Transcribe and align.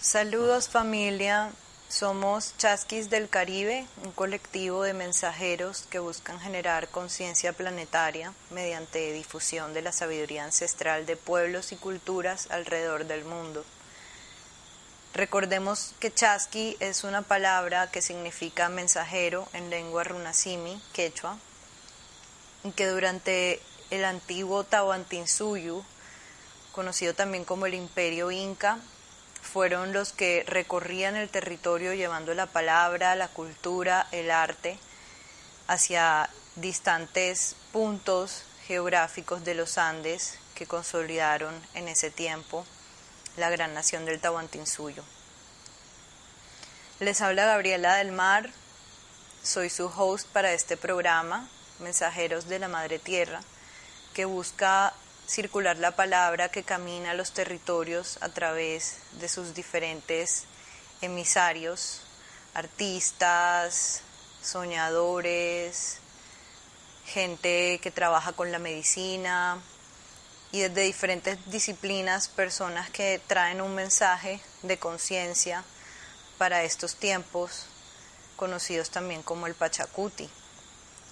Saludos 0.00 0.68
familia, 0.68 1.50
somos 1.88 2.54
Chasquis 2.56 3.10
del 3.10 3.28
Caribe, 3.28 3.84
un 4.04 4.12
colectivo 4.12 4.84
de 4.84 4.94
mensajeros 4.94 5.86
que 5.90 5.98
buscan 5.98 6.38
generar 6.38 6.88
conciencia 6.88 7.52
planetaria 7.52 8.32
mediante 8.50 9.12
difusión 9.12 9.74
de 9.74 9.82
la 9.82 9.90
sabiduría 9.90 10.44
ancestral 10.44 11.04
de 11.04 11.16
pueblos 11.16 11.72
y 11.72 11.76
culturas 11.76 12.46
alrededor 12.52 13.06
del 13.06 13.24
mundo. 13.24 13.64
Recordemos 15.14 15.94
que 15.98 16.14
Chasqui 16.14 16.76
es 16.78 17.02
una 17.02 17.22
palabra 17.22 17.90
que 17.90 18.00
significa 18.00 18.68
mensajero 18.68 19.48
en 19.52 19.68
lengua 19.68 20.04
runasimi, 20.04 20.80
quechua, 20.92 21.38
y 22.62 22.70
que 22.70 22.86
durante 22.86 23.60
el 23.90 24.04
antiguo 24.04 24.62
Tahuantinsuyu, 24.62 25.84
conocido 26.70 27.14
también 27.14 27.44
como 27.44 27.66
el 27.66 27.74
Imperio 27.74 28.30
Inca, 28.30 28.78
fueron 29.48 29.92
los 29.92 30.12
que 30.12 30.44
recorrían 30.46 31.16
el 31.16 31.28
territorio 31.28 31.94
llevando 31.94 32.34
la 32.34 32.46
palabra, 32.46 33.16
la 33.16 33.28
cultura, 33.28 34.06
el 34.12 34.30
arte 34.30 34.78
hacia 35.66 36.28
distantes 36.56 37.56
puntos 37.72 38.44
geográficos 38.66 39.44
de 39.44 39.54
los 39.54 39.78
Andes 39.78 40.38
que 40.54 40.66
consolidaron 40.66 41.54
en 41.74 41.88
ese 41.88 42.10
tiempo 42.10 42.66
la 43.36 43.48
gran 43.48 43.72
nación 43.72 44.04
del 44.04 44.20
Tahuantinsuyo. 44.20 45.02
Les 47.00 47.20
habla 47.20 47.46
Gabriela 47.46 47.94
del 47.96 48.12
Mar, 48.12 48.50
soy 49.42 49.70
su 49.70 49.86
host 49.86 50.28
para 50.28 50.52
este 50.52 50.76
programa, 50.76 51.48
Mensajeros 51.78 52.48
de 52.48 52.58
la 52.58 52.68
Madre 52.68 52.98
Tierra, 52.98 53.40
que 54.14 54.24
busca 54.24 54.92
circular 55.28 55.76
la 55.76 55.94
palabra 55.94 56.48
que 56.48 56.62
camina 56.62 57.12
los 57.12 57.32
territorios 57.32 58.16
a 58.22 58.30
través 58.30 58.96
de 59.20 59.28
sus 59.28 59.54
diferentes 59.54 60.44
emisarios, 61.02 62.00
artistas, 62.54 64.00
soñadores, 64.42 65.98
gente 67.04 67.78
que 67.82 67.90
trabaja 67.90 68.32
con 68.32 68.50
la 68.50 68.58
medicina 68.58 69.60
y 70.50 70.60
desde 70.60 70.82
diferentes 70.82 71.38
disciplinas 71.50 72.28
personas 72.28 72.88
que 72.88 73.20
traen 73.26 73.60
un 73.60 73.74
mensaje 73.74 74.40
de 74.62 74.78
conciencia 74.78 75.62
para 76.38 76.62
estos 76.62 76.96
tiempos 76.96 77.66
conocidos 78.36 78.88
también 78.88 79.22
como 79.22 79.46
el 79.46 79.54
Pachacuti 79.54 80.30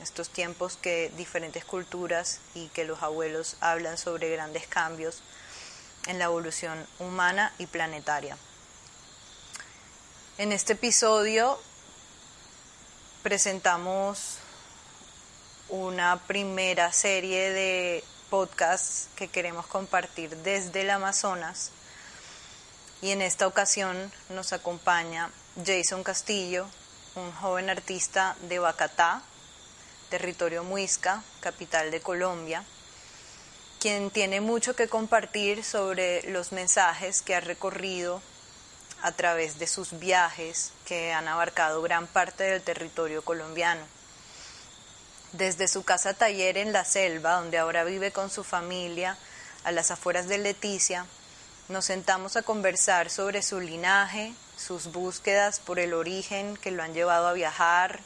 estos 0.01 0.29
tiempos 0.29 0.77
que 0.77 1.11
diferentes 1.17 1.65
culturas 1.65 2.41
y 2.55 2.69
que 2.69 2.85
los 2.85 3.03
abuelos 3.03 3.57
hablan 3.61 3.99
sobre 3.99 4.31
grandes 4.31 4.67
cambios 4.67 5.23
en 6.07 6.19
la 6.19 6.27
evolución 6.27 6.87
humana 6.99 7.53
y 7.59 7.67
planetaria. 7.67 8.37
En 10.39 10.53
este 10.53 10.75
episodio 10.75 11.59
presentamos 13.23 14.39
una 15.69 16.17
primera 16.27 16.93
serie 16.93 17.51
de 17.51 18.05
podcasts 18.31 19.09
que 19.17 19.29
queremos 19.29 19.67
compartir 19.67 20.37
desde 20.39 20.83
el 20.83 20.91
Amazonas 20.91 21.71
y 23.03 23.11
en 23.11 23.23
esta 23.23 23.47
ocasión 23.47 24.13
nos 24.31 24.53
acompaña 24.53 25.31
Jason 25.65 26.03
Castillo, 26.03 26.67
un 27.15 27.33
joven 27.33 27.71
artista 27.71 28.37
de 28.43 28.59
Bacatá, 28.59 29.23
territorio 30.07 30.65
Muisca, 30.65 31.23
capital 31.41 31.91
de 31.91 32.01
Colombia, 32.01 32.65
quien 33.81 34.11
tiene 34.11 34.41
mucho 34.41 34.75
que 34.75 34.89
compartir 34.89 35.63
sobre 35.63 36.23
los 36.31 36.53
mensajes 36.53 37.23
que 37.23 37.35
ha 37.35 37.41
recorrido 37.41 38.23
a 39.03 39.13
través 39.13 39.59
de 39.59 39.67
sus 39.67 39.99
viajes 39.99 40.73
que 40.85 41.13
han 41.13 41.29
abarcado 41.29 41.83
gran 41.83 42.07
parte 42.07 42.45
del 42.45 42.63
territorio 42.63 43.23
colombiano. 43.23 43.85
Desde 45.33 45.69
su 45.69 45.85
casa 45.85 46.15
taller 46.15 46.57
en 46.57 46.73
la 46.73 46.85
selva, 46.85 47.35
donde 47.35 47.59
ahora 47.59 47.85
vive 47.85 48.11
con 48.11 48.31
su 48.31 48.43
familia, 48.43 49.19
a 49.65 49.73
las 49.73 49.91
afueras 49.91 50.29
de 50.29 50.39
Leticia, 50.39 51.07
nos 51.69 51.85
sentamos 51.85 52.37
a 52.37 52.43
conversar 52.43 53.11
sobre 53.11 53.43
su 53.43 53.61
linaje, 53.61 54.33
sus 54.57 54.93
búsquedas 54.93 55.59
por 55.61 55.79
el 55.79 55.93
origen 55.93 56.57
que 56.57 56.71
lo 56.71 56.83
han 56.83 56.95
llevado 56.95 57.27
a 57.27 57.33
viajar, 57.33 58.01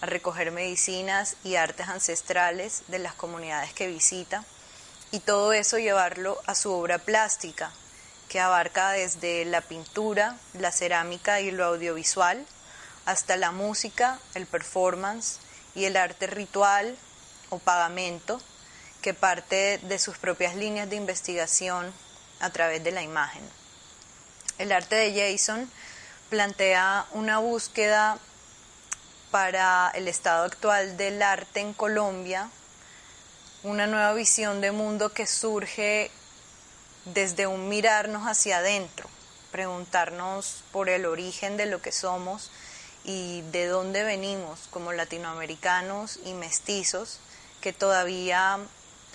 a 0.00 0.06
recoger 0.06 0.50
medicinas 0.50 1.36
y 1.44 1.56
artes 1.56 1.88
ancestrales 1.88 2.82
de 2.88 2.98
las 2.98 3.14
comunidades 3.14 3.72
que 3.72 3.86
visita 3.86 4.44
y 5.10 5.20
todo 5.20 5.52
eso 5.52 5.78
llevarlo 5.78 6.40
a 6.46 6.54
su 6.54 6.72
obra 6.72 6.98
plástica, 6.98 7.72
que 8.28 8.40
abarca 8.40 8.92
desde 8.92 9.44
la 9.44 9.60
pintura, 9.60 10.36
la 10.54 10.70
cerámica 10.70 11.40
y 11.40 11.50
lo 11.50 11.64
audiovisual, 11.64 12.46
hasta 13.06 13.36
la 13.36 13.50
música, 13.50 14.20
el 14.34 14.46
performance 14.46 15.40
y 15.74 15.84
el 15.84 15.96
arte 15.96 16.28
ritual 16.28 16.96
o 17.48 17.58
pagamento, 17.58 18.40
que 19.02 19.14
parte 19.14 19.78
de 19.78 19.98
sus 19.98 20.18
propias 20.18 20.54
líneas 20.54 20.88
de 20.88 20.96
investigación 20.96 21.92
a 22.38 22.50
través 22.50 22.84
de 22.84 22.92
la 22.92 23.02
imagen. 23.02 23.42
El 24.58 24.72
arte 24.72 24.94
de 24.94 25.32
Jason 25.32 25.68
plantea 26.28 27.06
una 27.12 27.38
búsqueda 27.38 28.18
para 29.30 29.90
el 29.94 30.08
estado 30.08 30.44
actual 30.44 30.96
del 30.96 31.22
arte 31.22 31.60
en 31.60 31.72
Colombia, 31.72 32.50
una 33.62 33.86
nueva 33.86 34.12
visión 34.12 34.60
de 34.60 34.72
mundo 34.72 35.12
que 35.12 35.26
surge 35.26 36.10
desde 37.04 37.46
un 37.46 37.68
mirarnos 37.68 38.26
hacia 38.26 38.58
adentro, 38.58 39.08
preguntarnos 39.52 40.64
por 40.72 40.88
el 40.88 41.06
origen 41.06 41.56
de 41.56 41.66
lo 41.66 41.80
que 41.80 41.92
somos 41.92 42.50
y 43.04 43.42
de 43.52 43.66
dónde 43.66 44.02
venimos 44.02 44.68
como 44.70 44.92
latinoamericanos 44.92 46.18
y 46.24 46.34
mestizos 46.34 47.20
que 47.60 47.72
todavía 47.72 48.58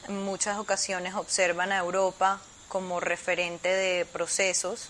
en 0.07 0.23
muchas 0.23 0.57
ocasiones 0.57 1.15
observan 1.15 1.71
a 1.71 1.79
Europa 1.79 2.39
como 2.67 2.99
referente 2.99 3.69
de 3.69 4.05
procesos 4.05 4.89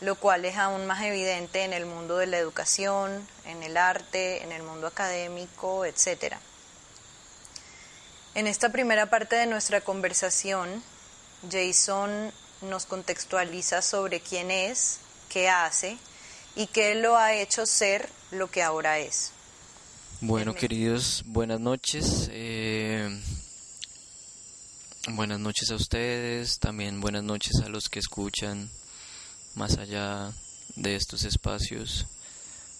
lo 0.00 0.16
cual 0.16 0.44
es 0.44 0.56
aún 0.56 0.86
más 0.86 1.02
evidente 1.04 1.64
en 1.64 1.72
el 1.72 1.86
mundo 1.86 2.18
de 2.18 2.26
la 2.26 2.38
educación, 2.38 3.26
en 3.46 3.62
el 3.62 3.76
arte, 3.76 4.42
en 4.42 4.52
el 4.52 4.62
mundo 4.62 4.86
académico, 4.86 5.84
etc. 5.84 6.34
En 8.34 8.46
esta 8.46 8.70
primera 8.70 9.06
parte 9.06 9.36
de 9.36 9.46
nuestra 9.46 9.80
conversación, 9.80 10.82
Jason 11.50 12.32
nos 12.62 12.84
contextualiza 12.84 13.80
sobre 13.80 14.20
quién 14.20 14.50
es, 14.50 14.98
qué 15.30 15.48
hace 15.48 15.96
y 16.54 16.66
qué 16.66 16.94
lo 16.94 17.16
ha 17.16 17.34
hecho 17.34 17.64
ser 17.64 18.08
lo 18.30 18.50
que 18.50 18.62
ahora 18.62 18.98
es. 18.98 19.32
Bueno, 20.20 20.54
queridos, 20.54 21.22
buenas 21.26 21.60
noches. 21.60 22.28
Eh, 22.30 23.08
buenas 25.10 25.38
noches 25.40 25.70
a 25.70 25.74
ustedes, 25.74 26.58
también 26.58 27.00
buenas 27.00 27.22
noches 27.22 27.60
a 27.64 27.68
los 27.68 27.88
que 27.88 27.98
escuchan 27.98 28.70
más 29.56 29.78
allá 29.78 30.32
de 30.76 30.96
estos 30.96 31.24
espacios, 31.24 32.06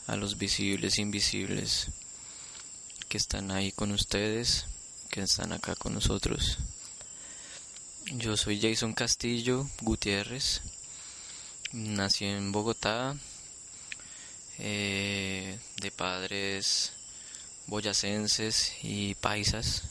a 0.06 0.14
los 0.14 0.36
visibles 0.36 0.98
e 0.98 1.02
invisibles 1.02 1.88
que 3.08 3.16
están 3.16 3.50
ahí 3.50 3.72
con 3.72 3.92
ustedes, 3.92 4.66
que 5.10 5.22
están 5.22 5.52
acá 5.52 5.74
con 5.74 5.94
nosotros. 5.94 6.58
Yo 8.12 8.36
soy 8.36 8.60
Jason 8.60 8.92
Castillo 8.92 9.66
Gutiérrez, 9.80 10.60
nací 11.72 12.26
en 12.26 12.52
Bogotá, 12.52 13.16
eh, 14.58 15.58
de 15.80 15.90
padres 15.90 16.92
boyacenses 17.66 18.74
y 18.82 19.14
paisas. 19.14 19.82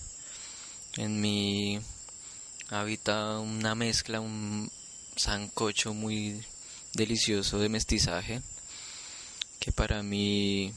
En 0.97 1.19
mi 1.19 1.79
habita 2.69 3.39
una 3.39 3.73
mezcla, 3.73 4.19
un 4.19 4.71
sancocho 5.15 5.95
muy 5.95 6.45
delicioso 6.95 7.59
de 7.59 7.69
mestizaje 7.69 8.41
que 9.59 9.71
para 9.71 10.03
mí 10.03 10.73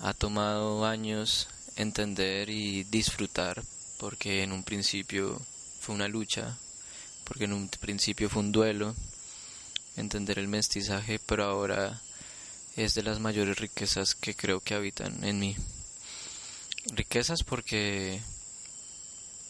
ha 0.00 0.14
tomado 0.14 0.84
años 0.84 1.48
entender 1.76 2.50
y 2.50 2.84
disfrutar 2.84 3.62
porque 3.98 4.42
en 4.42 4.52
un 4.52 4.64
principio 4.64 5.40
fue 5.80 5.94
una 5.94 6.08
lucha, 6.08 6.58
porque 7.24 7.44
en 7.44 7.52
un 7.52 7.68
principio 7.68 8.28
fue 8.28 8.42
un 8.42 8.52
duelo 8.52 8.94
entender 9.96 10.38
el 10.38 10.48
mestizaje, 10.48 11.20
pero 11.24 11.44
ahora 11.44 12.00
es 12.76 12.94
de 12.94 13.02
las 13.02 13.20
mayores 13.20 13.58
riquezas 13.58 14.14
que 14.14 14.34
creo 14.34 14.60
que 14.60 14.74
habitan 14.74 15.22
en 15.22 15.38
mí. 15.38 15.56
Riquezas 16.86 17.44
porque 17.44 18.20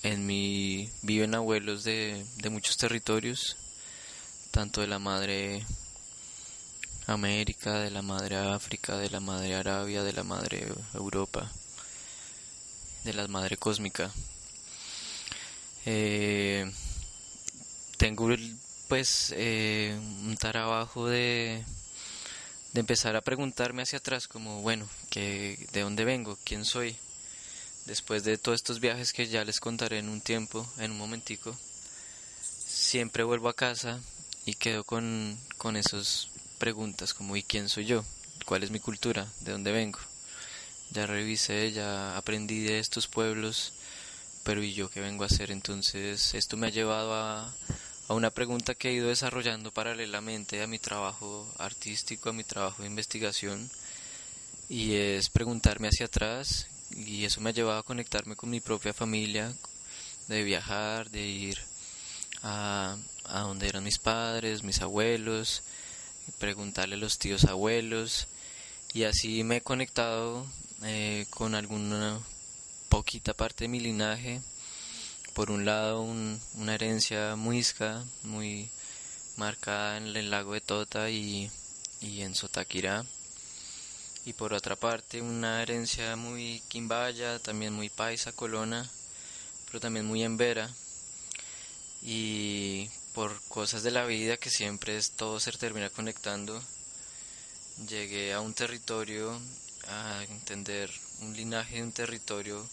en 0.02 0.26
mí 0.26 0.90
viven 1.00 1.35
abuelos 1.35 1.85
de, 1.85 2.25
de 2.37 2.50
muchos 2.50 2.76
territorios 2.76 3.56
tanto 4.52 4.82
de 4.82 4.87
la 4.87 4.99
madre 4.99 5.64
América, 7.06 7.78
de 7.81 7.90
la 7.90 8.02
madre 8.02 8.37
África, 8.37 8.99
de 8.99 9.08
la 9.08 9.19
madre 9.19 9.54
Arabia, 9.54 10.02
de 10.02 10.12
la 10.12 10.25
madre 10.25 10.69
Europa, 10.93 11.50
de 13.02 13.14
la 13.14 13.26
madre 13.28 13.56
cósmica. 13.56 14.12
Eh, 15.87 16.70
tengo 17.96 18.28
pues 18.88 19.32
eh, 19.34 19.99
un 19.99 20.37
trabajo 20.37 21.08
de, 21.08 21.64
de 22.75 22.81
empezar 22.81 23.16
a 23.16 23.22
preguntarme 23.22 23.82
hacia 23.82 23.99
atrás 24.00 24.28
como, 24.28 24.60
bueno, 24.60 24.87
que, 25.08 25.66
¿de 25.72 25.81
dónde 25.81 26.04
vengo? 26.04 26.38
¿Quién 26.44 26.66
soy? 26.66 26.94
Después 27.87 28.22
de 28.22 28.37
todos 28.37 28.56
estos 28.56 28.81
viajes 28.81 29.14
que 29.14 29.26
ya 29.26 29.46
les 29.46 29.60
contaré 29.60 29.99
en 29.99 30.10
un 30.10 30.20
tiempo, 30.20 30.70
en 30.76 30.90
un 30.90 30.99
momentico, 30.99 31.56
siempre 32.69 33.22
vuelvo 33.22 33.49
a 33.49 33.56
casa 33.56 33.99
y 34.44 34.55
quedo 34.55 34.85
con, 34.85 35.39
con 35.56 35.77
esas 35.77 36.29
preguntas 36.59 37.15
como 37.15 37.37
¿y 37.37 37.43
quién 37.43 37.69
soy 37.69 37.87
yo? 37.87 38.05
¿Cuál 38.44 38.62
es 38.62 38.71
mi 38.71 38.81
cultura? 38.81 39.27
¿De 39.41 39.53
dónde 39.53 39.73
vengo? 39.73 39.99
Ya 40.91 41.06
revisé, 41.06 41.73
ya 41.73 42.17
aprendí 42.17 42.61
de 42.61 42.79
estos 42.79 43.06
pueblos, 43.06 43.73
pero 44.43 44.62
¿y 44.62 44.75
yo 44.75 44.91
qué 44.91 45.00
vengo 45.00 45.23
a 45.25 45.27
hacer? 45.27 45.50
Entonces 45.50 46.35
esto 46.35 46.56
me 46.56 46.67
ha 46.67 46.71
llevado 46.71 47.15
a, 47.15 47.55
a 48.09 48.15
una 48.15 48.31
pregunta 48.31 48.75
que 48.75 48.91
he 48.91 48.94
ido 48.94 49.09
desarrollando 49.09 49.73
paralelamente 49.73 50.62
a 50.62 50.67
mi 50.67 50.79
trabajo 50.79 51.49
artístico, 51.59 52.31
a 52.31 52.33
mi 52.33 52.45
trabajo 52.45 52.83
de 52.83 52.88
investigación, 52.88 53.71
y 54.69 54.95
es 54.95 55.31
preguntarme 55.31 55.88
hacia 55.88 56.06
atrás, 56.06 56.67
y 56.95 57.25
eso 57.25 57.41
me 57.41 57.50
ha 57.50 57.55
llevado 57.55 57.79
a 57.79 57.85
conectarme 57.85 58.37
con 58.37 58.50
mi 58.50 58.61
propia 58.61 58.93
familia, 58.93 59.53
de 60.29 60.43
viajar, 60.43 61.11
de 61.11 61.27
ir 61.27 61.72
a, 62.43 62.97
a 63.25 63.41
donde 63.41 63.69
eran 63.69 63.85
mis 63.85 63.99
padres, 63.99 64.62
mis 64.62 64.81
abuelos, 64.83 65.62
preguntarle 66.39 66.97
a 66.97 66.99
los 66.99 67.19
tíos 67.19 67.44
abuelos, 67.44 68.27
y 68.94 69.05
así 69.05 69.43
me 69.44 69.56
he 69.59 69.61
conectado 69.62 70.47
eh, 70.83 71.27
con 71.31 71.55
alguna 71.55 72.21
poquita 72.89 73.33
parte 73.35 73.65
de 73.65 73.69
mi 73.69 73.81
linaje. 73.81 74.43
Por 75.33 75.50
un 75.50 75.65
lado 75.65 76.03
una 76.03 76.75
herencia 76.75 77.37
muisca 77.37 78.05
muy 78.23 78.69
marcada 79.37 79.97
en 79.97 80.15
el 80.15 80.31
lago 80.31 80.53
de 80.53 80.61
Tota 80.61 81.09
y, 81.09 81.50
en 82.03 82.35
Sotaquirá. 82.35 83.06
Y 84.27 84.35
por 84.35 84.53
otra 84.53 84.77
parte 84.77 85.23
una 85.23 85.62
herencia 85.62 86.17
muy 86.17 86.62
quimbaya, 86.69 87.38
también 87.38 87.73
muy 87.73 87.88
paisa, 87.88 88.33
colona, 88.33 88.91
pero 89.67 89.81
también 89.81 90.05
muy 90.05 90.23
embera 90.23 90.71
y 92.02 92.88
por 93.14 93.40
cosas 93.49 93.82
de 93.82 93.90
la 93.90 94.04
vida 94.04 94.37
que 94.37 94.50
siempre 94.50 94.96
es 94.96 95.12
todo 95.12 95.38
se 95.38 95.52
termina 95.52 95.90
conectando 95.90 96.62
llegué 97.88 98.32
a 98.32 98.40
un 98.40 98.54
territorio 98.54 99.40
a 99.88 100.25
entender 100.28 100.90
un 101.20 101.37
linaje 101.37 101.76
de 101.76 101.82
un 101.82 101.93
territorio 101.93 102.69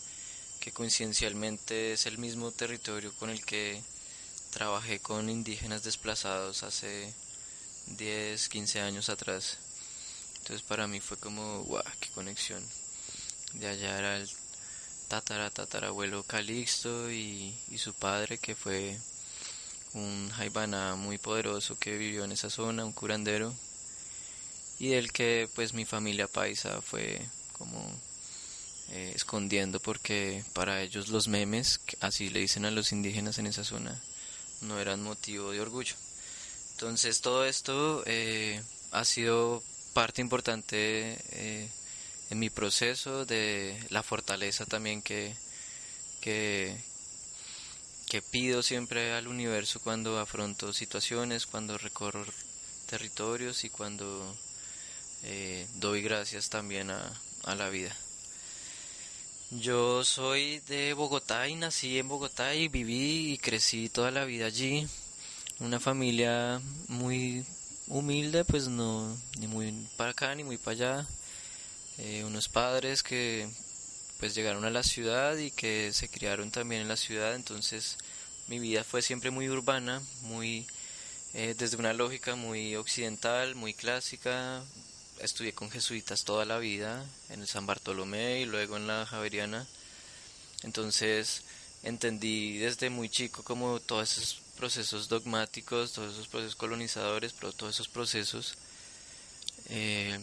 que 0.60 0.72
coincidencialmente 0.72 1.94
es 1.94 2.06
el 2.06 2.18
mismo 2.18 2.52
territorio 2.52 3.14
con 3.16 3.30
el 3.30 3.44
que 3.46 3.82
trabajé 4.52 5.00
con 5.00 5.30
indígenas 5.30 5.84
desplazados 5.84 6.64
hace 6.64 7.14
10, 7.88 8.50
15 8.50 8.82
años 8.82 9.10
atrás. 9.10 9.58
Entonces 10.40 10.62
para 10.64 10.88
mí 10.88 11.00
fue 11.00 11.18
como, 11.18 11.64
guau, 11.64 11.84
qué 12.00 12.10
conexión. 12.10 12.64
De 13.54 13.68
allá 13.68 13.98
era 13.98 14.18
el 14.18 14.30
tatara 15.08 15.50
tatarabuelo 15.50 16.24
Calixto 16.24 17.10
y, 17.12 17.56
y 17.70 17.78
su 17.78 17.94
padre 17.94 18.38
que 18.38 18.56
fue 18.56 19.00
un 19.94 20.30
jaibana 20.30 20.96
muy 20.96 21.18
poderoso 21.18 21.78
que 21.78 21.98
vivió 21.98 22.24
en 22.24 22.32
esa 22.32 22.50
zona, 22.50 22.86
un 22.86 22.94
curandero. 22.94 23.54
Y 24.80 24.90
del 24.90 25.12
que 25.12 25.50
pues 25.56 25.74
mi 25.74 25.86
familia 25.86 26.28
paisa 26.28 26.82
fue 26.82 27.22
como 27.54 27.92
eh, 28.92 29.12
escondiendo 29.14 29.80
porque 29.80 30.44
para 30.54 30.82
ellos 30.82 31.10
los 31.10 31.28
memes, 31.28 31.80
así 32.00 32.30
le 32.30 32.40
dicen 32.40 32.66
a 32.66 32.72
los 32.72 32.92
indígenas 32.92 33.38
en 33.38 33.46
esa 33.46 33.64
zona, 33.64 34.02
no 34.62 34.80
eran 34.80 35.04
motivo 35.04 35.52
de 35.52 35.62
orgullo. 35.62 35.96
Entonces 36.72 37.22
todo 37.22 37.46
esto 37.46 38.04
eh, 38.06 38.64
ha 38.92 39.06
sido 39.06 39.62
parte 39.94 40.22
importante 40.22 41.18
eh, 41.32 41.70
en 42.30 42.40
mi 42.40 42.50
proceso 42.50 43.26
de 43.26 43.78
la 43.90 44.02
fortaleza 44.02 44.66
también 44.66 45.02
que, 45.02 45.36
que, 46.22 46.78
que 48.10 48.22
pido 48.22 48.64
siempre 48.64 49.14
al 49.14 49.28
universo 49.28 49.80
cuando 49.80 50.20
afronto 50.20 50.74
situaciones, 50.74 51.46
cuando 51.46 51.78
recorro 51.78 52.26
territorios 52.88 53.64
y 53.64 53.70
cuando 53.70 54.36
doy 55.76 56.02
gracias 56.02 56.50
también 56.50 56.90
a, 56.90 57.22
a 57.44 57.56
la 57.56 57.70
vida. 57.70 57.96
Yo 59.52 60.04
soy 60.04 60.60
de 60.68 60.94
Bogotá 60.94 61.48
y 61.48 61.56
nací 61.56 61.98
en 61.98 62.08
Bogotá 62.08 62.54
y 62.54 62.68
viví 62.68 63.34
y 63.34 63.38
crecí 63.38 63.90
toda 63.90 64.12
la 64.12 64.26
vida 64.26 64.46
allí. 64.46 64.88
Una 65.60 65.80
familia 65.80 66.62
muy 66.88 67.44
humilde, 67.88 68.46
pues 68.46 68.68
no, 68.68 69.18
ni 69.40 69.48
muy 69.48 69.72
para 69.98 70.12
acá 70.12 70.36
ni 70.36 70.44
muy 70.44 70.58
para 70.58 70.76
allá. 70.76 71.08
Eh, 71.98 72.24
unos 72.24 72.48
padres 72.48 73.02
que 73.02 73.50
pues 74.20 74.36
llegaron 74.36 74.66
a 74.66 74.70
la 74.70 74.84
ciudad 74.84 75.38
y 75.38 75.52
que 75.52 75.94
se 75.94 76.10
criaron 76.10 76.52
también 76.52 76.82
en 76.82 76.88
la 76.88 76.98
ciudad, 76.98 77.36
entonces 77.36 77.98
mi 78.48 78.60
vida 78.60 78.84
fue 78.84 79.02
siempre 79.02 79.32
muy 79.32 79.50
urbana, 79.50 80.02
muy 80.24 80.68
eh, 81.34 81.56
desde 81.58 81.78
una 81.78 81.94
lógica 81.94 82.36
muy 82.36 82.76
occidental, 82.76 83.56
muy 83.56 83.74
clásica, 83.74 84.62
estudié 85.20 85.54
con 85.54 85.70
jesuitas 85.70 86.26
toda 86.26 86.46
la 86.46 86.58
vida, 86.58 87.06
en 87.30 87.42
el 87.42 87.48
San 87.48 87.66
Bartolomé 87.66 88.42
y 88.42 88.46
luego 88.46 88.78
en 88.78 88.88
la 88.88 89.06
Javeriana. 89.06 89.66
Entonces 90.64 91.44
entendí 91.84 92.58
desde 92.58 92.90
muy 92.90 93.10
chico 93.10 93.44
como 93.44 93.80
todos 93.80 94.18
esos 94.18 94.42
procesos 94.58 95.08
dogmáticos, 95.08 95.94
todos 95.94 96.14
esos 96.14 96.28
procesos 96.28 96.56
colonizadores, 96.56 97.34
todos 97.34 97.76
esos 97.76 97.88
procesos 97.88 98.56
eh, 99.70 100.20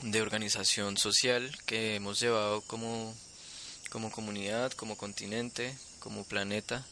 de 0.00 0.22
organización 0.22 0.96
social 0.96 1.56
que 1.66 1.96
hemos 1.96 2.18
llevado 2.20 2.62
como, 2.62 3.14
como 3.90 4.10
comunidad, 4.10 4.72
como 4.72 4.96
continente, 4.96 5.76
como 6.00 6.24
planeta. 6.24 6.84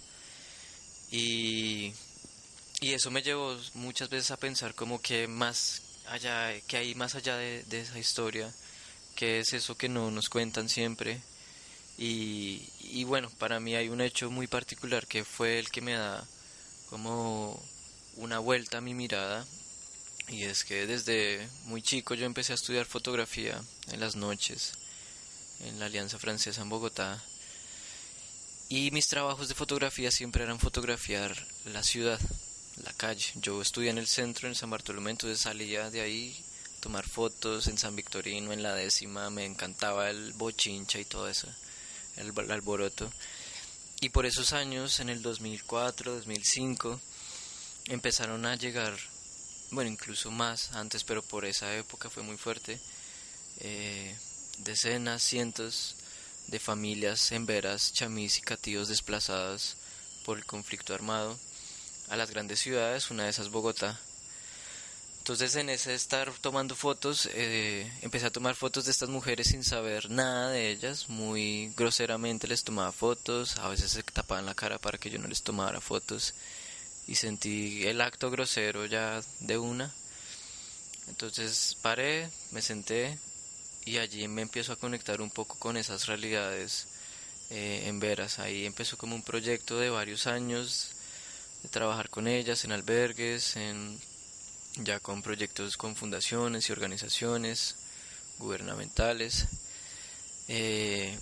Y, 1.10 1.92
y 2.80 2.92
eso 2.92 3.10
me 3.10 3.22
llevó 3.22 3.56
muchas 3.74 4.10
veces 4.10 4.30
a 4.30 4.36
pensar 4.36 4.74
como 4.74 5.00
que 5.00 5.26
más 5.26 5.82
allá, 6.08 6.52
que 6.66 6.76
hay 6.76 6.94
más 6.94 7.14
allá 7.14 7.36
de, 7.36 7.64
esa 7.70 7.98
historia, 7.98 8.52
que 9.16 9.40
es 9.40 9.52
eso 9.52 9.76
que 9.76 9.88
no 9.88 10.10
nos 10.10 10.28
cuentan 10.28 10.68
siempre. 10.68 11.20
Y, 11.98 12.62
y, 12.80 13.04
bueno, 13.04 13.30
para 13.38 13.60
mí 13.60 13.74
hay 13.74 13.88
un 13.88 14.00
hecho 14.00 14.30
muy 14.30 14.46
particular 14.46 15.06
que 15.06 15.24
fue 15.24 15.58
el 15.58 15.70
que 15.70 15.82
me 15.82 15.92
da 15.92 16.26
como 16.88 17.62
una 18.16 18.38
vuelta 18.38 18.78
a 18.78 18.80
mi 18.80 18.94
mirada. 18.94 19.46
Y 20.30 20.44
es 20.44 20.64
que 20.64 20.86
desde 20.86 21.46
muy 21.64 21.82
chico 21.82 22.14
yo 22.14 22.24
empecé 22.24 22.52
a 22.52 22.54
estudiar 22.54 22.86
fotografía 22.86 23.60
en 23.88 24.00
las 24.00 24.16
noches 24.16 24.72
en 25.64 25.78
la 25.78 25.86
Alianza 25.86 26.18
Francesa 26.18 26.62
en 26.62 26.68
Bogotá. 26.68 27.22
Y 28.68 28.90
mis 28.92 29.08
trabajos 29.08 29.48
de 29.48 29.54
fotografía 29.54 30.10
siempre 30.10 30.44
eran 30.44 30.60
fotografiar 30.60 31.36
la 31.64 31.82
ciudad, 31.82 32.20
la 32.84 32.92
calle. 32.92 33.32
Yo 33.34 33.60
estudié 33.60 33.90
en 33.90 33.98
el 33.98 34.06
centro, 34.06 34.48
en 34.48 34.54
San 34.54 34.70
Bartolomé, 34.70 35.10
entonces 35.10 35.40
salía 35.40 35.90
de 35.90 36.00
ahí 36.00 36.44
tomar 36.80 37.06
fotos 37.06 37.66
en 37.66 37.76
San 37.76 37.94
Victorino, 37.94 38.52
en 38.52 38.62
la 38.62 38.74
décima, 38.74 39.28
me 39.28 39.44
encantaba 39.44 40.08
el 40.08 40.32
bochincha 40.34 40.98
y 40.98 41.04
todo 41.04 41.28
eso, 41.28 41.48
el, 42.16 42.32
alboroto. 42.50 43.12
Y 44.00 44.08
por 44.08 44.24
esos 44.24 44.54
años, 44.54 45.00
en 45.00 45.10
el 45.10 45.20
2004, 45.20 46.14
2005, 46.14 47.00
empezaron 47.88 48.46
a 48.46 48.56
llegar, 48.56 48.96
bueno, 49.70 49.90
incluso 49.90 50.30
más 50.30 50.72
antes, 50.72 51.04
pero 51.04 51.22
por 51.22 51.44
esa 51.44 51.74
época 51.76 52.10
fue 52.10 52.22
muy 52.22 52.36
fuerte, 52.36 52.80
eh, 53.60 54.16
decenas, 54.58 55.22
cientos 55.22 55.96
de 56.48 56.58
familias 56.58 57.30
en 57.32 57.46
veras, 57.46 57.92
chamís 57.92 58.38
y 58.38 58.42
cativos 58.42 58.88
desplazadas 58.88 59.76
por 60.24 60.38
el 60.38 60.44
conflicto 60.44 60.94
armado 60.94 61.38
a 62.08 62.16
las 62.16 62.30
grandes 62.30 62.58
ciudades, 62.60 63.10
una 63.10 63.24
de 63.24 63.30
esas 63.30 63.50
Bogotá. 63.50 63.98
Entonces 65.18 65.54
en 65.54 65.68
ese 65.68 65.94
estar 65.94 66.32
tomando 66.40 66.74
fotos, 66.74 67.28
eh, 67.34 67.92
empecé 68.00 68.26
a 68.26 68.32
tomar 68.32 68.56
fotos 68.56 68.86
de 68.86 68.90
estas 68.90 69.10
mujeres 69.10 69.48
sin 69.48 69.62
saber 69.62 70.10
nada 70.10 70.50
de 70.50 70.70
ellas, 70.70 71.08
muy 71.08 71.72
groseramente 71.76 72.48
les 72.48 72.64
tomaba 72.64 72.90
fotos, 72.90 73.58
a 73.58 73.68
veces 73.68 73.92
se 73.92 74.02
tapaban 74.02 74.46
la 74.46 74.54
cara 74.54 74.78
para 74.78 74.98
que 74.98 75.10
yo 75.10 75.18
no 75.18 75.28
les 75.28 75.42
tomara 75.42 75.80
fotos 75.80 76.34
y 77.06 77.14
sentí 77.14 77.86
el 77.86 78.00
acto 78.00 78.30
grosero 78.30 78.86
ya 78.86 79.20
de 79.40 79.58
una. 79.58 79.92
Entonces 81.08 81.76
paré, 81.82 82.30
me 82.52 82.62
senté 82.62 83.18
y 83.84 83.98
allí 83.98 84.28
me 84.28 84.42
empiezo 84.42 84.72
a 84.72 84.76
conectar 84.76 85.20
un 85.20 85.30
poco 85.30 85.56
con 85.58 85.76
esas 85.76 86.06
realidades 86.06 86.86
eh, 87.50 87.84
en 87.86 87.98
veras. 87.98 88.38
Ahí 88.38 88.66
empezó 88.66 88.96
como 88.96 89.16
un 89.16 89.22
proyecto 89.22 89.78
de 89.78 89.90
varios 89.90 90.26
años 90.26 90.92
de 91.62 91.68
trabajar 91.68 92.08
con 92.08 92.28
ellas 92.28 92.64
en 92.64 92.72
albergues, 92.72 93.56
en, 93.56 93.98
ya 94.76 95.00
con 95.00 95.22
proyectos 95.22 95.76
con 95.76 95.96
fundaciones 95.96 96.68
y 96.68 96.72
organizaciones 96.72 97.76
gubernamentales. 98.38 99.46
Eh, 100.48 101.18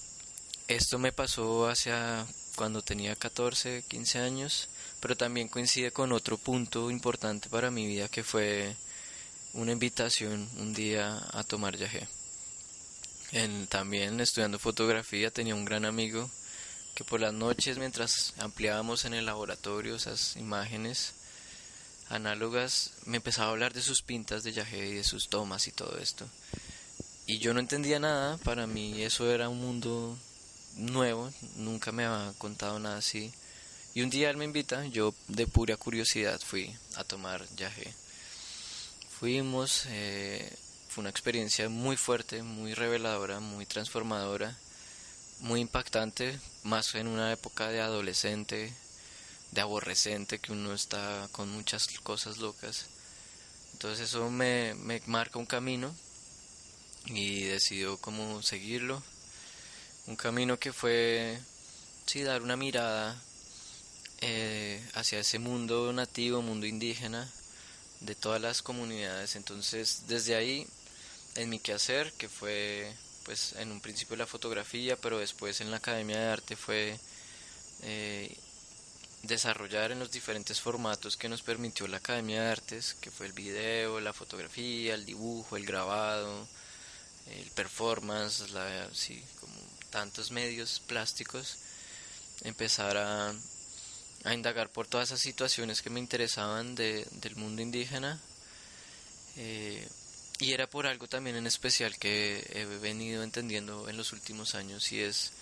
esto 0.68 0.98
me 0.98 1.12
pasó 1.12 1.68
hacia 1.68 2.26
cuando 2.56 2.82
tenía 2.82 3.16
14, 3.16 3.84
15 3.88 4.18
años, 4.18 4.68
pero 5.00 5.16
también 5.16 5.48
coincide 5.48 5.90
con 5.92 6.12
otro 6.12 6.38
punto 6.38 6.90
importante 6.90 7.48
para 7.48 7.70
mi 7.70 7.86
vida 7.86 8.08
que 8.08 8.24
fue 8.24 8.76
una 9.52 9.72
invitación 9.72 10.48
un 10.58 10.74
día 10.74 11.20
a 11.32 11.42
tomar 11.44 11.76
yagé. 11.76 12.08
En, 13.32 13.66
también 13.66 14.20
estudiando 14.20 14.58
fotografía 14.58 15.30
tenía 15.30 15.54
un 15.54 15.64
gran 15.64 15.84
amigo 15.84 16.30
que 16.94 17.04
por 17.04 17.20
las 17.20 17.32
noches 17.32 17.78
mientras 17.78 18.34
ampliábamos 18.38 19.04
en 19.04 19.14
el 19.14 19.26
laboratorio 19.26 19.96
esas 19.96 20.36
imágenes 20.36 21.12
análogas 22.08 22.92
me 23.04 23.18
empezaba 23.18 23.48
a 23.48 23.50
hablar 23.52 23.72
de 23.72 23.82
sus 23.82 24.02
pintas 24.02 24.42
de 24.42 24.52
yagé 24.52 24.88
y 24.88 24.94
de 24.94 25.04
sus 25.04 25.28
tomas 25.28 25.68
y 25.68 25.72
todo 25.72 25.98
esto. 25.98 26.26
Y 27.26 27.38
yo 27.38 27.52
no 27.52 27.60
entendía 27.60 27.98
nada, 27.98 28.38
para 28.38 28.66
mí 28.66 29.02
eso 29.02 29.30
era 29.30 29.48
un 29.50 29.60
mundo 29.60 30.16
nuevo, 30.76 31.30
nunca 31.56 31.92
me 31.92 32.06
había 32.06 32.32
contado 32.38 32.78
nada 32.78 32.96
así. 32.96 33.32
Y 33.98 34.02
un 34.02 34.10
día 34.10 34.30
él 34.30 34.36
me 34.36 34.44
invita, 34.44 34.86
yo 34.86 35.12
de 35.26 35.48
pura 35.48 35.76
curiosidad 35.76 36.40
fui 36.40 36.72
a 36.94 37.02
tomar 37.02 37.44
yagé. 37.56 37.92
Fuimos, 39.18 39.86
eh, 39.88 40.56
fue 40.88 41.00
una 41.02 41.10
experiencia 41.10 41.68
muy 41.68 41.96
fuerte, 41.96 42.44
muy 42.44 42.74
reveladora, 42.74 43.40
muy 43.40 43.66
transformadora, 43.66 44.56
muy 45.40 45.60
impactante, 45.60 46.38
más 46.62 46.94
en 46.94 47.08
una 47.08 47.32
época 47.32 47.70
de 47.70 47.80
adolescente, 47.80 48.72
de 49.50 49.60
aborrecente, 49.60 50.38
que 50.38 50.52
uno 50.52 50.74
está 50.74 51.28
con 51.32 51.50
muchas 51.50 51.88
cosas 52.04 52.38
locas. 52.38 52.86
Entonces 53.72 54.10
eso 54.10 54.30
me, 54.30 54.74
me 54.74 55.02
marca 55.06 55.40
un 55.40 55.46
camino 55.46 55.92
y 57.06 57.42
decidió 57.46 57.96
cómo 57.96 58.42
seguirlo. 58.42 59.02
Un 60.06 60.14
camino 60.14 60.56
que 60.56 60.72
fue, 60.72 61.40
sí, 62.06 62.22
dar 62.22 62.42
una 62.42 62.56
mirada 62.56 63.20
eh, 64.20 64.82
hacia 64.94 65.20
ese 65.20 65.38
mundo 65.38 65.92
nativo, 65.92 66.42
mundo 66.42 66.66
indígena, 66.66 67.30
de 68.00 68.14
todas 68.14 68.40
las 68.40 68.62
comunidades. 68.62 69.36
Entonces, 69.36 70.04
desde 70.08 70.34
ahí, 70.34 70.66
en 71.36 71.50
mi 71.50 71.58
quehacer, 71.58 72.12
que 72.12 72.28
fue, 72.28 72.92
pues, 73.24 73.54
en 73.58 73.72
un 73.72 73.80
principio 73.80 74.16
la 74.16 74.26
fotografía, 74.26 74.96
pero 74.96 75.18
después 75.18 75.60
en 75.60 75.70
la 75.70 75.78
Academia 75.78 76.18
de 76.18 76.26
Arte 76.26 76.56
fue 76.56 76.98
eh, 77.82 78.36
desarrollar 79.22 79.92
en 79.92 79.98
los 79.98 80.10
diferentes 80.10 80.60
formatos 80.60 81.16
que 81.16 81.28
nos 81.28 81.42
permitió 81.42 81.86
la 81.88 81.98
Academia 81.98 82.42
de 82.42 82.50
Artes, 82.50 82.94
que 83.00 83.10
fue 83.10 83.26
el 83.26 83.32
video, 83.32 84.00
la 84.00 84.12
fotografía, 84.12 84.94
el 84.94 85.04
dibujo, 85.04 85.56
el 85.56 85.66
grabado, 85.66 86.46
el 87.30 87.50
performance, 87.50 88.50
la, 88.50 88.88
sí, 88.94 89.22
como 89.40 89.54
tantos 89.90 90.30
medios 90.30 90.80
plásticos, 90.86 91.56
empezar 92.42 92.96
a, 92.96 93.34
a 94.24 94.34
indagar 94.34 94.70
por 94.70 94.86
todas 94.86 95.08
esas 95.08 95.20
situaciones 95.20 95.82
que 95.82 95.90
me 95.90 96.00
interesaban 96.00 96.74
de, 96.74 97.06
del 97.12 97.36
mundo 97.36 97.62
indígena. 97.62 98.20
Eh, 99.36 99.86
y 100.40 100.52
era 100.52 100.68
por 100.68 100.86
algo 100.86 101.08
también 101.08 101.36
en 101.36 101.46
especial 101.46 101.98
que 101.98 102.44
he 102.52 102.64
venido 102.64 103.22
entendiendo 103.22 103.88
en 103.88 103.96
los 103.96 104.12
últimos 104.12 104.54
años 104.54 104.92
y 104.92 105.00
es 105.00 105.32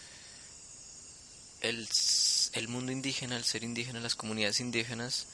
el, 1.61 1.87
el 2.52 2.68
mundo 2.68 2.92
indígena, 2.92 3.37
el 3.37 3.45
ser 3.45 3.62
indígena, 3.62 4.00
las 4.00 4.14
comunidades 4.14 4.61
indígenas 4.61 5.26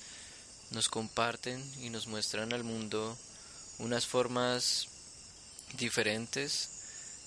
nos 0.71 0.89
comparten 0.89 1.63
y 1.81 1.91
nos 1.91 2.07
muestran 2.07 2.53
al 2.53 2.65
mundo 2.65 3.17
unas 3.79 4.07
formas 4.07 4.89
diferentes 5.75 6.71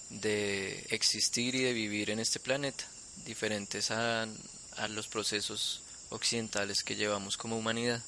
de 0.10 0.86
existir 0.90 1.56
y 1.56 1.64
de 1.64 1.74
vivir 1.74 2.10
en 2.10 2.20
este 2.20 2.40
planeta, 2.40 2.86
diferentes 3.26 3.92
a, 3.92 4.28
a 4.78 4.88
los 4.90 5.08
procesos 5.08 5.85
occidentales 6.10 6.84
que 6.84 6.96
llevamos 6.96 7.38
como 7.38 7.58
humanidad. 7.58 8.02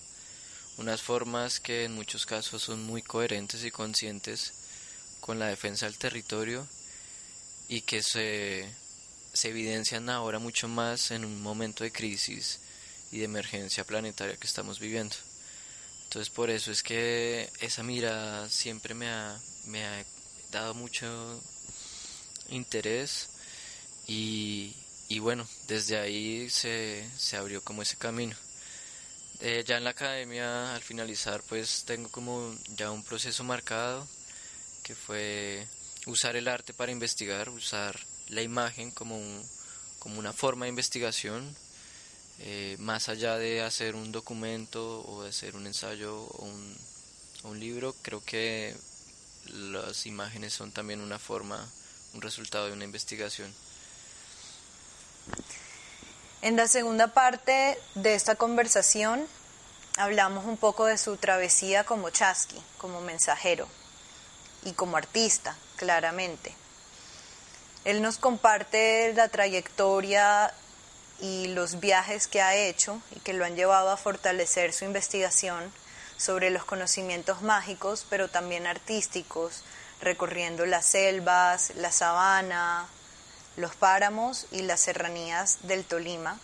Unas 0.77 1.01
formas 1.01 1.59
que 1.59 1.85
en 1.85 1.95
muchos 1.95 2.25
casos 2.25 2.61
son 2.61 2.83
muy 2.83 3.01
coherentes 3.01 3.63
y 3.63 3.71
conscientes 3.71 4.53
con 5.19 5.39
la 5.39 5.47
defensa 5.47 5.85
del 5.85 5.97
territorio 5.97 6.67
y 7.67 7.81
que 7.81 8.03
se, 8.03 8.69
se 9.33 9.49
evidencian 9.49 10.09
ahora 10.09 10.39
mucho 10.39 10.67
más 10.67 11.11
en 11.11 11.25
un 11.25 11.41
momento 11.41 11.83
de 11.83 11.91
crisis 11.91 12.59
y 13.11 13.19
de 13.19 13.25
emergencia 13.25 13.83
planetaria 13.85 14.37
que 14.37 14.47
estamos 14.47 14.79
viviendo. 14.79 15.15
Entonces 16.03 16.29
por 16.29 16.49
eso 16.49 16.71
es 16.71 16.83
que 16.83 17.49
esa 17.59 17.83
mirada 17.83 18.49
siempre 18.49 18.93
me 18.93 19.09
ha, 19.09 19.37
me 19.65 19.85
ha 19.85 20.05
dado 20.51 20.73
mucho 20.73 21.41
interés 22.49 23.29
y, 24.07 24.73
y 25.09 25.19
bueno, 25.19 25.47
desde 25.67 25.97
ahí 25.97 26.49
se, 26.49 27.09
se 27.17 27.37
abrió 27.37 27.61
como 27.61 27.81
ese 27.81 27.97
camino. 27.97 28.35
Eh, 29.39 29.63
ya 29.65 29.77
en 29.77 29.83
la 29.83 29.91
academia, 29.91 30.73
al 30.73 30.81
finalizar, 30.81 31.43
pues 31.47 31.83
tengo 31.85 32.09
como 32.09 32.55
ya 32.75 32.91
un 32.91 33.03
proceso 33.03 33.43
marcado, 33.43 34.07
que 34.83 34.95
fue 34.95 35.67
usar 36.07 36.35
el 36.35 36.47
arte 36.47 36.73
para 36.73 36.91
investigar, 36.91 37.49
usar 37.49 37.99
la 38.29 38.41
imagen 38.41 38.91
como, 38.91 39.19
como 39.99 40.19
una 40.19 40.33
forma 40.33 40.65
de 40.65 40.69
investigación, 40.69 41.55
eh, 42.39 42.75
más 42.79 43.09
allá 43.09 43.37
de 43.37 43.61
hacer 43.61 43.95
un 43.95 44.11
documento 44.11 45.01
o 45.01 45.23
hacer 45.23 45.55
un 45.55 45.67
ensayo 45.67 46.23
un, 46.39 46.77
o 47.43 47.49
un 47.49 47.59
libro, 47.59 47.95
creo 48.01 48.23
que 48.23 48.75
las 49.45 50.05
imágenes 50.05 50.53
son 50.53 50.71
también 50.71 50.99
una 50.99 51.19
forma, 51.19 51.67
un 52.13 52.21
resultado 52.21 52.67
de 52.67 52.73
una 52.73 52.85
investigación. 52.85 53.53
En 56.43 56.55
la 56.55 56.67
segunda 56.67 57.07
parte 57.07 57.79
de 57.95 58.13
esta 58.13 58.35
conversación 58.35 59.27
hablamos 59.97 60.45
un 60.45 60.55
poco 60.55 60.85
de 60.85 60.99
su 60.99 61.17
travesía 61.17 61.83
como 61.83 62.11
chasqui, 62.11 62.61
como 62.77 63.01
mensajero 63.01 63.67
y 64.63 64.73
como 64.73 64.97
artista, 64.97 65.57
claramente. 65.77 66.53
Él 67.85 68.03
nos 68.03 68.19
comparte 68.19 69.13
la 69.13 69.29
trayectoria 69.29 70.53
y 71.19 71.47
los 71.47 71.79
viajes 71.79 72.27
que 72.27 72.43
ha 72.43 72.55
hecho 72.55 73.01
y 73.15 73.19
que 73.21 73.33
lo 73.33 73.43
han 73.43 73.55
llevado 73.55 73.89
a 73.89 73.97
fortalecer 73.97 74.73
su 74.73 74.85
investigación 74.85 75.71
sobre 76.17 76.51
los 76.51 76.65
conocimientos 76.65 77.41
mágicos, 77.41 78.05
pero 78.07 78.27
también 78.27 78.67
artísticos, 78.67 79.63
recorriendo 80.01 80.67
las 80.67 80.85
selvas, 80.85 81.71
la 81.75 81.91
sabana, 81.91 82.87
los 83.57 83.75
páramos 83.75 84.47
y 84.51 84.61
las 84.61 84.79
serranías 84.79 85.59
del 85.63 85.83
Tolima, 85.83 86.39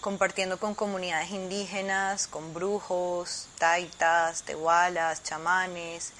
compartiendo 0.00 0.60
con 0.60 0.74
comunidades 0.74 1.30
indígenas, 1.30 2.28
con 2.28 2.54
brujos, 2.54 3.48
taitas, 3.58 4.44
tehualas, 4.44 5.24
chamanes, 5.24 6.12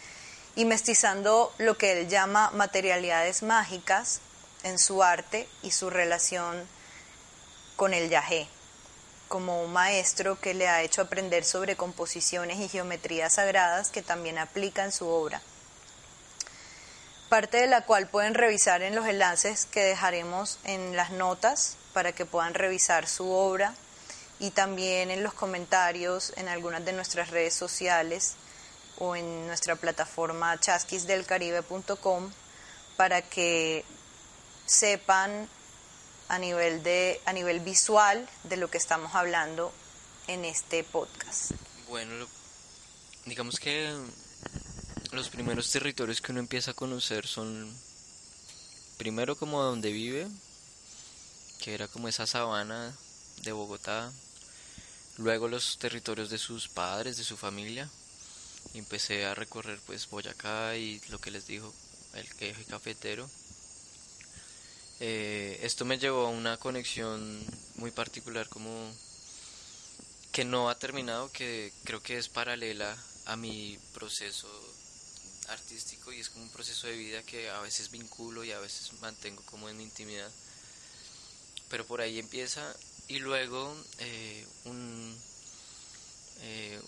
y 0.57 0.65
mestizando 0.65 1.55
lo 1.59 1.79
que 1.79 1.93
él 1.93 2.09
llama 2.09 2.51
materialidades 2.51 3.45
mágicas 3.45 4.21
en 4.65 4.79
su 4.79 5.03
arte 5.03 5.49
y 5.63 5.71
su 5.71 5.89
relación 5.89 6.67
con 7.77 7.95
el 7.95 8.11
yagé 8.11 8.49
como 9.31 9.63
un 9.63 9.73
maestro 9.73 10.41
que 10.41 10.55
le 10.55 10.67
ha 10.67 10.83
hecho 10.83 11.03
aprender 11.03 11.45
sobre 11.45 11.77
composiciones 11.77 12.59
y 12.59 12.69
geometrías 12.69 13.35
sagradas 13.35 13.91
que 13.91 14.03
también 14.03 14.39
aplica 14.39 14.85
en 14.85 14.91
su 14.91 15.07
obra. 15.07 15.41
Parte 17.31 17.59
de 17.59 17.69
la 17.69 17.87
cual 17.87 18.09
pueden 18.09 18.35
revisar 18.35 18.83
en 18.83 18.97
los 18.97 19.07
enlaces 19.07 19.65
que 19.65 19.85
dejaremos 19.85 20.59
en 20.65 20.97
las 20.97 21.13
notas 21.13 21.77
para 21.93 22.11
que 22.11 22.27
puedan 22.27 22.55
revisar 22.55 23.07
su 23.07 23.31
obra 23.31 23.73
y 24.41 24.51
también 24.51 25.13
en 25.13 25.23
los 25.23 25.33
comentarios 25.33 26.33
en 26.37 26.49
algunas 26.49 26.85
de 26.85 26.93
nuestras 26.93 27.31
redes 27.31 27.55
sociales 27.55 28.35
o 28.99 29.15
en 29.15 29.47
nuestra 29.47 29.77
plataforma 29.77 30.59
chasquisdelcaribe.com 30.59 32.33
para 32.97 33.23
que 33.23 33.85
sepan 34.67 35.49
a 36.29 36.39
nivel, 36.41 36.83
de, 36.83 37.21
a 37.27 37.33
nivel 37.33 37.61
visual 37.61 38.29
de 38.43 38.57
lo 38.57 38.69
que 38.71 38.79
estamos 38.79 39.15
hablando 39.15 39.73
en 40.27 40.45
este 40.45 40.83
podcast? 40.83 41.53
Bueno, 41.89 42.27
digamos 43.25 43.61
que 43.61 43.97
los 45.21 45.29
primeros 45.29 45.71
territorios 45.71 46.23
que 46.23 46.33
uno 46.33 46.41
empieza 46.41 46.71
a 46.71 46.75
conocer 46.75 47.27
son 47.27 47.71
primero 48.97 49.37
como 49.37 49.62
donde 49.62 49.93
vive, 49.93 50.27
que 51.62 51.75
era 51.75 51.89
como 51.89 52.09
esa 52.09 52.27
sabana 52.27 52.97
de 53.43 53.53
Bogotá, 53.53 54.11
luego 55.19 55.47
los 55.47 55.77
territorios 55.77 56.31
de 56.31 56.39
sus 56.39 56.69
padres, 56.69 57.19
de 57.19 57.25
su 57.25 57.37
familia, 57.37 57.87
y 58.73 58.79
empecé 58.79 59.27
a 59.27 59.35
recorrer 59.35 59.79
pues 59.85 60.09
Boyacá 60.09 60.75
y 60.79 61.03
lo 61.11 61.19
que 61.19 61.31
les 61.31 61.47
dijo 61.47 61.71
el 62.15 62.27
eje 62.39 62.65
cafetero. 62.65 63.29
Eh, 65.00 65.61
esto 65.62 65.85
me 65.85 65.99
llevó 65.99 66.29
a 66.29 66.31
una 66.31 66.57
conexión 66.57 67.45
muy 67.75 67.91
particular 67.91 68.49
como 68.49 68.91
que 70.33 70.47
no 70.47 70.71
ha 70.71 70.79
terminado, 70.79 71.31
que 71.31 71.75
creo 71.85 72.03
que 72.03 72.17
es 72.17 72.31
paralela 72.31 72.97
a 73.27 73.37
mi 73.37 73.79
proceso 73.93 74.49
artístico 75.50 76.12
y 76.12 76.21
es 76.21 76.30
como 76.30 76.45
un 76.45 76.50
proceso 76.50 76.87
de 76.87 76.97
vida 76.97 77.23
que 77.23 77.50
a 77.50 77.61
veces 77.61 77.90
vinculo 77.90 78.45
y 78.45 78.52
a 78.52 78.59
veces 78.61 78.92
mantengo 79.00 79.42
como 79.47 79.69
en 79.69 79.80
intimidad. 79.80 80.30
Pero 81.69 81.87
por 81.87 82.00
ahí 82.00 82.19
empieza 82.19 82.75
y 83.09 83.19
luego 83.19 83.76
eh, 83.99 84.47
Eh, 86.42 86.80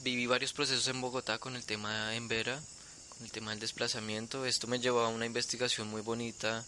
viví 0.00 0.26
varios 0.26 0.52
procesos 0.52 0.86
en 0.88 1.00
Bogotá 1.00 1.38
con 1.38 1.56
el 1.56 1.64
tema 1.64 2.14
en 2.14 2.28
Vera, 2.28 2.60
con 3.08 3.24
el 3.24 3.32
tema 3.32 3.50
del 3.50 3.60
desplazamiento. 3.60 4.46
Esto 4.46 4.66
me 4.68 4.78
llevó 4.78 5.00
a 5.00 5.08
una 5.08 5.26
investigación 5.26 5.88
muy 5.88 6.02
bonita 6.02 6.64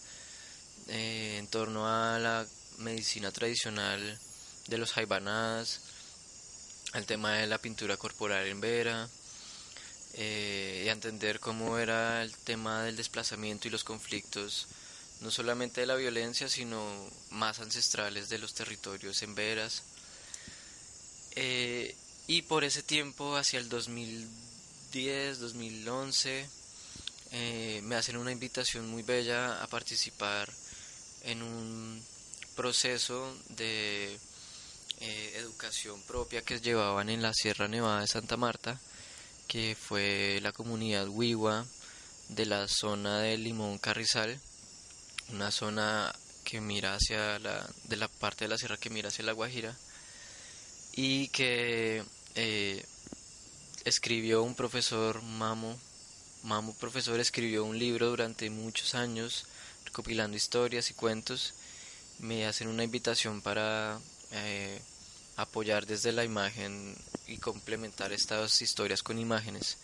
eh, 0.87 1.37
en 1.39 1.47
torno 1.47 1.87
a 1.87 2.19
la 2.19 2.45
medicina 2.79 3.31
tradicional 3.31 4.19
de 4.67 4.77
los 4.77 4.91
jaibanadas, 4.91 5.79
al 6.91 7.05
tema 7.05 7.33
de 7.33 7.47
la 7.47 7.59
pintura 7.59 7.95
corporal 7.97 8.45
en 8.47 8.59
Vera, 8.59 9.09
eh, 10.13 10.83
y 10.85 10.89
entender 10.89 11.39
cómo 11.39 11.77
era 11.77 12.23
el 12.23 12.35
tema 12.35 12.83
del 12.83 12.97
desplazamiento 12.97 13.67
y 13.67 13.71
los 13.71 13.83
conflictos, 13.83 14.67
no 15.21 15.29
solamente 15.31 15.81
de 15.81 15.87
la 15.87 15.95
violencia, 15.95 16.49
sino 16.49 16.81
más 17.29 17.59
ancestrales 17.59 18.29
de 18.29 18.39
los 18.39 18.53
territorios 18.53 19.21
en 19.21 19.35
Veras. 19.35 19.83
Eh, 21.35 21.95
y 22.27 22.41
por 22.43 22.63
ese 22.63 22.83
tiempo, 22.83 23.37
hacia 23.37 23.59
el 23.59 23.69
2010, 23.69 25.39
2011, 25.39 26.49
eh, 27.31 27.81
me 27.83 27.95
hacen 27.95 28.17
una 28.17 28.31
invitación 28.31 28.87
muy 28.87 29.03
bella 29.03 29.61
a 29.61 29.67
participar 29.67 30.51
en 31.23 31.43
un 31.43 32.03
proceso 32.55 33.37
de 33.49 34.19
educación 34.99 36.01
propia 36.01 36.41
que 36.41 36.59
llevaban 36.59 37.09
en 37.09 37.21
la 37.21 37.33
Sierra 37.33 37.69
Nevada 37.69 38.01
de 38.01 38.07
Santa 38.07 38.35
Marta, 38.35 38.81
que 39.49 39.75
fue 39.75 40.39
la 40.43 40.51
comunidad 40.51 41.07
Wiwa 41.09 41.65
de 42.29 42.45
la 42.45 42.67
zona 42.67 43.19
de 43.19 43.35
Limón 43.35 43.79
Carrizal, 43.79 44.39
una 45.29 45.51
zona 45.51 46.15
que 46.43 46.61
mira 46.61 46.93
hacia 46.93 47.39
la, 47.39 47.67
de 47.85 47.97
la 47.97 48.07
parte 48.07 48.45
de 48.45 48.49
la 48.49 48.59
sierra 48.59 48.77
que 48.77 48.91
mira 48.91 49.09
hacia 49.09 49.25
la 49.25 49.33
Guajira, 49.33 49.75
y 50.93 51.29
que 51.29 52.03
eh, 52.35 52.85
escribió 53.85 54.43
un 54.43 54.53
profesor 54.53 55.23
Mamo, 55.23 55.77
Mamo 56.43 56.75
profesor 56.75 57.19
escribió 57.19 57.65
un 57.65 57.77
libro 57.79 58.07
durante 58.07 58.51
muchos 58.51 58.93
años 58.93 59.47
recopilando 59.83 60.37
historias 60.37 60.91
y 60.91 60.93
cuentos, 60.93 61.55
me 62.19 62.45
hacen 62.45 62.67
una 62.67 62.83
invitación 62.83 63.41
para 63.41 63.99
eh, 64.31 64.79
apoyar 65.41 65.85
desde 65.85 66.11
la 66.11 66.23
imagen 66.23 66.95
y 67.27 67.37
complementar 67.37 68.11
estas 68.11 68.61
historias 68.61 69.03
con 69.03 69.19
imágenes. 69.19 69.77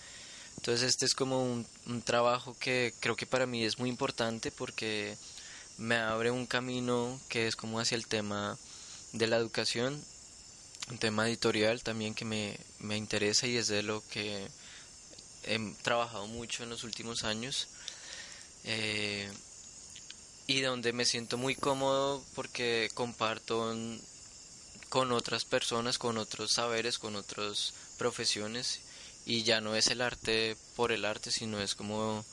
Entonces 0.57 0.89
este 0.89 1.05
es 1.05 1.13
como 1.13 1.43
un, 1.43 1.65
trabajo 2.03 2.55
que 2.59 2.93
creo 3.00 3.15
que 3.15 3.25
para 3.25 3.45
mí 3.45 3.63
es 3.63 3.77
muy 3.79 3.89
importante 3.89 4.51
porque 4.51 5.17
me 5.77 5.95
abre 5.97 6.31
un 6.31 6.45
camino 6.45 7.19
que 7.29 7.47
es 7.47 7.55
como 7.55 7.79
hacia 7.79 7.95
el 7.95 8.07
tema 8.07 8.57
de 9.13 9.27
la 9.27 9.38
educación, 9.38 10.03
un 10.89 10.97
tema 10.97 11.27
editorial 11.27 11.83
también 11.83 12.13
que 12.13 12.25
me, 12.25 12.57
me 12.79 12.97
interesa 12.97 13.47
y 13.47 13.57
es 13.57 13.67
de 13.67 13.83
lo 13.83 14.03
que 14.09 14.47
he 15.43 15.59
trabajado 15.83 16.27
mucho 16.27 16.63
en 16.63 16.69
los 16.69 16.83
últimos 16.83 17.24
años. 17.24 17.67
Eh, 18.63 19.31
y 20.47 20.62
donde 20.62 20.93
me 20.93 21.05
siento 21.05 21.38
muy 21.38 21.55
cómodo 21.55 22.24
porque 22.35 22.89
comparto 22.93 23.75
con 24.95 25.11
otras 25.11 25.43
personas, 25.43 25.97
con 25.97 26.17
otros 26.17 26.53
saberes, 26.53 26.99
con 26.99 27.17
otras 27.17 27.73
profesiones 27.97 28.79
y 29.25 29.43
ya 29.43 29.59
no 29.59 29.75
es 29.75 29.87
el 29.87 29.99
arte 29.99 30.55
por 30.77 30.93
el 30.93 31.03
arte, 31.03 31.31
sino 31.31 31.59
es 31.59 31.75
como 31.75 32.23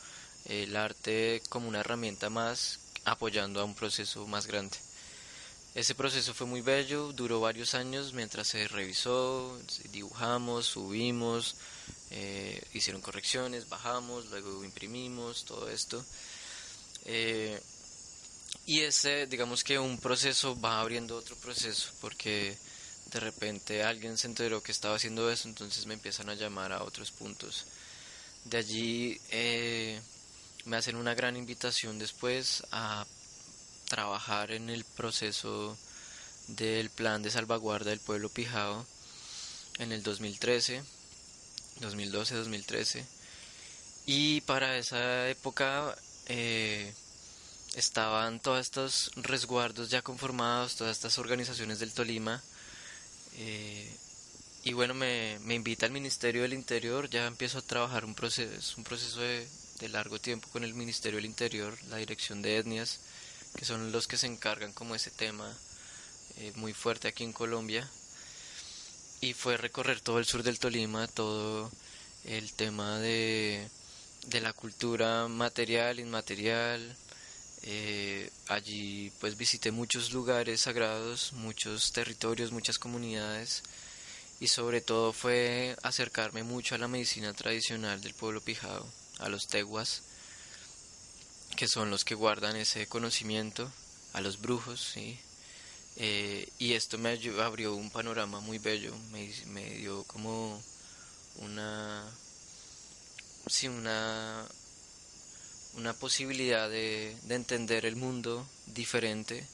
el 0.45 0.77
arte 0.77 1.43
como 1.49 1.67
una 1.67 1.81
herramienta 1.81 2.31
más 2.31 2.79
apoyando 3.05 3.61
a 3.61 3.65
un 3.65 3.75
proceso 3.75 4.29
más 4.29 4.47
grande. 4.47 4.77
Ese 5.75 5.97
proceso 5.97 6.35
fue 6.35 6.47
muy 6.47 6.61
bello, 6.61 7.13
duró 7.13 7.41
varios 7.41 7.75
años 7.75 8.13
mientras 8.13 8.47
se 8.47 8.69
revisó, 8.69 9.59
dibujamos, 9.91 10.67
subimos, 10.67 11.57
eh, 12.13 12.63
hicieron 12.75 13.03
correcciones, 13.03 13.69
bajamos, 13.69 14.27
luego 14.27 14.63
imprimimos, 14.63 15.45
todo 15.47 15.69
esto. 15.69 16.05
Eh, 17.07 17.61
y 18.67 18.81
ese, 18.81 19.27
digamos 19.27 19.65
que 19.65 19.79
un 19.79 19.99
proceso 19.99 20.59
va 20.61 20.81
abriendo 20.81 21.17
otro 21.17 21.37
proceso, 21.37 21.91
porque 22.01 22.57
de 23.13 23.21
repente 23.21 23.83
alguien 23.83 24.17
se 24.17 24.29
enteró 24.29 24.63
que 24.63 24.73
estaba 24.73 24.97
haciendo 24.97 25.31
eso, 25.31 25.49
entonces 25.49 25.87
me 25.87 25.95
empiezan 25.95 26.29
a 26.29 26.35
llamar 26.35 26.73
a 26.73 26.85
otros 26.85 27.11
puntos. 27.11 27.67
De 28.45 28.59
allí 28.59 29.21
eh, 29.31 30.01
me 30.65 30.77
hacen 30.77 30.97
una 30.97 31.15
gran 31.15 31.37
invitación 31.37 31.99
después 31.99 32.63
a 32.71 33.05
trabajar 33.89 34.53
en 34.53 34.71
el 34.71 34.85
proceso 34.85 35.77
del 36.49 36.91
plan 36.91 37.23
de 37.23 37.31
salvaguarda 37.31 37.91
del 37.91 38.01
pueblo 38.01 38.29
pijao 38.29 38.87
en 39.79 39.93
el 39.93 40.03
2013, 40.03 40.83
2012-2013. 41.81 43.05
Y 44.07 44.41
para 44.43 44.79
esa 44.79 45.29
época 45.29 45.97
eh, 46.27 46.93
estaban 47.75 48.41
todos 48.41 48.61
estos 48.61 49.11
resguardos 49.17 49.91
ya 49.91 50.03
conformados, 50.03 50.77
todas 50.77 50.97
estas 50.97 51.19
organizaciones 51.19 51.79
del 51.79 51.93
Tolima. 51.93 52.43
Eh, 53.37 53.91
y 54.65 54.73
bueno, 54.75 54.95
me, 54.95 55.39
me, 55.41 55.55
invita 55.55 55.87
al 55.87 55.93
Ministerio 55.93 56.43
del 56.43 56.53
Interior, 56.53 57.09
ya 57.11 57.27
empiezo 57.27 57.59
a 57.59 57.63
trabajar 57.63 58.05
un 58.05 58.15
proceso, 58.15 58.75
un 58.77 58.85
proceso 58.85 59.21
de, 59.21 59.49
largo 59.89 60.21
tiempo 60.21 60.49
con 60.53 60.63
el 60.63 60.75
Ministerio 60.75 61.17
del 61.17 61.25
Interior, 61.27 61.77
la 61.89 61.97
Dirección 61.97 62.41
de 62.41 62.59
Etnias, 62.59 63.01
que 63.57 63.65
son 63.65 63.91
los 63.91 64.07
que 64.07 64.17
se 64.17 64.29
encargan 64.29 64.73
como 64.73 64.95
ese 64.95 65.11
tema 65.11 65.53
eh, 66.37 66.53
muy 66.55 66.73
fuerte 66.73 67.09
aquí 67.09 67.25
en 67.25 67.33
Colombia. 67.33 67.91
Y 69.21 69.33
fue 69.33 69.57
recorrer 69.57 70.01
todo 70.01 70.21
el 70.21 70.25
sur 70.25 70.45
del 70.45 70.61
Tolima, 70.61 71.09
todo 71.09 71.71
el 72.25 72.53
tema 72.53 72.99
de, 73.01 73.69
de 74.29 74.41
la 74.41 74.53
cultura 74.53 75.27
material, 75.27 75.99
inmaterial, 75.99 76.97
eh, 77.65 78.31
allí 78.49 79.13
pues 79.21 79.37
visité 79.37 79.71
muchos 79.71 80.13
lugares 80.13 80.63
sagrados, 80.63 81.33
muchos 81.33 81.93
territorios, 81.93 82.51
muchas 82.51 82.79
comunidades 82.79 83.63
y 84.41 84.49
sobre 84.49 84.81
todo 84.81 85.13
fue 85.13 85.77
acercarme 85.83 86.43
mucho 86.43 86.75
a 86.75 86.79
la 86.79 86.89
medicina 86.89 87.33
tradicional 87.33 88.01
del 88.01 88.15
pueblo 88.15 88.41
pijao, 88.41 88.87
a 89.21 89.29
los 89.29 89.47
teguas, 89.47 90.03
que 91.57 91.69
son 91.69 91.91
los 91.91 92.05
que 92.05 92.17
guardan 92.17 92.57
ese 92.57 92.89
conocimiento, 92.89 93.71
a 94.13 94.21
los 94.21 94.41
brujos, 94.41 94.81
¿sí? 94.95 95.21
Eh, 95.97 96.49
y 96.59 96.73
esto 96.73 96.99
me 96.99 97.17
abrió 97.41 97.75
un 97.77 97.91
panorama 97.91 98.41
muy 98.41 98.59
bello, 98.59 98.97
me, 99.13 99.31
me 99.47 99.71
dio 99.75 100.03
como 100.05 100.61
una, 101.37 102.05
sí, 103.47 103.69
una 103.69 104.45
una 105.75 105.95
posibilidad 105.95 106.69
de, 106.69 107.17
entender 107.29 107.87
el 107.87 107.97
mundo 107.97 108.47
diferente, 108.67 109.47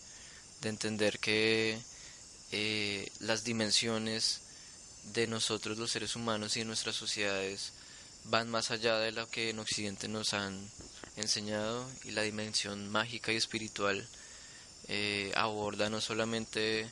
de 0.61 0.69
entender 0.69 1.19
que 1.19 1.79
eh, 2.53 3.09
las 3.21 3.45
dimensiones 3.45 4.41
de 5.13 5.27
nosotros 5.27 5.79
los 5.79 5.91
seres 5.91 6.17
humanos 6.17 6.57
y 6.57 6.61
de 6.61 6.67
nuestras 6.67 6.97
sociedades 6.97 7.73
van 8.25 8.51
más 8.51 8.71
allá 8.71 8.99
de 8.99 9.13
lo 9.13 9.29
que 9.29 9.51
en 9.51 9.59
Occidente 9.59 10.09
nos 10.09 10.35
han 10.35 10.69
enseñado 11.17 11.89
y 12.05 12.11
la 12.11 12.23
dimensión 12.23 12.89
mágica 12.89 13.33
y 13.33 13.37
espiritual 13.37 14.07
eh, 14.89 15.33
aborda 15.35 15.89
no 15.91 16.01
solamente 16.01 16.91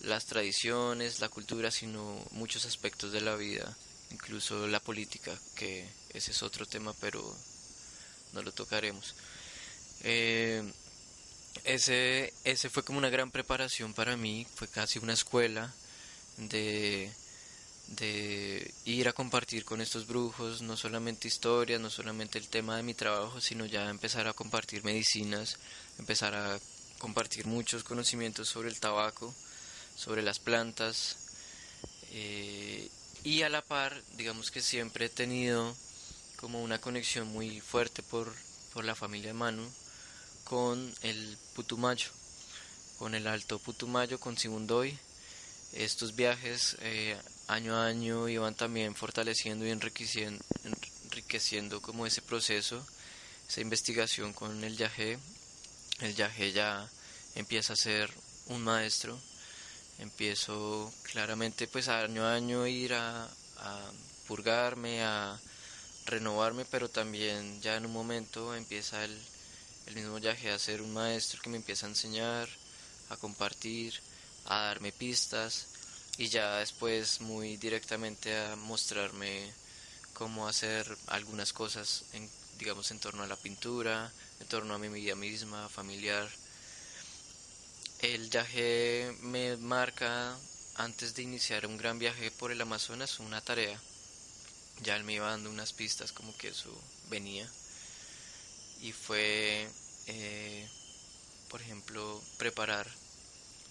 las 0.00 0.26
tradiciones, 0.26 1.20
la 1.20 1.28
cultura, 1.28 1.70
sino 1.70 2.22
muchos 2.32 2.66
aspectos 2.66 3.12
de 3.12 3.20
la 3.20 3.34
vida, 3.36 3.76
incluso 4.10 4.66
la 4.66 4.80
política, 4.80 5.36
que 5.54 5.88
ese 6.10 6.32
es 6.32 6.42
otro 6.42 6.66
tema, 6.66 6.94
pero 7.00 7.36
no 8.32 8.42
lo 8.42 8.52
tocaremos. 8.52 9.14
Eh, 10.02 10.62
ese, 11.64 12.32
ese 12.44 12.70
fue 12.70 12.84
como 12.84 12.98
una 12.98 13.08
gran 13.08 13.30
preparación 13.30 13.94
para 13.94 14.16
mí, 14.16 14.46
fue 14.54 14.68
casi 14.68 14.98
una 14.98 15.14
escuela 15.14 15.72
de, 16.36 17.10
de 17.88 18.72
ir 18.84 19.08
a 19.08 19.12
compartir 19.12 19.64
con 19.64 19.80
estos 19.80 20.06
brujos, 20.06 20.62
no 20.62 20.76
solamente 20.76 21.28
historias, 21.28 21.80
no 21.80 21.90
solamente 21.90 22.38
el 22.38 22.48
tema 22.48 22.76
de 22.76 22.82
mi 22.82 22.94
trabajo, 22.94 23.40
sino 23.40 23.66
ya 23.66 23.88
empezar 23.88 24.28
a 24.28 24.32
compartir 24.32 24.84
medicinas, 24.84 25.58
empezar 25.98 26.34
a 26.34 26.60
compartir 26.98 27.46
muchos 27.46 27.84
conocimientos 27.84 28.48
sobre 28.48 28.68
el 28.68 28.78
tabaco, 28.78 29.34
sobre 29.96 30.22
las 30.22 30.38
plantas, 30.38 31.16
eh, 32.12 32.88
y 33.24 33.42
a 33.42 33.48
la 33.48 33.62
par, 33.62 34.00
digamos 34.16 34.50
que 34.50 34.60
siempre 34.60 35.06
he 35.06 35.08
tenido 35.08 35.74
como 36.36 36.62
una 36.62 36.80
conexión 36.80 37.28
muy 37.28 37.60
fuerte 37.60 38.02
por, 38.02 38.34
por 38.72 38.84
la 38.84 38.94
familia 38.94 39.28
de 39.28 39.34
Manu 39.34 39.68
con 40.44 40.94
el 41.02 41.36
Putumayo, 41.54 42.08
con 42.98 43.14
el 43.14 43.26
Alto 43.26 43.58
Putumayo, 43.58 44.20
con 44.20 44.38
Simundoy. 44.38 44.96
Estos 45.72 46.14
viajes 46.14 46.76
eh, 46.80 47.18
año 47.48 47.76
a 47.76 47.86
año 47.86 48.28
iban 48.28 48.54
también 48.54 48.94
fortaleciendo 48.94 49.66
y 49.66 49.70
enriqueciendo, 49.70 50.42
enriqueciendo 51.04 51.82
como 51.82 52.06
ese 52.06 52.22
proceso, 52.22 52.86
esa 53.48 53.60
investigación 53.60 54.32
con 54.32 54.62
el 54.62 54.76
Yajé. 54.76 55.18
El 56.00 56.14
Yajé 56.14 56.52
ya 56.52 56.88
empieza 57.34 57.72
a 57.72 57.76
ser 57.76 58.12
un 58.46 58.62
maestro, 58.62 59.18
empiezo 59.98 60.92
claramente 61.02 61.66
pues 61.66 61.88
año 61.88 62.24
a 62.24 62.34
año 62.34 62.66
ir 62.66 62.94
a, 62.94 63.24
a 63.58 63.90
purgarme, 64.28 65.02
a 65.02 65.40
renovarme, 66.06 66.64
pero 66.64 66.88
también 66.88 67.60
ya 67.60 67.76
en 67.76 67.86
un 67.86 67.92
momento 67.92 68.54
empieza 68.54 69.04
el, 69.04 69.18
el 69.86 69.94
mismo 69.94 70.18
viaje 70.18 70.50
a 70.50 70.58
ser 70.58 70.82
un 70.82 70.92
maestro 70.92 71.40
que 71.42 71.50
me 71.50 71.56
empieza 71.56 71.86
a 71.86 71.90
enseñar, 71.90 72.48
a 73.10 73.16
compartir, 73.16 73.94
a 74.46 74.62
darme 74.62 74.92
pistas 74.92 75.66
y 76.18 76.28
ya 76.28 76.58
después 76.58 77.20
muy 77.20 77.56
directamente 77.56 78.36
a 78.36 78.56
mostrarme 78.56 79.52
cómo 80.12 80.48
hacer 80.48 80.86
algunas 81.08 81.52
cosas 81.52 82.04
en, 82.12 82.28
digamos 82.58 82.90
en 82.90 82.98
torno 82.98 83.22
a 83.22 83.26
la 83.26 83.36
pintura, 83.36 84.10
en 84.40 84.46
torno 84.48 84.74
a 84.74 84.78
mi 84.78 84.88
vida 84.88 85.14
misma, 85.14 85.68
familiar. 85.68 86.28
El 88.00 88.28
viaje 88.28 89.14
me 89.20 89.56
marca 89.56 90.36
antes 90.76 91.14
de 91.14 91.22
iniciar 91.22 91.66
un 91.66 91.76
gran 91.76 91.98
viaje 91.98 92.30
por 92.30 92.50
el 92.50 92.60
Amazonas 92.60 93.20
una 93.20 93.40
tarea. 93.40 93.80
Ya 94.82 94.96
él 94.96 95.04
me 95.04 95.14
iba 95.14 95.30
dando 95.30 95.50
unas 95.50 95.72
pistas 95.72 96.12
como 96.12 96.36
que 96.36 96.48
eso 96.48 96.70
venía. 97.08 97.48
Y 98.80 98.92
fue, 98.92 99.68
eh, 100.06 100.68
por 101.48 101.62
ejemplo, 101.62 102.22
preparar 102.36 102.86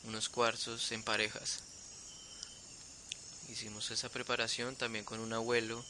unos 0.06 0.30
cuarzos 0.30 0.92
en 0.92 1.04
parejas. 1.04 1.60
Hicimos 3.50 3.92
esa 3.92 4.10
preparación 4.10 4.76
también 4.76 5.06
con 5.06 5.20
un 5.20 5.34
abuelo 5.34 5.84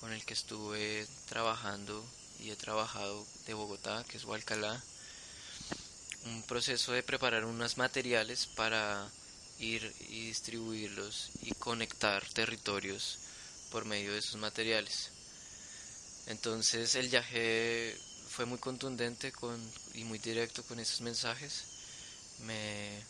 con 0.00 0.12
el 0.12 0.24
que 0.24 0.34
estuve 0.34 1.06
trabajando 1.28 2.04
y 2.40 2.50
he 2.50 2.56
trabajado 2.56 3.26
de 3.46 3.54
Bogotá, 3.54 4.04
que 4.08 4.16
es 4.16 4.24
Hualcalá. 4.24 4.82
Un 6.24 6.42
proceso 6.42 6.92
de 6.92 7.02
preparar 7.02 7.44
unos 7.44 7.78
materiales 7.78 8.46
para 8.46 9.08
ir 9.58 9.94
y 10.08 10.26
distribuirlos 10.26 11.30
y 11.42 11.52
conectar 11.52 12.24
territorios 12.28 13.18
por 13.70 13.84
medio 13.84 14.12
de 14.12 14.18
esos 14.18 14.36
materiales. 14.36 15.10
Entonces 16.26 16.94
el 16.94 17.08
viaje 17.08 17.96
fue 18.28 18.44
muy 18.44 18.58
contundente 18.58 19.32
con, 19.32 19.58
y 19.94 20.04
muy 20.04 20.18
directo 20.18 20.62
con 20.64 20.78
esos 20.78 21.00
mensajes. 21.00 21.64
Me 22.40 23.02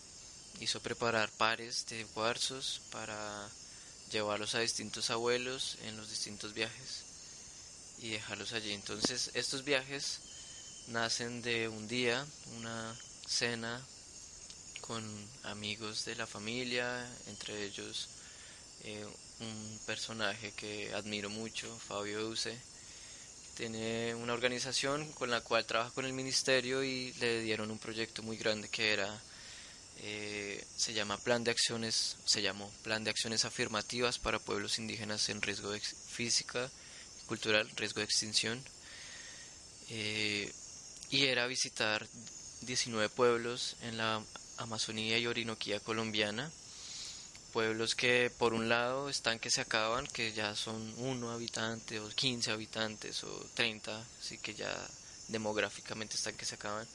hizo 0.61 0.81
preparar 0.81 1.31
pares 1.33 1.87
de 1.87 2.05
cuarzos 2.07 2.81
para 2.91 3.49
llevarlos 4.11 4.55
a 4.55 4.61
distintos 4.61 5.11
abuelos 5.11 5.77
en 5.83 5.97
los 5.97 6.09
distintos 6.09 6.55
viajes 6.55 7.05
y 8.01 8.11
dejarlos 8.11 8.53
allí. 8.53 8.73
Entonces 8.73 9.31
estos 9.35 9.65
viajes 9.65 10.21
nacen 10.89 11.43
de 11.43 11.69
un 11.69 11.89
día, 11.89 12.25
una 12.57 12.97
cena 13.27 13.85
con 14.81 15.05
amigos 15.43 16.05
de 16.05 16.17
la 16.17 16.27
familia, 16.27 17.07
entre 17.27 17.65
ellos 17.65 18.09
eh, 18.85 19.07
un 19.41 19.81
personaje 19.87 20.53
que 20.53 20.93
admiro 20.95 21.31
mucho, 21.31 21.79
Fabio 21.79 22.21
Euse. 22.21 22.59
Tiene 23.57 24.15
una 24.15 24.35
organización 24.35 25.13
con 25.13 25.31
la 25.31 25.41
cual 25.41 25.67
trabaja 25.67 25.91
con 25.91 26.05
el 26.05 26.13
ministerio 26.13 26.85
y 26.85 27.13
le 27.15 27.41
dieron 27.41 27.71
un 27.71 27.79
proyecto 27.79 28.23
muy 28.23 28.37
grande 28.37 28.69
que 28.69 28.93
era 28.93 29.21
eh, 30.01 30.65
se 30.77 30.93
llama 30.93 31.19
Plan 31.19 31.43
de 31.43 31.51
Acciones, 31.51 32.17
se 32.25 32.41
llamó 32.41 32.71
Plan 32.83 33.03
de 33.03 33.11
Acciones 33.11 33.45
Afirmativas 33.45 34.19
para 34.19 34.39
Pueblos 34.39 34.79
Indígenas 34.79 35.29
en 35.29 35.43
Riesgo 35.43 35.71
de 35.71 35.81
Física 35.81 36.71
Cultural, 37.27 37.69
Riesgo 37.77 37.99
de 37.99 38.05
Extinción. 38.05 38.63
Eh, 39.91 40.53
y 41.11 41.25
era 41.25 41.47
visitar 41.47 42.07
19 42.63 43.09
pueblos 43.09 43.77
en 43.83 43.97
la 43.97 44.23
Amazonía 44.59 45.19
y 45.19 45.27
Orinoquía 45.27 45.81
colombiana. 45.81 46.51
Pueblos 47.59 47.97
que 47.97 48.31
por 48.39 48.55
un 48.55 48.69
lado 48.69 49.09
están 49.09 49.41
que 49.41 49.51
se 49.51 49.61
acaban, 49.61 50.07
que 50.07 50.33
ya 50.33 50.55
son 50.55 50.95
uno 50.99 51.33
habitante 51.33 51.99
o 51.99 52.09
15 52.09 52.53
habitantes 52.53 53.25
o 53.25 53.47
30, 53.55 53.99
así 54.21 54.39
que 54.39 54.55
ya 54.55 54.73
demográficamente 55.27 56.15
están 56.15 56.37
que 56.37 56.47
se 56.47 56.55
acaban 56.55 56.87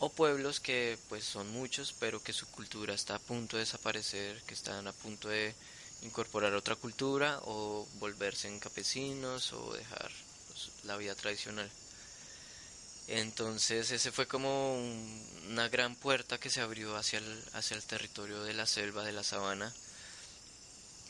o 0.00 0.10
pueblos 0.10 0.58
que 0.58 0.98
pues 1.08 1.22
son 1.22 1.52
muchos 1.52 1.94
pero 2.00 2.20
que 2.20 2.32
su 2.32 2.48
cultura 2.48 2.92
está 2.92 3.14
a 3.14 3.18
punto 3.20 3.56
de 3.56 3.62
desaparecer, 3.62 4.42
que 4.48 4.54
están 4.54 4.88
a 4.88 4.92
punto 4.92 5.28
de 5.28 5.54
incorporar 6.02 6.54
otra 6.54 6.74
cultura 6.74 7.38
o 7.44 7.86
volverse 8.00 8.48
en 8.48 8.58
campesinos 8.58 9.52
o 9.52 9.74
dejar 9.74 10.10
pues, 10.48 10.72
la 10.82 10.96
vida 10.96 11.14
tradicional. 11.14 11.70
Entonces 13.08 13.90
ese 13.90 14.12
fue 14.12 14.26
como 14.26 14.76
una 15.48 15.68
gran 15.68 15.96
puerta 15.96 16.38
que 16.38 16.50
se 16.50 16.60
abrió 16.60 16.94
hacia 16.94 17.18
el, 17.20 17.44
hacia 17.54 17.74
el 17.74 17.82
territorio 17.82 18.42
de 18.42 18.52
la 18.52 18.66
selva, 18.66 19.02
de 19.02 19.12
la 19.12 19.22
sabana. 19.22 19.72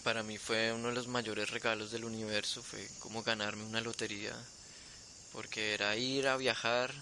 Para 0.04 0.22
mí 0.22 0.38
fue 0.38 0.72
uno 0.72 0.88
de 0.88 0.94
los 0.94 1.08
mayores 1.08 1.50
regalos 1.50 1.90
del 1.90 2.04
universo, 2.04 2.62
fue 2.62 2.88
como 3.00 3.24
ganarme 3.24 3.64
una 3.64 3.80
lotería, 3.80 4.32
porque 5.32 5.74
era 5.74 5.96
ir 5.96 6.28
a 6.28 6.36
viajar, 6.36 6.94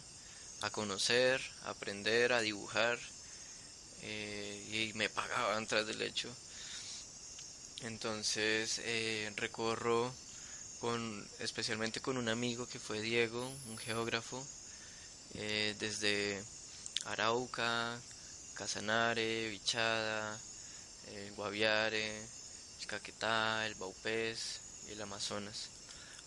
a 0.62 0.70
conocer, 0.70 1.42
a 1.64 1.70
aprender, 1.70 2.32
a 2.32 2.40
dibujar 2.40 2.98
eh, 4.00 4.90
y 4.92 4.96
me 4.96 5.10
pagaban 5.10 5.66
tras 5.66 5.86
del 5.86 6.00
hecho. 6.00 6.34
Entonces 7.82 8.80
eh, 8.82 9.30
recorro 9.36 10.10
con, 10.80 11.28
especialmente 11.38 12.00
con 12.00 12.16
un 12.16 12.30
amigo 12.30 12.66
que 12.66 12.78
fue 12.78 13.02
Diego, 13.02 13.52
un 13.68 13.76
geógrafo, 13.76 14.42
eh, 15.36 15.74
desde 15.78 16.42
Arauca, 17.06 17.98
Casanare, 18.54 19.50
Bichada, 19.50 20.38
Guaviare, 21.36 22.24
el 22.80 22.86
Caquetá, 22.86 23.66
el 23.66 23.74
Baupés 23.74 24.60
y 24.88 24.92
el 24.92 25.02
Amazonas. 25.02 25.68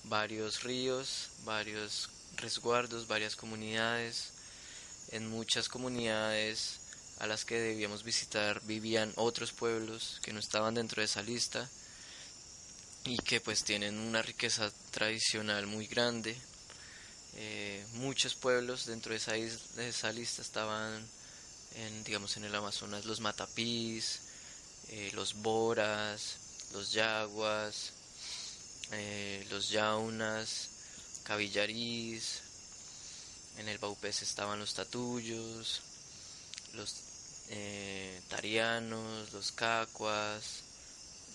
Varios 0.04 0.64
ríos, 0.64 1.30
varios 1.44 2.10
resguardos, 2.38 3.08
varias 3.08 3.36
comunidades. 3.36 4.32
En 5.12 5.28
muchas 5.28 5.68
comunidades 5.68 6.80
a 7.20 7.28
las 7.28 7.44
que 7.44 7.60
debíamos 7.60 8.04
visitar 8.04 8.62
vivían 8.66 9.12
otros 9.16 9.52
pueblos 9.52 10.20
que 10.24 10.32
no 10.32 10.40
estaban 10.40 10.76
dentro 10.76 11.02
de 11.02 11.06
esa 11.06 11.22
lista 11.22 11.68
y 13.04 13.18
que 13.18 13.42
pues 13.42 13.64
tienen 13.64 13.98
una 14.00 14.22
riqueza 14.22 14.72
tradicional 14.92 15.68
muy 15.68 15.88
grande. 15.88 16.38
Eh, 17.36 17.86
muchos 17.94 18.36
pueblos 18.36 18.86
dentro 18.86 19.12
de 19.12 19.18
esa, 19.18 19.34
de 19.34 19.90
esa 19.90 20.12
lista 20.12 20.42
estaban 20.42 21.08
en, 21.76 22.04
digamos, 22.04 22.36
en 22.38 22.46
el 22.46 22.56
Amazonas, 22.56 23.06
los 23.06 23.20
matapís, 23.20 24.22
eh, 24.90 25.12
los 25.14 25.36
boras, 25.36 26.38
los 26.74 26.92
yaguas, 26.92 27.94
eh, 28.92 29.46
los 29.50 29.70
yaunas, 29.70 30.70
Cavillariz, 31.24 32.42
en 33.58 33.68
el 33.68 33.78
Baupés 33.78 34.22
estaban 34.22 34.60
los 34.60 34.74
Tatullos, 34.74 35.82
los 36.74 36.96
eh, 37.50 38.22
Tarianos, 38.30 39.32
los 39.34 39.52
Cacuas, 39.52 40.64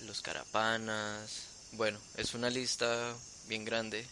los 0.03 0.21
Carapanas. 0.23 1.45
Bueno, 1.73 1.99
es 2.17 2.35
una 2.35 2.51
lista 2.51 3.15
bien 3.47 3.65
grande. 3.65 4.07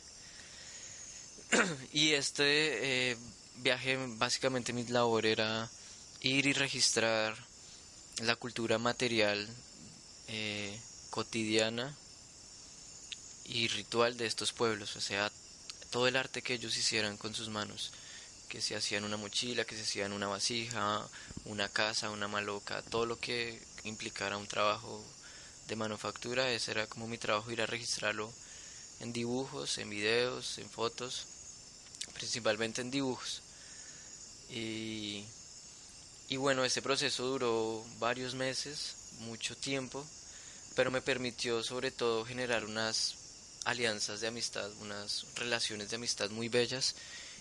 y 1.92 2.12
este 2.12 3.10
eh, 3.10 3.16
viaje, 3.56 3.98
básicamente 4.16 4.72
mi 4.72 4.84
labor 4.84 5.26
era 5.26 5.70
ir 6.20 6.46
y 6.46 6.52
registrar 6.52 7.36
la 8.22 8.36
cultura 8.36 8.78
material 8.78 9.48
eh, 10.28 10.78
cotidiana 11.10 11.94
y 13.44 13.68
ritual 13.68 14.16
de 14.16 14.26
estos 14.26 14.52
pueblos, 14.52 14.96
o 14.96 15.00
sea, 15.00 15.30
todo 15.90 16.06
el 16.06 16.16
arte 16.16 16.42
que 16.42 16.54
ellos 16.54 16.76
hicieran 16.76 17.16
con 17.16 17.34
sus 17.34 17.48
manos, 17.48 17.92
que 18.48 18.62
se 18.62 18.76
hacían 18.76 19.04
una 19.04 19.16
mochila, 19.16 19.64
que 19.64 19.76
se 19.76 19.82
hacían 19.82 20.12
una 20.12 20.28
vasija, 20.28 21.06
una 21.44 21.68
casa, 21.68 22.10
una 22.10 22.28
maloca, 22.28 22.82
todo 22.82 23.04
lo 23.04 23.18
que 23.18 23.60
implicara 23.84 24.38
un 24.38 24.46
trabajo 24.46 25.04
de 25.68 25.76
manufactura, 25.76 26.50
ese 26.50 26.70
era 26.70 26.86
como 26.86 27.08
mi 27.08 27.18
trabajo 27.18 27.50
ir 27.50 27.60
a 27.60 27.66
registrarlo 27.66 28.32
en 29.00 29.12
dibujos, 29.12 29.78
en 29.78 29.90
videos, 29.90 30.58
en 30.58 30.70
fotos, 30.70 31.26
principalmente 32.22 32.80
en 32.80 32.92
dibujos. 32.92 33.42
Y, 34.48 35.24
y 36.28 36.36
bueno, 36.36 36.64
ese 36.64 36.80
proceso 36.80 37.26
duró 37.26 37.84
varios 37.98 38.36
meses, 38.36 38.94
mucho 39.22 39.56
tiempo, 39.56 40.06
pero 40.76 40.92
me 40.92 41.02
permitió 41.02 41.64
sobre 41.64 41.90
todo 41.90 42.24
generar 42.24 42.64
unas 42.64 43.16
alianzas 43.64 44.20
de 44.20 44.28
amistad, 44.28 44.70
unas 44.80 45.26
relaciones 45.34 45.90
de 45.90 45.96
amistad 45.96 46.30
muy 46.30 46.48
bellas 46.48 46.94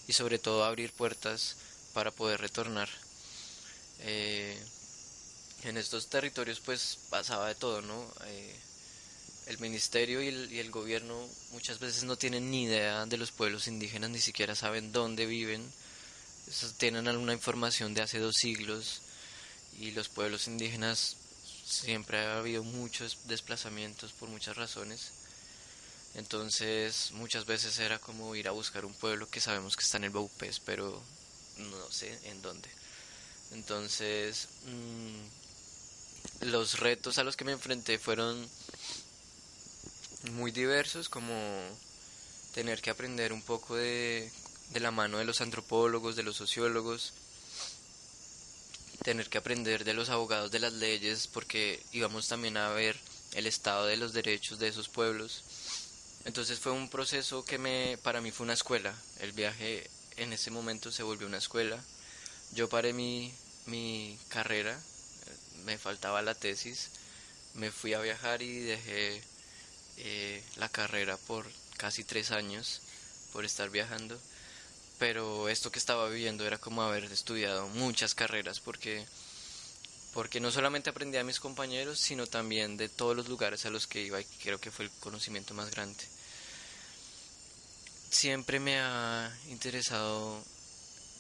y 0.08 0.14
sobre 0.14 0.40
todo 0.40 0.66
abrir 0.66 0.92
puertas 0.94 1.58
para 1.94 2.10
poder 2.10 2.42
retornar. 2.42 2.90
Eh, 4.00 4.60
en 5.62 5.78
estos 5.78 6.08
territorios 6.08 6.60
pues 6.60 6.98
pasaba 7.12 7.50
de 7.50 7.56
todo, 7.56 7.84
¿no? 7.84 8.04
Eh, 8.26 8.56
el 9.48 9.60
ministerio 9.60 10.22
y 10.22 10.28
el, 10.28 10.52
y 10.52 10.60
el, 10.60 10.72
gobierno 10.72 11.28
muchas 11.52 11.80
veces 11.80 12.04
no 12.04 12.16
tienen 12.16 12.52
ni 12.52 12.64
idea 12.64 13.06
de 13.06 13.18
los 13.18 13.32
pueblos 13.32 13.68
indígenas, 13.68 14.10
ni 14.10 14.20
siquiera 14.20 14.56
saben 14.56 14.92
dónde 14.92 15.26
viven, 15.26 15.72
tienen 16.78 17.08
alguna 17.08 17.34
información 17.34 17.94
de 17.94 18.02
hace 18.02 18.20
dos 18.20 18.36
siglos 18.38 19.02
y 19.80 19.92
los 19.92 20.10
pueblos 20.10 20.48
indígenas 20.48 21.16
siempre 21.66 22.20
ha 22.20 22.40
habido 22.40 22.64
muchos 22.64 23.18
desplazamientos 23.26 24.12
por 24.12 24.30
muchas 24.30 24.58
razones. 24.58 25.12
Entonces 26.14 27.12
muchas 27.14 27.46
veces 27.46 27.80
era 27.80 28.00
como 28.00 28.36
ir 28.36 28.48
a 28.48 28.52
buscar 28.52 28.86
un 28.86 28.94
pueblo 28.94 29.30
que 29.30 29.40
sabemos 29.40 29.78
que 29.78 29.84
está 29.84 29.98
en 29.98 30.04
el 30.06 30.10
Baupés, 30.10 30.60
pero 30.60 31.02
no 31.58 31.92
sé 31.92 32.20
en 32.26 32.42
dónde. 32.42 32.70
Entonces 33.52 34.50
mm, 34.66 36.46
los 36.48 36.80
retos 36.80 37.18
a 37.18 37.24
los 37.24 37.38
que 37.38 37.46
me 37.46 37.54
enfrenté 37.54 37.98
fueron 37.98 38.48
muy 40.32 40.52
diversos, 40.52 41.10
como 41.10 41.34
tener 42.54 42.82
que 42.82 42.90
aprender 42.90 43.34
un 43.34 43.42
poco 43.42 43.76
de, 43.76 44.32
de 44.72 44.80
la 44.80 44.92
mano 44.92 45.18
de 45.18 45.26
los 45.26 45.42
antropólogos, 45.42 46.16
de 46.16 46.24
los 46.24 46.36
sociólogos, 46.36 47.14
tener 49.04 49.30
que 49.30 49.38
aprender 49.38 49.84
de 49.84 49.94
los 49.94 50.10
abogados 50.10 50.52
de 50.52 50.60
las 50.60 50.74
leyes, 50.74 51.28
porque 51.28 51.84
íbamos 51.92 52.28
también 52.28 52.58
a 52.58 52.70
ver 52.70 53.00
el 53.34 53.48
estado 53.48 53.86
de 53.86 53.98
los 53.98 54.14
derechos 54.14 54.60
de 54.60 54.68
esos 54.68 54.90
pueblos. 54.90 55.44
Entonces 56.26 56.60
fue 56.60 56.72
un 56.72 56.90
proceso 56.90 57.44
que 57.44 57.58
me, 57.58 57.98
para 58.04 58.22
mí 58.22 58.32
fue 58.32 58.44
una 58.44 58.54
escuela. 58.54 58.94
El 59.20 59.32
viaje 59.32 59.90
en 60.18 60.34
ese 60.34 60.52
momento 60.52 60.92
se 60.92 61.04
volvió 61.04 61.28
una 61.28 61.40
escuela. 61.40 61.84
Yo 62.54 62.70
paré 62.70 62.94
mi, 62.94 63.34
mi 63.66 64.20
carrera, 64.30 64.80
me 65.66 65.78
faltaba 65.78 66.22
la 66.22 66.36
tesis, 66.36 66.92
me 67.56 67.72
fui 67.72 67.94
a 67.94 68.02
viajar 68.02 68.42
y 68.42 68.60
dejé 68.60 69.24
eh, 69.98 70.44
la 70.58 70.70
carrera 70.70 71.18
por 71.18 71.46
casi 71.78 72.04
tres 72.04 72.32
años 72.32 72.82
por 73.34 73.46
estar 73.46 73.70
viajando 73.70 74.20
pero 75.02 75.50
esto 75.50 75.72
que 75.72 75.80
estaba 75.80 76.08
viviendo 76.10 76.46
era 76.46 76.60
como 76.60 76.84
haber 76.84 77.06
estudiado 77.06 77.68
muchas 77.70 78.14
carreras 78.14 78.60
porque 78.60 79.04
porque 80.14 80.40
no 80.40 80.52
solamente 80.52 80.92
aprendí 80.92 81.18
a 81.18 81.24
mis 81.24 81.40
compañeros, 81.40 82.00
sino 82.00 82.28
también 82.28 82.78
de 82.78 82.88
todos 82.88 83.16
los 83.16 83.28
lugares 83.28 83.66
a 83.66 83.72
los 83.72 83.88
que 83.88 84.04
iba 84.04 84.22
y 84.22 84.26
creo 84.44 84.60
que 84.60 84.70
fue 84.70 84.86
el 84.86 84.92
conocimiento 85.00 85.56
más 85.56 85.72
grande. 85.72 86.04
Siempre 88.12 88.60
me 88.60 88.80
ha 88.80 89.36
interesado 89.50 90.44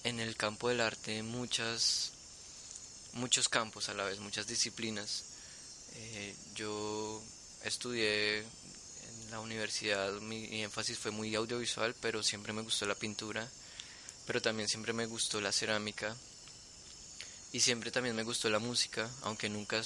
en 0.03 0.19
el 0.19 0.35
campo 0.35 0.69
del 0.69 0.81
arte 0.81 1.23
muchas 1.23 2.11
muchos 3.13 3.49
campos 3.49 3.89
a 3.89 3.95
la 3.95 4.03
vez, 4.03 4.19
muchas 4.19 4.45
disciplinas. 4.45 5.23
Eh, 5.95 6.35
yo 6.53 7.19
estudié 7.63 8.45
la 9.31 9.39
universidad, 9.39 10.11
mi 10.21 10.61
énfasis 10.61 10.99
fue 10.99 11.11
muy 11.11 11.33
audiovisual, 11.33 11.95
pero 12.01 12.21
siempre 12.21 12.53
me 12.53 12.61
gustó 12.61 12.85
la 12.85 12.95
pintura 12.95 13.47
pero 14.25 14.41
también 14.41 14.69
siempre 14.69 14.93
me 14.93 15.05
gustó 15.05 15.41
la 15.41 15.51
cerámica 15.51 16.15
y 17.51 17.59
siempre 17.59 17.91
también 17.91 18.15
me 18.15 18.23
gustó 18.23 18.49
la 18.49 18.59
música, 18.59 19.09
aunque 19.23 19.49
nunca 19.49 19.81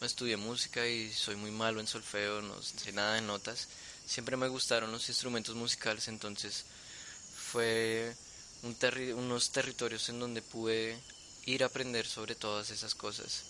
estudié 0.00 0.36
música 0.36 0.86
y 0.86 1.12
soy 1.12 1.36
muy 1.36 1.50
malo 1.50 1.80
en 1.80 1.86
solfeo, 1.86 2.42
no 2.42 2.60
sé 2.60 2.92
nada 2.92 3.14
de 3.14 3.20
notas, 3.20 3.68
siempre 4.04 4.36
me 4.36 4.48
gustaron 4.48 4.90
los 4.90 5.08
instrumentos 5.08 5.54
musicales, 5.54 6.08
entonces 6.08 6.64
fue 7.52 8.14
un 8.62 8.76
unos 9.16 9.52
territorios 9.52 10.08
en 10.08 10.18
donde 10.18 10.42
pude 10.42 10.98
ir 11.46 11.62
a 11.62 11.66
aprender 11.66 12.06
sobre 12.06 12.34
todas 12.34 12.70
esas 12.70 12.94
cosas, 12.94 13.44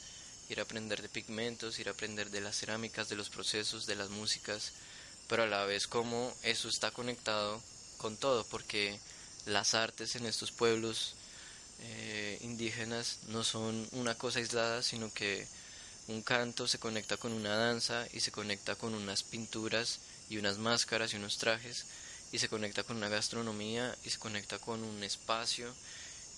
ir 0.51 0.59
a 0.59 0.65
aprender 0.65 1.01
de 1.01 1.09
pigmentos, 1.09 1.79
ir 1.79 1.89
a 1.89 1.93
aprender 1.93 2.31
de 2.31 2.41
las 2.41 2.59
cerámicas, 2.59 3.09
de 3.09 3.17
los 3.17 3.31
procesos, 3.31 3.87
de 3.87 3.95
las 3.95 4.11
músicas, 4.11 4.73
pero 5.29 5.45
a 5.45 5.47
la 5.47 5.65
vez 5.65 5.87
cómo 5.87 6.35
eso 6.43 6.69
está 6.69 6.91
conectado 6.91 7.63
con 7.99 8.17
todo, 8.17 8.45
porque 8.45 8.99
las 9.47 9.75
artes 9.75 10.17
en 10.17 10.27
estos 10.27 10.53
pueblos 10.53 11.15
eh, 11.81 12.39
indígenas 12.43 13.19
no 13.29 13.45
son 13.45 13.89
una 13.93 14.15
cosa 14.15 14.39
aislada, 14.39 14.83
sino 14.83 15.13
que 15.13 15.47
un 16.09 16.23
canto 16.23 16.69
se 16.69 16.79
conecta 16.79 17.17
con 17.17 17.33
una 17.33 17.57
danza 17.57 18.07
y 18.13 18.21
se 18.21 18.31
conecta 18.31 18.75
con 18.77 18.95
unas 18.95 19.23
pinturas 19.23 20.01
y 20.29 20.37
unas 20.39 20.59
máscaras 20.59 21.13
y 21.13 21.17
unos 21.17 21.39
trajes 21.39 21.87
y 22.33 22.39
se 22.39 22.49
conecta 22.49 22.83
con 22.83 22.97
una 22.97 23.09
gastronomía 23.09 23.97
y 24.05 24.11
se 24.11 24.19
conecta 24.19 24.59
con 24.59 24.83
un 24.83 25.03
espacio 25.05 25.73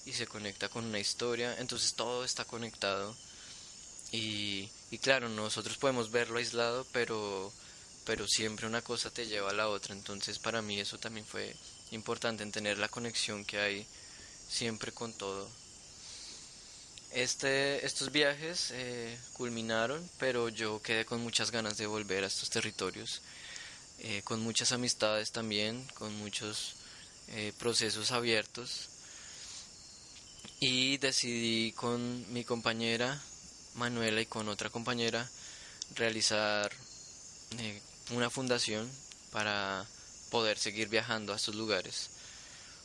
y 0.05 0.12
se 0.12 0.27
conecta 0.27 0.68
con 0.68 0.85
una 0.85 1.01
historia, 1.01 1.57
entonces 1.59 1.94
todo 1.94 2.25
está 2.25 2.44
conectado. 2.44 3.16
Y, 4.12 4.70
y 4.90 4.99
claro, 4.99 5.29
nosotros 5.29 5.79
podemos 5.79 6.12
verlo 6.12 6.38
aislado, 6.38 6.87
pero, 6.92 7.53
pero 8.07 8.27
siempre 8.29 8.66
una 8.66 8.83
cosa 8.83 9.11
te 9.11 9.27
lleva 9.27 9.51
a 9.51 9.55
la 9.55 9.69
otra, 9.69 9.92
entonces 9.92 10.38
para 10.38 10.62
mí 10.62 10.79
eso 10.79 10.97
también 10.97 11.27
fue 11.27 11.55
importante 11.90 12.45
en 12.45 12.53
tener 12.53 12.79
la 12.79 12.88
conexión 12.88 13.45
que 13.45 13.59
hay 13.59 13.87
siempre 14.49 14.92
con 14.92 15.12
todo. 15.12 15.49
Este, 17.11 17.85
estos 17.85 18.12
viajes 18.12 18.71
eh, 18.73 19.19
culminaron, 19.33 20.09
pero 20.19 20.49
yo 20.49 20.81
quedé 20.83 21.05
con 21.05 21.21
muchas 21.21 21.51
ganas 21.51 21.79
de 21.79 21.87
volver 21.87 22.23
a 22.25 22.29
estos 22.29 22.49
territorios, 22.49 23.23
eh, 23.99 24.23
con 24.23 24.40
muchas 24.40 24.71
amistades 24.73 25.33
también, 25.33 25.85
con 25.95 26.14
muchos 26.14 26.75
eh, 27.29 27.53
procesos 27.59 28.12
abiertos. 28.12 28.88
Y 30.61 30.99
decidí 30.99 31.73
con 31.73 32.33
mi 32.33 32.45
compañera 32.45 33.21
Manuela 33.75 34.21
y 34.21 34.27
con 34.27 34.49
otra 34.49 34.71
compañera 34.71 35.29
realizar 35.95 36.73
una 38.11 38.31
fundación 38.31 38.90
para 39.33 39.87
poder 40.31 40.59
seguir 40.59 40.88
viajando 40.88 41.33
a 41.33 41.37
estos 41.37 41.55
lugares. 41.55 42.11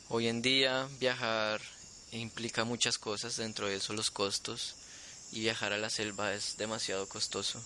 Hoy 0.10 0.27
en 0.27 0.41
día 0.41 0.88
viajar 0.99 1.62
implica 2.12 2.63
muchas 2.63 2.97
cosas, 2.97 3.38
dentro 3.38 3.67
de 3.67 3.75
eso 3.75 3.93
los 3.93 4.12
costos, 4.12 4.75
y 5.31 5.41
viajar 5.41 5.73
a 5.73 5.77
la 5.77 5.89
selva 5.89 6.34
es 6.34 6.57
demasiado 6.57 7.07
costoso. 7.07 7.63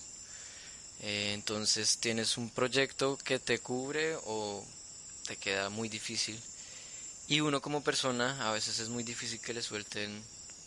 Eh, 1.02 1.32
entonces 1.34 1.98
tienes 1.98 2.38
un 2.38 2.50
proyecto 2.50 3.18
que 3.18 3.40
te 3.40 3.60
cubre 3.60 4.16
o 4.26 4.66
te 5.26 5.38
queda 5.38 5.70
muy 5.70 5.90
difícil. 5.90 6.40
Y 7.28 7.40
uno 7.40 7.62
como 7.62 7.84
persona 7.84 8.48
a 8.48 8.54
veces 8.54 8.80
es 8.80 8.90
muy 8.90 9.04
difícil 9.04 9.40
que 9.42 9.54
le 9.54 9.64
suelten 9.64 10.24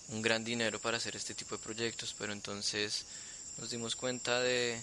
un 0.09 0.23
gran 0.23 0.43
dinero 0.43 0.81
para 0.81 0.97
hacer 0.97 1.15
este 1.15 1.35
tipo 1.35 1.57
de 1.57 1.63
proyectos, 1.63 2.15
pero 2.19 2.33
entonces 2.33 3.05
nos 3.59 3.71
dimos 3.71 3.95
cuenta 3.95 4.41
de, 4.41 4.81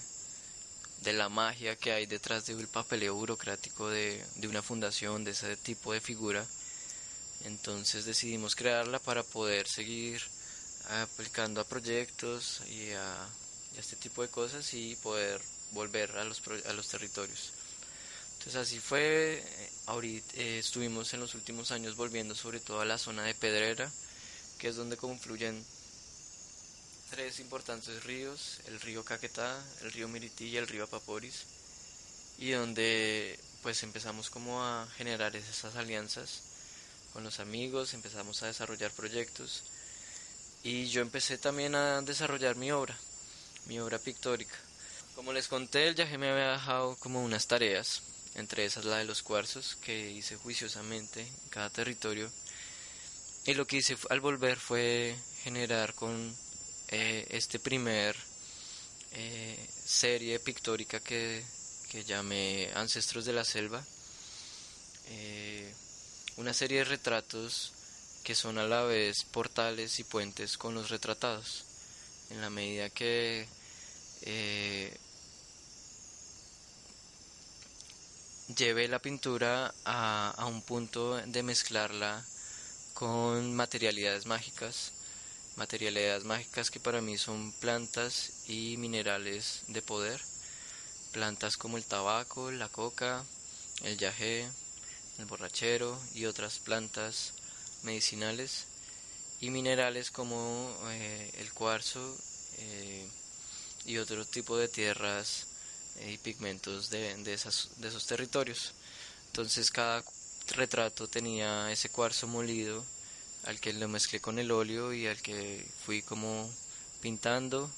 de 1.02 1.12
la 1.12 1.28
magia 1.28 1.76
que 1.76 1.92
hay 1.92 2.06
detrás 2.06 2.46
del 2.46 2.68
papeleo 2.68 3.14
burocrático 3.14 3.88
de, 3.88 4.24
una 4.48 4.62
fundación, 4.62 5.24
de 5.24 5.32
ese 5.32 5.56
tipo 5.56 5.92
de 5.92 6.00
figura. 6.00 6.44
Entonces 7.44 8.04
decidimos 8.04 8.56
crearla 8.56 8.98
para 8.98 9.22
poder 9.22 9.68
seguir 9.68 10.22
aplicando 11.02 11.60
a 11.60 11.64
proyectos 11.64 12.62
y 12.68 12.90
a, 12.92 13.28
este 13.78 13.96
tipo 13.96 14.22
de 14.22 14.28
cosas 14.28 14.72
y 14.72 14.96
poder 14.96 15.40
volver 15.72 16.10
a 16.16 16.24
los, 16.24 16.42
a 16.66 16.72
los 16.72 16.88
territorios. 16.88 17.52
Entonces 18.38 18.56
así 18.56 18.80
fue, 18.80 19.44
ahorita 19.86 20.34
eh, 20.36 20.58
estuvimos 20.58 21.12
en 21.12 21.20
los 21.20 21.34
últimos 21.34 21.72
años 21.72 21.96
volviendo 21.96 22.34
sobre 22.34 22.60
todo 22.60 22.80
a 22.80 22.84
la 22.84 22.96
zona 22.96 23.24
de 23.24 23.34
Pedrera, 23.34 23.90
que 24.58 24.68
es 24.68 24.76
donde 24.76 24.96
confluyen 24.96 25.64
tres 27.10 27.40
importantes 27.40 28.04
ríos, 28.04 28.60
el 28.66 28.80
río 28.80 29.04
Caquetá, 29.04 29.62
el 29.82 29.92
río 29.92 30.08
Mirití 30.08 30.46
y 30.46 30.56
el 30.56 30.68
río 30.68 30.84
Apaporis, 30.84 31.44
y 32.38 32.50
donde 32.50 33.38
pues 33.62 33.82
empezamos 33.82 34.30
como 34.30 34.62
a 34.62 34.86
generar 34.96 35.34
esas 35.34 35.76
alianzas 35.76 36.42
con 37.12 37.24
los 37.24 37.40
amigos, 37.40 37.94
empezamos 37.94 38.42
a 38.42 38.46
desarrollar 38.46 38.92
proyectos 38.92 39.64
y 40.62 40.86
yo 40.88 41.00
empecé 41.00 41.38
también 41.38 41.74
a 41.74 42.02
desarrollar 42.02 42.56
mi 42.56 42.72
obra, 42.72 42.96
mi 43.66 43.78
obra 43.80 43.98
pictórica. 43.98 44.56
Como 45.14 45.32
les 45.32 45.48
conté, 45.48 45.88
el 45.88 45.94
viaje 45.94 46.18
me 46.18 46.30
había 46.30 46.52
dejado 46.52 46.96
como 46.96 47.24
unas 47.24 47.46
tareas, 47.46 48.02
entre 48.34 48.66
esas 48.66 48.84
la 48.84 48.98
de 48.98 49.04
los 49.04 49.22
cuarzos 49.22 49.76
que 49.76 50.10
hice 50.10 50.36
juiciosamente 50.36 51.22
en 51.22 51.48
cada 51.48 51.70
territorio. 51.70 52.30
Y 53.46 53.54
lo 53.54 53.66
que 53.66 53.76
hice 53.78 53.96
al 54.10 54.20
volver 54.20 54.58
fue 54.58 55.16
generar 55.42 55.94
con 55.94 56.36
eh, 56.88 57.26
este 57.30 57.58
primer 57.58 58.14
eh, 59.12 59.68
serie 59.84 60.38
pictórica 60.38 61.00
que, 61.00 61.44
que, 61.90 62.04
llamé 62.04 62.70
Ancestros 62.74 63.24
de 63.24 63.32
la 63.32 63.44
Selva, 63.44 63.82
eh, 65.08 65.74
una 66.36 66.54
serie 66.54 66.78
de 66.78 66.84
retratos 66.84 67.72
que 68.22 68.36
son 68.36 68.58
a 68.58 68.64
la 68.64 68.82
vez 68.82 69.24
portales 69.24 69.98
y 69.98 70.04
puentes 70.04 70.56
con 70.56 70.74
los 70.74 70.90
retratados, 70.90 71.64
en 72.30 72.40
la 72.40 72.50
medida 72.50 72.88
que 72.90 73.48
lleve 78.56 78.88
la 78.88 79.00
pintura 79.00 79.74
a, 79.84 80.34
a 80.36 80.46
un 80.46 80.62
punto 80.62 81.16
de 81.16 81.42
mezclarla 81.42 82.24
con 82.94 83.54
materialidades 83.54 84.26
mágicas 84.26 84.92
materialidades 85.56 86.24
mágicas 86.24 86.70
que 86.70 86.80
para 86.80 87.00
mí 87.00 87.18
son 87.18 87.52
plantas 87.52 88.48
y 88.48 88.76
minerales 88.76 89.62
de 89.68 89.82
poder. 89.82 90.20
Plantas 91.12 91.56
como 91.56 91.78
el 91.78 91.84
tabaco, 91.84 92.50
la 92.50 92.68
coca, 92.68 93.24
el 93.82 93.96
yagé, 93.98 94.48
el 95.18 95.24
borrachero 95.24 95.98
y 96.14 96.26
otras 96.26 96.58
plantas 96.58 97.32
medicinales. 97.82 98.66
Y 99.40 99.50
minerales 99.50 100.10
como 100.10 100.74
eh, 100.90 101.30
el 101.38 101.52
cuarzo, 101.52 102.16
eh, 102.58 103.06
y 103.86 103.98
otro 103.98 104.24
tipo 104.24 104.56
de 104.56 104.68
tierras 104.68 105.46
eh, 105.96 106.12
y 106.12 106.18
pigmentos 106.18 106.90
de, 106.90 107.16
de, 107.22 107.32
esas, 107.32 107.70
de 107.76 107.88
esos 107.88 108.06
territorios. 108.06 108.72
Entonces 109.28 109.70
cada 109.70 110.04
retrato 110.48 111.08
tenía 111.08 111.70
ese 111.72 111.88
cuarzo 111.88 112.26
molido 112.26 112.84
al 113.46 113.60
que 113.60 113.72
lo 113.72 113.88
mezclé 113.88 114.20
con 114.20 114.38
el 114.38 114.50
óleo 114.50 114.92
y 114.92 115.06
al 115.06 115.20
que 115.22 115.66
fui 115.84 116.02
como 116.02 116.50
pintando, 117.00 117.70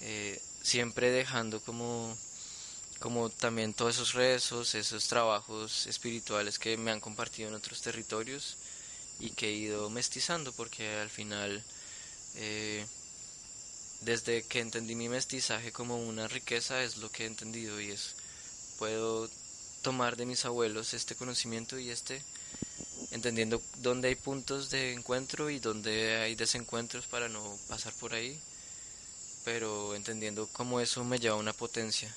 eh, 0.00 0.40
siempre 0.62 1.10
dejando 1.10 1.60
como, 1.60 2.16
como 2.98 3.30
también 3.30 3.74
todos 3.74 3.94
esos 3.94 4.14
rezos, 4.14 4.74
esos 4.74 5.06
trabajos 5.08 5.86
espirituales 5.86 6.58
que 6.58 6.76
me 6.76 6.90
han 6.90 7.00
compartido 7.00 7.48
en 7.48 7.54
otros 7.54 7.80
territorios 7.80 8.56
y 9.20 9.30
que 9.30 9.48
he 9.48 9.52
ido 9.52 9.90
mestizando 9.90 10.52
porque 10.52 10.98
al 10.98 11.10
final 11.10 11.62
eh, 12.36 12.84
desde 14.02 14.44
que 14.44 14.60
entendí 14.60 14.94
mi 14.94 15.08
mestizaje 15.08 15.72
como 15.72 15.96
una 15.96 16.28
riqueza 16.28 16.82
es 16.82 16.98
lo 16.98 17.10
que 17.10 17.24
he 17.24 17.26
entendido 17.26 17.80
y 17.80 17.90
es 17.90 18.14
puedo 18.78 19.28
tomar 19.82 20.16
de 20.16 20.26
mis 20.26 20.44
abuelos 20.44 20.94
este 20.94 21.16
conocimiento 21.16 21.78
y 21.78 21.90
este 21.90 22.22
entendiendo 23.10 23.62
dónde 23.78 24.08
hay 24.08 24.14
puntos 24.14 24.70
de 24.70 24.92
encuentro 24.92 25.50
y 25.50 25.58
dónde 25.58 26.16
hay 26.16 26.34
desencuentros 26.34 27.06
para 27.06 27.28
no 27.28 27.58
pasar 27.68 27.92
por 27.94 28.14
ahí 28.14 28.38
pero 29.44 29.94
entendiendo 29.94 30.46
cómo 30.52 30.80
eso 30.80 31.04
me 31.04 31.18
lleva 31.18 31.36
a 31.36 31.38
una 31.38 31.52
potencia 31.52 32.14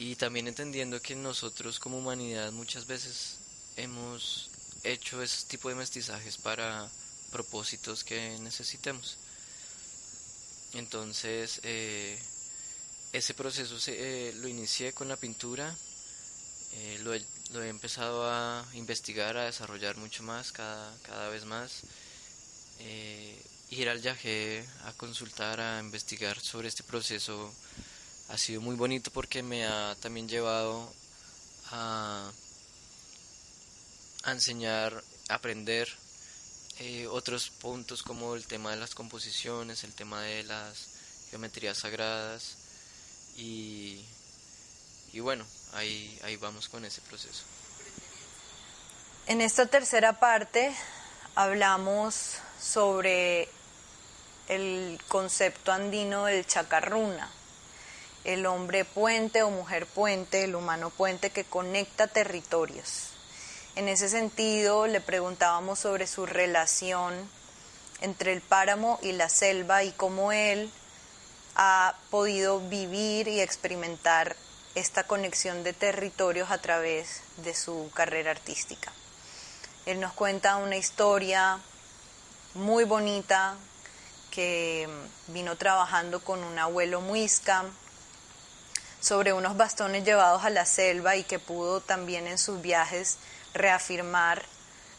y 0.00 0.16
también 0.16 0.48
entendiendo 0.48 1.00
que 1.00 1.14
nosotros 1.14 1.78
como 1.78 1.98
humanidad 1.98 2.50
muchas 2.52 2.86
veces 2.86 3.36
hemos 3.76 4.50
hecho 4.82 5.22
ese 5.22 5.46
tipo 5.46 5.68
de 5.68 5.74
mestizajes 5.74 6.38
para 6.38 6.90
propósitos 7.30 8.02
que 8.02 8.38
necesitemos. 8.40 9.18
Entonces, 10.72 11.60
eh, 11.64 12.18
ese 13.12 13.34
proceso 13.34 13.76
eh, 13.88 14.32
lo 14.36 14.48
inicié 14.48 14.92
con 14.92 15.08
la 15.08 15.16
pintura, 15.16 15.76
eh, 16.72 16.98
lo, 17.52 17.62
he, 17.62 17.68
empezado 17.68 18.28
a 18.28 18.64
investigar, 18.74 19.36
a 19.36 19.44
desarrollar 19.44 19.96
mucho 19.96 20.22
más, 20.22 20.52
cada, 20.52 20.96
cada 21.02 21.28
vez 21.28 21.44
más. 21.44 21.82
ir 23.70 23.88
al 23.88 24.00
viaje 24.00 24.64
a 24.84 24.92
consultar, 24.94 25.60
a 25.60 25.80
investigar 25.80 26.40
sobre 26.40 26.68
este 26.68 26.82
proceso 26.82 27.52
ha 28.30 28.38
sido 28.38 28.60
muy 28.60 28.76
bonito 28.76 29.10
porque 29.10 29.42
me 29.42 29.66
ha 29.66 29.96
también 30.00 30.28
llevado 30.28 30.92
a, 31.72 32.30
a 34.22 34.32
enseñar, 34.32 35.02
a 35.28 35.34
aprender 35.34 35.88
eh, 36.78 37.06
otros 37.08 37.50
puntos 37.50 38.02
como 38.02 38.36
el 38.36 38.46
tema 38.46 38.70
de 38.70 38.76
las 38.76 38.94
composiciones, 38.94 39.82
el 39.82 39.94
tema 39.94 40.22
de 40.22 40.44
las 40.44 40.88
geometrías 41.30 41.78
sagradas 41.78 42.56
y, 43.36 44.04
y 45.12 45.20
bueno, 45.20 45.44
ahí, 45.74 46.18
ahí 46.24 46.36
vamos 46.36 46.68
con 46.68 46.84
ese 46.84 47.00
proceso. 47.02 47.44
En 49.26 49.40
esta 49.40 49.66
tercera 49.66 50.18
parte 50.18 50.74
hablamos 51.34 52.36
sobre 52.60 53.48
el 54.48 55.00
concepto 55.08 55.72
andino 55.72 56.24
del 56.24 56.44
chacarruna, 56.46 57.30
el 58.24 58.46
hombre 58.46 58.84
puente 58.84 59.42
o 59.42 59.50
mujer 59.50 59.86
puente, 59.86 60.44
el 60.44 60.56
humano 60.56 60.90
puente 60.90 61.30
que 61.30 61.44
conecta 61.44 62.08
territorios. 62.08 63.10
En 63.76 63.88
ese 63.88 64.08
sentido, 64.08 64.88
le 64.88 65.00
preguntábamos 65.00 65.78
sobre 65.78 66.08
su 66.08 66.26
relación 66.26 67.14
entre 68.00 68.32
el 68.32 68.40
páramo 68.40 68.98
y 69.02 69.12
la 69.12 69.28
selva 69.28 69.84
y 69.84 69.92
cómo 69.92 70.32
él 70.32 70.72
ha 71.54 71.94
podido 72.10 72.60
vivir 72.68 73.28
y 73.28 73.40
experimentar 73.40 74.34
esta 74.74 75.04
conexión 75.04 75.64
de 75.64 75.72
territorios 75.72 76.50
a 76.50 76.58
través 76.58 77.22
de 77.38 77.54
su 77.54 77.90
carrera 77.94 78.30
artística. 78.30 78.92
Él 79.86 80.00
nos 80.00 80.12
cuenta 80.12 80.56
una 80.56 80.76
historia 80.76 81.58
muy 82.54 82.84
bonita 82.84 83.56
que 84.30 84.88
vino 85.28 85.56
trabajando 85.56 86.20
con 86.20 86.44
un 86.44 86.58
abuelo 86.58 87.00
muisca 87.00 87.64
sobre 89.00 89.32
unos 89.32 89.56
bastones 89.56 90.04
llevados 90.04 90.44
a 90.44 90.50
la 90.50 90.66
selva 90.66 91.16
y 91.16 91.24
que 91.24 91.38
pudo 91.38 91.80
también 91.80 92.26
en 92.26 92.38
sus 92.38 92.60
viajes 92.60 93.18
reafirmar 93.54 94.44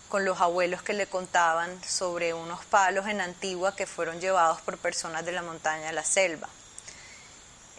con 0.10 0.25
los 0.25 0.41
abuelos 0.41 0.81
que 0.81 0.93
le 0.93 1.07
contaban 1.07 1.81
sobre 1.84 2.34
unos 2.34 2.65
palos 2.65 3.07
en 3.07 3.21
Antigua 3.21 3.75
que 3.75 3.88
fueron 3.88 4.19
llevados 4.19 4.60
por 4.62 4.77
personas 4.77 5.23
de 5.23 5.31
la 5.31 5.41
montaña 5.41 5.89
a 5.89 5.93
la 5.93 6.03
selva. 6.03 6.49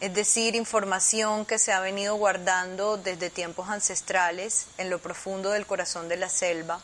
Es 0.02 0.12
decir, 0.14 0.56
información 0.56 1.46
que 1.46 1.60
se 1.60 1.72
ha 1.72 1.78
venido 1.78 2.16
guardando 2.16 2.96
desde 2.96 3.30
tiempos 3.30 3.68
ancestrales 3.68 4.66
en 4.76 4.90
lo 4.90 4.98
profundo 4.98 5.50
del 5.50 5.64
corazón 5.64 6.08
de 6.08 6.16
la 6.16 6.28
selva 6.28 6.80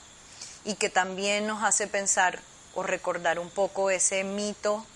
y 0.64 0.76
que 0.76 0.88
también 0.88 1.44
nos 1.44 1.64
hace 1.64 1.88
pensar 1.88 2.38
o 2.76 2.84
recordar 2.84 3.40
un 3.40 3.50
poco 3.50 3.90
ese 3.90 4.22
mito 4.22 4.86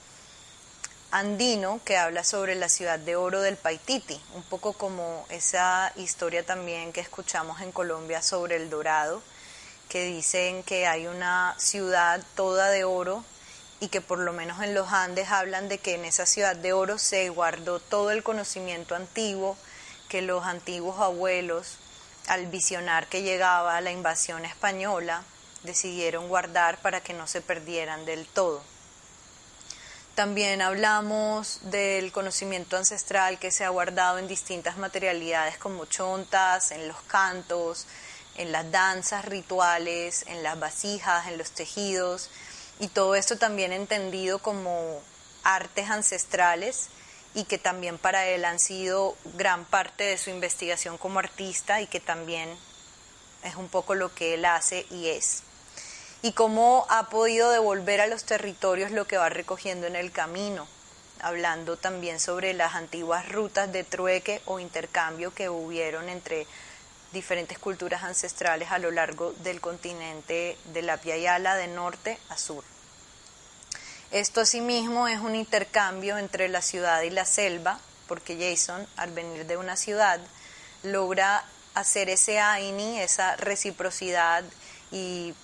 andino 1.10 1.80
que 1.84 1.96
habla 1.96 2.22
sobre 2.22 2.54
la 2.54 2.68
ciudad 2.68 3.00
de 3.00 3.16
oro 3.16 3.40
del 3.40 3.56
Paititi, 3.56 4.20
un 4.36 4.44
poco 4.44 4.74
como 4.74 5.26
esa 5.28 5.92
historia 5.96 6.46
también 6.46 6.92
que 6.92 7.00
escuchamos 7.00 7.60
en 7.60 7.72
Colombia 7.72 8.22
sobre 8.22 8.54
el 8.54 8.70
dorado, 8.70 9.20
que 9.88 10.04
dicen 10.04 10.62
que 10.62 10.86
hay 10.86 11.08
una 11.08 11.56
ciudad 11.58 12.22
toda 12.36 12.70
de 12.70 12.84
oro 12.84 13.24
y 13.82 13.88
que 13.88 14.00
por 14.00 14.20
lo 14.20 14.32
menos 14.32 14.62
en 14.62 14.74
los 14.74 14.92
Andes 14.92 15.32
hablan 15.32 15.68
de 15.68 15.78
que 15.78 15.96
en 15.96 16.04
esa 16.04 16.24
ciudad 16.24 16.54
de 16.54 16.72
oro 16.72 16.98
se 16.98 17.28
guardó 17.30 17.80
todo 17.80 18.12
el 18.12 18.22
conocimiento 18.22 18.94
antiguo 18.94 19.56
que 20.08 20.22
los 20.22 20.44
antiguos 20.44 21.00
abuelos, 21.00 21.78
al 22.28 22.46
visionar 22.46 23.08
que 23.08 23.22
llegaba 23.22 23.80
la 23.80 23.90
invasión 23.90 24.44
española, 24.44 25.24
decidieron 25.64 26.28
guardar 26.28 26.78
para 26.78 27.00
que 27.00 27.12
no 27.12 27.26
se 27.26 27.40
perdieran 27.40 28.04
del 28.04 28.24
todo. 28.28 28.62
También 30.14 30.62
hablamos 30.62 31.58
del 31.62 32.12
conocimiento 32.12 32.76
ancestral 32.76 33.40
que 33.40 33.50
se 33.50 33.64
ha 33.64 33.70
guardado 33.70 34.18
en 34.18 34.28
distintas 34.28 34.76
materialidades 34.76 35.58
como 35.58 35.86
chontas, 35.86 36.70
en 36.70 36.86
los 36.86 37.02
cantos, 37.08 37.88
en 38.36 38.52
las 38.52 38.70
danzas 38.70 39.24
rituales, 39.24 40.24
en 40.28 40.44
las 40.44 40.56
vasijas, 40.60 41.26
en 41.26 41.36
los 41.36 41.50
tejidos, 41.50 42.30
y 42.82 42.88
todo 42.88 43.14
esto 43.14 43.38
también 43.38 43.72
entendido 43.72 44.40
como 44.40 45.00
artes 45.44 45.88
ancestrales 45.88 46.88
y 47.32 47.44
que 47.44 47.56
también 47.56 47.96
para 47.96 48.26
él 48.26 48.44
han 48.44 48.58
sido 48.58 49.16
gran 49.36 49.64
parte 49.64 50.02
de 50.02 50.18
su 50.18 50.30
investigación 50.30 50.98
como 50.98 51.20
artista 51.20 51.80
y 51.80 51.86
que 51.86 52.00
también 52.00 52.48
es 53.44 53.54
un 53.54 53.68
poco 53.68 53.94
lo 53.94 54.12
que 54.12 54.34
él 54.34 54.44
hace 54.44 54.84
y 54.90 55.10
es. 55.10 55.44
Y 56.22 56.32
cómo 56.32 56.84
ha 56.90 57.08
podido 57.08 57.50
devolver 57.50 58.00
a 58.00 58.08
los 58.08 58.24
territorios 58.24 58.90
lo 58.90 59.06
que 59.06 59.16
va 59.16 59.28
recogiendo 59.28 59.86
en 59.86 59.94
el 59.94 60.10
camino, 60.10 60.66
hablando 61.20 61.76
también 61.76 62.18
sobre 62.18 62.52
las 62.52 62.74
antiguas 62.74 63.28
rutas 63.28 63.70
de 63.70 63.84
trueque 63.84 64.42
o 64.44 64.58
intercambio 64.58 65.32
que 65.32 65.48
hubieron 65.48 66.08
entre 66.08 66.48
diferentes 67.12 67.58
culturas 67.58 68.02
ancestrales 68.02 68.70
a 68.70 68.78
lo 68.78 68.90
largo 68.90 69.32
del 69.42 69.60
continente 69.60 70.56
de 70.72 70.82
la 70.82 71.00
Yala 71.00 71.56
de 71.56 71.68
norte 71.68 72.18
a 72.28 72.36
sur. 72.36 72.64
Esto 74.10 74.42
asimismo 74.42 75.08
es 75.08 75.20
un 75.20 75.34
intercambio 75.34 76.18
entre 76.18 76.48
la 76.48 76.60
ciudad 76.60 77.02
y 77.02 77.10
la 77.10 77.24
selva, 77.24 77.80
porque 78.08 78.36
Jason, 78.36 78.86
al 78.96 79.10
venir 79.12 79.46
de 79.46 79.56
una 79.56 79.76
ciudad, 79.76 80.20
logra 80.82 81.44
hacer 81.74 82.10
ese 82.10 82.38
AINI, 82.38 83.00
esa 83.00 83.36
reciprocidad 83.36 84.44
y 84.90 85.34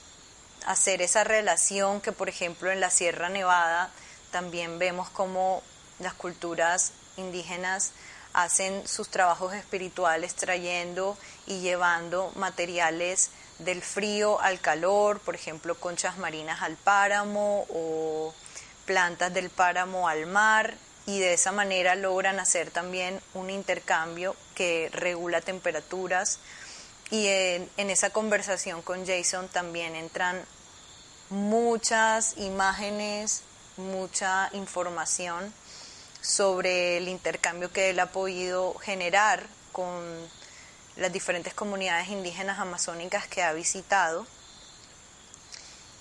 hacer 0.67 1.01
esa 1.01 1.25
relación 1.25 2.01
que, 2.01 2.13
por 2.13 2.29
ejemplo, 2.29 2.71
en 2.71 2.81
la 2.81 2.91
Sierra 2.91 3.29
Nevada 3.29 3.91
también 4.31 4.79
vemos 4.79 5.09
como 5.09 5.63
las 5.99 6.13
culturas 6.13 6.93
indígenas 7.17 7.93
hacen 8.39 8.87
sus 8.87 9.09
trabajos 9.09 9.53
espirituales 9.53 10.37
trayendo 10.37 11.19
y 11.49 11.59
llevando 11.59 12.31
materiales 12.37 13.31
del 13.59 13.83
frío 13.83 14.41
al 14.41 14.61
calor, 14.61 15.19
por 15.19 15.35
ejemplo, 15.35 15.75
conchas 15.75 16.19
marinas 16.19 16.63
al 16.63 16.77
páramo 16.77 17.67
o 17.69 18.33
plantas 18.87 19.35
del 19.35 19.51
páramo 19.51 20.07
al 20.09 20.27
mar 20.27 20.77
y 21.05 21.19
de 21.19 21.35
esa 21.35 21.51
manera 21.51 21.97
logran 21.97 22.39
hacer 22.39 22.71
también 22.71 23.21
un 23.35 23.51
intercambio 23.51 24.37
que 24.55 24.89
regula 24.93 25.41
temperaturas. 25.41 26.39
Y 27.11 27.27
en, 27.27 27.69
en 27.77 27.91
esa 27.91 28.11
conversación 28.11 28.83
con 28.83 29.05
Jason 29.05 29.49
también 29.49 29.97
entran 29.97 30.45
muchas 31.29 32.37
imágenes, 32.37 33.43
mucha 33.77 34.49
información 34.53 35.53
sobre 36.29 36.99
el 36.99 37.09
intercambio 37.09 37.73
que 37.73 37.89
él 37.89 37.99
ha 38.01 38.13
podido 38.13 38.75
generar 38.75 39.47
con 39.73 40.29
las 40.97 41.11
diferentes 41.11 41.55
comunidades 41.55 42.09
indígenas 42.09 42.59
amazónicas 42.59 43.27
que 43.27 43.43
ha 43.43 43.53
visitado 43.55 44.27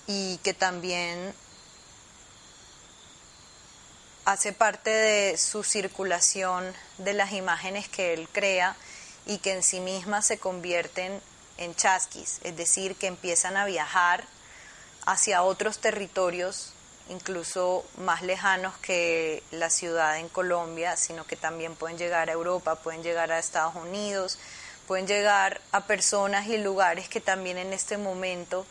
y 0.06 0.36
que 0.38 0.52
también 0.52 1.34
hace 4.26 4.52
parte 4.52 4.90
de 4.90 5.38
su 5.38 5.64
circulación 5.64 6.74
de 6.98 7.14
las 7.14 7.32
imágenes 7.32 7.88
que 7.88 8.12
él 8.12 8.28
crea 8.30 8.76
y 9.24 9.38
que 9.38 9.54
en 9.54 9.62
sí 9.62 9.80
mismas 9.80 10.26
se 10.26 10.38
convierten 10.38 11.22
en 11.56 11.74
chasquis, 11.74 12.40
es 12.44 12.54
decir, 12.54 12.96
que 12.96 13.06
empiezan 13.06 13.56
a 13.56 13.64
viajar 13.64 14.26
hacia 15.06 15.42
otros 15.42 15.78
territorios, 15.78 16.74
incluso 17.08 17.84
más 17.98 18.22
lejanos 18.22 18.76
que 18.78 19.42
la 19.50 19.70
ciudad 19.70 20.18
en 20.18 20.28
Colombia, 20.28 20.96
sino 20.96 21.26
que 21.26 21.36
también 21.36 21.74
pueden 21.74 21.98
llegar 21.98 22.28
a 22.28 22.32
Europa, 22.32 22.76
pueden 22.76 23.02
llegar 23.02 23.32
a 23.32 23.38
Estados 23.38 23.74
Unidos, 23.74 24.38
pueden 24.86 25.06
llegar 25.06 25.60
a 25.72 25.86
personas 25.86 26.46
y 26.46 26.58
lugares 26.58 27.08
que 27.08 27.20
también 27.20 27.58
en 27.58 27.72
este 27.72 27.98
momento 27.98 28.66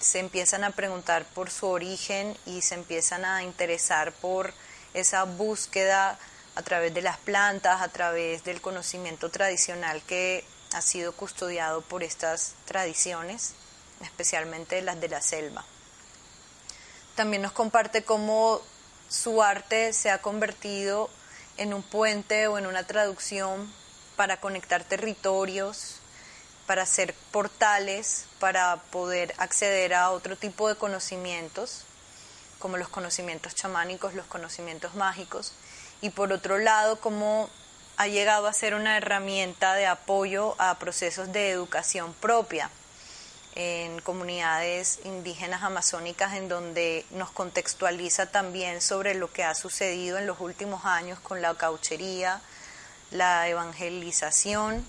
se 0.00 0.18
empiezan 0.18 0.64
a 0.64 0.70
preguntar 0.70 1.24
por 1.26 1.50
su 1.50 1.66
origen 1.66 2.36
y 2.46 2.62
se 2.62 2.74
empiezan 2.74 3.24
a 3.24 3.42
interesar 3.42 4.12
por 4.12 4.52
esa 4.94 5.24
búsqueda 5.24 6.18
a 6.54 6.62
través 6.62 6.92
de 6.94 7.02
las 7.02 7.18
plantas, 7.18 7.82
a 7.82 7.88
través 7.88 8.42
del 8.44 8.60
conocimiento 8.60 9.30
tradicional 9.30 10.02
que 10.02 10.44
ha 10.72 10.80
sido 10.80 11.12
custodiado 11.12 11.82
por 11.82 12.02
estas 12.02 12.54
tradiciones, 12.64 13.54
especialmente 14.00 14.82
las 14.82 15.00
de 15.00 15.08
la 15.08 15.20
selva. 15.20 15.64
También 17.20 17.42
nos 17.42 17.52
comparte 17.52 18.02
cómo 18.02 18.62
su 19.10 19.42
arte 19.42 19.92
se 19.92 20.10
ha 20.10 20.22
convertido 20.22 21.10
en 21.58 21.74
un 21.74 21.82
puente 21.82 22.46
o 22.46 22.56
en 22.56 22.66
una 22.66 22.84
traducción 22.84 23.70
para 24.16 24.40
conectar 24.40 24.84
territorios, 24.84 25.96
para 26.66 26.80
hacer 26.80 27.14
portales, 27.30 28.24
para 28.38 28.76
poder 28.90 29.34
acceder 29.36 29.92
a 29.92 30.12
otro 30.12 30.34
tipo 30.34 30.66
de 30.70 30.76
conocimientos 30.76 31.84
como 32.58 32.78
los 32.78 32.88
conocimientos 32.88 33.54
chamánicos, 33.54 34.14
los 34.14 34.24
conocimientos 34.24 34.94
mágicos, 34.94 35.52
y 36.00 36.08
por 36.08 36.32
otro 36.32 36.56
lado, 36.56 37.00
como 37.00 37.50
ha 37.98 38.06
llegado 38.06 38.46
a 38.46 38.54
ser 38.54 38.74
una 38.74 38.96
herramienta 38.96 39.74
de 39.74 39.86
apoyo 39.86 40.54
a 40.56 40.78
procesos 40.78 41.32
de 41.32 41.50
educación 41.50 42.14
propia 42.14 42.70
en 43.54 44.00
comunidades 44.00 45.00
indígenas 45.04 45.62
amazónicas 45.62 46.34
en 46.34 46.48
donde 46.48 47.04
nos 47.10 47.30
contextualiza 47.30 48.26
también 48.26 48.80
sobre 48.80 49.14
lo 49.14 49.32
que 49.32 49.44
ha 49.44 49.54
sucedido 49.54 50.18
en 50.18 50.26
los 50.26 50.40
últimos 50.40 50.84
años 50.84 51.18
con 51.20 51.42
la 51.42 51.54
cauchería, 51.54 52.40
la 53.10 53.48
evangelización 53.48 54.84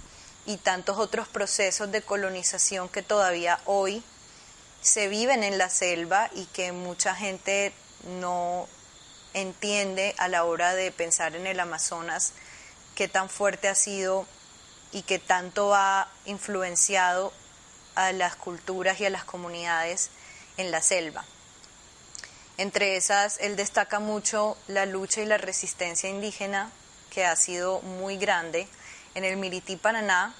y 0.45 0.57
tantos 0.57 0.97
otros 0.97 1.27
procesos 1.27 1.91
de 1.91 2.01
colonización 2.01 2.89
que 2.89 3.01
todavía 3.01 3.59
hoy 3.65 4.03
se 4.81 5.07
viven 5.07 5.43
en 5.43 5.57
la 5.57 5.69
selva 5.69 6.29
y 6.33 6.45
que 6.45 6.71
mucha 6.71 7.15
gente 7.15 7.73
no 8.19 8.67
entiende 9.33 10.15
a 10.17 10.27
la 10.27 10.43
hora 10.43 10.73
de 10.73 10.91
pensar 10.91 11.35
en 11.35 11.47
el 11.47 11.59
Amazonas 11.59 12.33
qué 12.95 13.07
tan 13.07 13.29
fuerte 13.29 13.69
ha 13.69 13.75
sido 13.75 14.25
y 14.91 15.03
qué 15.03 15.19
tanto 15.19 15.73
ha 15.73 16.09
influenciado 16.25 17.31
a 17.95 18.11
las 18.11 18.35
culturas 18.35 18.99
y 18.99 19.05
a 19.05 19.09
las 19.09 19.23
comunidades 19.23 20.09
en 20.57 20.71
la 20.71 20.81
selva. 20.81 21.25
Entre 22.57 22.95
esas, 22.95 23.39
él 23.39 23.55
destaca 23.55 23.99
mucho 23.99 24.57
la 24.67 24.85
lucha 24.85 25.21
y 25.21 25.25
la 25.25 25.37
resistencia 25.37 26.09
indígena, 26.09 26.69
que 27.09 27.25
ha 27.25 27.35
sido 27.35 27.81
muy 27.81 28.17
grande 28.17 28.67
en 29.15 29.25
el 29.25 29.37
Mirití 29.37 29.75
Paraná, 29.75 30.35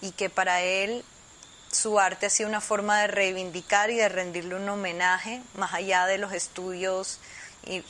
y 0.00 0.12
que 0.12 0.30
para 0.30 0.62
él 0.62 1.04
su 1.72 1.98
arte 1.98 2.26
ha 2.26 2.30
sido 2.30 2.48
una 2.48 2.60
forma 2.60 3.00
de 3.00 3.08
reivindicar 3.08 3.90
y 3.90 3.96
de 3.96 4.08
rendirle 4.08 4.54
un 4.54 4.68
homenaje, 4.68 5.42
más 5.54 5.74
allá 5.74 6.06
de 6.06 6.18
los 6.18 6.32
estudios 6.32 7.18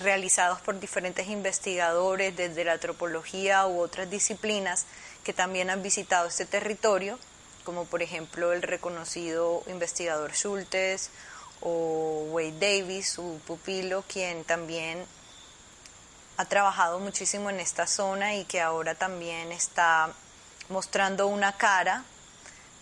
realizados 0.01 0.61
por 0.63 0.81
diferentes 0.81 1.29
investigadores 1.29 2.35
desde 2.35 2.65
la 2.65 2.73
antropología 2.73 3.67
u 3.67 3.81
otras 3.81 4.09
disciplinas 4.09 4.87
que 5.23 5.35
también 5.35 5.69
han 5.69 5.83
visitado 5.83 6.27
este 6.29 6.47
territorio, 6.47 7.19
como 7.67 7.85
por 7.85 8.01
ejemplo 8.01 8.53
el 8.53 8.63
reconocido 8.63 9.65
investigador 9.67 10.33
Schultes 10.33 11.11
o 11.61 12.29
Wade 12.31 12.53
Davis, 12.61 13.11
su 13.11 13.41
pupilo, 13.45 14.05
quien 14.07 14.45
también 14.45 15.05
ha 16.37 16.45
trabajado 16.45 17.01
muchísimo 17.01 17.51
en 17.51 17.59
esta 17.59 17.89
zona 17.89 18.37
y 18.37 18.45
que 18.45 18.61
ahora 18.61 18.95
también 18.95 19.51
está 19.51 20.13
mostrando 20.69 21.27
una 21.27 21.57
cara 21.57 22.05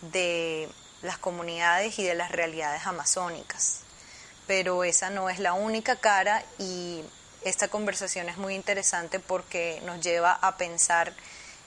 de 0.01 0.69
las 1.01 1.17
comunidades 1.17 1.97
y 1.97 2.03
de 2.03 2.13
las 2.13 2.31
realidades 2.31 2.85
amazónicas. 2.85 3.79
Pero 4.45 4.83
esa 4.83 5.09
no 5.09 5.29
es 5.29 5.39
la 5.39 5.53
única 5.53 5.95
cara 5.95 6.43
y 6.59 7.03
esta 7.43 7.69
conversación 7.69 8.29
es 8.29 8.37
muy 8.37 8.53
interesante 8.53 9.19
porque 9.19 9.81
nos 9.83 9.99
lleva 10.01 10.33
a 10.33 10.57
pensar 10.57 11.11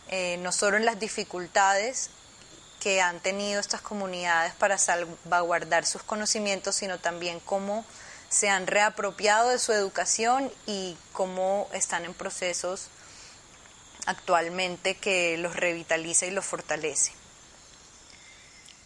eh, 0.09 0.37
no 0.39 0.53
solo 0.53 0.77
en 0.77 0.85
las 0.85 1.01
dificultades 1.01 2.11
que 2.81 3.01
han 3.01 3.21
tenido 3.21 3.61
estas 3.61 3.81
comunidades 3.81 4.55
para 4.55 4.79
salvaguardar 4.79 5.87
sus 5.87 6.03
conocimientos, 6.03 6.77
sino 6.77 6.99
también 6.99 7.41
cómo 7.41 7.85
se 8.29 8.49
han 8.49 8.67
reapropiado 8.67 9.49
de 9.49 9.59
su 9.59 9.73
educación 9.73 10.53
y 10.67 10.97
cómo 11.13 11.69
están 11.73 12.05
en 12.05 12.15
procesos 12.15 12.89
actualmente 14.07 14.97
que 14.97 15.37
los 15.39 15.57
revitaliza 15.57 16.27
y 16.27 16.31
los 16.31 16.45
fortalece. 16.45 17.13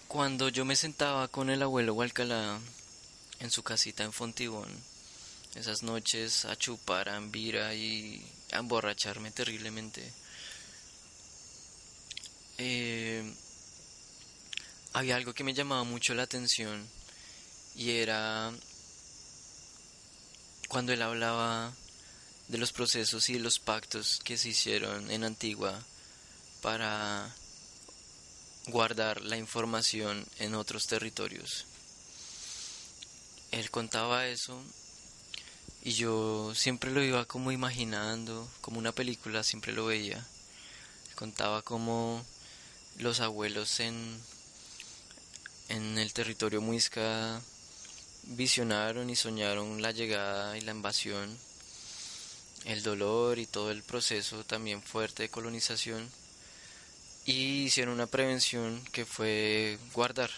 Cuando 0.09 0.49
yo 0.49 0.65
me 0.65 0.77
sentaba 0.77 1.29
con 1.29 1.51
el 1.51 1.63
abuelo 1.63 1.95
Hualcalá 1.95 2.59
en 3.41 3.51
su 3.51 3.63
casita 3.63 4.05
en 4.05 4.13
Fontibón, 4.13 4.69
esas 5.55 5.83
noches 5.83 6.45
a 6.45 6.57
chupar 6.57 7.09
a 7.09 7.17
ambira 7.17 7.75
y 7.75 8.25
a 8.53 8.59
emborracharme 8.59 9.31
terriblemente, 9.31 10.13
eh, 12.59 13.35
había 14.93 15.17
algo 15.17 15.33
que 15.35 15.45
me 15.45 15.55
llamaba 15.55 15.85
mucho 15.85 16.15
la 16.15 16.25
atención 16.25 16.87
y 17.75 17.93
era 17.93 18.53
cuando 20.69 20.93
él 20.93 21.03
hablaba 21.03 21.73
de 22.49 22.59
los 22.59 22.73
procesos 22.73 23.29
y 23.31 23.39
los 23.39 23.59
pactos 23.59 24.21
que 24.25 24.37
se 24.37 24.51
hicieron 24.51 25.11
en 25.11 25.25
Antigua 25.25 25.83
para 26.61 27.35
guardar 28.69 29.23
la 29.23 29.37
información 29.37 30.27
en 30.39 30.55
otros 30.55 30.87
territorios. 30.87 31.67
Él 33.51 33.71
contaba 33.71 34.27
eso 34.29 34.63
y 35.83 35.93
yo 35.93 36.55
siempre 36.55 36.91
lo 36.91 37.03
iba 37.03 37.25
como 37.25 37.53
imaginando, 37.53 38.49
como 38.61 38.79
una 38.79 38.93
película, 38.93 39.43
siempre 39.43 39.73
lo 39.73 39.87
veía. 39.87 40.25
Contaba 41.17 41.63
como 41.63 42.25
los 42.99 43.21
abuelos 43.21 43.81
en, 43.81 44.21
en 45.69 45.99
el 45.99 46.13
territorio 46.13 46.61
muisca 46.61 47.41
visionaron 48.25 49.11
y 49.11 49.17
soñaron 49.17 49.83
la 49.83 49.91
llegada 49.93 50.57
y 50.57 50.61
la 50.61 50.73
invasión, 50.73 51.37
el 52.65 52.83
dolor 52.83 53.39
y 53.39 53.47
todo 53.47 53.71
el 53.71 53.83
proceso 53.83 54.45
también 54.45 54.83
fuerte 54.83 55.25
de 55.25 55.29
colonización 55.29 56.09
y 57.25 57.65
hicieron 57.65 57.95
una 57.95 58.07
prevención 58.07 58.83
que 58.93 59.05
fue 59.05 59.79
guardar. 59.93 60.31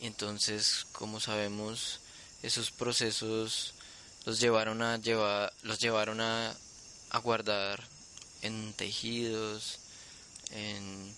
Y 0.00 0.06
entonces, 0.06 0.86
como 0.92 1.20
sabemos, 1.20 2.00
esos 2.42 2.70
procesos 2.70 3.74
los 4.24 4.38
llevaron 4.40 4.82
a 4.82 4.98
llevar, 4.98 5.52
los 5.62 5.80
llevaron 5.80 6.20
a, 6.20 6.54
a 7.10 7.18
guardar 7.18 7.82
en 8.42 8.72
tejidos, 8.74 9.80
en, 10.50 11.14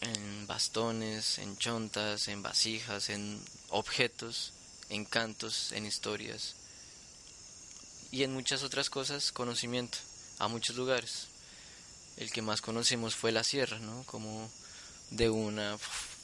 en 0.00 0.46
bastones, 0.46 1.38
en 1.38 1.56
chontas, 1.58 2.28
en 2.28 2.42
vasijas, 2.42 3.10
en 3.10 3.42
objetos, 3.68 4.52
en 4.88 5.04
cantos, 5.04 5.72
en 5.72 5.86
historias 5.86 6.54
y 8.10 8.24
en 8.24 8.32
muchas 8.32 8.62
otras 8.62 8.90
cosas 8.90 9.30
conocimiento 9.30 9.98
a 10.38 10.48
muchos 10.48 10.76
lugares 10.76 11.28
el 12.20 12.30
que 12.30 12.42
más 12.42 12.60
conocemos 12.60 13.14
fue 13.14 13.32
la 13.32 13.42
sierra, 13.42 13.78
¿no? 13.78 14.04
Como 14.04 14.50
de 15.10 15.30
una 15.30 15.78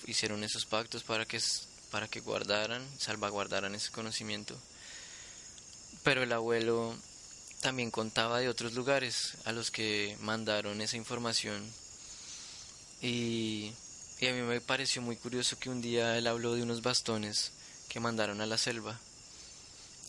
hicieron 0.07 0.45
esos 0.45 0.67
pactos 0.67 1.03
para 1.03 1.25
que, 1.25 1.41
para 1.91 2.07
que 2.07 2.21
guardaran, 2.21 2.87
salvaguardaran 2.99 3.75
ese 3.75 3.91
conocimiento. 3.91 4.55
Pero 6.05 6.23
el 6.23 6.33
abuelo 6.33 6.95
también 7.63 7.91
contaba 7.91 8.41
de 8.41 8.51
otros 8.51 8.75
lugares 8.75 9.33
a 9.47 9.53
los 9.53 9.71
que 9.71 10.17
mandaron 10.21 10.83
esa 10.83 10.99
información. 10.99 11.65
Y, 13.03 13.73
a 14.23 14.33
mí 14.33 14.41
me 14.43 14.61
pareció 14.61 15.03
muy 15.03 15.17
curioso 15.17 15.59
que 15.59 15.71
un 15.71 15.83
día 15.83 16.17
él 16.17 16.27
habló 16.27 16.55
de 16.55 16.63
unos 16.63 16.83
bastones 16.83 17.53
que 17.89 18.01
mandaron 18.01 18.41
a 18.41 18.47
la 18.47 18.59
selva. 18.59 18.99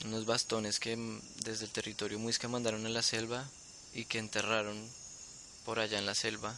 Unos 0.06 0.26
bastones 0.26 0.80
que 0.80 0.96
desde 1.44 1.66
el 1.66 1.72
territorio 1.72 2.20
muisca 2.20 2.48
mandaron 2.48 2.86
a 2.86 2.90
la 2.90 3.02
selva 3.02 3.50
y 3.94 4.06
que 4.06 4.20
enterraron 4.20 4.78
por 5.66 5.80
allá 5.80 5.98
en 6.00 6.06
la 6.06 6.16
selva 6.16 6.56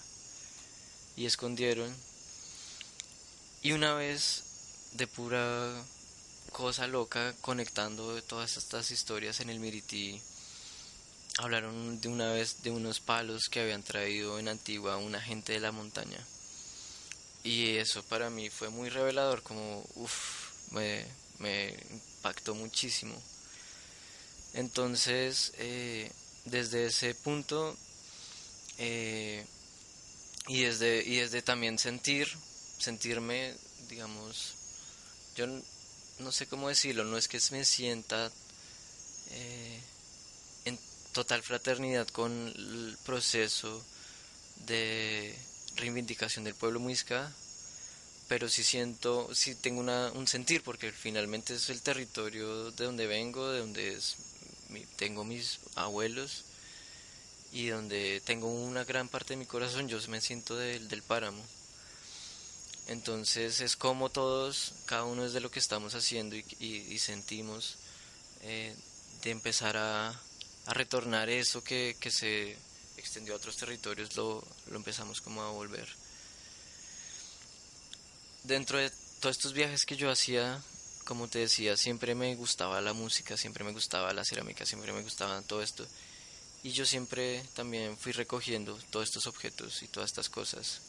y 1.15 1.25
escondieron. 1.25 1.93
Y 3.61 3.71
una 3.71 3.93
vez, 3.93 4.43
de 4.93 5.07
pura 5.07 5.83
cosa 6.51 6.87
loca, 6.87 7.33
conectando 7.41 8.21
todas 8.23 8.57
estas 8.57 8.91
historias 8.91 9.39
en 9.39 9.49
el 9.49 9.59
Mirití, 9.59 10.21
hablaron 11.39 12.01
de 12.01 12.09
una 12.09 12.31
vez 12.33 12.61
de 12.63 12.71
unos 12.71 12.99
palos 12.99 13.47
que 13.47 13.61
habían 13.61 13.81
traído 13.81 14.39
en 14.39 14.49
Antigua 14.49 14.97
una 14.97 15.21
gente 15.21 15.53
de 15.53 15.61
la 15.61 15.71
montaña. 15.71 16.19
Y 17.43 17.77
eso 17.77 18.03
para 18.03 18.29
mí 18.29 18.49
fue 18.49 18.69
muy 18.69 18.89
revelador, 18.89 19.41
como, 19.41 19.85
uff, 19.95 20.71
me, 20.71 21.05
impactó 21.91 22.55
muchísimo. 22.55 23.15
Entonces, 24.53 25.53
eh, 25.57 26.11
desde 26.43 26.87
ese 26.87 27.15
punto, 27.15 27.77
eh, 28.77 29.45
y, 30.47 30.63
desde, 30.63 31.03
y 31.05 31.15
desde 31.17 31.41
también 31.41 31.79
sentir, 31.79 32.27
sentirme, 32.79 33.55
digamos, 33.87 34.55
yo 35.37 35.47
no 35.47 36.31
sé 36.33 36.47
cómo 36.47 36.67
decirlo, 36.67 37.05
no 37.05 37.17
es 37.17 37.29
que 37.29 37.39
me 37.51 37.63
sienta 37.63 38.29
eh, 39.31 39.79
total 41.11 41.43
fraternidad 41.43 42.07
con 42.07 42.31
el 42.31 42.97
proceso 43.05 43.83
de 44.65 45.35
reivindicación 45.75 46.43
del 46.43 46.55
pueblo 46.55 46.79
muisca, 46.79 47.31
pero 48.27 48.47
sí 48.47 48.63
siento, 48.63 49.33
sí 49.33 49.55
tengo 49.55 49.79
una, 49.79 50.11
un 50.11 50.27
sentir, 50.27 50.61
porque 50.61 50.91
finalmente 50.91 51.55
es 51.55 51.69
el 51.69 51.81
territorio 51.81 52.71
de 52.71 52.85
donde 52.85 53.07
vengo, 53.07 53.49
de 53.49 53.59
donde 53.59 53.93
es, 53.95 54.17
tengo 54.97 55.23
mis 55.23 55.59
abuelos 55.75 56.45
y 57.51 57.67
donde 57.67 58.21
tengo 58.25 58.47
una 58.47 58.83
gran 58.83 59.07
parte 59.07 59.33
de 59.33 59.37
mi 59.37 59.45
corazón, 59.45 59.87
yo 59.87 59.99
me 60.09 60.21
siento 60.21 60.55
del, 60.55 60.87
del 60.87 61.01
páramo. 61.01 61.43
Entonces 62.87 63.61
es 63.61 63.75
como 63.75 64.09
todos, 64.09 64.73
cada 64.85 65.03
uno 65.03 65.25
es 65.25 65.33
de 65.33 65.41
lo 65.41 65.51
que 65.51 65.59
estamos 65.59 65.93
haciendo 65.93 66.35
y, 66.35 66.97
sentimos 66.99 67.77
eh, 68.41 68.75
de 69.23 69.31
empezar 69.31 69.77
a, 69.77 70.19
a 70.69 70.73
retornar 70.73 71.29
eso 71.29 71.63
que, 71.63 71.97
que, 71.99 72.11
se 72.11 72.55
extendió 72.97 73.33
a 73.33 73.37
otros 73.37 73.57
territorios, 73.57 74.15
lo, 74.15 74.43
lo 74.67 74.75
empezamos 74.75 75.21
como 75.21 75.41
a 75.41 75.49
volver. 75.49 75.87
Dentro 78.43 78.77
de 78.77 78.91
todos 79.19 79.35
estos 79.35 79.53
viajes 79.53 79.85
que 79.85 79.95
yo 79.95 80.11
hacía, 80.11 80.61
como 81.05 81.27
te 81.27 81.39
decía, 81.39 81.75
siempre 81.75 82.13
me 82.13 82.35
gustaba 82.35 82.81
la 82.81 82.93
música, 82.93 83.35
siempre 83.37 83.63
me 83.63 83.71
gustaba 83.71 84.13
la 84.13 84.23
cerámica, 84.23 84.65
siempre 84.65 84.93
me 84.93 85.01
gustaba 85.01 85.41
todo 85.41 85.63
esto. 85.63 85.87
Y 86.61 86.71
yo 86.71 86.85
siempre 86.85 87.43
también 87.55 87.97
fui 87.97 88.11
recogiendo 88.11 88.77
todos 88.91 89.07
estos 89.07 89.27
objetos 89.27 89.81
y 89.81 89.87
todas 89.87 90.09
estas 90.09 90.29
cosas 90.29 90.81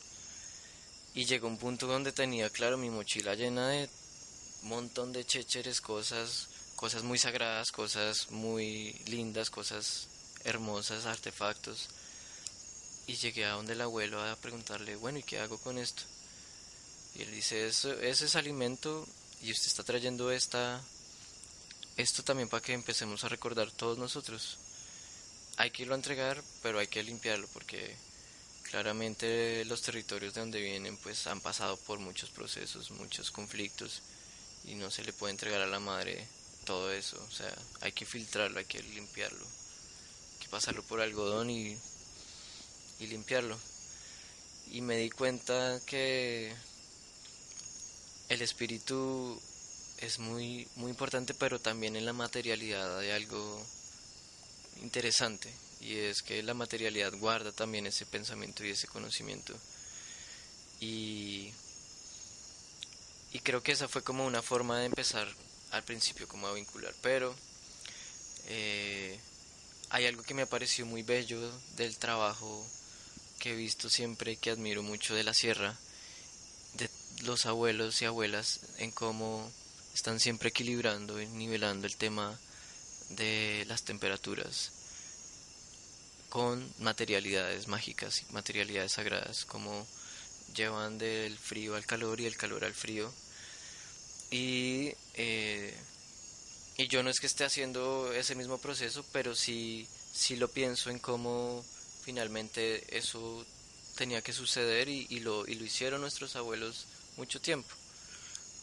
y 1.15 1.25
llegó 1.25 1.49
un 1.49 1.59
punto 1.59 1.87
donde 1.87 2.13
tenía, 2.13 2.51
claro, 2.51 2.79
mi 2.79 2.91
mochila 2.91 3.35
llena 3.35 3.69
de 3.69 3.89
un 4.63 4.69
montón 4.69 5.13
de 5.13 5.25
chécheres, 5.25 5.81
cosas, 5.81 6.49
cosas 6.81 7.03
muy 7.03 7.19
sagradas, 7.19 7.73
cosas 7.73 8.31
muy 8.31 8.95
lindas, 9.05 9.51
cosas 9.51 10.07
hermosas, 10.45 11.05
artefactos. 11.05 11.89
Y 13.07 13.17
llegué 13.17 13.45
a 13.45 13.51
donde 13.51 13.75
el 13.75 13.83
abuelo 13.83 14.19
a 14.25 14.35
preguntarle, 14.37 14.97
bueno, 14.97 15.19
¿y 15.19 15.23
qué 15.23 15.41
hago 15.41 15.59
con 15.59 15.77
esto? 15.77 16.05
Y 17.15 17.21
él 17.21 17.33
dice, 17.33 17.67
eso, 17.67 17.93
es 18.01 18.35
alimento 18.35 19.07
y 19.43 19.53
usted 19.53 19.67
está 19.67 19.83
trayendo 19.83 20.31
esta, 20.31 20.81
esto 21.99 22.23
también 22.23 22.49
para 22.49 22.63
que 22.63 22.73
empecemos 22.73 23.25
a 23.25 23.29
recordar 23.29 23.71
todos 23.71 23.99
nosotros. 23.99 24.57
Hay 25.59 25.73
que 25.73 25.83
irlo 25.83 25.93
a 25.93 25.99
entregar, 25.99 26.43
pero 26.63 26.79
hay 26.79 26.87
que 26.87 27.03
limpiarlo 27.03 27.47
porque 27.53 27.95
Claramente 28.63 29.65
los 29.65 29.83
territorios 29.83 30.33
de 30.33 30.41
donde 30.43 30.61
vienen 30.61 30.97
pues 30.99 31.27
han 31.27 31.41
pasado 31.41 31.77
por 31.77 31.99
muchos 31.99 32.31
procesos, 32.31 32.93
muchos 32.93 33.33
conflictos 33.33 34.01
y 34.65 34.77
no 34.77 34.93
se 34.93 35.03
le 35.03 35.13
puede 35.13 35.33
entregar 35.33 35.61
a 35.61 35.67
la 35.67 35.81
madre 35.81 36.29
todo 36.65 36.93
eso, 36.93 37.23
o 37.29 37.31
sea, 37.31 37.55
hay 37.81 37.93
que 37.93 38.07
filtrarlo, 38.07 38.59
hay 38.59 38.65
que 38.65 38.83
limpiarlo, 38.83 39.45
hay 39.45 40.39
que 40.41 40.49
pasarlo 40.49 40.83
por 40.83 41.01
algodón 41.01 41.51
y, 41.51 41.77
y 43.01 43.07
limpiarlo. 43.07 43.59
Y 44.71 44.83
me 44.83 44.97
di 44.97 45.11
cuenta 45.11 45.81
que 45.87 46.55
el 48.29 48.43
espíritu 48.43 49.41
es 49.99 50.19
muy, 50.19 50.69
muy 50.77 50.91
importante, 50.91 51.35
pero 51.35 51.59
también 51.59 51.97
en 51.97 52.07
la 52.07 52.13
materialidad 52.13 52.99
hay 52.99 53.11
algo 53.11 53.67
interesante 54.81 55.53
y 55.81 55.97
es 55.97 56.23
que 56.23 56.43
la 56.43 56.55
materialidad 56.55 57.13
guarda 57.15 57.53
también 57.53 57.87
ese 57.87 58.07
pensamiento 58.07 58.65
y 58.65 58.71
ese 58.71 58.87
conocimiento. 58.87 59.55
Y, 60.79 61.53
y 63.33 63.41
creo 63.41 63.63
que 63.63 63.73
esa 63.73 63.89
fue 63.89 64.03
como 64.03 64.27
una 64.27 64.43
forma 64.43 64.79
de 64.79 64.87
empezar 64.87 65.29
al 65.71 65.83
principio 65.85 66.27
como 66.29 66.47
a 66.47 66.53
vincular, 66.53 66.95
pero 67.03 67.35
eh, 68.47 69.19
hay 69.91 70.07
algo 70.07 70.23
que 70.23 70.35
me 70.35 70.43
ha 70.43 70.47
parecido 70.47 70.87
muy 70.87 71.03
bello 71.03 71.41
del 71.77 71.97
trabajo 71.97 72.67
que 73.39 73.53
he 73.53 73.57
visto 73.57 73.89
siempre 73.89 74.37
que 74.37 74.51
admiro 74.51 74.83
mucho 74.83 75.15
de 75.15 75.25
la 75.25 75.35
sierra, 75.35 75.77
de 76.75 76.89
los 77.23 77.47
abuelos 77.47 78.01
y 78.03 78.05
abuelas, 78.05 78.61
en 78.79 78.91
cómo 78.91 79.51
están 79.95 80.21
siempre 80.21 80.51
equilibrando 80.51 81.21
y 81.21 81.27
nivelando 81.27 81.87
el 81.87 81.97
tema 81.97 82.39
de 83.11 83.65
las 83.67 83.83
temperaturas 83.83 84.73
con 86.29 86.73
materialidades 86.79 87.67
mágicas 87.67 88.23
materialidades 88.31 88.93
sagradas, 88.93 89.45
como 89.45 89.87
llevan 90.55 90.97
del 90.99 91.37
frío 91.37 91.75
al 91.75 91.87
calor 91.87 92.21
y 92.21 92.27
el 92.27 92.37
calor 92.37 92.65
al 92.65 92.75
frío. 92.75 93.13
Y, 94.31 94.93
eh, 95.15 95.75
y 96.77 96.89
yo 96.89 97.03
no 97.03 97.11
es 97.11 97.21
que 97.21 97.27
esté 97.27 97.45
haciendo 97.45 98.13
ese 98.13 98.35
mismo 98.35 98.59
proceso, 98.59 99.05
pero 99.13 99.35
sí, 99.35 99.89
sí 100.13 100.37
lo 100.37 100.49
pienso 100.49 100.91
en 100.91 100.99
cómo 100.99 101.65
finalmente 102.03 102.97
eso 102.97 103.45
tenía 103.97 104.23
que 104.23 104.33
suceder 104.33 104.89
y, 104.89 105.07
y, 105.11 105.21
lo, 105.21 105.47
y 105.47 105.55
lo 105.57 105.65
hicieron 105.65 106.01
nuestros 106.01 106.37
abuelos 106.37 106.87
mucho 107.17 107.41
tiempo, 107.41 107.69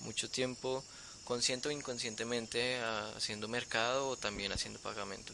mucho 0.02 0.30
tiempo 0.30 0.84
consciente 1.26 1.68
o 1.68 1.72
inconscientemente 1.72 2.80
haciendo 3.16 3.50
mercado 3.50 4.08
o 4.08 4.18
también 4.18 4.54
haciendo 4.54 4.80
pagamento. 4.80 5.34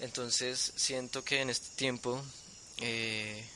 Entonces 0.00 0.72
siento 0.76 1.22
que 1.22 1.42
en 1.42 1.50
este 1.50 1.68
tiempo 1.76 2.22
eh, 2.78 3.46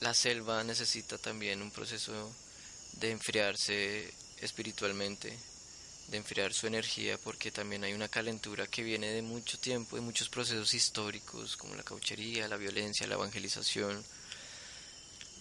la 0.00 0.14
selva 0.14 0.64
necesita 0.64 1.18
también 1.18 1.60
un 1.60 1.70
proceso 1.70 2.34
de 3.00 3.10
enfriarse 3.10 4.12
espiritualmente, 4.40 5.36
de 6.08 6.16
enfriar 6.16 6.52
su 6.52 6.66
energía, 6.66 7.18
porque 7.18 7.50
también 7.50 7.84
hay 7.84 7.92
una 7.92 8.08
calentura 8.08 8.66
que 8.66 8.82
viene 8.82 9.08
de 9.08 9.22
mucho 9.22 9.58
tiempo, 9.58 9.96
de 9.96 10.02
muchos 10.02 10.28
procesos 10.28 10.74
históricos, 10.74 11.56
como 11.56 11.74
la 11.74 11.82
cauchería, 11.82 12.48
la 12.48 12.56
violencia, 12.56 13.06
la 13.06 13.14
evangelización, 13.14 14.04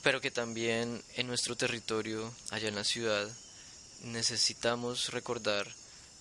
pero 0.02 0.22
que 0.22 0.32
también 0.32 1.02
en 1.16 1.28
nuestro 1.28 1.56
territorio, 1.56 2.34
allá 2.52 2.68
en 2.68 2.76
la 2.76 2.84
ciudad, 2.84 3.30
necesitamos 4.04 5.12
recordar 5.12 5.68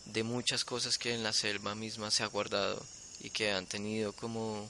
de 0.07 0.23
muchas 0.23 0.65
cosas 0.65 0.99
que 0.99 1.15
en 1.15 1.23
la 1.23 1.33
selva 1.33 1.75
misma 1.75 2.11
se 2.11 2.23
ha 2.23 2.27
guardado 2.27 2.85
y 3.21 3.31
que 3.31 3.53
han 3.53 3.67
tenido 3.67 4.13
como 4.13 4.69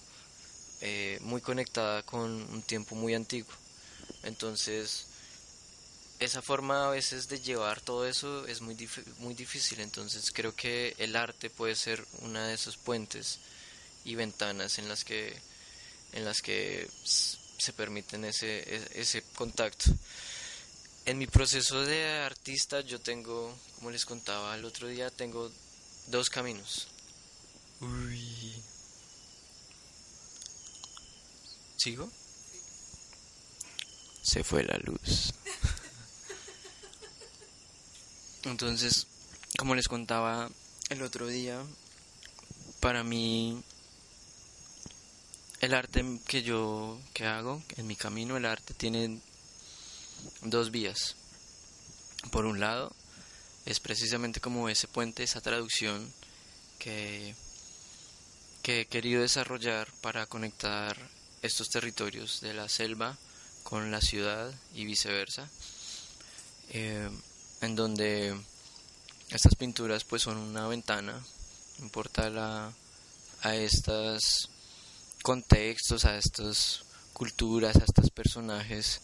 eh, 0.80 1.18
muy 1.22 1.40
conectada 1.40 2.02
con 2.02 2.30
un 2.30 2.62
tiempo 2.62 2.94
muy 2.94 3.14
antiguo. 3.14 3.52
Entonces, 4.22 5.06
esa 6.18 6.42
forma 6.42 6.86
a 6.86 6.90
veces 6.90 7.28
de 7.28 7.40
llevar 7.40 7.80
todo 7.80 8.06
eso 8.06 8.46
es 8.46 8.60
muy, 8.60 8.76
muy 9.18 9.34
difícil, 9.34 9.80
entonces 9.80 10.30
creo 10.32 10.54
que 10.54 10.94
el 10.98 11.16
arte 11.16 11.50
puede 11.50 11.74
ser 11.74 12.04
una 12.20 12.46
de 12.46 12.54
esos 12.54 12.76
puentes 12.76 13.38
y 14.04 14.14
ventanas 14.14 14.78
en 14.78 14.88
las 14.88 15.04
que, 15.04 15.36
en 16.12 16.24
las 16.24 16.42
que 16.42 16.88
se 17.58 17.72
permiten 17.72 18.24
ese, 18.24 18.60
e, 18.60 18.88
ese 18.94 19.22
contacto. 19.34 19.90
En 21.04 21.18
mi 21.18 21.26
proceso 21.26 21.82
de 21.82 22.20
artista 22.20 22.80
yo 22.80 23.00
tengo, 23.00 23.56
como 23.76 23.90
les 23.90 24.04
contaba 24.04 24.54
el 24.54 24.64
otro 24.64 24.86
día, 24.86 25.10
tengo 25.10 25.50
dos 26.06 26.30
caminos. 26.30 26.88
Uy. 27.80 28.62
¿Sigo? 31.76 32.08
Se 34.22 34.44
fue 34.44 34.62
la 34.62 34.78
luz. 34.78 35.34
Entonces, 38.44 39.06
como 39.58 39.74
les 39.74 39.88
contaba 39.88 40.50
el 40.88 41.02
otro 41.02 41.26
día, 41.26 41.62
para 42.80 43.04
mí 43.04 43.62
el 45.60 45.74
arte 45.74 46.04
que 46.26 46.42
yo 46.42 46.98
que 47.14 47.24
hago 47.24 47.62
en 47.76 47.86
mi 47.86 47.94
camino 47.94 48.36
el 48.36 48.46
arte 48.46 48.74
tiene 48.74 49.20
dos 50.42 50.70
vías. 50.70 51.16
Por 52.30 52.46
un 52.46 52.60
lado, 52.60 52.92
es 53.64 53.80
precisamente 53.80 54.40
como 54.40 54.68
ese 54.68 54.88
puente, 54.88 55.22
esa 55.22 55.40
traducción 55.40 56.12
que 56.78 57.34
que 58.62 58.82
he 58.82 58.86
querido 58.86 59.22
desarrollar 59.22 59.92
para 60.00 60.26
conectar 60.26 60.96
estos 61.42 61.68
territorios 61.68 62.40
de 62.40 62.54
la 62.54 62.68
selva 62.68 63.18
con 63.64 63.90
la 63.90 64.00
ciudad 64.00 64.54
y 64.72 64.84
viceversa, 64.84 65.50
eh, 66.70 67.10
en 67.62 67.76
donde 67.76 68.36
estas 69.30 69.54
pinturas 69.54 70.04
pues 70.04 70.22
son 70.22 70.36
una 70.36 70.68
ventana, 70.68 71.12
no 71.78 71.84
importa 71.84 72.28
la, 72.28 72.72
a 73.40 73.56
estos 73.56 74.50
contextos, 75.22 76.04
a 76.04 76.18
estas 76.18 76.84
culturas, 77.12 77.76
a 77.76 77.84
estos 77.84 78.10
personajes 78.10 79.00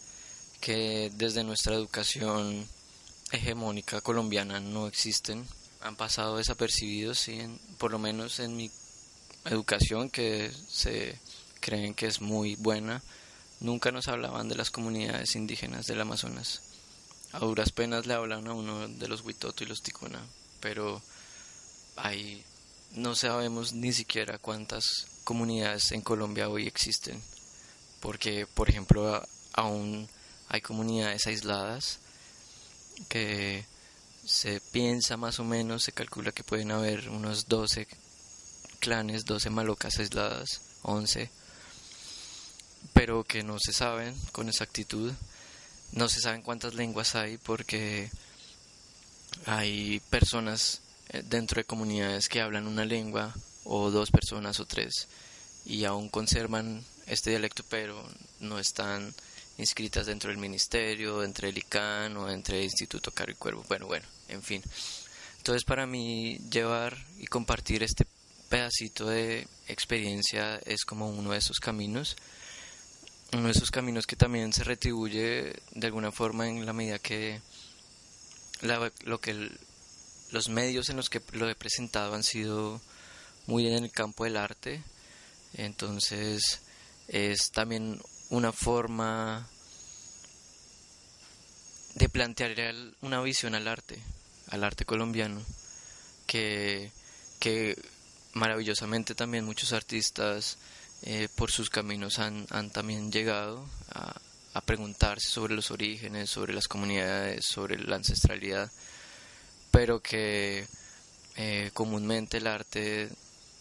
que 0.59 1.11
desde 1.15 1.43
nuestra 1.43 1.73
educación 1.73 2.67
hegemónica 3.31 4.01
colombiana 4.01 4.59
no 4.59 4.87
existen, 4.87 5.47
han 5.81 5.95
pasado 5.95 6.37
desapercibidos, 6.37 7.29
y 7.29 7.39
por 7.77 7.91
lo 7.91 7.99
menos 7.99 8.39
en 8.39 8.57
mi 8.57 8.69
educación 9.45 10.09
que 10.09 10.51
se 10.67 11.17
creen 11.61 11.93
que 11.93 12.07
es 12.07 12.19
muy 12.19 12.55
buena, 12.55 13.01
nunca 13.61 13.91
nos 13.91 14.09
hablaban 14.09 14.49
de 14.49 14.55
las 14.55 14.69
comunidades 14.69 15.35
indígenas 15.35 15.85
del 15.85 16.01
Amazonas. 16.01 16.68
A 17.31 17.39
duras 17.39 17.71
penas 17.71 18.07
le 18.07 18.13
hablan 18.15 18.47
a 18.47 18.53
uno 18.53 18.87
de 18.87 19.07
los 19.07 19.21
Huitoto 19.21 19.63
y 19.63 19.67
los 19.67 19.81
Ticuna, 19.81 20.19
pero 20.59 21.01
ahí 21.95 22.43
no 22.91 23.15
sabemos 23.15 23.73
ni 23.73 23.93
siquiera 23.93 24.39
cuántas 24.39 25.07
comunidades 25.23 25.91
en 25.91 26.01
Colombia 26.01 26.49
hoy 26.49 26.65
existen, 26.65 27.21
porque 27.99 28.47
por 28.47 28.69
ejemplo 28.69 29.21
aún 29.53 30.09
hay 30.47 30.61
comunidades 30.61 31.27
aisladas 31.27 31.99
que 33.07 33.63
se 34.25 34.59
piensa 34.71 35.17
más 35.17 35.39
o 35.39 35.43
menos, 35.43 35.83
se 35.83 35.91
calcula 35.91 36.31
que 36.31 36.43
pueden 36.43 36.71
haber 36.71 37.09
unos 37.09 37.47
12 37.47 37.87
clanes, 38.79 39.25
12 39.25 39.49
malocas 39.49 39.99
aisladas, 39.99 40.61
11, 40.81 41.29
pero 42.93 43.23
que 43.23 43.43
no 43.43 43.57
se 43.59 43.73
saben 43.73 44.15
con 44.31 44.49
exactitud, 44.49 45.13
no 45.91 46.09
se 46.09 46.21
saben 46.21 46.41
cuántas 46.41 46.73
lenguas 46.73 47.15
hay 47.15 47.37
porque 47.37 48.09
hay 49.45 49.99
personas 50.09 50.81
eh, 51.09 51.23
dentro 51.25 51.59
de 51.59 51.65
comunidades 51.65 52.29
que 52.29 52.41
hablan 52.41 52.67
una 52.67 52.85
lengua 52.85 53.33
o 53.63 53.91
dos 53.91 54.11
personas 54.11 54.59
o 54.59 54.65
tres 54.65 55.07
y 55.65 55.85
aún 55.85 56.09
conservan 56.09 56.83
este 57.07 57.31
dialecto 57.31 57.63
pero 57.69 58.01
no 58.39 58.59
están 58.59 59.13
inscritas 59.57 60.05
dentro 60.05 60.29
del 60.29 60.39
ministerio, 60.39 61.23
entre 61.23 61.49
el 61.49 61.57
ICANN 61.57 62.15
o 62.17 62.29
entre 62.29 62.59
el 62.59 62.63
Instituto 62.63 63.11
Caro 63.11 63.31
y 63.31 63.35
Cuervo. 63.35 63.65
Bueno, 63.67 63.87
bueno, 63.87 64.05
en 64.29 64.41
fin. 64.41 64.63
Entonces 65.37 65.63
para 65.65 65.85
mí 65.85 66.39
llevar 66.49 66.97
y 67.17 67.27
compartir 67.27 67.83
este 67.83 68.05
pedacito 68.49 69.07
de 69.07 69.47
experiencia 69.67 70.59
es 70.65 70.85
como 70.85 71.09
uno 71.09 71.31
de 71.31 71.37
esos 71.37 71.59
caminos, 71.59 72.15
uno 73.33 73.45
de 73.45 73.51
esos 73.51 73.71
caminos 73.71 74.07
que 74.07 74.15
también 74.15 74.53
se 74.53 74.63
retribuye 74.63 75.53
de 75.71 75.87
alguna 75.87 76.11
forma 76.11 76.47
en 76.47 76.65
la 76.65 76.73
medida 76.73 76.99
que 76.99 77.41
lo 78.61 79.21
que 79.21 79.51
los 80.31 80.49
medios 80.49 80.89
en 80.89 80.97
los 80.97 81.09
que 81.09 81.21
lo 81.33 81.49
he 81.49 81.55
presentado 81.55 82.13
han 82.13 82.23
sido 82.23 82.81
muy 83.47 83.67
en 83.67 83.83
el 83.83 83.91
campo 83.91 84.25
del 84.25 84.37
arte, 84.37 84.83
entonces 85.53 86.59
es 87.07 87.51
también 87.51 87.99
una 88.29 88.51
forma 88.51 89.47
de 91.95 92.09
plantear 92.09 92.55
una 93.01 93.21
visión 93.21 93.55
al 93.55 93.67
arte, 93.67 93.99
al 94.49 94.63
arte 94.63 94.85
colombiano, 94.85 95.41
que, 96.27 96.91
que 97.39 97.75
maravillosamente 98.33 99.15
también 99.15 99.45
muchos 99.45 99.73
artistas 99.73 100.57
eh, 101.03 101.29
por 101.35 101.51
sus 101.51 101.69
caminos 101.69 102.19
han, 102.19 102.45
han 102.49 102.69
también 102.71 103.11
llegado 103.11 103.65
a, 103.91 104.13
a, 104.53 104.61
preguntarse 104.61 105.29
sobre 105.29 105.55
los 105.55 105.71
orígenes, 105.71 106.29
sobre 106.29 106.53
las 106.53 106.67
comunidades, 106.67 107.45
sobre 107.45 107.77
la 107.77 107.95
ancestralidad, 107.95 108.69
pero 109.71 110.01
que 110.01 110.67
eh, 111.37 111.71
comúnmente 111.73 112.37
el 112.37 112.47
arte 112.47 113.09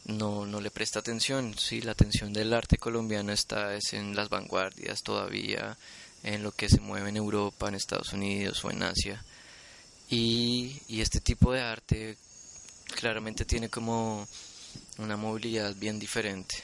no, 0.06 0.46
no 0.46 0.60
le 0.60 0.70
presta 0.70 0.98
atención. 0.98 1.56
Sí, 1.56 1.80
la 1.80 1.92
atención 1.92 2.32
del 2.32 2.52
arte 2.52 2.76
colombiano 2.78 3.32
está 3.32 3.74
es 3.74 3.92
en 3.92 4.16
las 4.16 4.28
vanguardias 4.28 5.02
todavía, 5.02 5.76
en 6.24 6.42
lo 6.42 6.50
que 6.52 6.68
se 6.68 6.80
mueve 6.80 7.10
en 7.10 7.16
Europa, 7.16 7.68
en 7.68 7.76
Estados 7.76 8.12
Unidos 8.12 8.64
o 8.64 8.70
en 8.70 8.82
Asia. 8.82 9.24
Y, 10.10 10.80
y 10.88 11.02
este 11.02 11.20
tipo 11.20 11.52
de 11.52 11.60
arte 11.60 12.16
claramente 12.96 13.44
tiene 13.44 13.68
como 13.68 14.26
una 14.96 15.16
movilidad 15.16 15.74
bien 15.76 15.98
diferente. 15.98 16.56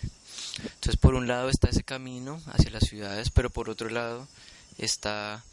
Entonces, 0.59 0.97
por 0.97 1.15
un 1.15 1.27
lado 1.27 1.49
está 1.49 1.69
ese 1.69 1.83
camino 1.83 2.41
hacia 2.47 2.71
las 2.71 2.85
ciudades, 2.85 3.31
pero 3.31 3.51
por 3.51 3.69
otro 3.69 3.91
lado 3.91 4.29
está 4.79 5.45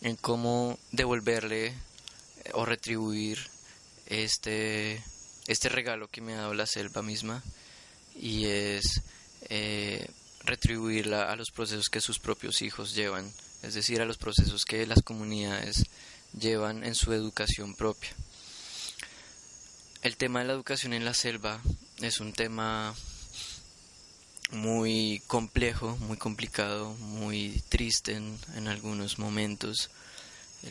en 0.00 0.16
cómo 0.16 0.78
devolverle 0.92 1.66
eh, 1.66 1.74
o 2.52 2.64
retribuir 2.64 3.38
este 4.06 5.02
este 5.46 5.68
regalo 5.68 6.08
que 6.08 6.20
me 6.20 6.34
ha 6.34 6.38
dado 6.38 6.54
la 6.54 6.66
selva 6.66 7.02
misma 7.02 7.42
y 8.14 8.46
es 8.46 9.02
eh, 9.48 10.08
retribuirla 10.44 11.30
a 11.30 11.36
los 11.36 11.50
procesos 11.50 11.88
que 11.88 12.00
sus 12.00 12.18
propios 12.18 12.62
hijos 12.62 12.94
llevan, 12.94 13.30
es 13.62 13.74
decir, 13.74 14.00
a 14.00 14.06
los 14.06 14.16
procesos 14.16 14.64
que 14.64 14.86
las 14.86 15.02
comunidades 15.02 15.84
llevan 16.38 16.84
en 16.84 16.94
su 16.94 17.12
educación 17.12 17.74
propia. 17.74 18.10
El 20.02 20.16
tema 20.16 20.40
de 20.40 20.46
la 20.46 20.52
educación 20.52 20.92
en 20.92 21.04
la 21.04 21.14
selva 21.14 21.60
es 22.00 22.20
un 22.20 22.32
tema 22.32 22.94
muy 24.50 25.22
complejo, 25.26 25.96
muy 25.98 26.16
complicado, 26.16 26.94
muy 26.94 27.62
triste 27.68 28.14
en, 28.14 28.38
en 28.56 28.68
algunos 28.68 29.18
momentos. 29.18 29.90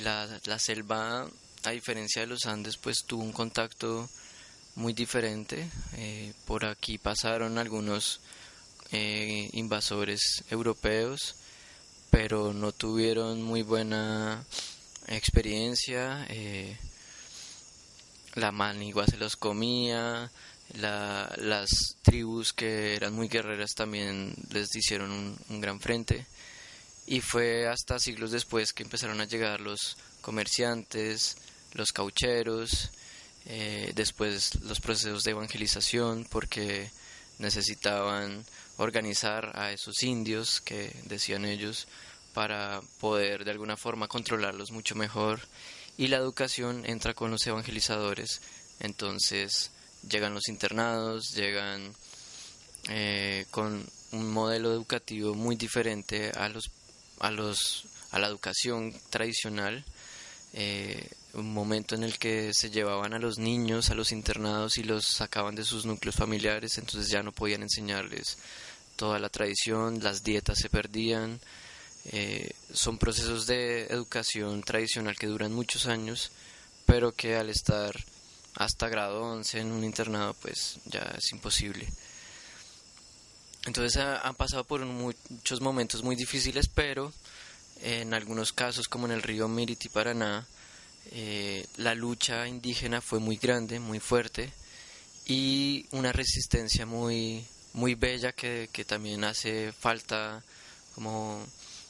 La, 0.02 0.28
la 0.46 0.60
selva, 0.60 1.28
a 1.64 1.70
diferencia 1.72 2.22
de 2.22 2.28
los 2.28 2.46
Andes, 2.46 2.78
pues 2.78 3.04
tuvo 3.06 3.24
un 3.24 3.34
contacto 3.34 4.10
muy 4.76 4.94
diferente. 4.94 5.70
Eh, 5.98 6.34
por 6.46 6.66
aquí 6.66 6.98
pasaron 6.98 7.58
algunos 7.58 8.20
eh, 8.92 9.50
invasores 9.54 10.44
europeos, 10.50 11.36
pero 12.10 12.54
no 12.54 12.72
tuvieron 12.72 13.42
muy 13.42 13.62
buena 13.62 14.44
experiencia. 15.08 16.26
Eh, 16.30 16.78
la 18.36 18.52
manigua 18.52 19.06
se 19.06 19.18
los 19.18 19.36
comía, 19.36 20.32
las 20.74 21.98
tribus 22.02 22.54
que 22.54 22.96
eran 22.96 23.14
muy 23.14 23.28
guerreras 23.28 23.74
también 23.76 24.34
les 24.52 24.76
hicieron 24.76 25.38
un, 25.50 25.62
gran 25.62 25.80
frente. 25.80 26.26
Y 27.06 27.22
fue 27.22 27.68
hasta 27.68 28.00
siglos 28.00 28.32
después 28.32 28.74
que 28.74 28.84
empezaron 28.84 29.20
a 29.22 29.26
llegar 29.26 29.60
los 29.60 29.98
comerciantes, 30.22 31.38
los 31.74 31.92
caucheros, 31.92 32.92
eh, 33.46 33.92
después 33.94 34.62
los 34.64 34.80
procesos 34.80 35.24
de 35.24 35.32
evangelización 35.32 36.26
porque 36.30 36.90
necesitaban 37.40 38.46
organizar 38.78 39.52
a 39.56 39.72
esos 39.72 40.02
indios 40.04 40.62
que 40.62 40.96
decían 41.06 41.46
ellos 41.46 41.88
para 42.34 42.82
poder 43.00 43.44
de 43.44 43.52
alguna 43.52 43.76
forma 43.76 44.08
controlarlos 44.08 44.72
mucho 44.72 44.96
mejor 44.96 45.42
y 45.98 46.08
la 46.08 46.18
educación 46.18 46.84
entra 46.86 47.14
con 47.14 47.32
los 47.32 47.46
evangelizadores 47.46 48.42
entonces 48.80 49.72
llegan 50.10 50.34
los 50.34 50.48
internados 50.48 51.30
llegan 51.36 51.94
eh, 52.90 53.46
con 53.52 53.86
un 54.12 54.32
modelo 54.32 54.72
educativo 54.72 55.34
muy 55.34 55.56
diferente 55.56 56.32
a 56.36 56.50
los 56.50 56.72
a 57.20 57.32
los 57.32 57.86
a 58.12 58.20
la 58.20 58.28
educación 58.28 58.94
tradicional 59.10 59.84
eh, 60.54 61.10
un 61.34 61.52
momento 61.52 61.96
en 61.96 62.04
el 62.04 62.20
que 62.20 62.54
se 62.54 62.70
llevaban 62.70 63.14
a 63.14 63.20
los 63.20 63.40
niños 63.40 63.90
a 63.90 63.96
los 63.96 64.12
internados 64.12 64.78
y 64.78 64.84
los 64.84 65.06
sacaban 65.06 65.56
de 65.56 65.64
sus 65.64 65.86
núcleos 65.86 66.16
familiares, 66.16 66.78
entonces 66.78 67.10
ya 67.10 67.24
no 67.24 67.32
podían 67.32 67.64
enseñarles 67.64 68.38
toda 68.96 69.20
la 69.20 69.30
tradición, 69.30 70.00
las 70.04 70.24
dietas 70.24 70.60
se 70.60 70.70
perdían, 70.70 71.40
eh, 72.06 72.52
son 72.72 72.98
procesos 72.98 73.48
de 73.48 73.86
educación 73.86 74.62
tradicional 74.62 75.18
que 75.18 75.28
duran 75.28 75.54
muchos 75.54 75.88
años, 75.88 76.32
pero 76.86 77.14
que 77.14 77.36
al 77.36 77.50
estar 77.50 77.96
hasta 78.56 78.90
grado 78.90 79.22
11 79.22 79.60
en 79.60 79.72
un 79.72 79.84
internado 79.84 80.34
pues 80.36 80.80
ya 80.86 81.02
es 81.18 81.32
imposible. 81.32 81.88
Entonces 83.66 83.98
han 83.98 84.36
pasado 84.36 84.66
por 84.66 84.86
muchos 84.86 85.62
momentos 85.62 86.04
muy 86.04 86.16
difíciles, 86.16 86.68
pero 86.68 87.14
en 87.82 88.14
algunos 88.14 88.52
casos 88.52 88.88
como 88.88 89.06
en 89.06 89.14
el 89.14 89.22
río 89.22 89.48
Miriti 89.48 89.90
Paraná, 89.90 90.46
eh, 91.12 91.66
la 91.78 91.96
lucha 91.96 92.48
indígena 92.48 93.02
fue 93.02 93.20
muy 93.20 93.38
grande, 93.38 93.80
muy 93.80 94.00
fuerte 94.00 94.52
y 95.26 95.86
una 95.92 96.12
resistencia 96.12 96.86
muy, 96.86 97.46
muy 97.74 97.96
bella 97.96 98.34
que, 98.34 98.68
también 98.86 99.24
hace 99.24 99.72
falta 99.72 100.44
como 100.96 101.46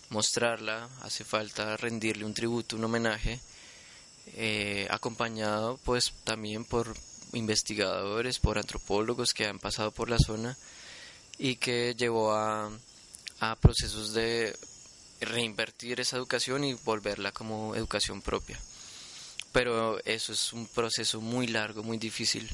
mostrarla, 0.09 0.89
hace 1.01 1.23
falta 1.23 1.77
rendirle 1.77 2.25
un 2.25 2.33
tributo, 2.33 2.75
un 2.75 2.83
homenaje, 2.83 3.39
eh, 4.27 4.87
acompañado 4.89 5.79
pues 5.83 6.13
también 6.23 6.65
por 6.65 6.95
investigadores, 7.33 8.39
por 8.39 8.57
antropólogos 8.57 9.33
que 9.33 9.47
han 9.47 9.59
pasado 9.59 9.91
por 9.91 10.09
la 10.09 10.17
zona 10.19 10.57
y 11.37 11.55
que 11.55 11.95
llevó 11.95 12.33
a, 12.33 12.71
a 13.39 13.55
procesos 13.57 14.13
de 14.13 14.55
reinvertir 15.21 15.99
esa 15.99 16.17
educación 16.17 16.63
y 16.63 16.73
volverla 16.73 17.31
como 17.31 17.75
educación 17.75 18.21
propia. 18.21 18.59
Pero 19.51 19.99
eso 20.05 20.33
es 20.33 20.53
un 20.53 20.67
proceso 20.67 21.21
muy 21.21 21.47
largo, 21.47 21.83
muy 21.83 21.97
difícil, 21.97 22.49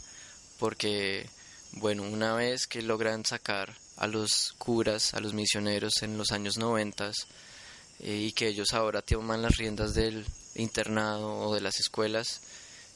porque 0.59 1.29
Bueno, 1.71 2.03
una 2.03 2.33
vez 2.33 2.65
que 2.65 2.81
logran 2.81 3.25
sacar 3.25 3.75
a 3.97 4.07
los 4.07 4.53
curas, 4.57 5.13
a 5.13 5.19
los 5.19 5.33
misioneros 5.33 6.01
en 6.01 6.17
los 6.17 6.31
años 6.31 6.57
noventas 6.57 7.27
eh, 7.99 8.27
y 8.27 8.31
que 8.31 8.47
ellos 8.47 8.73
ahora 8.73 9.01
toman 9.01 9.41
las 9.41 9.57
riendas 9.57 9.93
del 9.93 10.25
internado 10.55 11.37
o 11.39 11.53
de 11.53 11.61
las 11.61 11.79
escuelas, 11.79 12.41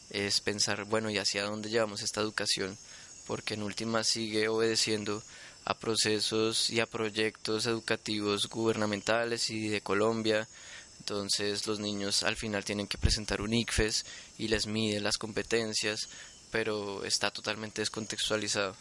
es 0.10 0.41
pensar, 0.41 0.86
bueno, 0.86 1.10
¿y 1.10 1.18
hacia 1.18 1.43
dónde 1.43 1.70
llevamos 1.70 2.01
esta 2.01 2.22
educación? 2.22 2.78
Porque 3.26 3.56
en 3.56 3.64
última 3.64 4.04
sigue 4.04 4.47
obedeciendo 4.47 5.24
a 5.66 5.78
procesos 5.78 6.70
y 6.70 6.80
a 6.80 6.86
proyectos 6.86 7.66
educativos 7.66 8.49
gubernamentales 8.49 9.49
y 9.49 9.70
de 9.70 9.82
Colombia. 9.82 10.47
Entonces 10.99 11.68
los 11.68 11.80
niños 11.80 12.24
al 12.24 12.36
final 12.36 12.64
tienen 12.64 12.88
que 12.88 12.97
presentar 12.97 13.41
un 13.41 13.54
ICFES 13.54 14.06
y 14.38 14.47
les 14.47 14.68
mide 14.68 14.99
las 14.99 15.18
competencias, 15.18 16.08
pero 16.51 17.04
está 17.04 17.32
totalmente 17.32 17.82
descontextualizado. 17.82 18.76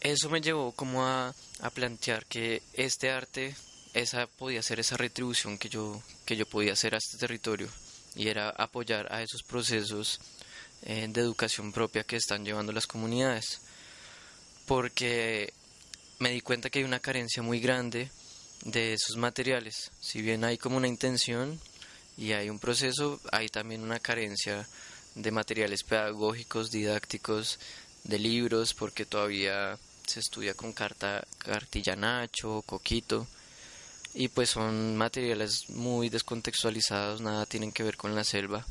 Eso 0.00 0.30
me 0.30 0.40
llevó 0.40 0.72
como 0.72 1.04
a, 1.04 1.34
a 1.60 1.70
plantear 1.70 2.26
que 2.26 2.62
este 2.72 3.10
arte, 3.10 3.56
esa 3.96 4.26
podía 4.26 4.62
ser 4.62 4.78
esa 4.78 4.96
retribución 4.96 5.56
que 5.56 5.68
yo, 5.70 6.02
que 6.26 6.36
yo 6.36 6.44
podía 6.46 6.74
hacer 6.74 6.94
a 6.94 6.98
este 6.98 7.16
territorio 7.16 7.68
y 8.14 8.28
era 8.28 8.50
apoyar 8.50 9.12
a 9.12 9.22
esos 9.22 9.42
procesos 9.42 10.20
eh, 10.82 11.06
de 11.08 11.20
educación 11.20 11.72
propia 11.72 12.04
que 12.04 12.16
están 12.16 12.44
llevando 12.44 12.72
las 12.72 12.86
comunidades. 12.86 13.60
Porque 14.66 15.52
me 16.18 16.30
di 16.30 16.42
cuenta 16.42 16.68
que 16.68 16.80
hay 16.80 16.84
una 16.84 17.00
carencia 17.00 17.42
muy 17.42 17.58
grande 17.60 18.10
de 18.64 18.92
esos 18.92 19.16
materiales. 19.16 19.90
Si 20.00 20.20
bien 20.20 20.44
hay 20.44 20.58
como 20.58 20.76
una 20.76 20.88
intención 20.88 21.58
y 22.18 22.32
hay 22.32 22.50
un 22.50 22.58
proceso, 22.58 23.20
hay 23.32 23.48
también 23.48 23.82
una 23.82 23.98
carencia 23.98 24.68
de 25.14 25.30
materiales 25.30 25.82
pedagógicos, 25.84 26.70
didácticos, 26.70 27.58
de 28.04 28.18
libros, 28.18 28.74
porque 28.74 29.06
todavía 29.06 29.78
se 30.06 30.20
estudia 30.20 30.54
con 30.54 30.72
carta, 30.72 31.26
cartillanacho, 31.38 32.62
coquito, 32.66 33.26
y 34.16 34.28
pues 34.28 34.48
son 34.48 34.96
materiales 34.96 35.68
muy 35.68 36.08
descontextualizados, 36.08 37.20
nada 37.20 37.44
tienen 37.44 37.70
que 37.70 37.82
ver 37.82 37.98
con 37.98 38.14
la 38.14 38.24
selva. 38.24 38.66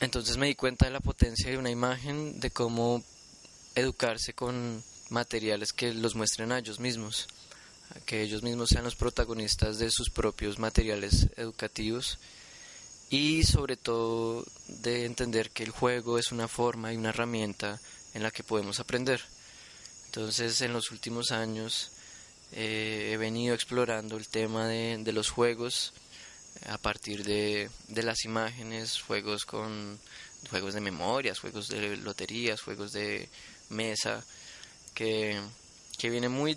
Entonces 0.00 0.36
me 0.36 0.48
di 0.48 0.56
cuenta 0.56 0.86
de 0.86 0.92
la 0.92 1.00
potencia 1.00 1.48
de 1.48 1.56
una 1.56 1.70
imagen, 1.70 2.40
de 2.40 2.50
cómo 2.50 3.04
educarse 3.76 4.34
con 4.34 4.82
materiales 5.10 5.72
que 5.72 5.94
los 5.94 6.16
muestren 6.16 6.50
a 6.50 6.58
ellos 6.58 6.80
mismos, 6.80 7.28
que 8.04 8.22
ellos 8.22 8.42
mismos 8.42 8.70
sean 8.70 8.82
los 8.82 8.96
protagonistas 8.96 9.78
de 9.78 9.92
sus 9.92 10.10
propios 10.10 10.58
materiales 10.58 11.28
educativos 11.36 12.18
y 13.10 13.44
sobre 13.44 13.76
todo 13.76 14.44
de 14.66 15.04
entender 15.04 15.50
que 15.50 15.62
el 15.62 15.70
juego 15.70 16.18
es 16.18 16.32
una 16.32 16.48
forma 16.48 16.92
y 16.92 16.96
una 16.96 17.10
herramienta 17.10 17.80
en 18.12 18.24
la 18.24 18.32
que 18.32 18.42
podemos 18.42 18.80
aprender. 18.80 19.20
Entonces 20.06 20.60
en 20.62 20.72
los 20.72 20.90
últimos 20.90 21.30
años 21.30 21.92
eh, 22.52 23.10
he 23.12 23.16
venido 23.16 23.54
explorando 23.54 24.16
el 24.16 24.28
tema 24.28 24.66
de, 24.66 24.98
de 24.98 25.12
los 25.12 25.30
juegos 25.30 25.92
eh, 26.62 26.70
a 26.70 26.78
partir 26.78 27.24
de, 27.24 27.70
de, 27.88 28.02
las 28.02 28.24
imágenes, 28.24 29.00
juegos 29.02 29.44
con 29.44 29.98
juegos 30.48 30.74
de 30.74 30.80
memorias, 30.80 31.40
juegos 31.40 31.68
de 31.68 31.96
loterías, 31.96 32.60
juegos 32.60 32.92
de 32.92 33.28
mesa, 33.68 34.24
que, 34.94 35.40
viene 36.02 36.28
muy 36.28 36.56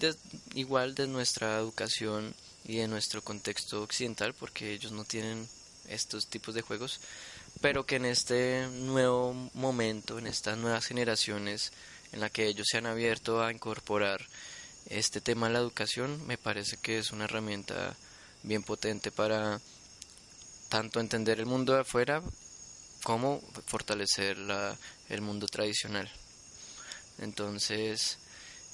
igual 0.54 0.96
de 0.96 1.08
nuestra 1.08 1.58
educación 1.58 2.34
y 2.66 2.78
de 2.78 2.88
nuestro 2.88 3.22
contexto 3.22 3.82
occidental, 3.82 4.34
porque 4.34 4.74
ellos 4.74 4.92
no 4.92 5.04
tienen 5.04 5.48
estos 5.88 6.28
tipos 6.28 6.54
de 6.54 6.62
juegos, 6.62 7.00
pero 7.62 7.86
que 7.86 7.96
en 7.96 8.06
este 8.06 8.68
nuevo 8.68 9.34
momento, 9.54 10.20
en 10.20 10.28
estas 10.28 10.58
nuevas 10.58 10.86
generaciones, 10.86 11.72
en 12.12 12.20
la 12.20 12.30
que 12.30 12.48
ellos 12.48 12.68
se 12.70 12.78
han 12.78 12.86
abierto 12.86 13.44
a 13.44 13.52
incorporar 13.52 14.26
este 14.88 15.22
tema 15.22 15.48
de 15.48 15.54
la 15.54 15.60
educación 15.60 16.26
me 16.28 16.38
parece 16.38 16.78
que 16.78 16.98
es 16.98 17.12
una 17.12 17.26
herramienta 17.26 17.96
bien 18.44 18.64
potente 18.64 19.12
para 19.12 19.60
tanto 20.70 21.00
entender 21.00 21.40
el 21.40 21.46
mundo 21.46 21.74
de 21.74 21.82
afuera 21.82 22.22
como 23.04 23.42
fortalecer 23.66 24.38
la, 24.38 24.78
el 25.10 25.22
mundo 25.22 25.48
tradicional. 25.48 26.10
Entonces, 27.20 28.18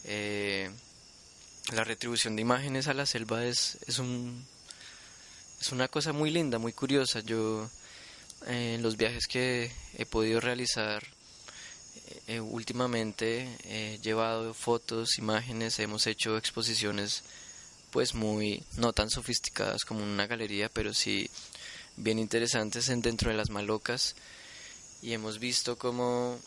eh, 0.04 0.70
la 1.74 1.84
retribución 1.84 2.36
de 2.36 2.42
imágenes 2.42 2.88
a 2.88 2.94
la 2.94 3.06
selva 3.06 3.46
es, 3.46 3.78
es, 3.88 4.00
un, 4.00 4.46
es 5.60 5.72
una 5.72 5.88
cosa 5.88 6.14
muy 6.14 6.32
linda, 6.32 6.60
muy 6.60 6.74
curiosa. 6.74 7.22
Yo, 7.22 7.70
en 8.46 8.82
los 8.82 8.98
viajes 8.98 9.28
que 9.28 9.72
he 9.98 10.06
podido 10.06 10.40
realizar 10.40 11.04
eh, 12.28 12.40
últimamente 12.40 13.48
he 13.64 14.00
llevado 14.02 14.54
fotos, 14.54 15.18
imágenes, 15.18 15.80
hemos 15.80 16.08
hecho 16.08 16.38
exposiciones 16.38 17.24
pues 17.92 18.14
muy 18.14 18.64
no 18.78 18.94
tan 18.94 19.10
sofisticadas 19.10 19.86
como 19.86 20.04
una 20.04 20.28
galería, 20.28 20.70
pero 20.70 20.94
sí 20.94 21.30
bien 21.98 22.20
interesantes 22.20 22.90
en 22.90 23.02
dentro 23.02 23.32
de 23.32 23.38
las 23.38 23.50
malocas. 23.50 24.16
Y 25.02 25.14
hemos 25.14 25.40
visto 25.40 25.78
como 25.78 26.40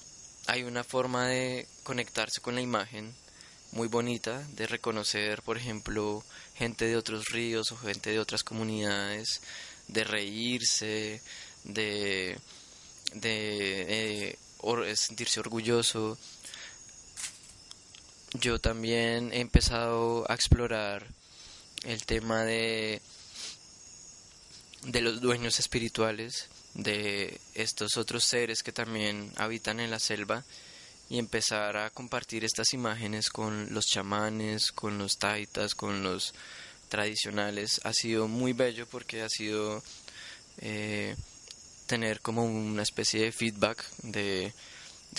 hay 0.46 0.62
una 0.62 0.84
forma 0.84 1.28
de 1.28 1.66
conectarse 1.84 2.40
con 2.40 2.54
la 2.54 2.61
imagen 2.61 3.14
muy 3.72 3.88
bonita, 3.88 4.42
de 4.56 4.66
reconocer, 4.66 5.42
por 5.42 5.56
ejemplo, 5.56 6.24
gente 6.54 6.86
de 6.86 6.96
otros 6.96 7.26
ríos 7.26 7.70
o 7.72 7.76
gente 7.76 8.11
de 8.11 8.18
otras 8.18 8.42
comunidades, 8.42 9.42
de 9.88 10.04
reírse, 10.04 11.22
de, 11.64 12.38
de 13.14 14.30
eh, 14.30 14.38
sentirse 14.94 15.40
orgulloso. 15.40 16.18
Yo 18.34 18.59
también 18.61 19.32
he 19.32 19.40
empezado 19.40 20.30
a 20.30 20.34
explorar 20.34 21.06
el 21.84 22.04
tema 22.04 22.44
de, 22.44 23.00
de 24.84 25.00
los 25.00 25.20
dueños 25.20 25.59
espirituales, 25.59 26.48
de 26.74 27.40
estos 27.54 27.96
otros 27.96 28.24
seres 28.24 28.62
que 28.62 28.72
también 28.72 29.32
habitan 29.36 29.80
en 29.80 29.90
la 29.90 29.98
selva 29.98 30.44
y 31.11 31.18
empezar 31.18 31.76
a 31.76 31.90
compartir 31.90 32.44
estas 32.44 32.74
imágenes 32.74 33.30
con 33.30 33.72
los 33.72 33.86
chamanes, 33.86 34.72
con 34.72 34.98
los 34.98 35.16
taitas, 35.16 35.74
con 35.74 36.02
los 36.02 36.34
tradicionales. 36.88 37.80
Ha 37.84 37.94
sido 37.94 38.28
muy 38.28 38.52
bello 38.52 38.86
porque 38.86 39.22
ha 39.22 39.28
sido 39.28 39.82
eh, 40.59 41.16
tener 41.89 42.20
como 42.20 42.45
una 42.45 42.82
especie 42.82 43.22
de 43.22 43.32
feedback, 43.32 43.84
de 44.03 44.53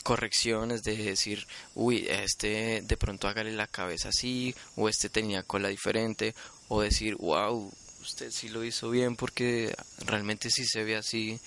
correcciones, 0.03 0.84
de 0.84 0.95
decir, 0.95 1.45
uy, 1.76 2.07
este 2.07 2.82
de 2.84 2.97
pronto 2.97 3.28
hágale 3.28 3.51
la 3.51 3.67
cabeza 3.67 4.09
así, 4.09 4.55
o 4.78 4.88
este 4.88 5.09
tenía 5.09 5.43
cola 5.43 5.67
diferente, 5.67 6.34
o 6.70 6.82
decir, 6.82 7.15
wow, 7.15 7.70
usted 8.01 8.32
sí 8.32 8.47
lo 8.47 8.63
hizo 8.63 8.89
bien 8.89 9.15
porque 9.17 9.76
realmente 10.05 10.49
sí 10.49 10.65
se 10.65 10.84
ve 10.84 10.95
así. 10.95 11.39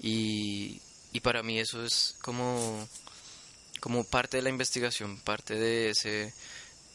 Y, 0.00 0.80
y 1.12 1.20
para 1.20 1.42
mí 1.42 1.58
eso 1.58 1.84
es 1.84 2.16
como, 2.22 2.88
como 3.80 4.04
parte 4.04 4.38
de 4.38 4.44
la 4.44 4.50
investigación, 4.50 5.20
parte 5.20 5.54
de 5.54 5.90
ese 5.90 6.32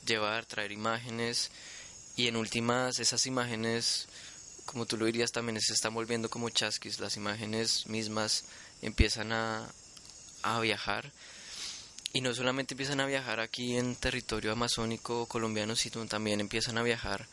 llevar, 0.05 0.45
traer 0.45 0.71
imágenes 0.71 1.51
y 2.15 2.27
en 2.27 2.37
últimas 2.37 2.99
esas 2.99 3.25
imágenes 3.25 4.07
como 4.65 4.85
tú 4.85 4.97
lo 4.97 5.05
dirías, 5.05 5.31
también 5.31 5.59
se 5.61 5.73
están 5.73 5.93
volviendo 5.93 6.29
como 6.29 6.49
chasquis, 6.49 6.99
las 6.99 7.17
imágenes 7.17 7.87
mismas 7.87 8.45
empiezan 8.81 9.31
a, 9.31 9.67
a 10.43 10.59
viajar 10.59 11.11
y 12.13 12.21
no 12.21 12.33
solamente 12.33 12.73
empiezan 12.73 12.99
a 12.99 13.05
viajar 13.05 13.39
aquí 13.39 13.77
en 13.77 13.95
territorio 13.95 14.51
amazónico 14.51 15.25
colombiano, 15.25 15.75
sino 15.75 16.05
también 16.05 16.39
empiezan 16.39 16.77
a 16.77 16.83
viajar 16.83 17.27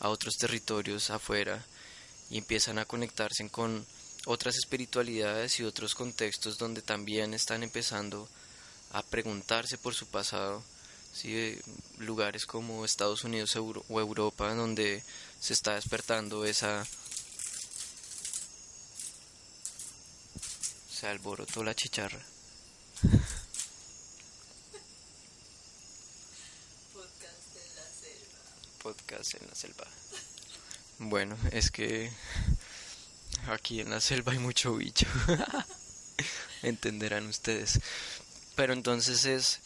a 0.00 0.08
otros 0.08 0.36
territorios 0.36 1.10
afuera 1.10 1.64
y 2.30 2.38
empiezan 2.38 2.78
a 2.78 2.84
conectarse 2.84 3.48
con 3.50 3.84
otras 4.24 4.56
espiritualidades 4.56 5.60
y 5.60 5.64
otros 5.64 5.94
contextos 5.94 6.56
donde 6.56 6.80
también 6.80 7.34
están 7.34 7.62
empezando 7.62 8.28
a 8.92 9.02
preguntarse 9.02 9.78
por 9.78 9.94
su 9.94 10.06
pasado. 10.06 10.62
¿Sí? 11.12 11.58
Lugares 11.98 12.46
como 12.46 12.84
Estados 12.84 13.24
Unidos 13.24 13.54
o 13.56 14.00
Europa 14.00 14.54
donde 14.54 15.02
se 15.40 15.52
está 15.52 15.74
despertando 15.74 16.44
esa... 16.44 16.86
Se 20.90 21.06
alborotó 21.08 21.64
la 21.64 21.74
chicharra. 21.74 22.24
Podcast 26.92 27.56
en 27.56 27.74
la 27.74 27.84
selva. 27.84 28.38
Podcast 28.82 29.34
en 29.34 29.48
la 29.48 29.54
selva. 29.54 29.86
Bueno, 30.98 31.36
es 31.50 31.72
que 31.72 32.12
aquí 33.48 33.80
en 33.80 33.90
la 33.90 34.00
selva 34.00 34.30
hay 34.30 34.38
mucho 34.38 34.76
bicho. 34.76 35.06
Entenderán 36.62 37.26
ustedes. 37.26 37.80
Pero 38.54 38.72
entonces 38.72 39.24
es... 39.24 39.58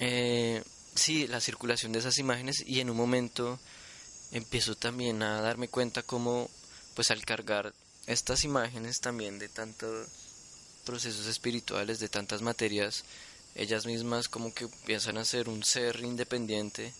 Eh, 0.00 0.62
sí, 0.94 1.26
la 1.26 1.40
circulación 1.40 1.92
de 1.92 2.00
esas 2.00 2.18
imágenes 2.18 2.62
y 2.66 2.80
en 2.80 2.90
un 2.90 2.96
momento 2.96 3.58
empiezo 4.32 4.74
también 4.74 5.22
a 5.22 5.40
darme 5.40 5.68
cuenta 5.68 6.02
cómo, 6.02 6.48
pues 6.94 7.10
al 7.10 7.24
cargar 7.24 7.72
estas 8.06 8.44
imágenes 8.44 9.00
también 9.00 9.38
de 9.38 9.48
tanto 9.48 9.86
procesos 10.84 11.26
espirituales, 11.26 12.00
de 12.00 12.08
tantas 12.08 12.42
materias, 12.42 13.04
ellas 13.54 13.86
mismas 13.86 14.28
como 14.28 14.52
que 14.52 14.64
empiezan 14.64 15.18
a 15.18 15.24
ser 15.24 15.48
un 15.48 15.62
ser 15.62 16.00
independiente 16.00 16.92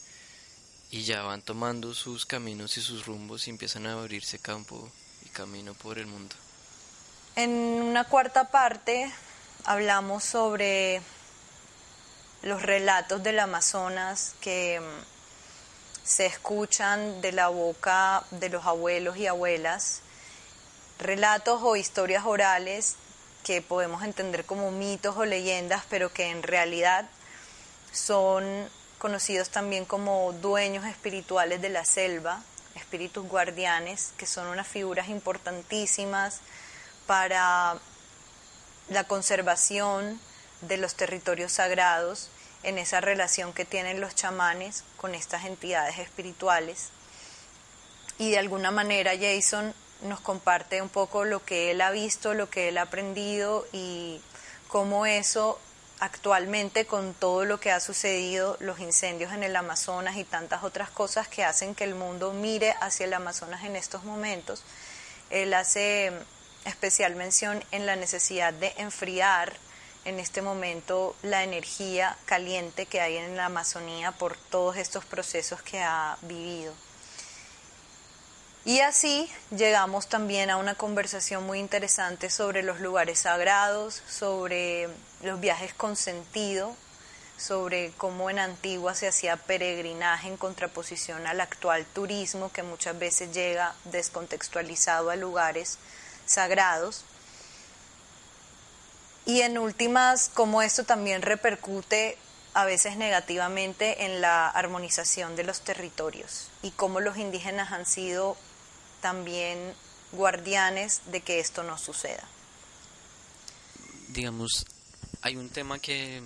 y 0.90 1.02
ya 1.02 1.22
van 1.22 1.42
tomando 1.42 1.94
sus 1.94 2.26
caminos 2.26 2.76
y 2.76 2.82
sus 2.82 3.06
rumbos 3.06 3.46
y 3.46 3.50
empiezan 3.50 3.86
a 3.86 3.94
abrirse 3.94 4.38
campo 4.38 4.90
y 5.24 5.30
camino 5.30 5.74
por 5.74 5.98
el 5.98 6.06
mundo. 6.06 6.34
En 7.34 7.50
una 7.50 8.04
cuarta 8.04 8.50
parte 8.50 9.10
hablamos 9.64 10.22
sobre 10.22 11.00
los 12.42 12.62
relatos 12.62 13.22
del 13.22 13.38
Amazonas 13.38 14.34
que 14.40 14.80
mm, 14.80 16.04
se 16.04 16.26
escuchan 16.26 17.20
de 17.20 17.32
la 17.32 17.48
boca 17.48 18.24
de 18.32 18.48
los 18.48 18.66
abuelos 18.66 19.16
y 19.16 19.26
abuelas, 19.26 20.00
relatos 20.98 21.60
o 21.62 21.76
historias 21.76 22.24
orales 22.24 22.96
que 23.44 23.62
podemos 23.62 24.02
entender 24.02 24.44
como 24.44 24.70
mitos 24.70 25.16
o 25.16 25.24
leyendas, 25.24 25.84
pero 25.88 26.12
que 26.12 26.30
en 26.30 26.42
realidad 26.42 27.08
son 27.92 28.68
conocidos 28.98 29.50
también 29.50 29.84
como 29.84 30.32
dueños 30.32 30.84
espirituales 30.86 31.60
de 31.60 31.68
la 31.68 31.84
selva, 31.84 32.42
espíritus 32.74 33.26
guardianes, 33.28 34.12
que 34.16 34.26
son 34.26 34.46
unas 34.46 34.66
figuras 34.66 35.08
importantísimas 35.08 36.40
para 37.06 37.76
la 38.88 39.04
conservación 39.04 40.20
de 40.62 40.76
los 40.76 40.94
territorios 40.94 41.52
sagrados 41.52 42.30
en 42.62 42.78
esa 42.78 43.00
relación 43.00 43.52
que 43.52 43.64
tienen 43.64 44.00
los 44.00 44.14
chamanes 44.14 44.84
con 44.96 45.14
estas 45.14 45.44
entidades 45.44 45.98
espirituales. 45.98 46.90
Y 48.18 48.30
de 48.30 48.38
alguna 48.38 48.70
manera 48.70 49.12
Jason 49.18 49.74
nos 50.02 50.20
comparte 50.20 50.82
un 50.82 50.88
poco 50.88 51.24
lo 51.24 51.44
que 51.44 51.70
él 51.70 51.80
ha 51.80 51.90
visto, 51.90 52.34
lo 52.34 52.50
que 52.50 52.68
él 52.68 52.78
ha 52.78 52.82
aprendido 52.82 53.66
y 53.72 54.20
cómo 54.68 55.06
eso 55.06 55.58
actualmente 56.00 56.84
con 56.84 57.14
todo 57.14 57.44
lo 57.44 57.60
que 57.60 57.70
ha 57.70 57.78
sucedido, 57.78 58.56
los 58.58 58.80
incendios 58.80 59.32
en 59.32 59.44
el 59.44 59.54
Amazonas 59.54 60.16
y 60.16 60.24
tantas 60.24 60.64
otras 60.64 60.90
cosas 60.90 61.28
que 61.28 61.44
hacen 61.44 61.76
que 61.76 61.84
el 61.84 61.94
mundo 61.94 62.32
mire 62.32 62.74
hacia 62.80 63.06
el 63.06 63.14
Amazonas 63.14 63.62
en 63.62 63.76
estos 63.76 64.02
momentos, 64.02 64.64
él 65.30 65.54
hace 65.54 66.12
especial 66.64 67.14
mención 67.14 67.64
en 67.70 67.86
la 67.86 67.94
necesidad 67.94 68.52
de 68.52 68.74
enfriar 68.78 69.52
en 70.04 70.18
este 70.18 70.42
momento 70.42 71.14
la 71.22 71.44
energía 71.44 72.16
caliente 72.26 72.86
que 72.86 73.00
hay 73.00 73.16
en 73.16 73.36
la 73.36 73.46
Amazonía 73.46 74.12
por 74.12 74.36
todos 74.36 74.76
estos 74.76 75.04
procesos 75.04 75.62
que 75.62 75.80
ha 75.80 76.16
vivido. 76.22 76.72
Y 78.64 78.78
así 78.80 79.28
llegamos 79.50 80.06
también 80.08 80.48
a 80.48 80.56
una 80.56 80.76
conversación 80.76 81.44
muy 81.44 81.58
interesante 81.58 82.30
sobre 82.30 82.62
los 82.62 82.78
lugares 82.78 83.20
sagrados, 83.20 84.02
sobre 84.08 84.88
los 85.22 85.40
viajes 85.40 85.74
con 85.74 85.96
sentido, 85.96 86.76
sobre 87.36 87.90
cómo 87.98 88.30
en 88.30 88.38
Antigua 88.38 88.94
se 88.94 89.08
hacía 89.08 89.36
peregrinaje 89.36 90.28
en 90.28 90.36
contraposición 90.36 91.26
al 91.26 91.40
actual 91.40 91.84
turismo 91.86 92.52
que 92.52 92.62
muchas 92.62 92.96
veces 92.96 93.34
llega 93.34 93.74
descontextualizado 93.86 95.10
a 95.10 95.16
lugares 95.16 95.78
sagrados. 96.24 97.04
Y 99.24 99.42
en 99.42 99.58
últimas, 99.58 100.30
cómo 100.34 100.62
esto 100.62 100.84
también 100.84 101.22
repercute 101.22 102.18
a 102.54 102.64
veces 102.64 102.96
negativamente 102.96 104.04
en 104.04 104.20
la 104.20 104.48
armonización 104.48 105.36
de 105.36 105.44
los 105.44 105.62
territorios 105.62 106.48
y 106.62 106.70
cómo 106.72 107.00
los 107.00 107.16
indígenas 107.16 107.72
han 107.72 107.86
sido 107.86 108.36
también 109.00 109.74
guardianes 110.12 111.00
de 111.06 111.20
que 111.20 111.40
esto 111.40 111.62
no 111.62 111.78
suceda. 111.78 112.26
Digamos, 114.08 114.66
hay 115.22 115.36
un 115.36 115.48
tema 115.48 115.78
que, 115.78 116.22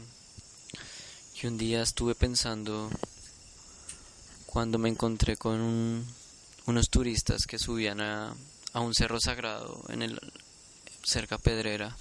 que 1.38 1.46
un 1.46 1.56
día 1.58 1.82
estuve 1.82 2.14
pensando 2.14 2.90
cuando 4.46 4.78
me 4.78 4.88
encontré 4.88 5.36
con 5.36 6.06
unos 6.66 6.88
turistas 6.90 7.46
que 7.46 7.58
subían 7.58 8.00
a, 8.00 8.34
a, 8.72 8.80
un 8.80 8.94
cerro 8.94 9.20
sagrado 9.20 9.84
en 9.88 10.02
el 10.02 10.18
cerca 11.04 11.38
Pedrera 11.38 11.96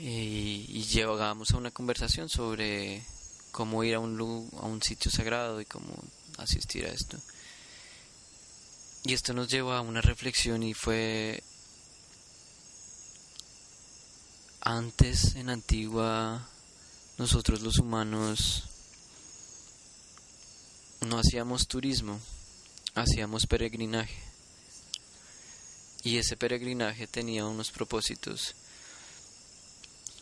y, 0.00 0.64
y 0.68 0.82
llegábamos 0.84 1.50
a 1.50 1.58
una 1.58 1.70
conversación 1.70 2.28
sobre 2.28 3.04
cómo 3.50 3.84
ir 3.84 3.94
a 3.96 4.00
un, 4.00 4.50
a 4.56 4.66
un 4.66 4.82
sitio 4.82 5.10
sagrado 5.10 5.60
y 5.60 5.66
cómo 5.66 5.92
asistir 6.38 6.86
a 6.86 6.88
esto. 6.88 7.18
Y 9.04 9.12
esto 9.12 9.34
nos 9.34 9.48
llevó 9.48 9.72
a 9.72 9.80
una 9.82 10.00
reflexión 10.00 10.62
y 10.62 10.74
fue 10.74 11.42
antes 14.62 15.36
en 15.36 15.50
Antigua 15.50 16.48
nosotros 17.18 17.60
los 17.60 17.78
humanos 17.78 18.64
no 21.00 21.18
hacíamos 21.18 21.66
turismo, 21.66 22.20
hacíamos 22.94 23.46
peregrinaje. 23.46 24.18
Y 26.02 26.16
ese 26.16 26.36
peregrinaje 26.36 27.06
tenía 27.06 27.44
unos 27.46 27.70
propósitos, 27.70 28.54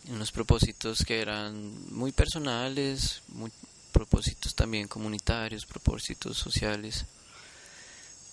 unos 0.09 0.33
propósitos 0.33 1.05
que 1.05 1.21
eran 1.21 1.95
muy 1.95 2.13
personales, 2.13 3.23
muy, 3.29 3.51
propósitos 3.93 4.55
también 4.55 4.87
comunitarios, 4.87 5.67
propósitos 5.67 6.37
sociales 6.37 7.05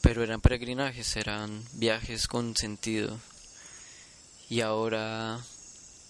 pero 0.06 0.22
eran 0.22 0.40
peregrinajes, 0.40 1.16
eran 1.16 1.64
viajes 1.74 2.28
con 2.28 2.56
sentido. 2.56 3.20
Y 4.52 4.62
ahora 4.62 5.44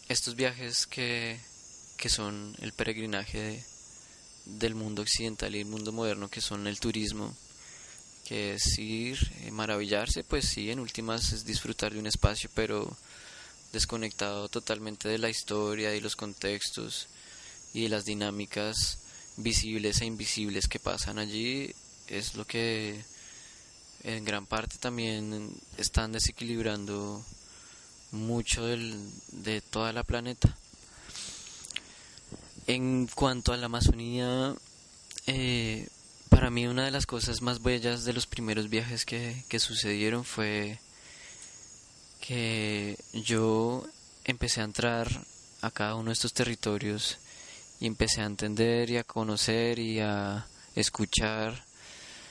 estos 0.09 0.35
viajes 0.35 0.85
que, 0.85 1.39
que 1.95 2.09
son 2.09 2.57
el 2.59 2.73
peregrinaje 2.73 3.63
del 4.43 4.75
mundo 4.75 5.01
occidental 5.01 5.55
y 5.55 5.61
el 5.61 5.67
mundo 5.67 5.93
moderno, 5.93 6.27
que 6.27 6.41
son 6.41 6.67
el 6.67 6.77
turismo, 6.81 7.33
que 8.25 8.55
es 8.55 8.77
ir, 8.77 9.17
eh, 9.45 9.51
maravillarse, 9.51 10.25
pues 10.25 10.43
sí, 10.49 10.69
en 10.71 10.81
últimas 10.81 11.31
es 11.31 11.45
disfrutar 11.45 11.93
de 11.93 11.99
un 11.99 12.07
espacio, 12.07 12.49
pero 12.53 12.97
desconectado 13.75 14.49
totalmente 14.49 15.09
de 15.09 15.19
la 15.19 15.29
historia 15.29 15.93
y 15.93 16.01
los 16.01 16.15
contextos 16.15 17.07
y 17.73 17.83
de 17.83 17.89
las 17.89 18.05
dinámicas 18.05 18.99
visibles 19.37 20.01
e 20.01 20.05
invisibles 20.05 20.67
que 20.67 20.79
pasan 20.79 21.19
allí, 21.19 21.75
es 22.07 22.35
lo 22.35 22.45
que 22.45 23.03
en 24.03 24.23
gran 24.23 24.45
parte 24.45 24.77
también 24.77 25.51
están 25.77 26.13
desequilibrando 26.13 27.23
mucho 28.11 28.65
del, 28.65 29.11
de 29.31 29.59
toda 29.59 29.91
la 29.91 30.03
planeta. 30.03 30.55
En 32.67 33.07
cuanto 33.07 33.51
a 33.51 33.57
la 33.57 33.65
Amazonía, 33.65 34.55
eh, 35.27 35.89
para 36.29 36.49
mí 36.49 36.65
una 36.65 36.85
de 36.85 36.91
las 36.91 37.05
cosas 37.05 37.41
más 37.41 37.61
bellas 37.61 38.05
de 38.05 38.13
los 38.13 38.25
primeros 38.25 38.69
viajes 38.69 39.03
que, 39.05 39.43
que 39.49 39.59
sucedieron 39.59 40.23
fue 40.23 40.79
que 42.19 42.97
yo 43.13 43.85
empecé 44.23 44.61
a 44.61 44.65
entrar 44.65 45.07
a 45.61 45.71
cada 45.71 45.95
uno 45.95 46.09
de 46.09 46.13
estos 46.13 46.33
territorios 46.33 47.17
y 47.79 47.87
empecé 47.87 48.21
a 48.21 48.25
entender 48.25 48.89
y 48.89 48.97
a 48.97 49.03
conocer 49.03 49.79
y 49.79 49.99
a 49.99 50.47
escuchar 50.75 51.63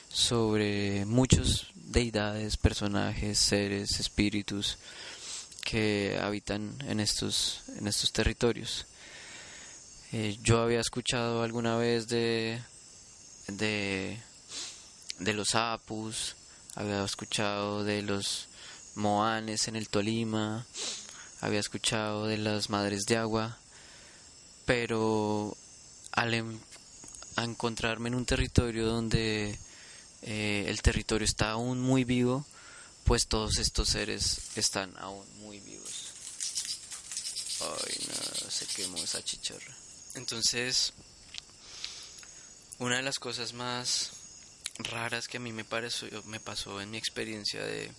sobre 0.09 1.05
muchos 1.05 1.71
deidades, 1.75 2.57
personajes, 2.57 3.37
seres, 3.37 3.99
espíritus 3.99 4.77
que 5.63 6.17
habitan 6.21 6.77
en 6.87 6.99
estos, 6.99 7.63
en 7.77 7.87
estos 7.87 8.11
territorios. 8.11 8.85
Eh, 10.11 10.37
yo 10.41 10.61
había 10.61 10.79
escuchado 10.79 11.43
alguna 11.43 11.75
vez 11.77 12.07
de, 12.07 12.61
de, 13.47 14.17
de 15.19 15.33
los 15.33 15.55
apus, 15.55 16.35
había 16.75 17.03
escuchado 17.03 17.83
de 17.83 18.01
los 18.01 18.47
moanes 18.95 19.67
en 19.67 19.75
el 19.75 19.89
Tolima, 19.89 20.65
había 21.41 21.59
escuchado 21.59 22.27
de 22.27 22.37
las 22.37 22.69
madres 22.69 23.05
de 23.05 23.17
agua, 23.17 23.57
pero 24.65 25.55
al 26.11 26.33
em, 26.33 26.59
encontrarme 27.37 28.09
en 28.09 28.15
un 28.15 28.25
territorio 28.25 28.87
donde 28.87 29.57
eh, 30.21 30.65
el 30.67 30.81
territorio 30.81 31.25
está 31.25 31.51
aún 31.51 31.81
muy 31.81 32.03
vivo, 32.03 32.45
pues 33.03 33.27
todos 33.27 33.57
estos 33.57 33.89
seres 33.89 34.39
están 34.55 34.93
aún 34.97 35.25
muy 35.39 35.59
vivos. 35.59 36.11
Ay, 37.61 38.07
no, 38.07 38.49
se 38.49 38.65
quemó 38.67 38.97
esa 38.97 39.23
chicharra. 39.23 39.75
Entonces, 40.15 40.93
una 42.79 42.97
de 42.97 43.03
las 43.03 43.19
cosas 43.19 43.53
más 43.53 44.11
raras 44.79 45.27
que 45.27 45.37
a 45.37 45.39
mí 45.39 45.53
me, 45.53 45.63
pareció, 45.63 46.23
me 46.23 46.39
pasó 46.39 46.81
en 46.81 46.91
mi 46.91 46.97
experiencia 46.97 47.63
de, 47.63 47.91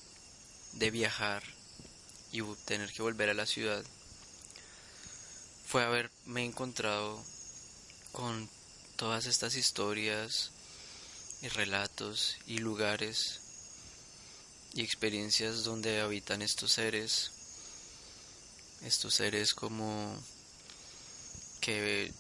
de 0.79 0.91
viajar 0.91 1.43
y 2.33 2.43
tener 2.66 2.93
que 2.93 3.03
volver 3.03 3.31
a 3.31 3.35
la 3.35 3.47
ciudad 3.47 3.83
fue 5.66 5.83
haberme 5.83 6.45
encontrado 6.45 7.22
con 8.12 8.49
todas 8.97 9.27
estas 9.27 9.57
historias 9.57 10.51
y 11.43 11.49
relatos 11.49 12.37
y 12.47 12.59
lugares 12.59 13.41
y 14.74 14.83
experiencias 14.83 15.64
donde 15.64 16.01
habitan 16.01 16.43
estos 16.43 16.72
seres. 16.72 17.33
Estos 18.83 19.14
seres 19.14 19.55
como 19.55 20.14
que 21.61 22.12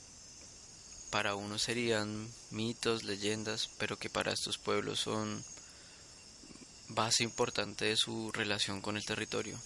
para 1.10 1.34
uno 1.34 1.58
serían 1.58 2.28
mitos, 2.50 3.04
leyendas, 3.04 3.68
pero 3.78 3.98
que 3.98 4.10
para 4.10 4.32
estos 4.32 4.58
pueblos 4.58 5.00
son 5.00 5.44
base 6.88 7.24
importante 7.24 7.86
de 7.86 7.96
su 7.96 8.32
relación 8.32 8.80
con 8.80 8.96
el 8.96 9.04
territorio. 9.04 9.58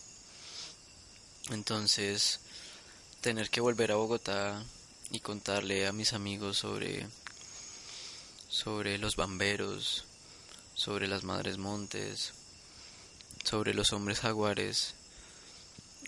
Entonces, 1.50 2.40
tener 3.20 3.50
que 3.50 3.60
volver 3.60 3.92
a 3.92 3.96
Bogotá 3.96 4.64
y 5.10 5.20
contarle 5.20 5.86
a 5.86 5.92
mis 5.92 6.12
amigos 6.12 6.58
sobre 6.58 7.06
sobre 8.48 8.98
los 8.98 9.14
bamberos, 9.14 10.04
sobre 10.74 11.06
las 11.06 11.22
madres 11.22 11.56
montes, 11.56 12.32
sobre 13.44 13.74
los 13.74 13.92
hombres 13.92 14.20
jaguares. 14.20 14.94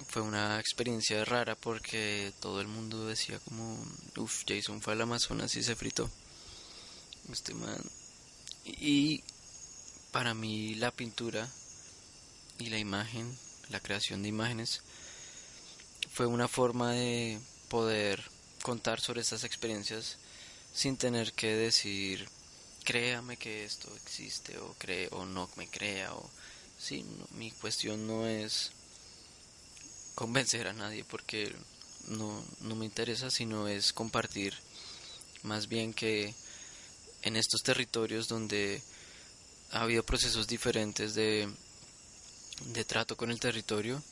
Fue 0.09 0.23
una 0.23 0.59
experiencia 0.59 1.25
rara 1.25 1.55
porque 1.55 2.33
todo 2.41 2.61
el 2.61 2.67
mundo 2.67 3.07
decía 3.07 3.39
como, 3.41 3.79
uff, 4.17 4.43
Jason 4.47 4.83
fue 4.83 4.95
al 4.95 5.03
Amazonas 5.03 5.55
y 5.55 5.63
se 5.63 5.77
fritó. 5.77 6.11
Este 7.31 7.55
man. 7.55 7.81
Y 8.65 9.23
para 10.13 10.35
mí 10.35 10.75
la 10.75 10.91
pintura 10.91 11.49
y 12.59 12.67
la 12.67 12.79
imagen, 12.79 13.37
la 13.71 13.81
creación 13.81 14.23
de 14.23 14.29
imágenes, 14.29 14.83
fue 16.13 16.27
una 16.27 16.47
forma 16.47 16.93
de 16.93 17.41
poder 17.69 18.23
contar 18.63 19.01
sobre 19.01 19.23
estas 19.23 19.45
experiencias 19.45 20.19
sin 20.73 20.97
tener 20.97 21.33
que 21.33 21.57
decir 21.57 22.29
créame 22.85 23.37
que 23.37 23.65
esto 23.65 23.89
existe 23.97 24.59
o 24.59 24.75
cree 24.79 25.09
o 25.13 25.25
no 25.25 25.49
me 25.57 25.69
crea 25.69 26.13
o 26.15 26.31
sí 26.79 27.05
mi 27.33 27.51
cuestión 27.51 28.07
no 28.07 28.27
es 28.27 28.73
convencer 30.15 30.67
a 30.67 30.73
nadie 30.73 31.05
porque 31.05 31.55
no, 32.09 32.45
no 32.61 32.77
me 32.77 32.85
interesa 32.85 33.31
sino 33.31 33.69
es 33.69 33.93
compartir 33.93 34.55
más 35.43 35.69
bien 35.69 35.95
que 35.95 36.35
en 37.23 37.37
estos 37.37 37.63
territorios 37.63 38.29
donde 38.29 38.83
ha 39.73 39.83
habido 39.83 40.03
procesos 40.03 40.47
diferentes 40.47 41.15
de, 41.15 41.49
de 42.67 42.85
trato 42.85 43.17
con 43.17 43.31
el 43.31 43.41
territorio 43.41 44.03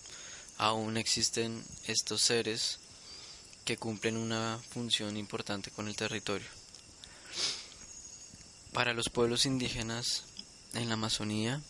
aún 0.60 0.98
existen 0.98 1.64
estos 1.86 2.20
seres 2.20 2.80
que 3.64 3.78
cumplen 3.78 4.18
una 4.18 4.60
función 4.68 5.16
importante 5.16 5.70
con 5.70 5.88
el 5.88 5.96
territorio. 5.96 6.46
Para 8.74 8.92
los 8.92 9.08
pueblos 9.08 9.46
indígenas 9.46 10.24
en 10.74 10.88
la 10.88 10.94
Amazonía, 10.94 11.62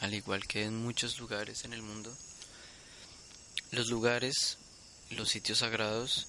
al 0.00 0.12
igual 0.12 0.46
que 0.46 0.64
en 0.64 0.76
muchos 0.76 1.18
lugares 1.18 1.64
en 1.64 1.72
el 1.72 1.80
mundo, 1.80 2.14
los 3.70 3.88
lugares, 3.88 4.58
los 5.08 5.30
sitios 5.30 5.60
sagrados, 5.60 6.26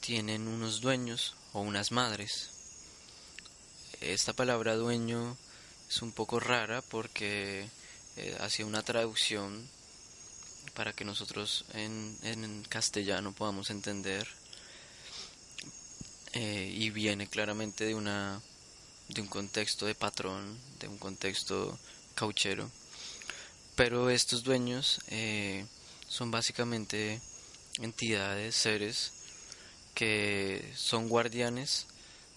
tienen 0.00 0.46
unos 0.46 0.80
dueños 0.80 1.34
o 1.52 1.62
unas 1.62 1.90
madres. 1.90 2.50
Esta 4.00 4.32
palabra 4.32 4.76
dueño 4.76 5.36
es 5.88 6.02
un 6.02 6.12
poco 6.12 6.40
rara 6.40 6.82
porque 6.82 7.68
eh, 8.16 8.36
hacía 8.40 8.66
una 8.66 8.82
traducción 8.82 9.68
para 10.74 10.92
que 10.92 11.04
nosotros 11.04 11.64
en, 11.74 12.16
en 12.22 12.64
castellano 12.64 13.32
podamos 13.32 13.70
entender 13.70 14.26
eh, 16.34 16.70
y 16.72 16.90
viene 16.90 17.26
claramente 17.26 17.84
de 17.84 17.94
una 17.94 18.40
de 19.08 19.22
un 19.22 19.28
contexto 19.28 19.86
de 19.86 19.94
patrón, 19.94 20.58
de 20.80 20.88
un 20.88 20.98
contexto 20.98 21.78
cauchero. 22.14 22.70
Pero 23.74 24.10
estos 24.10 24.42
dueños 24.42 25.00
eh, 25.08 25.64
son 26.06 26.30
básicamente 26.30 27.20
entidades, 27.80 28.54
seres 28.54 29.12
que 29.94 30.72
son 30.76 31.08
guardianes 31.08 31.86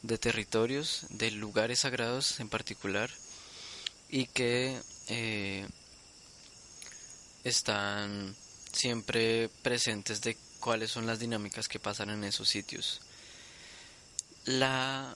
de 0.01 0.17
territorios, 0.17 1.05
de 1.09 1.31
lugares 1.31 1.79
sagrados 1.79 2.39
en 2.39 2.49
particular, 2.49 3.11
y 4.11 4.25
que 4.27 4.77
eh, 5.07 5.65
están 7.45 8.35
siempre 8.71 9.49
presentes 9.63 10.21
de 10.21 10.37
cuáles 10.59 10.91
son 10.91 11.07
las 11.07 11.19
dinámicas 11.19 11.69
que 11.69 11.79
pasan 11.79 12.09
en 12.09 12.25
esos 12.25 12.49
sitios. 12.49 12.99
La 14.45 15.15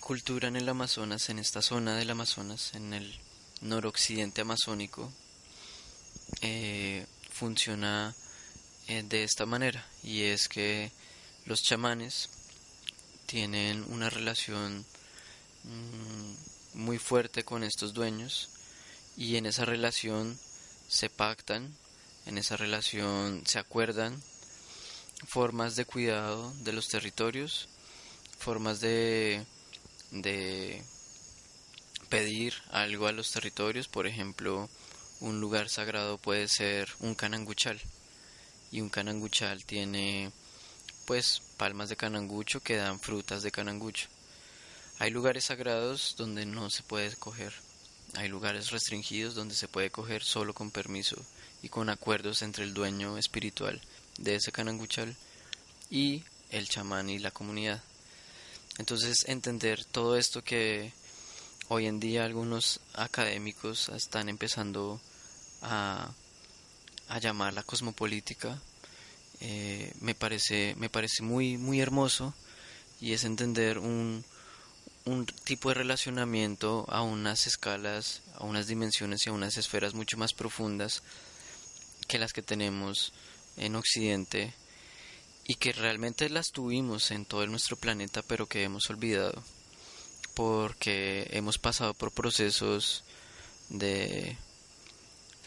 cultura 0.00 0.48
en 0.48 0.56
el 0.56 0.68
Amazonas, 0.68 1.30
en 1.30 1.38
esta 1.38 1.62
zona 1.62 1.96
del 1.96 2.10
Amazonas, 2.10 2.74
en 2.74 2.92
el 2.92 3.18
noroccidente 3.60 4.40
amazónico, 4.40 5.12
eh, 6.40 7.06
funciona 7.30 8.14
eh, 8.88 9.04
de 9.04 9.22
esta 9.22 9.46
manera 9.46 9.86
y 10.02 10.22
es 10.22 10.48
que 10.48 10.90
los 11.46 11.62
chamanes 11.62 12.30
tienen 13.26 13.84
una 13.88 14.10
relación 14.10 14.84
mm, 15.64 16.53
muy 16.74 16.98
fuerte 16.98 17.44
con 17.44 17.64
estos 17.64 17.94
dueños 17.94 18.50
y 19.16 19.36
en 19.36 19.46
esa 19.46 19.64
relación 19.64 20.38
se 20.88 21.08
pactan, 21.08 21.74
en 22.26 22.38
esa 22.38 22.56
relación 22.56 23.42
se 23.46 23.58
acuerdan 23.58 24.22
formas 25.26 25.76
de 25.76 25.84
cuidado 25.84 26.52
de 26.60 26.72
los 26.72 26.88
territorios, 26.88 27.68
formas 28.38 28.80
de 28.80 29.44
de 30.10 30.82
pedir 32.08 32.54
algo 32.70 33.06
a 33.06 33.12
los 33.12 33.32
territorios, 33.32 33.88
por 33.88 34.06
ejemplo, 34.06 34.68
un 35.20 35.40
lugar 35.40 35.68
sagrado 35.68 36.18
puede 36.18 36.48
ser 36.48 36.88
un 37.00 37.14
cananguchal 37.14 37.80
y 38.70 38.80
un 38.80 38.88
cananguchal 38.88 39.64
tiene 39.64 40.30
pues 41.06 41.42
palmas 41.56 41.88
de 41.88 41.96
canangucho 41.96 42.60
que 42.60 42.76
dan 42.76 43.00
frutas 43.00 43.42
de 43.42 43.50
canangucho. 43.50 44.13
Hay 44.98 45.10
lugares 45.10 45.46
sagrados 45.46 46.14
donde 46.16 46.46
no 46.46 46.70
se 46.70 46.82
puede 46.82 47.14
coger, 47.16 47.52
hay 48.14 48.28
lugares 48.28 48.70
restringidos 48.70 49.34
donde 49.34 49.54
se 49.54 49.68
puede 49.68 49.90
coger 49.90 50.22
solo 50.22 50.54
con 50.54 50.70
permiso 50.70 51.16
y 51.62 51.68
con 51.68 51.88
acuerdos 51.88 52.42
entre 52.42 52.64
el 52.64 52.74
dueño 52.74 53.18
espiritual 53.18 53.80
de 54.18 54.36
ese 54.36 54.52
cananguchal 54.52 55.16
y 55.90 56.22
el 56.50 56.68
chamán 56.68 57.10
y 57.10 57.18
la 57.18 57.30
comunidad. 57.30 57.82
Entonces 58.78 59.24
entender 59.26 59.84
todo 59.84 60.16
esto 60.16 60.42
que 60.42 60.92
hoy 61.68 61.86
en 61.86 62.00
día 62.00 62.24
algunos 62.24 62.80
académicos 62.92 63.88
están 63.88 64.28
empezando 64.28 65.00
a, 65.62 66.12
a 67.08 67.18
llamar 67.18 67.54
la 67.54 67.62
cosmopolítica 67.62 68.60
eh, 69.40 69.92
me 70.00 70.14
parece 70.14 70.74
me 70.78 70.88
parece 70.88 71.22
muy 71.22 71.58
muy 71.58 71.80
hermoso 71.80 72.34
y 73.00 73.12
es 73.12 73.24
entender 73.24 73.78
un, 73.78 74.24
un 75.06 75.26
tipo 75.26 75.68
de 75.68 75.74
relacionamiento 75.74 76.86
a 76.88 77.02
unas 77.02 77.46
escalas, 77.46 78.22
a 78.34 78.44
unas 78.44 78.66
dimensiones 78.66 79.26
y 79.26 79.30
a 79.30 79.32
unas 79.32 79.56
esferas 79.58 79.94
mucho 79.94 80.16
más 80.16 80.32
profundas 80.32 81.02
que 82.08 82.18
las 82.18 82.32
que 82.32 82.42
tenemos 82.42 83.12
en 83.56 83.76
Occidente 83.76 84.54
y 85.46 85.56
que 85.56 85.72
realmente 85.72 86.30
las 86.30 86.50
tuvimos 86.52 87.10
en 87.10 87.26
todo 87.26 87.46
nuestro 87.46 87.76
planeta 87.76 88.22
pero 88.22 88.46
que 88.46 88.62
hemos 88.62 88.88
olvidado 88.88 89.42
porque 90.34 91.28
hemos 91.30 91.58
pasado 91.58 91.92
por 91.94 92.12
procesos 92.12 93.04
de, 93.68 94.38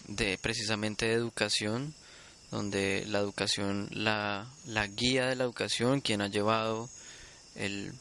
de 0.07 0.37
precisamente 0.37 1.07
de 1.07 1.13
educación 1.13 1.95
donde 2.51 3.05
la 3.07 3.19
educación 3.19 3.89
la, 3.91 4.47
la 4.65 4.85
guía 4.87 5.25
de 5.25 5.35
la 5.35 5.43
educación 5.43 5.99
quien 5.99 6.21
ha 6.21 6.27
llevado 6.27 6.89
el, 7.55 7.93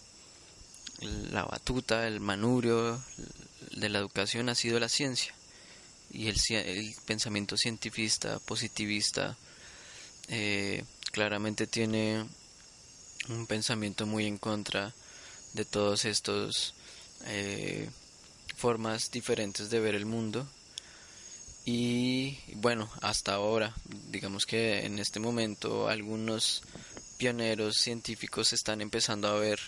la 1.00 1.44
batuta 1.44 2.06
el 2.06 2.20
manubrio 2.20 3.02
de 3.72 3.88
la 3.88 3.98
educación 3.98 4.48
ha 4.48 4.54
sido 4.54 4.80
la 4.80 4.88
ciencia. 4.88 5.34
Y 6.10 6.28
el, 6.28 6.94
pensamiento 7.04 7.56
cientifista 7.56 8.38
positivista 8.40 9.36
eh, 10.28 10.84
claramente 11.12 11.66
tiene 11.66 12.24
un 13.28 13.46
pensamiento 13.46 14.06
muy 14.06 14.26
en 14.26 14.38
contra 14.38 14.94
de 15.52 15.64
todos 15.64 16.04
estos 16.04 16.74
eh, 17.26 17.90
formas 18.56 19.10
diferentes 19.10 19.68
de 19.68 19.80
ver 19.80 19.94
el 19.94 20.06
mundo. 20.06 20.46
Y 21.64 22.38
bueno 22.54 22.88
hasta 23.02 23.34
ahora 23.34 23.74
digamos 24.10 24.46
que 24.46 24.86
en 24.86 25.00
este 25.00 25.18
momento 25.18 25.88
algunos 25.88 26.62
pioneros 27.18 27.78
científicos 27.78 28.52
están 28.52 28.80
empezando 28.80 29.26
a 29.26 29.40
ver 29.40 29.58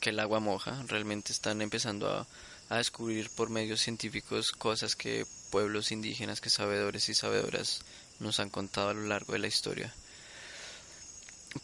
que 0.00 0.10
el 0.10 0.20
agua 0.20 0.40
moja 0.40 0.82
realmente 0.86 1.32
están 1.32 1.62
empezando 1.62 2.10
a, 2.10 2.26
a 2.68 2.76
descubrir 2.78 3.30
por 3.30 3.50
medios 3.50 3.80
científicos 3.80 4.52
cosas 4.52 4.96
que 4.96 5.26
pueblos 5.50 5.92
indígenas 5.92 6.40
que 6.40 6.50
sabedores 6.50 7.08
y 7.08 7.14
sabedoras 7.14 7.82
nos 8.18 8.40
han 8.40 8.50
contado 8.50 8.90
a 8.90 8.94
lo 8.94 9.02
largo 9.02 9.32
de 9.34 9.38
la 9.38 9.46
historia. 9.46 9.94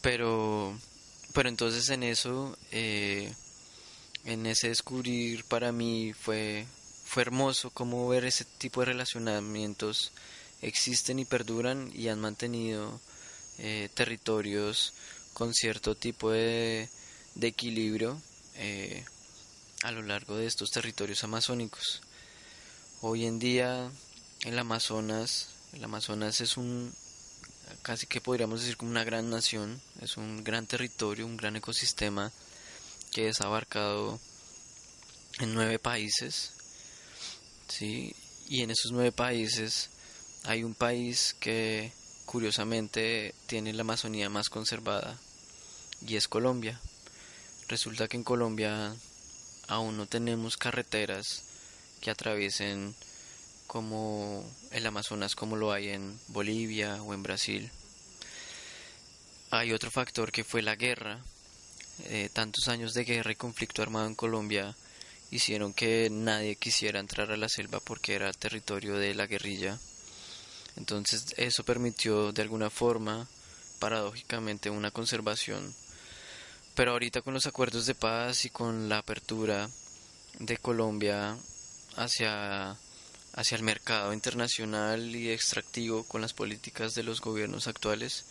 Pero, 0.01 0.77
pero 1.33 1.49
entonces 1.49 1.89
en 1.89 2.03
eso, 2.03 2.57
eh, 2.71 3.33
en 4.25 4.45
ese 4.45 4.69
descubrir 4.69 5.43
para 5.45 5.71
mí 5.71 6.13
fue, 6.13 6.65
fue 7.05 7.23
hermoso 7.23 7.69
como 7.69 8.07
ver 8.07 8.25
ese 8.25 8.45
tipo 8.45 8.81
de 8.81 8.87
relacionamientos 8.87 10.11
existen 10.61 11.19
y 11.19 11.25
perduran 11.25 11.91
y 11.93 12.07
han 12.07 12.19
mantenido 12.19 12.99
eh, 13.59 13.89
territorios 13.93 14.93
con 15.33 15.53
cierto 15.53 15.95
tipo 15.95 16.31
de, 16.31 16.89
de 17.35 17.47
equilibrio 17.47 18.21
eh, 18.55 19.05
a 19.83 19.91
lo 19.91 20.01
largo 20.01 20.37
de 20.37 20.45
estos 20.45 20.71
territorios 20.71 21.23
amazónicos. 21.23 22.01
Hoy 23.01 23.25
en 23.25 23.39
día 23.39 23.91
el 24.45 24.57
Amazonas, 24.59 25.49
el 25.73 25.83
Amazonas 25.83 26.41
es 26.41 26.57
un 26.57 26.93
casi 27.81 28.07
que 28.07 28.21
podríamos 28.21 28.61
decir 28.61 28.77
como 28.77 28.91
una 28.91 29.03
gran 29.03 29.29
nación, 29.29 29.81
es 30.01 30.17
un 30.17 30.43
gran 30.43 30.67
territorio, 30.67 31.25
un 31.25 31.37
gran 31.37 31.55
ecosistema 31.55 32.31
que 33.11 33.29
es 33.29 33.41
abarcado 33.41 34.19
en 35.39 35.53
nueve 35.53 35.79
países, 35.79 36.51
¿sí? 37.67 38.15
y 38.47 38.61
en 38.61 38.71
esos 38.71 38.91
nueve 38.91 39.11
países 39.11 39.89
hay 40.45 40.63
un 40.63 40.75
país 40.75 41.35
que 41.39 41.91
curiosamente 42.25 43.33
tiene 43.47 43.73
la 43.73 43.81
Amazonía 43.81 44.29
más 44.29 44.49
conservada 44.49 45.17
y 46.05 46.15
es 46.15 46.27
Colombia. 46.27 46.79
Resulta 47.67 48.07
que 48.07 48.17
en 48.17 48.23
Colombia 48.23 48.95
aún 49.67 49.97
no 49.97 50.05
tenemos 50.05 50.57
carreteras 50.57 51.43
que 52.01 52.11
atraviesen 52.11 52.93
como 53.67 54.45
el 54.71 54.85
Amazonas 54.85 55.35
como 55.35 55.55
lo 55.55 55.71
hay 55.71 55.89
en 55.89 56.19
Bolivia 56.27 57.01
o 57.01 57.13
en 57.13 57.23
Brasil. 57.23 57.71
Hay 59.51 59.71
otro 59.71 59.89
factor 59.91 60.31
que 60.31 60.43
fue 60.43 60.61
la 60.61 60.75
guerra. 60.75 61.19
Eh, 62.05 62.29
tantos 62.33 62.67
años 62.67 62.93
de 62.93 63.05
guerra 63.05 63.31
y 63.31 63.35
conflicto 63.35 63.81
armado 63.81 64.07
en 64.07 64.15
Colombia 64.15 64.75
hicieron 65.31 65.73
que 65.73 66.09
nadie 66.11 66.55
quisiera 66.55 66.99
entrar 66.99 67.31
a 67.31 67.37
la 67.37 67.49
selva 67.49 67.79
porque 67.79 68.15
era 68.15 68.33
territorio 68.33 68.95
de 68.95 69.15
la 69.15 69.27
guerrilla. 69.27 69.79
Entonces 70.75 71.33
eso 71.37 71.63
permitió 71.63 72.31
de 72.31 72.41
alguna 72.41 72.69
forma, 72.69 73.27
paradójicamente, 73.79 74.69
una 74.69 74.91
conservación. 74.91 75.73
Pero 76.75 76.91
ahorita 76.91 77.21
con 77.21 77.33
los 77.33 77.45
acuerdos 77.45 77.85
de 77.85 77.95
paz 77.95 78.45
y 78.45 78.49
con 78.49 78.89
la 78.89 78.97
apertura 78.97 79.69
de 80.39 80.57
Colombia 80.57 81.37
hacia, 81.95 82.75
hacia 83.33 83.55
el 83.55 83.63
mercado 83.63 84.13
internacional 84.13 85.15
y 85.15 85.29
extractivo 85.29 86.03
con 86.03 86.21
las 86.21 86.33
políticas 86.33 86.95
de 86.95 87.03
los 87.03 87.21
gobiernos 87.21 87.67
actuales, 87.67 88.25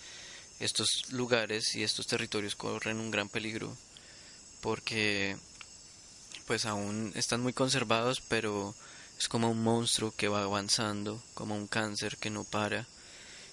estos 0.58 1.12
lugares 1.12 1.74
y 1.76 1.84
estos 1.84 2.06
territorios 2.06 2.56
corren 2.56 2.98
un 2.98 3.10
gran 3.10 3.28
peligro 3.28 3.76
porque 4.60 5.36
pues 6.46 6.66
aún 6.66 7.12
están 7.14 7.42
muy 7.42 7.52
conservados, 7.52 8.20
pero 8.28 8.74
es 9.18 9.28
como 9.28 9.50
un 9.50 9.62
monstruo 9.62 10.12
que 10.16 10.28
va 10.28 10.42
avanzando, 10.42 11.22
como 11.34 11.54
un 11.54 11.66
cáncer 11.66 12.16
que 12.16 12.30
no 12.30 12.44
para 12.44 12.86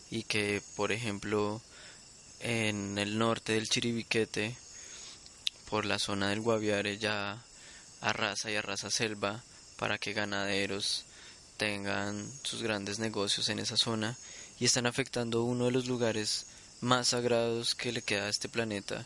y 0.10 0.24
que, 0.24 0.62
por 0.76 0.92
ejemplo, 0.92 1.62
en 2.40 2.98
el 2.98 3.18
norte 3.18 3.54
del 3.54 3.70
Chiribiquete, 3.70 4.56
por 5.70 5.86
la 5.86 6.00
zona 6.00 6.30
del 6.30 6.42
Guaviare 6.42 6.98
ya 6.98 7.42
arrasa 8.02 8.50
y 8.52 8.56
arrasa 8.56 8.90
selva 8.90 9.44
para 9.78 9.98
que 9.98 10.14
ganaderos 10.14 11.06
tengan 11.58 12.32
sus 12.44 12.64
grandes 12.64 13.00
negocios 13.00 13.50
en 13.50 13.60
esa 13.60 13.78
zona 13.78 14.18
y 14.60 14.66
están 14.66 14.86
afectando 14.86 15.44
uno 15.44 15.66
de 15.66 15.72
los 15.72 15.88
lugares 15.88 16.48
más 16.82 17.10
sagrados 17.10 17.76
que 17.76 17.92
le 17.92 18.02
queda 18.02 18.26
a 18.26 18.30
este 18.30 18.50
planeta 18.50 19.06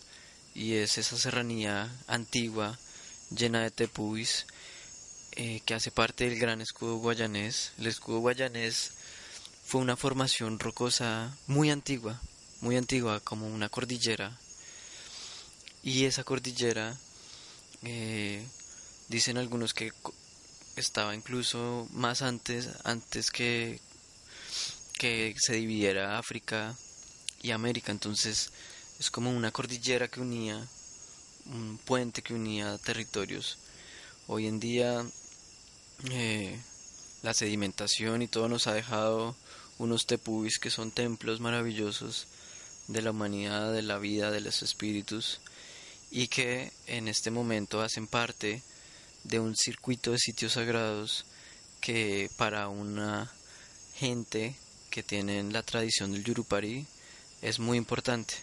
y 0.55 0.75
es 0.75 0.97
esa 0.97 1.17
serranía 1.17 1.91
antigua 2.07 2.77
llena 3.31 3.61
de 3.63 3.71
tepuis 3.71 4.45
eh, 5.35 5.61
que 5.65 5.73
hace 5.73 5.89
parte 5.89 6.29
del 6.29 6.37
gran 6.37 6.61
escudo 6.61 6.97
guayanés. 6.97 7.71
El 7.79 7.87
escudo 7.87 8.19
guayanés 8.19 8.91
fue 9.65 9.81
una 9.81 9.97
formación 9.97 10.59
rocosa 10.59 11.35
muy 11.47 11.71
antigua, 11.71 12.21
muy 12.61 12.77
antigua, 12.77 13.19
como 13.19 13.47
una 13.47 13.69
cordillera. 13.69 14.37
Y 15.83 16.05
esa 16.05 16.23
cordillera, 16.23 16.97
eh, 17.83 18.47
dicen 19.09 19.37
algunos 19.37 19.73
que 19.73 19.91
estaba 20.77 21.13
incluso 21.13 21.87
más 21.91 22.21
antes, 22.21 22.69
antes 22.85 23.29
que, 23.31 23.81
que 24.97 25.35
se 25.37 25.55
dividiera 25.55 26.17
África 26.17 26.75
y 27.41 27.51
América. 27.51 27.91
Entonces 27.91 28.51
es 28.97 29.11
como 29.11 29.29
una 29.29 29.51
cordillera 29.51 30.07
que 30.07 30.21
unía 30.21 30.65
un 31.47 31.77
puente 31.83 32.21
que 32.21 32.33
unía 32.33 32.77
territorios. 32.77 33.57
Hoy 34.27 34.47
en 34.47 34.61
día 34.61 35.05
eh, 36.11 36.57
la 37.21 37.33
sedimentación 37.33 38.21
y 38.21 38.27
todo 38.27 38.47
nos 38.47 38.67
ha 38.67 38.73
dejado 38.73 39.35
unos 39.77 40.05
tepuis 40.05 40.59
que 40.59 40.69
son 40.69 40.91
templos 40.91 41.41
maravillosos 41.41 42.27
de 42.87 43.01
la 43.01 43.11
humanidad, 43.11 43.73
de 43.73 43.81
la 43.81 43.97
vida, 43.97 44.31
de 44.31 44.41
los 44.41 44.61
espíritus 44.61 45.41
y 46.15 46.27
que 46.27 46.71
en 46.85 47.07
este 47.07 47.31
momento 47.31 47.81
hacen 47.81 48.05
parte 48.05 48.61
de 49.23 49.39
un 49.39 49.55
circuito 49.55 50.11
de 50.11 50.19
sitios 50.19 50.53
sagrados 50.53 51.25
que 51.81 52.29
para 52.37 52.69
una 52.69 53.31
gente 53.95 54.55
que 54.91 55.01
tiene 55.01 55.41
la 55.51 55.63
tradición 55.63 56.11
del 56.11 56.23
Yurupari 56.23 56.85
es 57.41 57.57
muy 57.57 57.79
importante. 57.79 58.35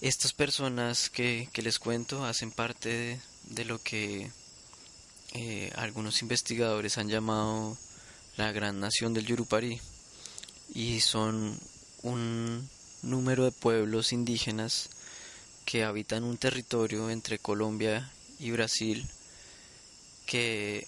Estas 0.00 0.32
personas 0.32 1.10
que, 1.10 1.48
les 1.56 1.80
cuento 1.80 2.24
hacen 2.24 2.52
parte 2.52 3.20
de, 3.48 3.64
lo 3.64 3.82
que 3.82 4.30
eh, 5.32 5.72
algunos 5.74 6.22
investigadores 6.22 6.96
han 6.96 7.08
llamado 7.08 7.76
la 8.36 8.52
gran 8.52 8.78
nación 8.78 9.14
del 9.14 9.26
Yurupari 9.26 9.80
y 10.72 11.00
son 11.00 11.58
un 12.02 12.68
número 13.02 13.42
de 13.42 13.50
pueblos 13.50 14.12
indígenas 14.12 14.88
que 15.64 15.84
habitan 15.84 16.24
un 16.24 16.38
territorio 16.38 17.10
entre 17.10 17.38
Colombia 17.38 18.10
y 18.38 18.50
Brasil 18.50 19.06
que 20.26 20.86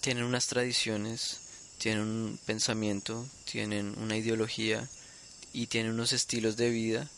tienen 0.00 0.24
unas 0.24 0.46
tradiciones, 0.46 1.40
tienen 1.78 2.02
un 2.02 2.38
pensamiento, 2.46 3.26
tienen 3.44 3.96
una 3.98 4.16
ideología 4.16 4.88
y 5.52 5.66
tienen 5.66 5.92
unos 5.92 6.12
estilos 6.12 6.56
de 6.56 6.70
vida 6.70 7.08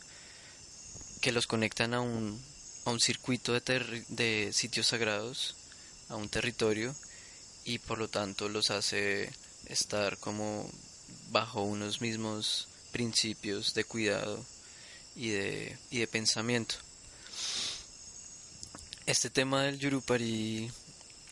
que 1.20 1.32
los 1.32 1.46
conectan 1.46 1.94
a 1.94 2.00
un, 2.00 2.40
a 2.84 2.90
un 2.90 3.00
circuito 3.00 3.52
de, 3.52 4.04
de 4.08 4.50
sitios 4.52 4.88
sagrados, 4.88 5.56
a 6.08 6.16
un 6.16 6.28
territorio, 6.28 6.94
y 7.64 7.78
por 7.78 7.98
lo 7.98 8.08
tanto 8.08 8.48
los 8.48 8.70
hace 8.70 9.30
estar 9.66 10.16
como 10.18 10.70
bajo 11.30 11.62
unos 11.62 12.00
mismos 12.00 12.68
principios 12.90 13.74
de 13.74 13.84
cuidado 13.84 14.44
y 15.16 15.30
de, 15.30 15.78
y 15.90 15.98
de 15.98 16.06
pensamiento. 16.06 16.76
Este 19.06 19.30
tema 19.30 19.64
del 19.64 19.78
Yurupari 19.78 20.70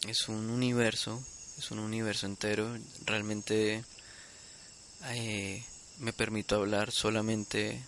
es 0.06 0.28
un 0.28 0.50
universo, 0.50 1.22
es 1.58 1.70
un 1.70 1.78
universo 1.78 2.26
entero. 2.26 2.76
Realmente 3.04 3.84
eh, 5.04 5.64
me 5.98 6.12
permito 6.12 6.56
hablar 6.56 6.90
solamente 6.90 7.80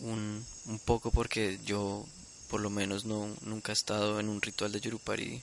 un, 0.00 0.44
un 0.66 0.78
poco 0.78 1.10
porque 1.10 1.58
yo 1.64 2.06
por 2.48 2.60
lo 2.60 2.70
menos 2.70 3.04
no 3.04 3.28
nunca 3.42 3.72
he 3.72 3.74
estado 3.74 4.20
en 4.20 4.28
un 4.28 4.40
ritual 4.40 4.72
de 4.72 4.80
Yurupari 4.80 5.42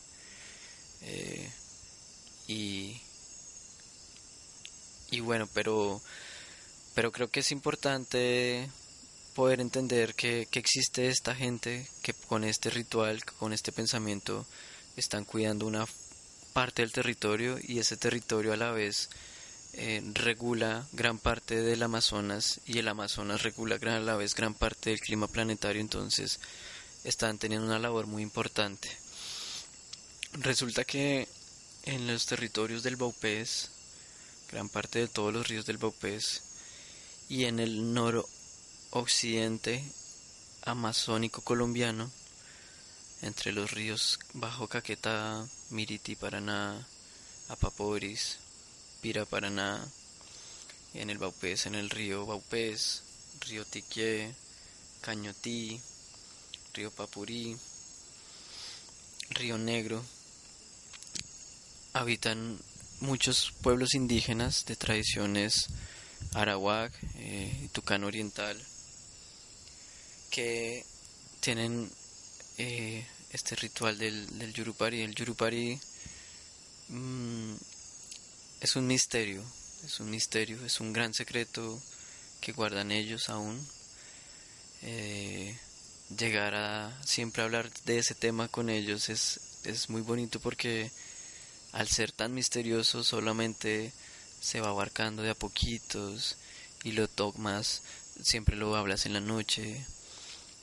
eh, 1.02 1.52
y 2.48 3.02
y 5.10 5.20
bueno 5.20 5.48
pero 5.54 6.02
pero 6.94 7.12
creo 7.12 7.30
que 7.30 7.40
es 7.40 7.52
importante 7.52 8.70
poder 9.36 9.62
entender 9.62 10.14
que, 10.16 10.48
que 10.50 10.60
existe 10.60 11.08
esta 11.08 11.36
gente 11.36 11.88
que 12.02 12.14
con 12.14 12.44
este 12.44 12.70
ritual 12.70 13.24
con 13.24 13.54
este 13.54 13.72
pensamiento 13.72 14.46
están 14.98 15.26
cuidando 15.26 15.66
una 15.66 15.86
parte 16.54 16.82
del 16.82 16.92
territorio 16.92 17.58
y 17.62 17.80
ese 17.80 17.98
territorio 17.98 18.54
a 18.54 18.58
la 18.58 18.72
vez 18.72 19.10
eh, 19.74 20.02
regula 20.16 20.86
gran 20.92 21.18
parte 21.18 21.62
del 21.62 21.82
Amazonas 21.84 22.60
y 22.66 22.80
el 22.80 22.90
Amazonas 22.90 23.42
regula 23.42 23.78
a 23.82 24.00
la 24.00 24.18
vez 24.18 24.36
gran 24.36 24.54
parte 24.54 24.90
del 24.90 25.00
clima 25.00 25.28
planetario, 25.28 25.82
entonces 25.82 26.40
están 27.06 27.38
teniendo 27.38 27.68
una 27.68 27.80
labor 27.80 28.06
muy 28.06 28.22
importante. 28.22 28.90
Resulta 30.34 30.84
que 30.84 31.28
en 31.84 32.06
los 32.06 32.26
territorios 32.26 32.84
del 32.84 32.98
Baupés, 32.98 33.70
gran 34.52 34.68
parte 34.68 35.00
de 35.00 35.08
todos 35.08 35.34
los 35.34 35.48
ríos 35.48 35.66
del 35.66 35.78
Baupés, 35.78 36.44
y 37.30 37.46
en 37.46 37.62
el 37.62 37.94
noroccidente 38.92 39.82
amazónico 40.64 41.42
colombiano, 41.42 42.12
entre 43.22 43.54
los 43.54 43.72
ríos 43.72 44.20
Bajo 44.34 44.68
Caquetá, 44.68 45.48
Miriti, 45.70 46.16
Paraná, 46.16 46.86
Apaporis, 47.48 48.38
Pira 49.02 49.26
Paraná, 49.26 49.82
en 50.94 51.10
el 51.10 51.18
Baupés, 51.18 51.68
en 51.68 51.76
el 51.76 51.90
río 51.90 52.26
Baupés, 52.26 53.04
río 53.48 53.64
Tiquié, 53.64 54.36
Cañotí, 55.00 55.80
río 56.74 56.92
Papurí, 56.92 57.56
río 59.30 59.58
Negro, 59.58 60.04
habitan 61.94 62.60
muchos 63.00 63.54
pueblos 63.62 63.96
indígenas 63.96 64.66
de 64.66 64.76
tradiciones 64.76 65.68
arawak 66.34 66.94
eh, 67.16 67.62
y 67.64 67.68
tucano 67.70 68.08
oriental 68.08 68.62
que 70.32 70.86
tienen 71.42 71.92
eh, 72.58 73.06
este 73.32 73.56
ritual 73.56 73.98
del, 73.98 74.40
del 74.40 74.54
Yurupari. 74.54 75.02
El 75.02 75.14
Yurupari 75.14 75.80
mm, 76.90 77.54
es 78.62 78.76
un 78.76 78.88
misterio, 78.88 79.44
es 79.86 80.00
un 80.00 80.10
misterio, 80.10 80.66
es 80.66 80.80
un 80.80 80.94
gran 80.94 81.14
secreto 81.14 81.82
que 82.40 82.54
guardan 82.54 82.92
ellos 82.92 83.30
aún. 83.30 83.60
Eh, 84.84 85.56
llegar 86.18 86.56
a 86.56 86.98
siempre 87.06 87.44
hablar 87.44 87.72
de 87.86 88.00
ese 88.00 88.16
tema 88.16 88.48
con 88.48 88.70
ellos 88.70 89.10
es, 89.10 89.40
es 89.64 89.90
muy 89.90 90.02
bonito 90.02 90.40
porque 90.40 90.92
al 91.72 91.88
ser 91.88 92.12
tan 92.12 92.34
misterioso 92.34 93.04
solamente 93.04 93.94
se 94.42 94.60
va 94.60 94.70
abarcando 94.70 95.22
de 95.22 95.30
a 95.30 95.36
poquitos 95.36 96.38
y 96.84 96.94
lo 96.94 97.08
tomas, 97.08 97.84
siempre 98.22 98.56
lo 98.56 98.76
hablas 98.76 99.06
en 99.06 99.14
la 99.14 99.22
noche, 99.22 99.86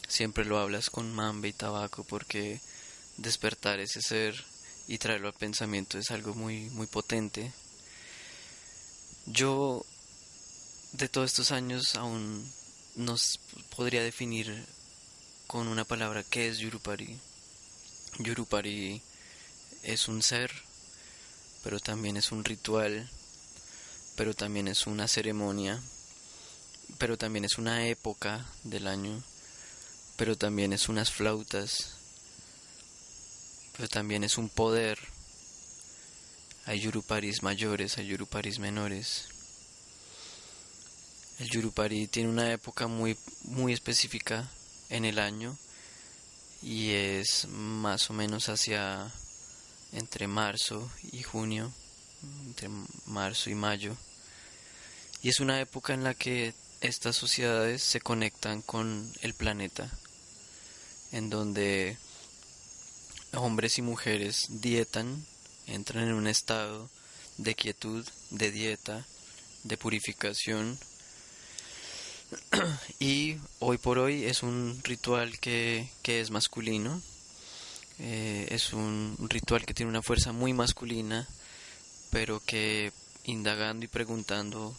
siempre 0.09 0.45
lo 0.45 0.59
hablas 0.59 0.91
con 0.91 1.15
mambe 1.15 1.49
y 1.49 1.53
tabaco 1.53 2.03
porque 2.03 2.61
despertar 3.19 3.79
ese 3.79 4.01
ser 4.01 4.45
y 4.89 4.99
traerlo 4.99 5.29
al 5.29 5.35
pensamiento 5.35 5.99
es 5.99 6.11
algo 6.11 6.35
muy 6.35 6.71
muy 6.71 6.87
potente. 6.87 7.53
Yo 9.27 9.85
de 10.93 11.09
todos 11.09 11.31
estos 11.31 11.53
años 11.53 11.95
aún 11.95 12.51
no 12.97 13.17
podría 13.77 14.03
definir 14.03 14.67
con 15.47 15.69
una 15.69 15.85
palabra 15.85 16.25
qué 16.25 16.49
es 16.49 16.59
Yurupari. 16.59 17.19
Yurupari 18.19 19.03
es 19.83 20.09
un 20.09 20.23
ser, 20.23 20.51
pero 21.63 21.79
también 21.79 22.17
es 22.17 22.33
un 22.33 22.45
ritual, 22.45 23.09
pero 24.17 24.35
también 24.35 24.69
es 24.69 24.87
una 24.87 25.07
ceremonia, 25.07 25.81
pero 26.97 27.19
también 27.19 27.45
es 27.45 27.59
una 27.59 27.87
época 27.87 28.47
del 28.65 28.87
año 28.87 29.23
pero 30.19 30.37
también 30.37 30.73
es 30.73 30.89
unas 30.89 31.13
flautas, 31.13 31.93
pero 33.77 33.89
también 33.89 34.25
es 34.25 34.37
un 34.37 34.49
poder. 34.49 34.99
Hay 36.67 36.81
yuruparis 36.81 37.45
mayores, 37.45 37.99
hay 37.99 38.09
yuruparis 38.09 38.59
menores. 38.59 39.29
El 41.39 41.49
yurupari 41.49 42.09
tiene 42.09 42.29
una 42.29 42.53
época 42.53 42.89
muy, 42.89 43.17
muy 43.45 43.73
específica 43.73 44.51
en 44.91 45.05
el 45.05 45.21
año 45.21 45.57
y 46.63 46.91
es 46.91 47.47
más 47.47 48.11
o 48.11 48.13
menos 48.13 48.49
hacia 48.49 49.13
entre 49.93 50.27
marzo 50.27 50.91
y 51.13 51.23
junio, 51.23 51.73
entre 52.45 52.69
marzo 53.07 53.51
y 53.51 53.55
mayo. 53.55 53.97
Y 55.23 55.29
es 55.29 55.39
una 55.39 55.61
época 55.61 55.95
en 55.95 56.03
la 56.03 56.15
que 56.15 56.55
estas 56.81 57.15
sociedades 57.15 57.85
se 57.85 58.01
conectan 58.01 58.63
con 58.63 59.13
el 59.23 59.35
planeta 59.35 59.89
en 61.13 61.31
donde 61.31 61.97
hombres 63.33 63.79
y 63.79 63.83
mujeres 63.83 64.47
dietan, 64.49 65.25
entran 65.67 66.09
en 66.09 66.15
un 66.15 66.27
estado 66.27 66.89
de 67.37 67.55
quietud, 67.55 68.07
de 68.31 68.51
dieta, 68.51 69.07
de 69.65 69.77
purificación. 69.77 70.79
y 72.99 73.37
hoy 73.59 73.79
por 73.79 73.99
hoy 73.99 74.25
es 74.25 74.43
un 74.43 74.81
ritual 74.85 75.39
que, 75.39 75.89
es 76.05 76.31
masculino, 76.31 77.01
eh, 77.99 78.49
es 78.51 78.73
un 78.73 79.17
ritual 79.29 79.65
que 79.65 79.75
tiene 79.75 79.91
una 79.91 80.03
fuerza 80.03 80.33
muy 80.33 80.53
masculina, 80.53 81.27
pero 82.11 82.41
que 82.41 82.93
indagando 83.25 83.85
y 83.85 83.89
preguntando 83.89 84.77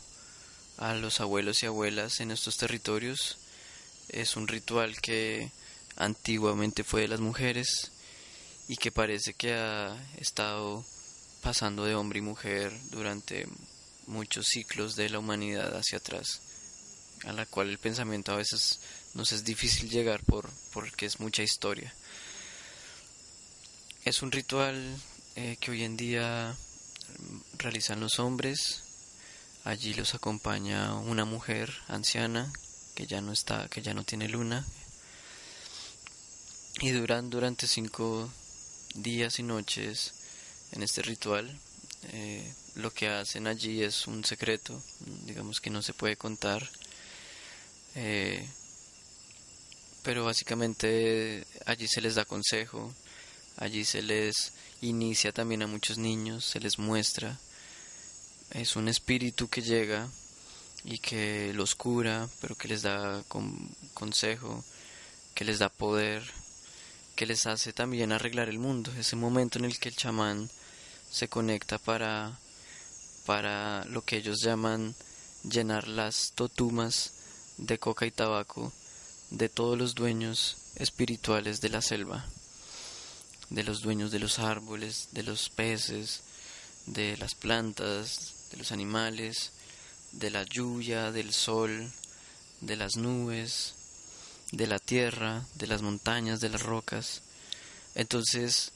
a 0.78 0.94
los 0.96 1.20
abuelos 1.20 1.62
y 1.62 1.66
abuelas 1.66 2.20
en 2.20 2.32
estos 2.32 2.58
territorios, 2.58 3.38
es 4.10 4.36
un 4.36 4.48
ritual 4.48 5.00
que 5.02 5.52
antiguamente 6.00 6.84
fue 6.84 7.02
de 7.02 7.08
las 7.08 7.20
mujeres 7.20 7.92
y 8.68 8.78
que 8.78 8.92
parece 8.92 9.34
que 9.34 9.54
ha 9.54 9.96
estado 10.18 10.84
pasando 11.42 11.86
de 11.86 11.96
hombre 11.96 12.20
y 12.20 12.24
mujer 12.24 12.74
durante 12.90 13.48
muchos 14.08 14.48
ciclos 14.48 14.96
de 14.96 15.10
la 15.10 15.20
humanidad 15.20 15.76
hacia 15.78 16.00
atrás, 16.00 16.42
a 17.26 17.34
la 17.34 17.46
cual 17.46 17.70
el 17.70 17.78
pensamiento 17.78 18.32
a 18.32 18.38
veces 18.38 18.80
nos 19.14 19.32
es 19.32 19.44
difícil 19.44 19.90
llegar 19.90 20.24
por 20.24 20.50
porque 20.74 21.06
es 21.06 21.20
mucha 21.20 21.44
historia. 21.44 21.94
Es 24.06 24.22
un 24.22 24.32
ritual 24.32 24.98
eh, 25.36 25.58
que 25.60 25.72
hoy 25.72 25.84
en 25.84 25.98
día 25.98 26.56
realizan 27.58 28.00
los 28.00 28.20
hombres. 28.20 28.84
Allí 29.66 29.94
los 29.94 30.16
acompaña 30.16 30.96
una 30.96 31.26
mujer 31.26 31.74
anciana 31.88 32.52
que 32.96 33.08
ya 33.08 33.22
no 33.22 33.32
está, 33.32 33.68
que 33.68 33.82
ya 33.82 33.94
no 33.94 34.04
tiene 34.04 34.30
luna, 34.30 34.66
y 36.82 36.92
duran 36.92 37.30
durante 37.30 37.68
cinco 37.68 38.32
días 38.96 39.40
y 39.40 39.44
noches 39.44 40.14
en 40.72 40.84
este 40.84 41.02
ritual. 41.02 41.60
Eh, 42.14 42.54
lo 42.76 42.92
que 42.92 43.10
hacen 43.10 43.48
allí 43.48 43.84
es 43.84 44.08
un 44.08 44.24
secreto, 44.24 44.82
digamos 45.26 45.60
que 45.60 45.70
no 45.70 45.82
se 45.82 45.94
puede 45.94 46.16
contar. 46.16 46.70
Eh, 47.96 48.48
pero 50.04 50.24
básicamente 50.24 51.46
allí 51.66 51.88
se 51.88 52.02
les 52.02 52.16
da 52.16 52.24
consejo, 52.24 52.94
allí 53.58 53.84
se 53.84 54.02
les 54.02 54.54
inicia 54.82 55.34
también 55.34 55.64
a 55.64 55.68
muchos 55.68 55.98
niños, 55.98 56.46
se 56.46 56.62
les 56.62 56.80
muestra. 56.80 57.38
Es 58.52 58.76
un 58.78 58.88
espíritu 58.88 59.50
que 59.50 59.62
llega 59.62 60.10
y 60.86 61.00
que 61.00 61.52
los 61.54 61.76
cura, 61.76 62.30
pero 62.40 62.56
que 62.56 62.70
les 62.70 62.84
da 62.84 63.24
consejo, 63.94 64.64
que 65.36 65.44
les 65.44 65.60
da 65.60 65.70
poder, 65.70 66.39
que 67.20 67.26
les 67.26 67.48
hace 67.48 67.74
también 67.74 68.14
arreglar 68.14 68.48
el 68.48 68.60
mundo, 68.60 68.94
ese 68.98 69.18
momento 69.18 69.60
en 69.60 69.66
el 69.66 69.78
que 69.78 69.90
el 69.90 69.96
chamán 69.98 70.50
se 71.12 71.28
conecta 71.28 71.78
para, 71.78 72.40
para 73.26 73.84
lo 73.90 74.06
que 74.06 74.16
ellos 74.16 74.40
llaman 74.42 74.96
llenar 75.44 75.90
las 75.90 76.32
totumas 76.34 77.12
de 77.58 77.78
coca 77.78 78.06
y 78.06 78.12
tabaco 78.12 78.72
de 79.32 79.50
todos 79.50 79.78
los 79.78 79.96
dueños 79.96 80.56
espirituales 80.78 81.60
de 81.60 81.68
la 81.68 81.82
selva, 81.82 82.26
de 83.50 83.64
los 83.64 83.82
dueños 83.82 84.12
de 84.12 84.20
los 84.20 84.40
árboles, 84.40 85.10
de 85.12 85.24
los 85.24 85.50
peces, 85.50 86.22
de 86.86 87.18
las 87.18 87.36
plantas, 87.36 88.48
de 88.52 88.56
los 88.60 88.72
animales, 88.72 89.52
de 90.14 90.30
la 90.30 90.44
lluvia, 90.44 91.12
del 91.12 91.34
sol, 91.34 91.92
de 92.62 92.78
las 92.78 92.96
nubes, 92.96 93.74
de 94.52 94.68
la 94.68 94.80
tierra, 94.80 95.46
de 95.56 95.68
las 95.68 95.82
montañas, 95.82 96.42
de 96.42 96.50
las 96.50 96.64
rocas. 96.64 97.22
Entonces 97.96 98.72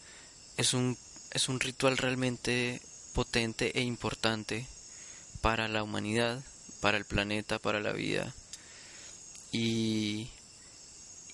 es 0.57 0.73
un, 0.73 0.97
es 1.31 1.49
un 1.49 1.59
ritual 1.59 1.97
realmente 1.97 2.81
potente 3.13 3.77
e 3.77 3.81
importante 3.81 4.67
para 5.41 5.67
la 5.67 5.83
humanidad, 5.83 6.43
para 6.79 6.97
el 6.97 7.05
planeta, 7.05 7.59
para 7.59 7.79
la 7.79 7.91
vida. 7.91 8.33
Y, 9.51 10.29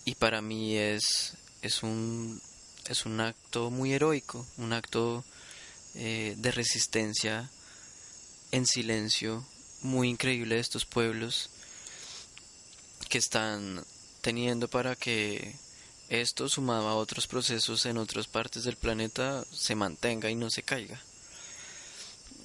y 0.06 0.16
para 0.16 0.42
mí 0.42 0.76
es, 0.76 1.36
es, 1.62 1.84
un, 1.84 2.42
es 2.88 3.06
un 3.06 3.22
acto 3.22 3.70
muy 3.70 3.94
heroico, 3.94 4.46
un 4.58 4.74
acto 4.74 5.24
eh, 5.96 6.36
de 6.38 6.52
resistencia 6.52 7.50
en 8.52 8.66
silencio 8.66 9.46
muy 9.82 10.10
increíble 10.10 10.56
de 10.56 10.62
estos 10.62 10.86
pueblos 10.86 11.50
que 13.10 13.18
están 13.18 13.84
teniendo 14.22 14.68
para 14.68 14.96
que 14.96 15.56
esto 16.10 16.50
sumado 16.50 16.88
a 16.88 16.96
otros 16.96 17.28
procesos 17.28 17.86
en 17.86 17.98
otras 17.98 18.28
partes 18.28 18.64
del 18.64 18.76
planeta 18.76 19.46
se 19.52 19.76
mantenga 19.76 20.30
y 20.30 20.36
no 20.36 20.50
se 20.50 20.64
caiga. 20.64 21.00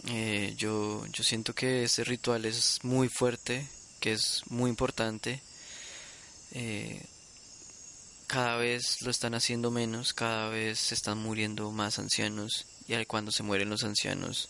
Eh, 0.06 0.54
yo, 0.56 1.06
yo 1.06 1.24
siento 1.24 1.54
que 1.54 1.84
ese 1.84 2.04
ritual 2.04 2.44
es 2.44 2.80
muy 2.82 3.08
fuerte, 3.08 3.66
que 4.00 4.12
es 4.12 4.42
muy 4.48 4.68
importante. 4.68 5.40
Eh, 6.52 7.02
cada 8.26 8.56
vez 8.56 9.00
lo 9.02 9.10
están 9.10 9.34
haciendo 9.34 9.70
menos, 9.70 10.12
cada 10.12 10.48
vez 10.48 10.78
se 10.78 10.94
están 10.94 11.18
muriendo 11.18 11.70
más 11.70 11.98
ancianos 11.98 12.66
y 12.86 13.04
cuando 13.06 13.32
se 13.32 13.42
mueren 13.42 13.70
los 13.70 13.84
ancianos 13.84 14.48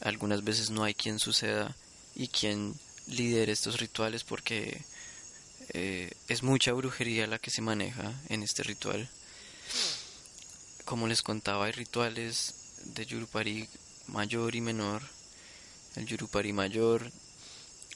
algunas 0.00 0.44
veces 0.44 0.70
no 0.70 0.84
hay 0.84 0.94
quien 0.94 1.18
suceda 1.18 1.74
y 2.14 2.28
quien 2.28 2.74
lidere 3.06 3.52
estos 3.52 3.80
rituales 3.80 4.24
porque 4.24 4.84
eh, 5.70 6.12
es 6.28 6.42
mucha 6.42 6.72
brujería 6.72 7.26
la 7.26 7.38
que 7.38 7.50
se 7.50 7.62
maneja 7.62 8.14
en 8.28 8.42
este 8.42 8.62
ritual. 8.62 9.08
Como 10.84 11.08
les 11.08 11.22
contaba, 11.22 11.66
hay 11.66 11.72
rituales 11.72 12.54
de 12.84 13.06
Yurupari 13.06 13.68
mayor 14.08 14.54
y 14.54 14.60
menor. 14.60 15.02
El 15.96 16.06
Yurupari 16.06 16.52
mayor 16.52 17.10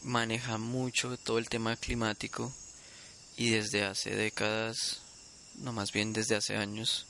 maneja 0.02 0.58
mucho 0.58 1.16
todo 1.16 1.38
el 1.38 1.48
tema 1.48 1.76
climático 1.76 2.52
y 3.36 3.50
desde 3.50 3.84
hace 3.84 4.14
décadas, 4.14 5.00
no 5.56 5.72
más 5.72 5.92
bien 5.92 6.12
desde 6.12 6.36
hace 6.36 6.56
años, 6.56 7.06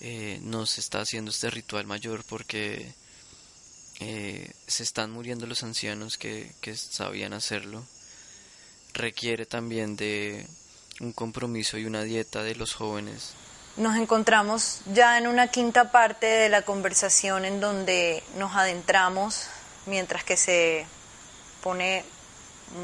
eh, 0.00 0.40
no 0.42 0.66
se 0.66 0.80
está 0.80 1.00
haciendo 1.00 1.30
este 1.30 1.50
ritual 1.50 1.86
mayor 1.86 2.24
porque 2.24 2.92
eh, 4.00 4.52
se 4.66 4.82
están 4.82 5.12
muriendo 5.12 5.46
los 5.46 5.62
ancianos 5.62 6.18
que, 6.18 6.52
que 6.60 6.76
sabían 6.76 7.32
hacerlo, 7.32 7.86
requiere 8.94 9.46
también 9.46 9.96
de 9.96 10.46
un 11.00 11.12
compromiso 11.12 11.78
y 11.78 11.86
una 11.86 12.02
dieta 12.02 12.42
de 12.42 12.54
los 12.54 12.74
jóvenes. 12.74 13.34
Nos 13.76 13.96
encontramos 13.96 14.80
ya 14.92 15.16
en 15.18 15.26
una 15.26 15.48
quinta 15.48 15.90
parte 15.90 16.26
de 16.26 16.48
la 16.48 16.62
conversación 16.62 17.44
en 17.44 17.60
donde 17.60 18.22
nos 18.36 18.54
adentramos 18.54 19.46
mientras 19.86 20.24
que 20.24 20.36
se 20.36 20.86
pone 21.62 22.04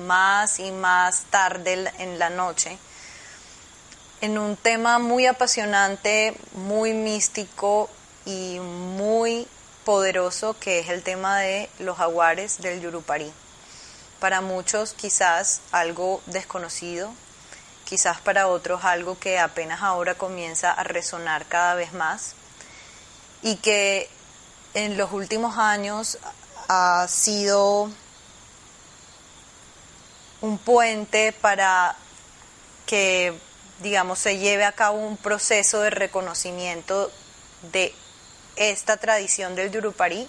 más 0.07 0.59
y 0.59 0.71
más 0.71 1.25
tarde 1.31 1.93
en 1.99 2.19
la 2.19 2.31
noche 2.31 2.79
en 4.21 4.39
un 4.39 4.57
tema 4.57 4.99
muy 4.99 5.27
apasionante, 5.27 6.35
muy 6.55 6.93
místico 6.93 7.89
y 8.25 8.59
muy 8.59 9.47
poderoso 9.85 10.57
que 10.59 10.81
es 10.81 10.89
el 10.89 11.03
tema 11.03 11.39
de 11.39 11.69
los 11.79 11.97
jaguares 11.97 12.59
del 12.59 12.81
Yurupari. 12.81 13.33
Para 14.21 14.41
muchos 14.41 14.93
quizás 14.95 15.61
algo 15.71 16.21
desconocido, 16.27 17.13
quizás 17.85 18.21
para 18.21 18.49
otros 18.49 18.85
algo 18.85 19.19
que 19.19 19.39
apenas 19.39 19.83
ahora 19.83 20.15
comienza 20.15 20.73
a 20.73 20.83
resonar 20.83 21.47
cada 21.47 21.75
vez 21.75 21.93
más 21.93 22.35
y 23.43 23.57
que 23.57 24.11
en 24.75 24.97
los 24.97 25.13
últimos 25.13 25.57
años 25.57 26.19
ha 26.69 27.07
sido 27.09 27.91
un 30.41 30.59
puente 30.59 31.33
para 31.33 31.97
que, 32.87 33.39
digamos, 33.81 34.19
se 34.19 34.39
lleve 34.39 34.65
a 34.65 34.73
cabo 34.73 34.99
un 34.99 35.17
proceso 35.17 35.81
de 35.81 35.91
reconocimiento 35.91 37.11
de 37.73 37.95
esta 38.57 38.97
tradición 38.97 39.55
del 39.55 39.71
Yurupari 39.71 40.29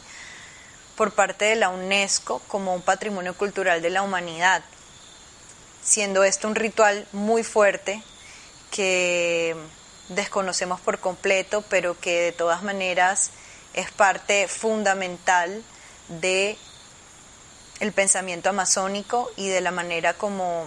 por 0.99 1.13
parte 1.13 1.45
de 1.45 1.55
la 1.55 1.69
UNESCO 1.69 2.41
como 2.49 2.75
un 2.75 2.81
patrimonio 2.81 3.33
cultural 3.33 3.81
de 3.81 3.89
la 3.89 4.01
humanidad, 4.01 4.61
siendo 5.81 6.25
esto 6.25 6.45
un 6.49 6.55
ritual 6.55 7.07
muy 7.13 7.45
fuerte 7.45 8.03
que 8.69 9.55
desconocemos 10.09 10.81
por 10.81 10.99
completo, 10.99 11.63
pero 11.69 11.97
que 11.97 12.19
de 12.19 12.31
todas 12.33 12.63
maneras 12.63 13.31
es 13.73 13.89
parte 13.91 14.49
fundamental 14.49 15.63
de 16.09 16.57
el 17.79 17.93
pensamiento 17.93 18.49
amazónico 18.49 19.31
y 19.37 19.47
de 19.47 19.61
la 19.61 19.71
manera 19.71 20.15
como 20.15 20.65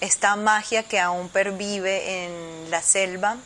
esta 0.00 0.34
magia 0.34 0.82
que 0.82 0.98
aún 0.98 1.28
pervive 1.28 2.24
en 2.24 2.72
la 2.72 2.82
selva 2.82 3.36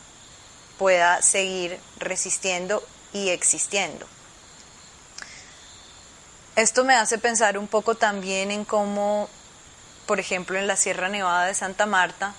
pueda 0.79 1.21
seguir 1.21 1.79
resistiendo 1.99 2.83
y 3.13 3.29
existiendo. 3.29 4.07
Esto 6.55 6.85
me 6.85 6.95
hace 6.95 7.17
pensar 7.17 7.57
un 7.57 7.67
poco 7.67 7.95
también 7.95 8.49
en 8.49 8.63
cómo, 8.63 9.27
por 10.05 10.21
ejemplo, 10.21 10.57
en 10.57 10.67
la 10.67 10.77
Sierra 10.77 11.09
Nevada 11.09 11.47
de 11.47 11.53
Santa 11.53 11.85
Marta, 11.85 12.33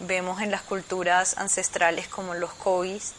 vemos 0.00 0.40
en 0.40 0.50
las 0.50 0.62
culturas 0.62 1.36
ancestrales 1.36 2.08
como 2.08 2.32
los 2.32 2.52
Cois 2.54 3.12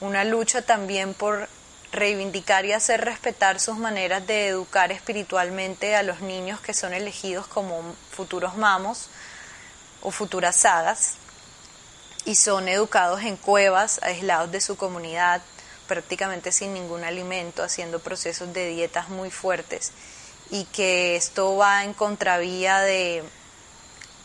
una 0.00 0.24
lucha 0.24 0.60
también 0.60 1.14
por 1.14 1.48
reivindicar 1.90 2.66
y 2.66 2.72
hacer 2.72 3.02
respetar 3.02 3.60
sus 3.60 3.78
maneras 3.78 4.26
de 4.26 4.48
educar 4.48 4.92
espiritualmente 4.92 5.96
a 5.96 6.02
los 6.02 6.20
niños 6.20 6.60
que 6.60 6.74
son 6.74 6.92
elegidos 6.92 7.46
como 7.46 7.82
futuros 8.10 8.56
mamos 8.56 9.08
o 10.02 10.10
futuras 10.10 10.54
sagas 10.56 11.14
y 12.26 12.34
son 12.34 12.68
educados 12.68 13.22
en 13.22 13.36
cuevas, 13.36 14.00
aislados 14.02 14.52
de 14.52 14.60
su 14.60 14.76
comunidad, 14.76 15.40
prácticamente 15.88 16.52
sin 16.52 16.74
ningún 16.74 17.02
alimento, 17.02 17.64
haciendo 17.64 17.98
procesos 17.98 18.52
de 18.52 18.68
dietas 18.68 19.08
muy 19.08 19.30
fuertes 19.30 19.90
y 20.50 20.64
que 20.66 21.16
esto 21.16 21.56
va 21.56 21.82
en 21.84 21.94
contravía 21.94 22.78
de 22.80 23.24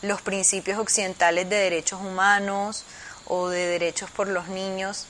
los 0.02 0.22
principios 0.22 0.78
occidentales 0.78 1.48
de 1.48 1.56
derechos 1.56 2.00
humanos 2.00 2.84
o 3.26 3.48
de 3.48 3.66
derechos 3.66 4.10
por 4.10 4.28
los 4.28 4.48
niños 4.48 5.06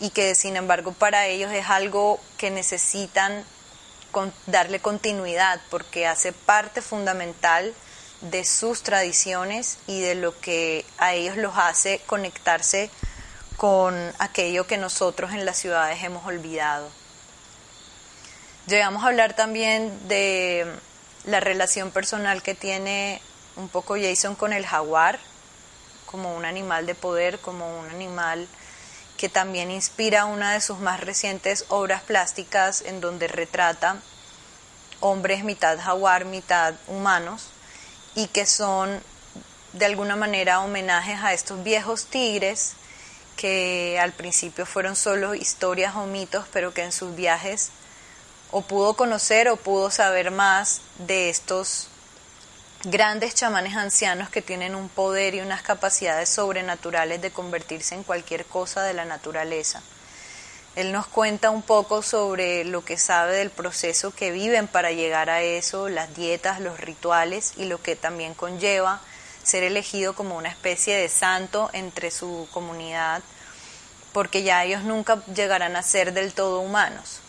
y 0.00 0.10
que 0.10 0.34
sin 0.34 0.56
embargo 0.56 0.92
para 0.92 1.26
ellos 1.26 1.52
es 1.52 1.68
algo 1.68 2.20
que 2.38 2.50
necesitan 2.50 3.44
darle 4.46 4.80
continuidad 4.80 5.60
porque 5.70 6.06
hace 6.06 6.32
parte 6.32 6.82
fundamental 6.82 7.74
de 8.20 8.44
sus 8.44 8.82
tradiciones 8.82 9.78
y 9.86 10.00
de 10.00 10.14
lo 10.14 10.38
que 10.40 10.84
a 10.98 11.14
ellos 11.14 11.36
los 11.36 11.56
hace 11.56 12.00
conectarse 12.06 12.90
con 13.58 14.14
aquello 14.20 14.68
que 14.68 14.76
nosotros 14.78 15.32
en 15.32 15.44
las 15.44 15.58
ciudades 15.58 16.02
hemos 16.04 16.24
olvidado. 16.24 16.88
Llegamos 18.68 19.02
a 19.02 19.08
hablar 19.08 19.34
también 19.34 20.06
de 20.06 20.64
la 21.24 21.40
relación 21.40 21.90
personal 21.90 22.40
que 22.40 22.54
tiene 22.54 23.20
un 23.56 23.68
poco 23.68 23.96
Jason 24.00 24.36
con 24.36 24.52
el 24.52 24.64
jaguar, 24.64 25.18
como 26.06 26.36
un 26.36 26.44
animal 26.44 26.86
de 26.86 26.94
poder, 26.94 27.40
como 27.40 27.80
un 27.80 27.90
animal 27.90 28.46
que 29.16 29.28
también 29.28 29.72
inspira 29.72 30.26
una 30.26 30.52
de 30.52 30.60
sus 30.60 30.78
más 30.78 31.00
recientes 31.00 31.64
obras 31.68 32.02
plásticas 32.02 32.82
en 32.82 33.00
donde 33.00 33.26
retrata 33.26 33.96
hombres 35.00 35.42
mitad 35.42 35.80
jaguar, 35.80 36.26
mitad 36.26 36.74
humanos, 36.86 37.48
y 38.14 38.28
que 38.28 38.46
son 38.46 39.02
de 39.72 39.84
alguna 39.84 40.14
manera 40.14 40.60
homenajes 40.60 41.18
a 41.24 41.32
estos 41.32 41.64
viejos 41.64 42.06
tigres 42.06 42.74
que 43.38 43.98
al 44.00 44.12
principio 44.12 44.66
fueron 44.66 44.96
solo 44.96 45.36
historias 45.36 45.94
o 45.94 46.06
mitos, 46.06 46.44
pero 46.52 46.74
que 46.74 46.82
en 46.82 46.90
sus 46.90 47.14
viajes 47.14 47.70
o 48.50 48.62
pudo 48.62 48.94
conocer 48.94 49.48
o 49.48 49.56
pudo 49.56 49.92
saber 49.92 50.32
más 50.32 50.80
de 50.98 51.30
estos 51.30 51.86
grandes 52.82 53.36
chamanes 53.36 53.76
ancianos 53.76 54.28
que 54.28 54.42
tienen 54.42 54.74
un 54.74 54.88
poder 54.88 55.36
y 55.36 55.40
unas 55.40 55.62
capacidades 55.62 56.28
sobrenaturales 56.28 57.22
de 57.22 57.30
convertirse 57.30 57.94
en 57.94 58.02
cualquier 58.02 58.44
cosa 58.44 58.82
de 58.82 58.94
la 58.94 59.04
naturaleza. 59.04 59.82
Él 60.74 60.90
nos 60.90 61.06
cuenta 61.06 61.50
un 61.50 61.62
poco 61.62 62.02
sobre 62.02 62.64
lo 62.64 62.84
que 62.84 62.98
sabe 62.98 63.36
del 63.36 63.50
proceso 63.50 64.10
que 64.10 64.32
viven 64.32 64.66
para 64.66 64.90
llegar 64.90 65.30
a 65.30 65.42
eso, 65.42 65.88
las 65.88 66.14
dietas, 66.16 66.60
los 66.60 66.80
rituales 66.80 67.52
y 67.56 67.66
lo 67.66 67.80
que 67.80 67.94
también 67.94 68.34
conlleva 68.34 69.00
ser 69.48 69.64
elegido 69.64 70.14
como 70.14 70.36
una 70.36 70.50
especie 70.50 70.96
de 70.96 71.08
santo 71.08 71.70
entre 71.72 72.10
su 72.10 72.46
comunidad, 72.52 73.22
porque 74.12 74.42
ya 74.42 74.62
ellos 74.64 74.82
nunca 74.82 75.22
llegarán 75.34 75.74
a 75.74 75.82
ser 75.82 76.12
del 76.12 76.34
todo 76.34 76.60
humanos. 76.60 77.20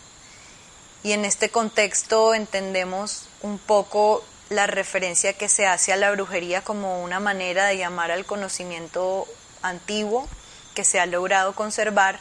Y 1.02 1.12
en 1.12 1.24
este 1.24 1.48
contexto 1.48 2.34
entendemos 2.34 3.24
un 3.40 3.58
poco 3.58 4.22
la 4.50 4.66
referencia 4.66 5.32
que 5.32 5.48
se 5.48 5.66
hace 5.66 5.94
a 5.94 5.96
la 5.96 6.10
brujería 6.10 6.62
como 6.62 7.02
una 7.02 7.20
manera 7.20 7.66
de 7.66 7.78
llamar 7.78 8.10
al 8.10 8.26
conocimiento 8.26 9.26
antiguo 9.62 10.28
que 10.74 10.84
se 10.84 11.00
ha 11.00 11.06
logrado 11.06 11.54
conservar 11.54 12.20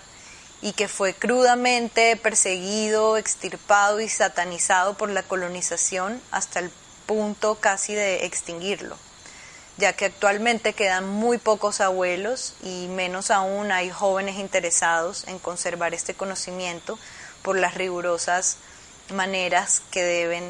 y 0.62 0.74
que 0.74 0.88
fue 0.88 1.14
crudamente 1.14 2.16
perseguido, 2.16 3.18
extirpado 3.18 4.00
y 4.00 4.08
satanizado 4.08 4.94
por 4.94 5.10
la 5.10 5.24
colonización 5.24 6.22
hasta 6.32 6.60
el 6.60 6.72
punto 7.06 7.56
casi 7.56 7.94
de 7.96 8.26
extinguirlo, 8.26 8.96
ya 9.80 9.94
que 9.94 10.06
actualmente 10.06 10.74
quedan 10.74 11.08
muy 11.08 11.38
pocos 11.38 11.80
abuelos 11.80 12.54
y 12.62 12.88
menos 12.90 13.32
aún 13.32 13.72
hay 13.72 13.90
jóvenes 13.90 14.36
interesados 14.38 15.26
en 15.28 15.40
conservar 15.40 15.94
este 15.94 16.14
conocimiento 16.14 17.00
por 17.44 17.58
las 17.58 17.76
rigurosas 17.76 18.58
maneras 19.14 19.82
que 19.90 20.04
deben 20.04 20.44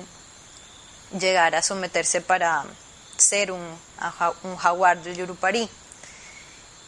llegar 1.19 1.55
a 1.55 1.61
someterse 1.61 2.21
para 2.21 2.65
ser 3.17 3.51
un, 3.51 3.61
jaguar 4.57 5.01
del 5.03 5.15
Yurupari. 5.15 5.69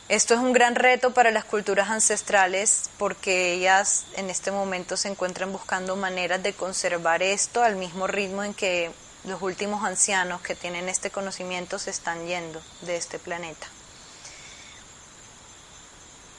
Esto 0.10 0.34
es 0.34 0.40
un 0.40 0.52
gran 0.52 0.76
reto 0.76 1.14
para 1.14 1.30
las 1.30 1.46
culturas 1.46 1.90
ancestrales 1.90 2.90
porque 2.98 3.54
ellas 3.54 4.06
en 4.16 4.32
este 4.32 4.52
momento 4.52 4.98
se 4.98 5.10
encuentran 5.10 5.52
buscando 5.52 5.96
maneras 5.96 6.42
de 6.42 6.54
conservar 6.54 7.22
esto 7.22 7.64
al 7.64 7.76
mismo 7.76 8.08
ritmo 8.08 8.44
en 8.44 8.54
que 8.56 8.92
los 9.24 9.42
últimos 9.42 9.84
ancianos 9.84 10.42
que 10.42 10.56
tienen 10.56 10.90
este 10.90 11.12
conocimiento 11.12 11.80
se 11.80 11.92
están 11.92 12.26
yendo 12.28 12.62
de 12.82 12.98
este 12.98 13.20
planeta. 13.20 13.68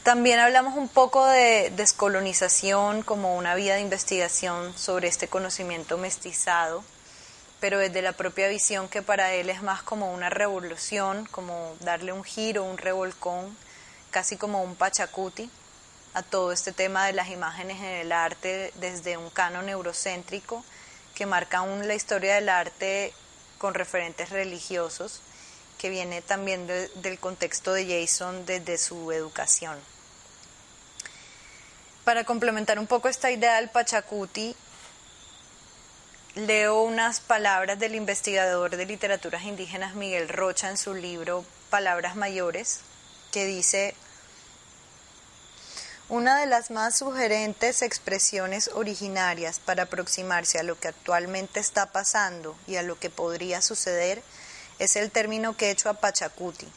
También 0.03 0.41
hablamos 0.41 0.77
un 0.77 0.89
poco 0.89 1.27
de 1.27 1.71
descolonización 1.77 3.03
como 3.03 3.37
una 3.37 3.55
vía 3.55 3.75
de 3.75 3.83
investigación 3.83 4.77
sobre 4.77 5.09
este 5.09 5.29
conocimiento 5.29 5.97
mestizado 5.97 6.83
pero 7.63 7.79
desde 7.79 8.03
la 8.03 8.11
propia 8.11 8.49
visión 8.49 8.89
que 8.89 9.03
para 9.03 9.35
él 9.35 9.49
es 9.49 9.63
más 9.63 9.85
como 9.85 10.13
una 10.13 10.29
revolución, 10.29 11.29
como 11.31 11.77
darle 11.79 12.13
un 12.13 12.25
giro, 12.25 12.65
un 12.65 12.77
revolcón, 12.77 13.57
casi 14.11 14.37
como 14.37 14.65
un 14.65 14.75
pachacuti 14.75 15.49
a 16.13 16.25
todo 16.25 16.51
este 16.51 16.73
tema 16.73 17.07
de 17.07 17.13
las 17.13 17.29
imágenes 17.29 17.79
en 17.79 17.85
el 17.85 18.11
arte 18.11 18.73
desde 18.81 19.17
un 19.17 19.31
canon 19.31 19.69
eurocéntrico 19.69 20.65
que 21.15 21.27
marca 21.27 21.59
aún 21.59 21.87
la 21.87 21.95
historia 21.95 22.35
del 22.35 22.49
arte 22.49 23.13
con 23.59 23.75
referentes 23.75 24.31
religiosos, 24.31 25.21
que 25.79 25.91
viene 25.91 26.23
también 26.23 26.67
del 26.67 27.19
contexto 27.19 27.73
de 27.73 27.87
Jason 27.87 28.47
desde 28.47 28.79
su 28.79 29.13
educación. 29.13 29.79
Para 32.05 32.25
complementar 32.25 32.79
un 32.79 32.87
poco 32.87 33.09
esta 33.09 33.31
idea 33.31 33.57
del 33.57 33.71
Pachacuti, 33.71 34.57
leo 36.35 36.83
unas 36.83 37.21
palabras 37.21 37.79
del 37.79 37.95
investigador 37.95 38.77
de 38.77 38.87
literaturas 38.87 39.45
indígenas 39.45 39.95
Miguel 39.95 40.29
Rocha 40.29 40.71
en 40.71 40.79
su 40.79 40.95
libro 40.95 41.45
Palabras 41.71 42.17
Mayores, 42.17 42.81
que 43.31 43.47
dice, 43.47 43.95
una 46.13 46.39
de 46.39 46.45
las 46.45 46.71
más 46.71 46.99
sugerentes 46.99 47.81
expresiones 47.81 48.69
originarias 48.75 49.59
para 49.59 49.85
aproximarse 49.85 50.59
a 50.59 50.63
lo 50.63 50.79
que 50.79 50.89
actualmente 50.89 51.59
está 51.59 51.87
pasando 51.87 52.55
y 52.67 52.77
a 52.77 52.83
lo 52.83 52.99
que 52.99 53.09
podría 53.09 53.63
suceder 53.63 54.23
es 54.79 54.97
el 54.97 55.11
término 55.11 55.57
quechua 55.57 55.95
pachacuti, 55.95 56.69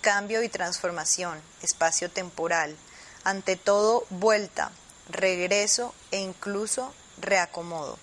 cambio 0.00 0.42
y 0.42 0.48
transformación, 0.48 1.38
espacio 1.60 2.10
temporal, 2.10 2.74
ante 3.24 3.56
todo 3.56 4.06
vuelta, 4.08 4.72
regreso 5.10 5.94
e 6.10 6.20
incluso 6.20 6.94
reacomodo. 7.20 7.98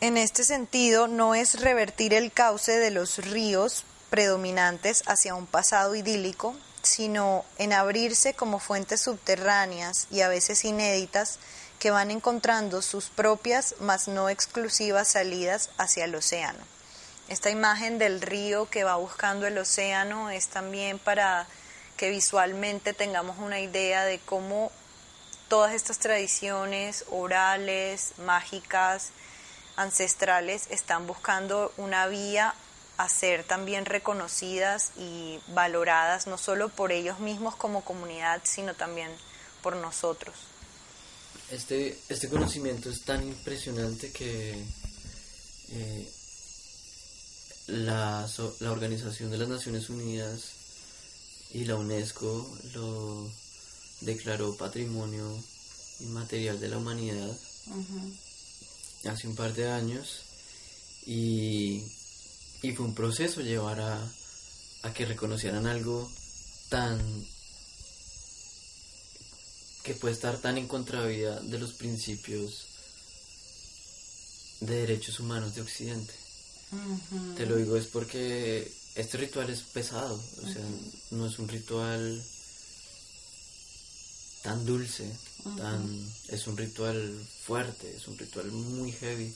En 0.00 0.16
este 0.16 0.44
sentido, 0.44 1.08
no 1.08 1.34
es 1.34 1.60
revertir 1.60 2.14
el 2.14 2.32
cauce 2.32 2.78
de 2.78 2.90
los 2.90 3.18
ríos 3.18 3.84
predominantes 4.08 5.02
hacia 5.06 5.34
un 5.34 5.46
pasado 5.46 5.94
idílico, 5.94 6.56
sino 6.84 7.44
en 7.58 7.72
abrirse 7.72 8.34
como 8.34 8.58
fuentes 8.58 9.02
subterráneas 9.02 10.06
y 10.10 10.20
a 10.20 10.28
veces 10.28 10.64
inéditas 10.64 11.38
que 11.78 11.90
van 11.90 12.10
encontrando 12.10 12.82
sus 12.82 13.10
propias, 13.10 13.74
mas 13.80 14.08
no 14.08 14.28
exclusivas 14.28 15.08
salidas 15.08 15.70
hacia 15.76 16.04
el 16.04 16.14
océano. 16.14 16.64
Esta 17.28 17.50
imagen 17.50 17.98
del 17.98 18.20
río 18.20 18.68
que 18.70 18.84
va 18.84 18.96
buscando 18.96 19.46
el 19.46 19.56
océano 19.58 20.30
es 20.30 20.48
también 20.48 20.98
para 20.98 21.46
que 21.96 22.10
visualmente 22.10 22.92
tengamos 22.92 23.38
una 23.38 23.60
idea 23.60 24.04
de 24.04 24.18
cómo 24.18 24.70
todas 25.48 25.72
estas 25.72 25.98
tradiciones 25.98 27.04
orales, 27.10 28.12
mágicas, 28.18 29.10
ancestrales, 29.76 30.66
están 30.70 31.06
buscando 31.06 31.72
una 31.76 32.06
vía 32.06 32.54
a 32.96 33.08
ser 33.08 33.44
también 33.44 33.86
reconocidas 33.86 34.92
y 34.96 35.40
valoradas, 35.48 36.26
no 36.26 36.38
solo 36.38 36.68
por 36.68 36.92
ellos 36.92 37.18
mismos 37.18 37.56
como 37.56 37.84
comunidad, 37.84 38.40
sino 38.44 38.74
también 38.74 39.10
por 39.62 39.76
nosotros. 39.76 40.34
Este, 41.50 41.98
este 42.08 42.28
conocimiento 42.28 42.90
es 42.90 43.02
tan 43.02 43.22
impresionante 43.22 44.12
que 44.12 44.64
eh, 45.70 46.12
la, 47.66 48.28
la 48.60 48.72
Organización 48.72 49.30
de 49.30 49.38
las 49.38 49.48
Naciones 49.48 49.90
Unidas 49.90 50.52
y 51.52 51.64
la 51.64 51.76
UNESCO 51.76 52.58
lo 52.74 53.30
declaró 54.00 54.56
Patrimonio 54.56 55.42
Inmaterial 56.00 56.60
de 56.60 56.68
la 56.68 56.78
Humanidad 56.78 57.36
hace 59.08 59.28
un 59.28 59.36
par 59.36 59.54
de 59.54 59.70
años 59.70 60.20
y, 61.06 61.82
y 62.64 62.72
fue 62.72 62.86
un 62.86 62.94
proceso 62.94 63.42
llevar 63.42 63.78
a, 63.78 64.12
a 64.84 64.94
que 64.94 65.04
reconocieran 65.04 65.66
algo 65.66 66.10
tan 66.70 66.98
que 69.82 69.94
puede 69.94 70.14
estar 70.14 70.38
tan 70.38 70.56
en 70.56 70.66
contravía 70.66 71.38
de 71.40 71.58
los 71.58 71.74
principios 71.74 72.66
de 74.60 74.76
derechos 74.76 75.20
humanos 75.20 75.54
de 75.54 75.60
Occidente. 75.60 76.14
Te 77.36 77.44
lo 77.44 77.56
digo 77.56 77.76
es 77.76 77.86
porque 77.86 78.72
este 78.94 79.18
ritual 79.18 79.50
es 79.50 79.60
pesado, 79.60 80.14
o 80.14 80.48
sea, 80.50 80.64
no 81.10 81.26
es 81.26 81.38
un 81.38 81.48
ritual 81.48 82.24
tan 84.42 84.64
dulce, 84.64 85.14
tan 85.58 86.12
es 86.28 86.46
un 86.46 86.56
ritual 86.56 87.28
fuerte, 87.42 87.94
es 87.94 88.08
un 88.08 88.16
ritual 88.16 88.50
muy 88.50 88.90
heavy. 88.92 89.34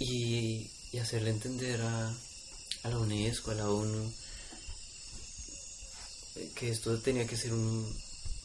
Y, 0.00 0.70
y 0.92 0.98
hacerle 0.98 1.30
entender 1.30 1.80
a, 1.82 2.08
a 2.82 2.88
la 2.88 2.98
UNESCO, 2.98 3.50
a 3.50 3.54
la 3.54 3.70
ONU, 3.70 4.12
que 6.54 6.70
esto 6.70 6.98
tenía 7.00 7.26
que 7.26 7.36
ser 7.36 7.52
un, 7.52 7.96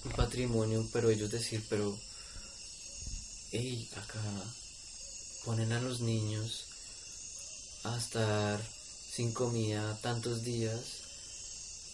un 0.06 0.12
patrimonio, 0.12 0.88
pero 0.92 1.10
ellos 1.10 1.32
decir, 1.32 1.64
pero, 1.70 1.98
hey, 3.52 3.90
acá 3.96 4.22
ponen 5.46 5.72
a 5.72 5.82
los 5.82 6.02
niños 6.02 6.66
a 7.84 7.98
estar 7.98 8.62
sin 9.14 9.34
comida 9.34 9.98
tantos 10.02 10.44
días, 10.44 10.80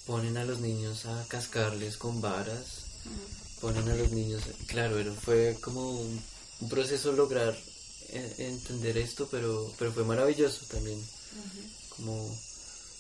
ponen 0.06 0.38
a 0.38 0.46
los 0.46 0.60
niños 0.60 1.06
a 1.06 1.26
cascarles 1.28 1.98
con 1.98 2.22
varas, 2.22 2.86
ponen 3.60 3.88
a 3.90 3.96
los 3.96 4.12
niños, 4.12 4.44
claro, 4.68 5.14
fue 5.16 5.58
como 5.62 5.92
un, 5.92 6.22
proceso 6.70 7.14
lograr 7.14 7.58
entender 8.12 8.98
esto, 8.98 9.28
pero, 9.30 9.72
pero 9.78 9.92
fue 9.92 10.04
maravilloso 10.04 10.66
también, 10.68 11.02
como, 11.90 12.40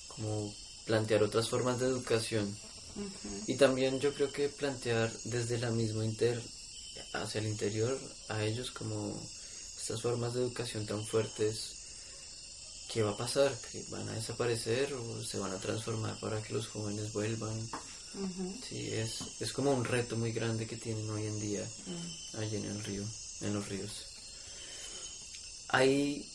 como 0.07 0.53
plantear 0.86 1.23
otras 1.23 1.49
formas 1.49 1.80
de 1.80 1.88
educación. 1.88 2.56
Y 3.48 3.56
también 3.56 3.99
yo 3.99 4.14
creo 4.14 4.31
que 4.31 4.49
plantear 4.49 5.11
desde 5.26 5.57
la 5.57 5.72
misma 5.72 6.03
inter 6.03 6.41
hacia 7.14 7.40
el 7.40 7.48
interior 7.48 7.98
a 8.27 8.44
ellos 8.44 8.72
como 8.72 9.19
estas 9.77 10.02
formas 10.02 10.34
de 10.34 10.41
educación 10.41 10.86
tan 10.86 11.06
fuertes 11.06 11.80
¿qué 12.91 13.03
va 13.03 13.11
a 13.11 13.18
pasar? 13.18 13.56
¿Que 13.72 13.84
van 13.90 14.07
a 14.10 14.14
desaparecer 14.14 14.91
o 14.94 15.23
se 15.23 15.38
van 15.38 15.52
a 15.52 15.60
transformar 15.60 16.19
para 16.19 16.41
que 16.41 16.53
los 16.53 16.68
jóvenes 16.68 17.14
vuelvan? 17.14 17.69
Sí, 18.68 18.90
es, 18.91 19.22
es 19.40 19.53
como 19.53 19.72
un 19.72 19.86
reto 19.86 20.18
muy 20.18 20.31
grande 20.31 20.65
que 20.65 20.76
tienen 20.76 21.07
hoy 21.10 21.27
en 21.27 21.40
día 21.40 21.64
mm. 21.64 22.38
allí 22.40 22.57
en 22.57 22.65
el 22.65 22.84
río, 22.84 23.03
en 23.41 23.53
los 23.53 23.69
ríos. 23.69 24.07
Hay 25.71 26.27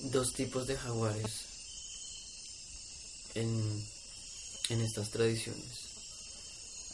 dos 0.00 0.34
tipos 0.34 0.66
de 0.66 0.76
jaguares 0.76 1.32
en, 3.34 3.86
en 4.68 4.80
estas 4.82 5.10
tradiciones. 5.10 5.88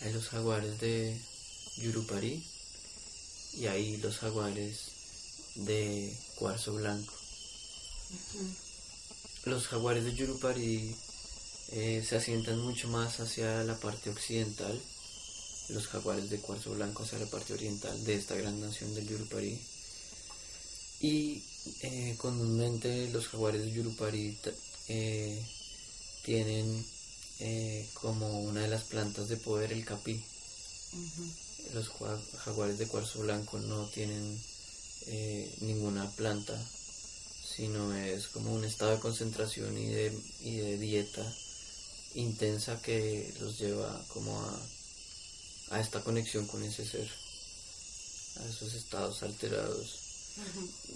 Hay 0.03 0.13
los 0.13 0.29
jaguares 0.29 0.79
de 0.81 1.21
Yurupari 1.79 2.47
y 3.55 3.67
hay 3.67 3.97
los 3.97 4.19
jaguares 4.19 4.93
de 5.57 6.17
cuarzo 6.37 6.75
blanco. 6.75 7.13
Los 9.47 9.67
jaguares 9.67 10.05
de 10.05 10.15
Yurupari 10.15 10.95
eh, 11.73 12.05
se 12.09 12.17
asientan 12.17 12.61
mucho 12.61 12.87
más 12.87 13.19
hacia 13.19 13.65
la 13.65 13.77
parte 13.81 14.11
occidental, 14.11 14.81
los 15.71 15.89
jaguares 15.89 16.31
de 16.31 16.39
cuarzo 16.39 16.73
blanco 16.75 17.03
hacia 17.03 17.19
la 17.19 17.27
parte 17.27 17.53
oriental 17.53 18.05
de 18.05 18.15
esta 18.15 18.37
gran 18.37 18.61
nación 18.61 18.95
del 18.95 19.09
Yurupari. 19.09 19.61
Y 21.05 21.43
eh, 21.83 22.15
comúnmente 22.19 23.09
los 23.11 23.29
jaguares 23.29 23.63
de 23.63 23.73
Yurupari 23.73 24.39
eh, 24.89 25.45
tienen 26.25 26.87
como 27.95 28.41
una 28.43 28.63
de 28.63 28.69
las 28.69 28.85
plantas 28.85 29.29
de 29.29 29.37
poder 29.37 29.73
el 29.73 29.85
capí. 29.85 30.25
Los 31.75 31.91
jaguares 32.39 32.79
de 32.79 32.87
cuarzo 32.87 33.21
blanco 33.21 33.59
no 33.59 33.87
tienen 33.89 34.41
ninguna 35.61 36.11
planta 36.13 36.57
sino 37.57 37.95
es 37.95 38.27
como 38.29 38.53
un 38.53 38.65
estado 38.65 38.93
de 38.93 39.01
concentración 39.01 39.79
y 39.79 39.87
de, 39.87 40.19
y 40.41 40.57
de 40.57 40.79
dieta 40.79 41.25
intensa 42.15 42.81
que 42.83 43.33
los 43.41 43.59
lleva 43.59 44.05
como 44.09 44.41
a, 44.41 44.63
a 45.71 45.81
esta 45.81 46.03
conexión 46.03 46.47
con 46.47 46.63
ese 46.65 46.85
ser, 46.85 47.09
a 48.41 48.49
esos 48.49 48.75
estados 48.75 49.23
alterados. 49.23 50.04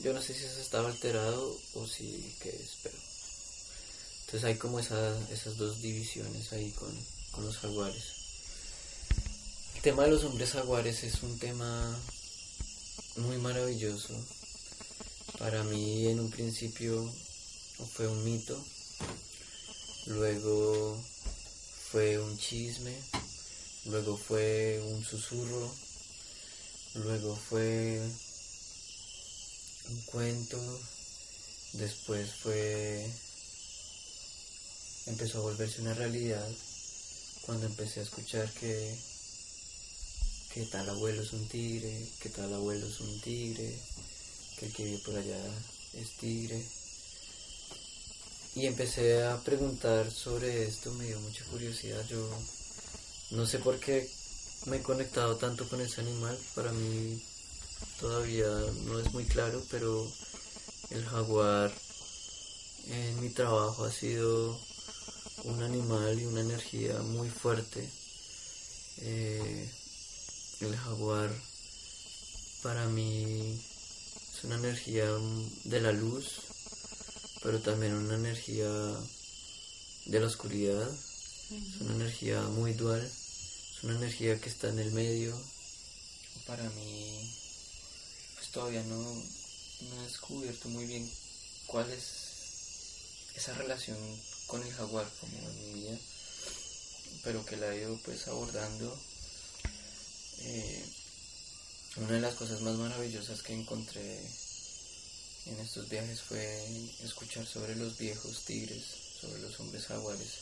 Yo 0.02 0.12
no 0.12 0.20
sé 0.20 0.35
si 0.35 0.44
es 0.44 0.59
estado 0.59 0.89
alterado 0.89 1.59
o 1.74 1.86
si 1.86 2.35
qué 2.40 2.51
es, 2.51 2.78
pero... 2.82 2.97
Entonces 4.27 4.44
hay 4.44 4.59
como 4.59 4.78
esas 4.78 5.56
dos 5.56 5.81
divisiones 5.81 6.52
ahí 6.52 6.70
con, 6.73 6.93
con 7.31 7.47
los 7.47 7.56
jaguares. 7.59 8.05
El 9.77 9.82
tema 9.82 10.05
de 10.05 10.10
los 10.10 10.24
hombres 10.24 10.51
jaguares 10.51 11.05
es 11.05 11.23
un 11.23 11.39
tema 11.39 11.98
muy 13.16 13.39
maravilloso. 13.39 14.15
Para 15.39 15.62
mí 15.65 16.09
en 16.09 16.20
un 16.20 16.31
principio 16.31 17.10
fue 17.94 18.09
un 18.09 18.24
mito, 18.24 18.62
luego 20.06 21.01
fue 21.90 22.19
un 22.19 22.36
chisme, 22.36 22.94
luego 23.86 24.16
fue 24.16 24.82
un 24.85 25.05
susurro, 25.05 25.73
luego 26.94 27.36
fue 27.36 28.02
un 29.90 30.02
cuento, 30.02 30.81
después 31.74 32.31
fue 32.43 33.10
empezó 35.06 35.39
a 35.39 35.43
volverse 35.43 35.81
una 35.81 35.94
realidad 35.94 36.48
cuando 37.43 37.66
empecé 37.66 38.01
a 38.01 38.02
escuchar 38.02 38.52
que 38.52 38.98
que 40.52 40.65
tal 40.66 40.89
abuelo 40.89 41.23
es 41.23 41.32
un 41.32 41.47
tigre, 41.47 42.09
que 42.20 42.31
tal 42.31 42.52
abuelo 42.52 42.86
es 42.86 43.01
un 43.01 43.20
tigre, 43.20 43.78
que 44.59 44.66
el 44.66 44.73
que 44.73 44.85
vive 44.85 44.98
por 45.05 45.16
allá 45.16 45.39
es 45.94 46.10
tigre. 46.16 46.60
Y 48.55 48.66
empecé 48.66 49.24
a 49.24 49.40
preguntar 49.44 50.10
sobre 50.10 50.66
esto, 50.66 50.93
me 50.94 51.05
dio 51.05 51.20
mucha 51.20 51.44
curiosidad. 51.44 52.05
Yo 52.09 52.28
no 53.31 53.47
sé 53.47 53.59
por 53.59 53.78
qué 53.78 54.10
me 54.66 54.78
he 54.78 54.82
conectado 54.82 55.36
tanto 55.36 55.69
con 55.69 55.81
ese 55.81 56.01
animal. 56.01 56.36
Para 56.55 56.73
mí 56.73 57.23
todavía 58.00 58.48
no 58.84 59.00
es 59.00 59.12
muy 59.12 59.24
claro, 59.24 59.62
pero 59.70 60.06
el 60.90 61.05
jaguar 61.05 61.72
en 62.86 63.20
mi 63.20 63.30
trabajo 63.30 63.84
ha 63.84 63.92
sido 63.92 64.59
un 65.44 65.62
animal 65.62 66.18
y 66.18 66.24
una 66.24 66.40
energía 66.40 66.98
muy 67.00 67.28
fuerte. 67.28 67.88
Eh, 68.98 69.70
el 70.60 70.76
jaguar 70.76 71.30
para 72.62 72.86
mí 72.88 73.60
es 74.34 74.44
una 74.44 74.56
energía 74.56 75.06
de 75.64 75.80
la 75.80 75.92
luz, 75.92 76.40
pero 77.42 77.60
también 77.60 77.94
una 77.94 78.14
energía 78.14 78.68
de 80.06 80.20
la 80.20 80.26
oscuridad. 80.26 80.88
Es 81.50 81.80
una 81.80 81.94
energía 81.94 82.42
muy 82.42 82.72
dual, 82.74 83.00
es 83.00 83.84
una 83.84 83.96
energía 83.96 84.40
que 84.40 84.48
está 84.48 84.68
en 84.68 84.78
el 84.78 84.92
medio. 84.92 85.34
Para 86.46 86.68
mí, 86.70 87.30
todavía 88.59 88.82
no, 88.82 88.97
no 88.97 90.02
he 90.02 90.06
descubierto 90.06 90.68
muy 90.68 90.85
bien 90.85 91.09
cuál 91.66 91.89
es 91.93 92.02
esa 93.36 93.55
relación 93.55 93.97
con 94.48 94.60
el 94.66 94.72
jaguar 94.72 95.09
como 95.20 95.39
en 95.39 95.59
mi 95.59 95.74
vida, 95.74 95.97
pero 97.22 97.47
que 97.47 97.56
la 97.56 97.72
he 97.72 97.82
ido 97.82 97.97
pues 98.05 98.26
abordando. 98.26 99.01
Eh, 100.40 100.85
una 101.98 102.14
de 102.14 102.20
las 102.20 102.35
cosas 102.35 102.60
más 102.62 102.74
maravillosas 102.74 103.43
que 103.43 103.55
encontré 103.55 104.18
en 105.47 105.60
estos 105.60 105.89
viajes 105.89 106.20
fue 106.22 106.66
escuchar 107.05 107.47
sobre 107.47 107.76
los 107.76 107.97
viejos 107.97 108.44
tigres, 108.44 108.82
sobre 109.20 109.40
los 109.40 109.60
hombres 109.60 109.86
jaguares 109.86 110.32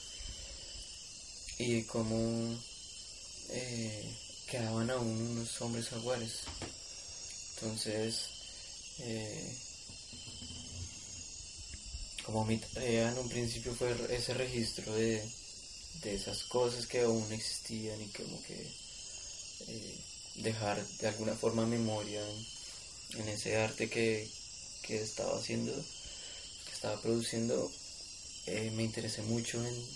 y 1.59 1.83
cómo 1.83 2.59
eh, 3.51 4.17
quedaban 4.47 4.89
aún 4.89 5.21
unos 5.33 5.61
hombres 5.61 5.91
jaguares. 5.91 6.45
Entonces, 7.57 8.29
eh, 8.99 9.57
como 12.25 12.45
mi 12.45 12.59
tarea 12.59 13.11
en 13.11 13.19
un 13.19 13.29
principio 13.31 13.75
fue 13.75 13.97
ese 14.11 14.35
registro 14.35 14.95
de, 14.95 15.27
esas 16.05 16.45
cosas 16.45 16.87
que 16.87 17.01
aún 17.01 17.33
existían 17.33 18.01
y 18.01 18.09
como 18.09 18.41
que 18.43 18.71
eh, 19.69 19.99
dejar 20.37 20.87
de 20.99 21.09
alguna 21.09 21.35
forma 21.35 21.67
memoria 21.67 22.23
en, 23.15 23.29
ese 23.29 23.57
arte 23.57 23.89
que, 23.89 24.31
estaba 24.89 25.37
haciendo, 25.39 25.73
que 25.73 26.73
estaba 26.73 27.01
produciendo, 27.01 27.73
eh, 28.47 28.71
me 28.75 28.85
interesé 28.85 29.23
mucho 29.23 29.67
en, 29.67 29.87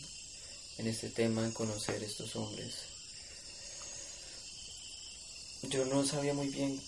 en 0.78 0.86
este 0.86 1.10
tema, 1.10 1.44
en 1.44 1.52
conocer 1.52 2.02
estos 2.02 2.34
hombres. 2.36 2.74
Yo 5.68 5.84
no 5.84 6.04
sabía 6.06 6.32
muy 6.32 6.48
bien 6.48 6.80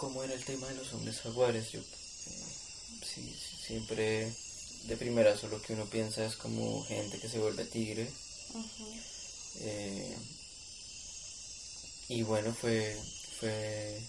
cómo 0.00 0.24
era 0.24 0.32
el 0.32 0.42
tema 0.42 0.66
de 0.66 0.76
los 0.76 0.94
hombres 0.94 1.20
jaguares. 1.20 1.72
Yo 1.72 1.80
eh, 1.80 3.34
siempre 3.66 4.34
de 4.84 4.96
primera 4.96 5.36
solo 5.36 5.60
que 5.60 5.74
uno 5.74 5.84
piensa 5.90 6.24
es 6.24 6.36
como 6.36 6.82
gente 6.86 7.18
que 7.20 7.28
se 7.28 7.38
vuelve 7.38 7.66
tigre. 7.66 8.10
Eh, 9.56 10.16
y 12.08 12.22
bueno, 12.22 12.54
fue, 12.54 12.98
fue 13.38 14.00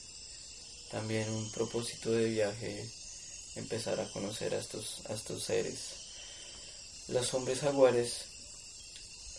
también 0.91 1.29
un 1.29 1.51
propósito 1.51 2.09
de 2.09 2.29
viaje 2.29 2.89
empezar 3.57 3.99
a 3.99 4.09
conocer 4.13 4.55
a 4.55 4.59
estos, 4.59 5.01
a 5.09 5.13
estos 5.13 5.43
seres. 5.43 5.77
Los 7.09 7.33
hombres 7.33 7.59
jaguares 7.59 8.13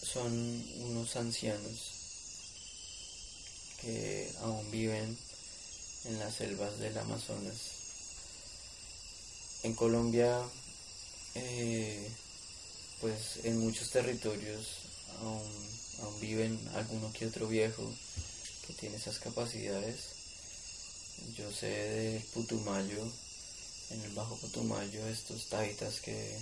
son 0.03 0.31
unos 0.81 1.17
ancianos 1.17 1.93
que 3.81 4.31
aún 4.43 4.71
viven 4.71 5.17
en 6.05 6.19
las 6.19 6.35
selvas 6.35 6.79
del 6.79 6.97
Amazonas. 6.99 7.59
En 9.63 9.75
Colombia 9.75 10.43
eh, 11.35 12.11
pues 13.01 13.45
en 13.45 13.59
muchos 13.59 13.91
territorios 13.91 14.67
aún, 15.21 16.21
viven 16.21 16.59
alguno 16.75 17.13
que 17.13 17.27
otro 17.27 17.49
viejo 17.49 17.91
que 18.67 18.75
tiene 18.75 18.97
esas 18.97 19.19
capacidades. 19.19 19.99
Yo 21.37 21.51
sé 21.53 21.67
de 21.67 22.21
Putumayo, 22.35 23.03
en 23.91 24.03
el 24.03 24.13
Bajo 24.13 24.37
Putumayo, 24.37 25.07
estos 25.07 25.49
taitas 25.49 26.01
que, 26.01 26.39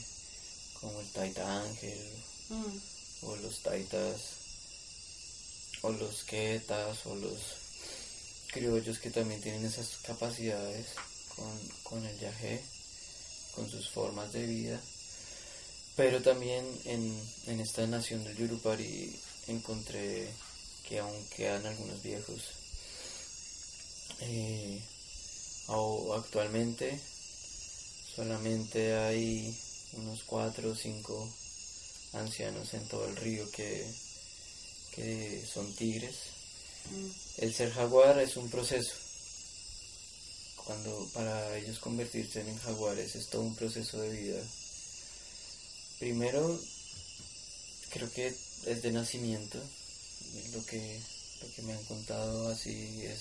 como 0.81 1.01
el 1.01 1.11
taita 1.13 1.63
ángel, 1.63 1.99
mm. 2.49 3.27
o 3.27 3.37
los 3.37 3.63
taitas, 3.63 4.21
o 5.83 5.93
los 5.93 6.25
quetas, 6.25 7.07
o 7.07 7.15
los 7.15 7.60
criollos 8.51 8.99
que 8.99 9.11
también 9.11 9.41
tienen 9.41 9.65
esas 9.65 9.99
capacidades 10.05 10.87
con, 11.35 11.69
con 11.85 12.07
el 12.07 12.19
yajé 12.19 12.63
con 13.55 13.71
sus 13.71 13.89
formas 13.91 14.33
de 14.33 14.47
vida. 14.47 14.81
Pero 15.97 16.23
también 16.23 16.65
en, 16.85 17.61
esta 17.61 17.87
nación 17.87 18.25
del 18.25 18.37
Yurupari 18.37 19.15
encontré 19.49 20.31
que 20.89 20.99
aún 20.99 21.27
quedan 21.37 21.67
algunos 21.67 22.03
viejos. 22.03 22.43
Eh, 24.21 24.81
actualmente 26.17 27.01
solamente 28.15 28.95
hay 28.95 29.57
unos 29.95 30.23
cuatro 30.25 30.71
o 30.71 30.75
cinco 30.75 31.33
ancianos 32.13 32.75
en 32.75 32.87
todo 32.89 33.07
el 33.09 33.17
río 33.17 33.51
que, 33.51 33.87
que 34.93 35.45
son 35.47 35.75
tigres. 35.75 36.40
El 37.39 37.55
ser 37.55 37.73
jaguar 37.73 38.19
es 38.19 38.37
un 38.37 38.51
proceso 38.51 38.95
cuando 40.71 41.09
para 41.15 41.57
ellos 41.57 41.81
convertirse 41.81 42.43
en 42.43 42.57
jaguares 42.59 43.17
es 43.17 43.27
todo 43.29 43.43
un 43.43 43.57
proceso 43.57 44.01
de 44.01 44.09
vida. 44.11 44.41
Primero, 45.99 46.61
creo 47.91 48.09
que 48.13 48.29
es 48.29 48.83
de 48.83 48.93
nacimiento, 48.93 49.59
lo 50.53 50.65
que, 50.67 51.01
lo 51.43 51.53
que 51.55 51.63
me 51.63 51.73
han 51.73 51.85
contado 51.87 52.49
así 52.51 53.03
es 53.03 53.21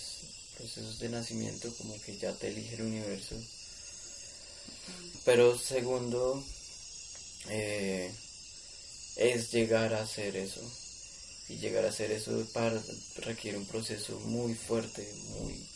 procesos 0.57 0.99
de 0.99 1.09
nacimiento, 1.09 1.73
como 1.77 1.99
que 2.01 2.19
ya 2.19 2.33
te 2.35 2.49
elige 2.49 2.75
el 2.75 2.83
universo. 2.83 3.35
Pero 5.25 5.57
segundo, 5.57 6.43
eh, 7.47 8.13
es 9.15 9.51
llegar 9.51 9.95
a 9.95 10.03
hacer 10.03 10.35
eso. 10.35 10.61
Y 11.49 11.57
llegar 11.57 11.83
a 11.85 11.89
hacer 11.89 12.11
eso 12.11 12.45
para, 12.53 12.81
requiere 13.17 13.57
un 13.57 13.65
proceso 13.65 14.19
muy 14.19 14.53
fuerte, 14.53 15.11
muy 15.39 15.67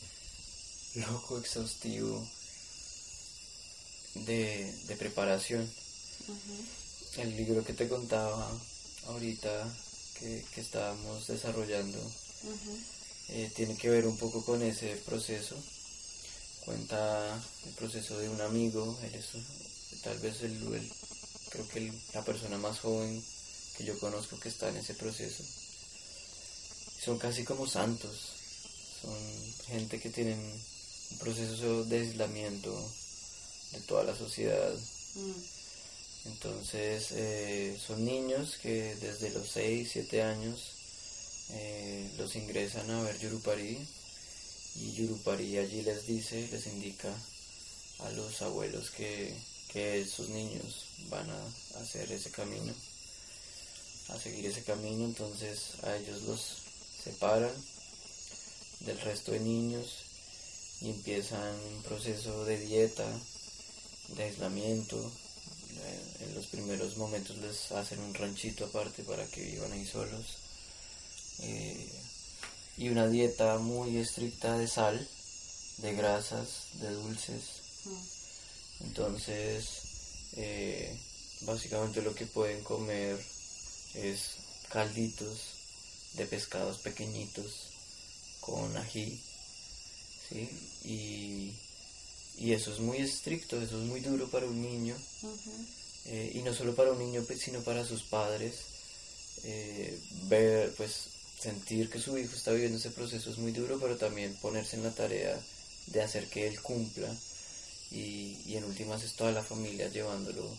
loco, 0.95 1.39
exhaustivo 1.39 2.25
de, 4.15 4.95
preparación. 4.97 5.69
El 7.17 7.35
libro 7.35 7.63
que 7.63 7.73
te 7.73 7.87
contaba 7.87 8.49
ahorita 9.07 9.75
que, 10.19 10.45
estábamos 10.55 11.27
desarrollando 11.27 11.99
eh, 13.29 13.51
tiene 13.55 13.75
que 13.75 13.89
ver 13.89 14.05
un 14.05 14.17
poco 14.17 14.43
con 14.45 14.61
ese 14.61 14.95
proceso. 15.05 15.55
Cuenta 16.65 17.43
el 17.65 17.73
proceso 17.73 18.17
de 18.19 18.29
un 18.29 18.39
amigo, 18.41 18.97
él 19.03 19.15
es 19.15 19.31
tal 20.01 20.17
vez 20.19 20.41
el, 20.41 20.91
creo 21.49 21.67
que 21.67 21.91
la 22.13 22.23
persona 22.23 22.57
más 22.57 22.79
joven 22.79 23.23
que 23.77 23.83
yo 23.83 23.99
conozco 23.99 24.39
que 24.39 24.49
está 24.49 24.69
en 24.69 24.77
ese 24.77 24.93
proceso. 24.93 25.43
Son 27.03 27.17
casi 27.17 27.43
como 27.43 27.67
santos, 27.67 28.11
son 29.01 29.13
gente 29.65 29.99
que 29.99 30.09
tienen 30.09 30.39
un 30.39 31.17
proceso 31.17 31.83
de 31.83 31.99
aislamiento 31.99 32.71
de 33.73 33.79
toda 33.81 34.05
la 34.05 34.15
sociedad. 34.15 34.73
Mm. 35.15 36.29
Entonces 36.29 37.11
eh, 37.11 37.77
son 37.85 38.05
niños 38.05 38.57
que 38.61 38.95
desde 38.95 39.31
los 39.31 39.49
6, 39.49 39.89
7 39.91 40.23
años 40.23 40.61
eh, 41.49 42.09
los 42.17 42.37
ingresan 42.37 42.89
a 42.89 43.01
ver 43.01 43.19
Yurupari 43.19 43.85
y 44.75 44.93
Yurupari 44.93 45.57
allí 45.57 45.81
les 45.81 46.07
dice, 46.07 46.47
les 46.53 46.67
indica 46.67 47.13
a 47.99 48.11
los 48.11 48.41
abuelos 48.41 48.91
que, 48.91 49.35
que 49.67 49.99
esos 49.99 50.29
niños 50.29 50.85
van 51.09 51.29
a 51.29 51.79
hacer 51.81 52.09
ese 52.13 52.31
camino, 52.31 52.73
a 54.07 54.17
seguir 54.17 54.45
ese 54.45 54.63
camino, 54.63 55.03
entonces 55.03 55.83
a 55.83 55.97
ellos 55.97 56.21
los 56.23 56.62
separan 57.03 57.51
del 58.81 58.99
resto 59.01 59.31
de 59.31 59.39
niños 59.39 60.05
y 60.81 60.89
empiezan 60.89 61.55
un 61.75 61.83
proceso 61.83 62.45
de 62.45 62.59
dieta, 62.59 63.07
de 64.09 64.23
aislamiento. 64.23 65.11
En 66.19 66.35
los 66.35 66.47
primeros 66.47 66.97
momentos 66.97 67.37
les 67.37 67.71
hacen 67.71 67.99
un 67.99 68.13
ranchito 68.13 68.65
aparte 68.65 69.03
para 69.03 69.25
que 69.27 69.41
vivan 69.41 69.71
ahí 69.71 69.85
solos. 69.85 70.37
Eh, 71.39 71.89
y 72.77 72.89
una 72.89 73.07
dieta 73.07 73.57
muy 73.57 73.97
estricta 73.97 74.57
de 74.57 74.67
sal, 74.67 75.07
de 75.77 75.93
grasas, 75.93 76.79
de 76.79 76.91
dulces. 76.91 77.43
Mm. 77.85 78.85
Entonces, 78.85 79.65
eh, 80.33 80.99
básicamente 81.41 82.01
lo 82.01 82.15
que 82.15 82.25
pueden 82.25 82.63
comer 82.63 83.19
es 83.93 84.35
calditos 84.69 85.52
de 86.13 86.25
pescados 86.25 86.77
pequeñitos 86.79 87.69
con 88.39 88.75
ají 88.77 89.19
¿sí? 90.29 90.49
Y, 90.83 91.53
y 92.37 92.53
eso 92.53 92.73
es 92.73 92.79
muy 92.79 92.97
estricto, 92.97 93.61
eso 93.61 93.81
es 93.81 93.87
muy 93.87 94.01
duro 94.01 94.29
para 94.29 94.45
un 94.45 94.61
niño, 94.61 94.95
eh, 96.05 96.31
y 96.35 96.39
no 96.39 96.53
solo 96.53 96.75
para 96.75 96.91
un 96.91 96.99
niño, 96.99 97.23
pues, 97.25 97.41
sino 97.41 97.61
para 97.61 97.85
sus 97.85 98.03
padres. 98.03 98.55
Eh, 99.43 99.99
ver, 100.23 100.73
pues, 100.75 101.07
sentir 101.39 101.89
que 101.89 101.99
su 101.99 102.17
hijo 102.17 102.35
está 102.35 102.51
viviendo 102.51 102.77
ese 102.77 102.91
proceso 102.91 103.29
es 103.29 103.37
muy 103.37 103.51
duro, 103.51 103.77
pero 103.79 103.97
también 103.97 104.35
ponerse 104.35 104.77
en 104.77 104.83
la 104.83 104.91
tarea 104.91 105.37
de 105.87 106.01
hacer 106.01 106.29
que 106.29 106.47
él 106.47 106.61
cumpla 106.61 107.13
y, 107.91 108.37
y 108.45 108.55
en 108.55 108.63
últimas 108.63 109.03
es 109.03 109.13
toda 109.13 109.31
la 109.33 109.43
familia 109.43 109.89
llevándolo 109.89 110.49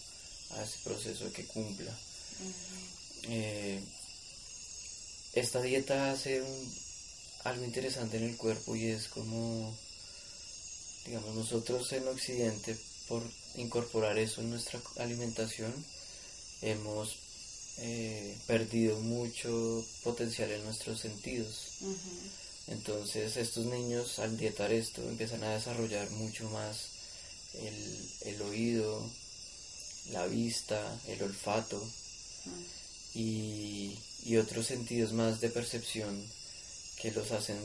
a 0.50 0.62
ese 0.62 0.78
proceso 0.84 1.24
de 1.24 1.32
que 1.32 1.46
cumpla. 1.46 1.90
Eh, 3.22 3.80
esta 5.34 5.60
dieta 5.60 6.10
hace 6.12 6.42
algo 7.44 7.64
interesante 7.64 8.16
en 8.16 8.24
el 8.24 8.36
cuerpo 8.36 8.76
y 8.76 8.86
es 8.86 9.08
como, 9.08 9.76
digamos, 11.06 11.34
nosotros 11.34 11.92
en 11.92 12.08
Occidente, 12.08 12.76
por 13.08 13.22
incorporar 13.56 14.18
eso 14.18 14.40
en 14.40 14.50
nuestra 14.50 14.80
alimentación, 14.98 15.72
hemos 16.62 17.16
eh, 17.78 18.38
perdido 18.46 19.00
mucho 19.00 19.84
potencial 20.02 20.50
en 20.52 20.64
nuestros 20.64 21.00
sentidos. 21.00 21.78
Entonces 22.66 23.36
estos 23.36 23.66
niños 23.66 24.18
al 24.20 24.36
dietar 24.36 24.72
esto 24.72 25.02
empiezan 25.02 25.44
a 25.44 25.54
desarrollar 25.54 26.10
mucho 26.12 26.48
más 26.50 26.88
el, 27.54 28.10
el 28.22 28.42
oído, 28.42 29.10
la 30.10 30.26
vista, 30.26 31.00
el 31.08 31.22
olfato. 31.22 31.82
Y, 33.14 33.96
y 34.24 34.38
otros 34.38 34.66
sentidos 34.66 35.12
más 35.12 35.40
de 35.40 35.50
percepción 35.50 36.26
que 37.00 37.12
los 37.12 37.30
hacen 37.32 37.58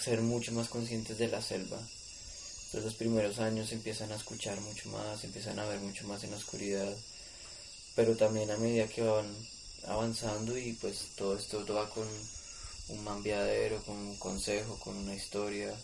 ser 0.00 0.22
mucho 0.22 0.52
más 0.52 0.68
conscientes 0.68 1.18
de 1.18 1.28
la 1.28 1.42
selva. 1.42 1.78
Entonces 1.78 2.84
los 2.84 2.94
primeros 2.94 3.38
años 3.38 3.72
empiezan 3.72 4.12
a 4.12 4.16
escuchar 4.16 4.60
mucho 4.60 4.88
más, 4.90 5.24
empiezan 5.24 5.58
a 5.58 5.66
ver 5.66 5.80
mucho 5.80 6.06
más 6.06 6.22
en 6.24 6.30
la 6.30 6.36
oscuridad, 6.36 6.94
pero 7.94 8.16
también 8.16 8.50
a 8.50 8.56
medida 8.56 8.86
que 8.86 9.02
van 9.02 9.26
avanzando 9.86 10.56
y 10.56 10.72
pues 10.74 11.08
todo 11.16 11.36
esto 11.36 11.64
va 11.74 11.88
con 11.90 12.06
un 12.88 13.04
mambiadero, 13.04 13.82
con 13.84 13.96
un 13.96 14.16
consejo, 14.16 14.78
con 14.78 14.96
una 14.96 15.14
historia, 15.14 15.74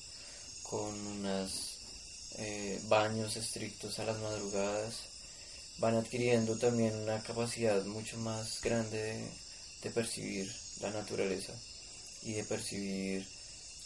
con 0.62 0.94
unos 1.06 1.78
eh, 2.38 2.80
baños 2.88 3.36
estrictos 3.36 3.98
a 3.98 4.04
las 4.04 4.18
madrugadas, 4.20 4.94
van 5.78 5.96
adquiriendo 5.96 6.56
también 6.58 6.94
una 6.96 7.22
capacidad 7.22 7.84
mucho 7.84 8.16
más 8.18 8.60
grande 8.62 8.98
de, 8.98 9.41
percibir 9.90 10.52
la 10.80 10.90
naturaleza 10.90 11.52
y 12.22 12.32
de 12.34 12.44
percibir 12.44 13.26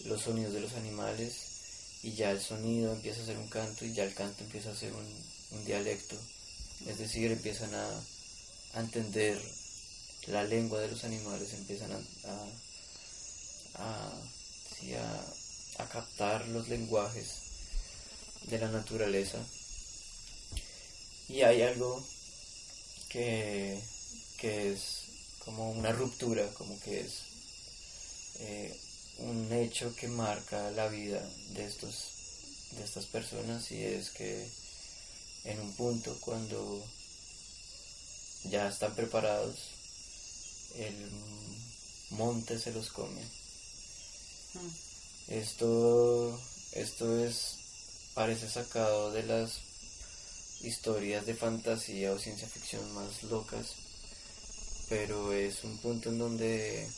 los 0.04 0.22
sonidos 0.22 0.52
de 0.52 0.60
los 0.60 0.72
animales 0.74 2.00
y 2.02 2.12
ya 2.12 2.30
el 2.30 2.40
sonido 2.40 2.92
empieza 2.92 3.22
a 3.22 3.26
ser 3.26 3.38
un 3.38 3.48
canto 3.48 3.84
y 3.84 3.94
ya 3.94 4.04
el 4.04 4.14
canto 4.14 4.44
empieza 4.44 4.70
a 4.70 4.76
ser 4.76 4.92
un, 4.92 5.64
dialecto. 5.64 6.16
Es 6.86 6.98
decir, 6.98 7.32
empiezan 7.32 7.74
a, 7.74 8.04
entender 8.74 9.40
la 10.26 10.44
lengua 10.44 10.80
de 10.80 10.88
los 10.88 11.02
animales, 11.04 11.54
empiezan 11.54 11.92
a, 11.92 12.00
a, 13.74 14.12
a 15.78 15.88
captar 15.88 16.46
los 16.48 16.68
lenguajes 16.68 17.26
de 18.42 18.58
la 18.58 18.68
naturaleza 18.68 19.38
y 21.28 21.42
hay 21.42 21.62
algo 21.62 22.04
que, 23.08 23.80
es 24.42 25.05
como 25.46 25.70
una 25.70 25.92
ruptura, 25.92 26.46
como 26.54 26.78
que 26.80 27.00
es 27.00 27.12
eh, 28.40 28.78
un 29.18 29.50
hecho 29.52 29.94
que 29.94 30.08
marca 30.08 30.70
la 30.72 30.88
vida 30.88 31.26
de, 31.50 31.64
estos, 31.64 32.72
de 32.72 32.84
estas 32.84 33.06
personas 33.06 33.70
y 33.70 33.82
es 33.82 34.10
que 34.10 34.50
en 35.44 35.60
un 35.60 35.72
punto 35.74 36.18
cuando 36.20 36.84
ya 38.44 38.68
están 38.68 38.94
preparados, 38.96 39.56
el 40.74 41.10
monte 42.10 42.58
se 42.58 42.72
los 42.72 42.90
come. 42.90 43.22
Mm. 44.54 44.68
Esto, 45.28 46.40
esto 46.72 47.24
es, 47.24 47.58
parece 48.14 48.48
sacado 48.48 49.12
de 49.12 49.22
las 49.22 49.60
historias 50.60 51.24
de 51.24 51.34
fantasía 51.34 52.12
o 52.12 52.18
ciencia 52.18 52.48
ficción 52.48 52.92
más 52.94 53.22
locas, 53.22 53.85
pero 54.88 55.32
es 55.32 55.64
un 55.64 55.78
punto 55.78 56.10
en 56.10 56.18
donde 56.18 56.88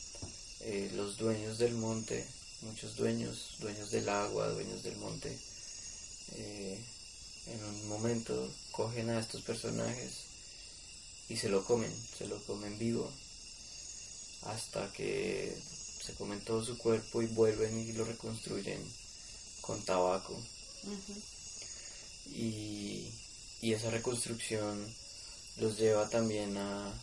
eh, 0.61 0.91
los 0.95 1.17
dueños 1.17 1.57
del 1.57 1.73
monte, 1.73 2.25
muchos 2.61 2.95
dueños, 2.95 3.55
dueños 3.59 3.91
del 3.91 4.09
agua, 4.09 4.49
dueños 4.49 4.83
del 4.83 4.97
monte, 4.97 5.37
eh, 6.33 6.79
en 7.47 7.63
un 7.63 7.87
momento 7.87 8.51
cogen 8.71 9.09
a 9.09 9.19
estos 9.19 9.41
personajes 9.41 10.25
y 11.29 11.37
se 11.37 11.49
lo 11.49 11.63
comen, 11.65 11.93
se 12.17 12.27
lo 12.27 12.41
comen 12.45 12.77
vivo, 12.77 13.11
hasta 14.43 14.91
que 14.93 15.57
se 16.05 16.13
comen 16.13 16.43
todo 16.43 16.63
su 16.63 16.77
cuerpo 16.77 17.21
y 17.21 17.27
vuelven 17.27 17.77
y 17.79 17.93
lo 17.93 18.05
reconstruyen 18.05 18.81
con 19.61 19.83
tabaco. 19.83 20.39
Y 22.27 23.09
y 23.61 23.73
esa 23.73 23.89
reconstrucción 23.89 24.85
los 25.57 25.77
lleva 25.77 26.07
también 26.09 26.57
a, 26.57 26.93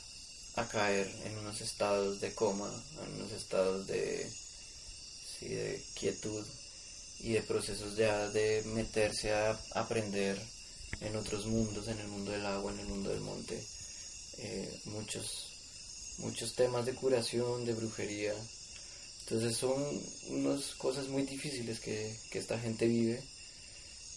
caer 0.64 1.06
en 1.24 1.36
unos 1.38 1.60
estados 1.60 2.20
de 2.20 2.32
coma, 2.34 2.70
en 3.04 3.20
unos 3.20 3.32
estados 3.32 3.86
de, 3.86 4.30
de 5.40 5.84
quietud 5.94 6.44
y 7.20 7.32
de 7.32 7.42
procesos 7.42 7.96
ya 7.96 8.28
de 8.30 8.62
meterse 8.74 9.32
a 9.32 9.58
aprender 9.74 10.40
en 11.00 11.16
otros 11.16 11.46
mundos, 11.46 11.88
en 11.88 11.98
el 11.98 12.08
mundo 12.08 12.30
del 12.30 12.46
agua, 12.46 12.72
en 12.72 12.80
el 12.80 12.86
mundo 12.86 13.10
del 13.10 13.20
monte, 13.20 13.62
eh, 14.38 14.80
muchos, 14.86 16.16
muchos 16.18 16.54
temas 16.54 16.86
de 16.86 16.94
curación, 16.94 17.64
de 17.64 17.74
brujería. 17.74 18.34
Entonces 19.20 19.56
son 19.56 19.82
unas 20.28 20.74
cosas 20.76 21.08
muy 21.08 21.22
difíciles 21.22 21.80
que, 21.80 22.16
esta 22.32 22.58
gente 22.58 22.86
vive, 22.86 23.22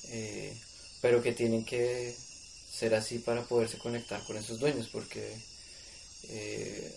eh, 0.09 0.55
pero 1.01 1.21
que 1.21 1.33
tienen 1.33 1.65
que 1.65 2.15
ser 2.71 2.93
así 2.95 3.19
para 3.19 3.43
poderse 3.43 3.77
conectar 3.77 4.23
con 4.25 4.37
esos 4.37 4.59
dueños, 4.59 4.87
porque 4.91 5.35
eh, 6.23 6.95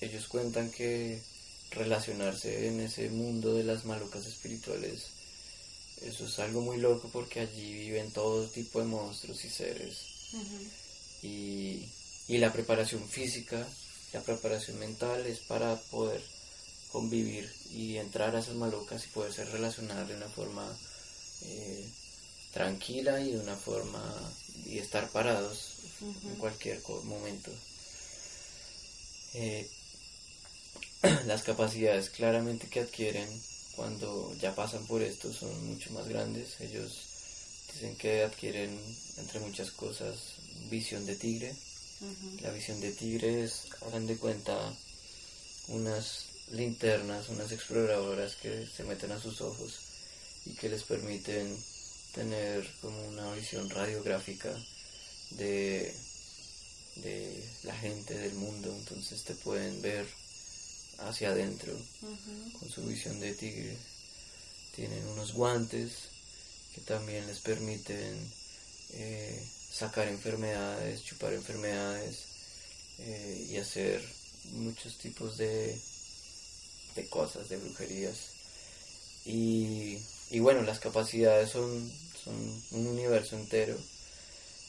ellos 0.00 0.26
cuentan 0.28 0.70
que 0.70 1.22
relacionarse 1.70 2.68
en 2.68 2.80
ese 2.80 3.08
mundo 3.10 3.54
de 3.54 3.64
las 3.64 3.84
malucas 3.84 4.26
espirituales, 4.26 5.06
eso 6.02 6.26
es 6.26 6.38
algo 6.38 6.60
muy 6.60 6.78
loco 6.78 7.08
porque 7.12 7.40
allí 7.40 7.72
viven 7.72 8.10
todo 8.10 8.48
tipo 8.48 8.80
de 8.80 8.86
monstruos 8.86 9.44
y 9.44 9.50
seres. 9.50 9.98
y, 11.22 11.88
y 12.28 12.38
la 12.38 12.52
preparación 12.52 13.08
física, 13.08 13.66
la 14.12 14.20
preparación 14.22 14.78
mental 14.78 15.26
es 15.26 15.38
para 15.38 15.76
poder 15.90 16.22
convivir 16.90 17.50
y 17.70 17.96
entrar 17.96 18.36
a 18.36 18.40
esas 18.40 18.54
malucas 18.54 19.04
y 19.04 19.08
poderse 19.08 19.44
relacionar 19.46 20.06
de 20.06 20.16
una 20.16 20.28
forma 20.28 20.66
eh, 21.42 21.88
tranquila 22.52 23.20
y 23.20 23.32
de 23.32 23.40
una 23.40 23.56
forma 23.56 24.02
y 24.66 24.78
estar 24.78 25.08
parados 25.10 25.76
en 26.00 26.36
cualquier 26.36 26.82
momento. 27.04 27.50
Eh, 29.34 29.68
las 31.26 31.42
capacidades 31.42 32.10
claramente 32.10 32.68
que 32.68 32.80
adquieren 32.80 33.28
cuando 33.76 34.34
ya 34.40 34.54
pasan 34.54 34.86
por 34.86 35.02
esto 35.02 35.32
son 35.32 35.66
mucho 35.66 35.90
más 35.92 36.08
grandes. 36.08 36.60
Ellos 36.60 37.66
dicen 37.72 37.96
que 37.96 38.22
adquieren, 38.22 38.78
entre 39.18 39.40
muchas 39.40 39.70
cosas, 39.70 40.16
visión 40.70 41.04
de 41.06 41.16
tigre. 41.16 41.54
La 42.40 42.50
visión 42.50 42.80
de 42.80 42.92
tigre 42.92 43.44
es, 43.44 43.68
hagan 43.86 44.08
de 44.08 44.16
cuenta, 44.16 44.74
unas 45.68 46.26
linternas, 46.50 47.28
unas 47.28 47.52
exploradoras 47.52 48.34
que 48.34 48.66
se 48.66 48.82
meten 48.84 49.12
a 49.12 49.20
sus 49.20 49.40
ojos 49.40 49.78
y 50.44 50.54
que 50.54 50.68
les 50.68 50.82
permiten 50.82 51.56
tener 52.12 52.68
como 52.80 53.00
una 53.06 53.32
visión 53.34 53.70
radiográfica 53.70 54.52
de, 55.30 55.94
de 56.96 57.44
la 57.64 57.74
gente 57.74 58.14
del 58.14 58.34
mundo, 58.34 58.74
entonces 58.74 59.24
te 59.24 59.34
pueden 59.34 59.80
ver 59.82 60.06
hacia 60.98 61.30
adentro 61.30 61.72
con 62.58 62.68
su 62.70 62.84
visión 62.86 63.18
de 63.20 63.34
tigre. 63.34 63.76
Tienen 64.74 65.04
unos 65.08 65.32
guantes 65.32 65.92
que 66.74 66.80
también 66.82 67.26
les 67.26 67.40
permiten 67.40 68.32
eh, 68.94 69.46
sacar 69.70 70.08
enfermedades, 70.08 71.02
chupar 71.04 71.32
enfermedades 71.32 72.16
eh, 72.98 73.46
y 73.50 73.56
hacer 73.56 74.02
muchos 74.52 74.98
tipos 74.98 75.36
de, 75.36 75.78
de 76.94 77.08
cosas, 77.08 77.48
de 77.48 77.56
brujerías. 77.56 78.16
Y 79.24 79.98
y 80.32 80.40
bueno, 80.40 80.62
las 80.62 80.78
capacidades 80.78 81.50
son, 81.50 81.92
son 82.24 82.34
un 82.70 82.86
universo 82.86 83.36
entero. 83.36 83.76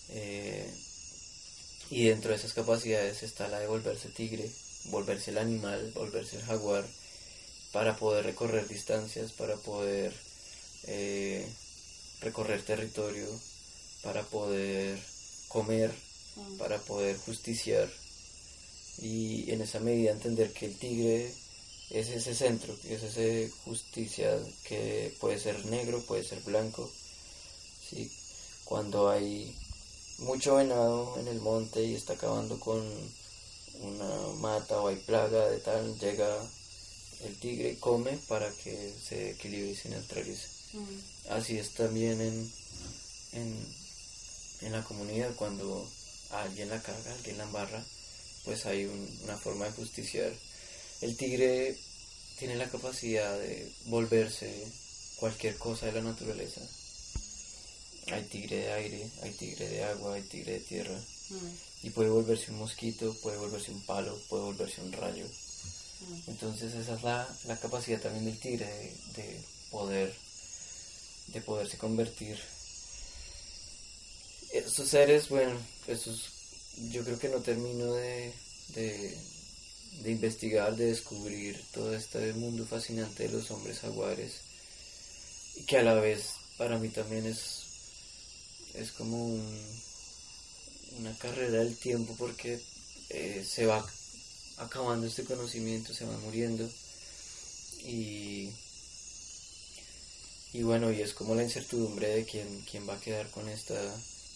Eh, 0.10 0.70
y 1.89 2.05
dentro 2.05 2.31
de 2.31 2.38
esas 2.38 2.53
capacidades 2.53 3.23
está 3.23 3.47
la 3.47 3.60
de 3.60 3.68
volverse 3.68 4.10
tigre, 4.10 4.49
volverse 4.85 5.31
el 5.31 5.38
animal, 5.38 5.91
volverse 5.93 6.38
el 6.38 6.43
jaguar, 6.43 6.85
para 7.72 7.97
poder 7.97 8.26
recorrer 8.26 8.68
distancias, 8.68 9.31
para 9.31 9.55
poder 9.57 10.14
eh, 10.85 11.47
recorrer 12.22 12.61
territorio, 12.64 13.27
para 14.01 14.23
poder 14.23 14.99
comer, 15.47 15.91
Mm. 16.35 16.57
para 16.57 16.80
poder 16.80 17.18
justiciar 17.18 17.88
y 18.97 19.51
en 19.51 19.61
esa 19.61 19.80
medida 19.80 20.11
entender 20.11 20.51
que 20.51 20.65
el 20.65 20.76
tigre 20.77 21.31
es 21.91 22.10
ese 22.10 22.34
centro, 22.34 22.76
que 22.81 22.95
es 22.95 23.03
esa 23.03 23.55
justicia 23.65 24.39
que 24.64 25.14
puede 25.19 25.39
ser 25.39 25.64
negro, 25.65 26.01
puede 26.05 26.23
ser 26.23 26.41
blanco. 26.41 26.91
¿sí? 27.88 28.11
Cuando 28.65 29.10
hay 29.10 29.55
mucho 30.19 30.56
venado 30.56 31.18
en 31.19 31.27
el 31.27 31.40
monte 31.40 31.84
y 31.84 31.95
está 31.95 32.14
acabando 32.14 32.60
con 32.60 32.81
una 33.81 34.27
mata 34.40 34.80
o 34.80 34.88
hay 34.88 34.95
plaga 34.98 35.49
de 35.49 35.60
tal, 35.60 35.98
llega 35.99 36.49
el 37.22 37.40
tigre 37.40 37.72
y 37.72 37.76
come 37.77 38.18
para 38.27 38.52
que 38.64 38.94
se 39.07 39.31
equilibre 39.31 39.72
y 39.72 39.76
se 39.76 39.90
neutralice. 39.90 40.48
Mm. 40.73 41.30
Así 41.31 41.57
es 41.57 41.73
también 41.73 42.19
en, 42.22 42.52
en, 43.34 43.76
en 44.61 44.72
la 44.72 44.84
comunidad, 44.84 45.34
cuando 45.35 45.90
alguien 46.31 46.69
la 46.69 46.81
caga, 46.81 47.14
alguien 47.14 47.38
la 47.38 47.44
embarra, 47.45 47.84
pues 48.45 48.65
hay 48.65 48.85
un- 48.85 49.19
una 49.23 49.38
forma 49.38 49.65
de 49.65 49.72
justiciar. 49.72 50.31
El 51.02 51.15
tigre 51.18 51.77
tiene 52.40 52.56
la 52.56 52.69
capacidad 52.69 53.38
de 53.40 53.72
volverse 53.85 54.65
cualquier 55.18 55.57
cosa 55.57 55.85
de 55.88 55.94
la 55.94 56.02
naturaleza. 56.02 56.61
Hay 58.08 58.24
tigre 58.24 58.58
de 58.58 58.72
aire, 58.74 59.10
hay 59.22 59.32
tigre 59.32 59.68
de 59.70 59.84
agua, 59.84 60.16
hay 60.16 60.24
tigre 60.24 60.54
de 60.54 60.60
tierra. 60.60 61.00
Mm. 61.30 61.86
Y 61.88 61.90
puede 61.90 62.10
volverse 62.10 62.52
un 62.52 62.60
mosquito, 62.60 63.16
puede 63.22 63.38
volverse 63.38 63.72
un 63.72 63.82
palo, 63.86 64.20
puede 64.30 64.44
volverse 64.44 64.82
un 64.82 64.92
rayo. 64.92 65.26
Mm. 65.26 66.30
Entonces 66.32 66.74
esa 66.74 66.96
es 66.96 67.04
la, 67.04 67.28
la 67.46 67.60
capacidad 67.60 68.02
también 68.02 68.26
del 68.26 68.40
tigre 68.40 68.66
de, 68.66 69.22
de 69.22 69.42
poder 69.70 70.14
de 71.28 71.42
poderse 71.42 71.78
convertir. 71.78 72.40
Estos 74.52 74.90
seres, 74.90 75.30
bueno, 75.30 75.58
esos, 75.88 76.30
yo 76.92 77.04
creo 77.04 77.18
que 77.18 77.30
no 77.30 77.40
termino 77.40 77.94
de, 77.94 78.34
de, 78.70 79.18
de 80.04 80.12
investigar, 80.12 80.76
de 80.76 80.88
descubrir 80.88 81.64
todo 81.72 81.96
este 81.96 82.34
mundo 82.34 82.66
fascinante 82.66 83.24
de 83.24 83.34
los 83.34 83.50
hombres 83.52 83.80
jaguares 83.80 84.42
y 85.56 85.64
que 85.64 85.78
a 85.78 85.84
la 85.84 85.96
vez 85.96 86.34
para 86.58 86.78
mí 86.78 86.90
también 86.90 87.26
es, 87.26 87.62
es 88.76 88.91
como 88.91 89.26
un- 89.28 89.84
una 91.00 91.18
carrera 91.18 91.60
del 91.64 91.76
tiempo 91.78 92.16
porque 92.18 92.60
eh, 93.10 93.45
se 93.48 93.66
va 93.66 93.86
acabando 94.58 95.08
este 95.08 95.24
conocimiento, 95.24 95.94
se 95.94 96.06
va 96.06 96.18
muriendo 96.20 96.70
y, 97.86 98.50
y 100.54 100.62
bueno, 100.64 100.91
y 100.91 101.02
es 101.02 101.14
como 101.14 101.36
la 101.36 101.44
incertidumbre 101.44 102.08
de 102.10 102.26
quién, 102.26 102.64
quién 102.70 102.88
va 102.88 102.95
a 102.95 103.00
quedar 103.02 103.30
con 103.32 103.50
esta 103.50 103.76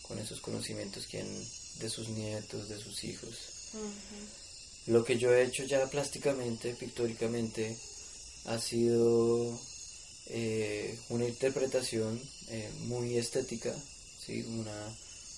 con 0.04 0.18
esos 0.20 0.40
conocimientos, 0.42 1.06
quién 1.10 1.28
de 1.80 1.90
sus 1.90 2.08
nietos, 2.10 2.70
de 2.70 2.80
sus 2.82 3.04
hijos. 3.04 3.36
Lo 4.88 5.04
que 5.04 5.18
yo 5.18 5.34
he 5.34 5.44
hecho 5.44 5.66
ya 5.66 5.86
plásticamente, 5.90 6.74
pictóricamente, 6.76 7.78
ha 8.46 8.58
sido 8.58 9.60
eh, 10.28 10.98
una 11.10 11.28
interpretación 11.28 12.22
eh, 12.48 12.70
muy 12.86 13.18
estética, 13.18 13.76
¿sí? 14.28 14.44
una, 14.44 14.98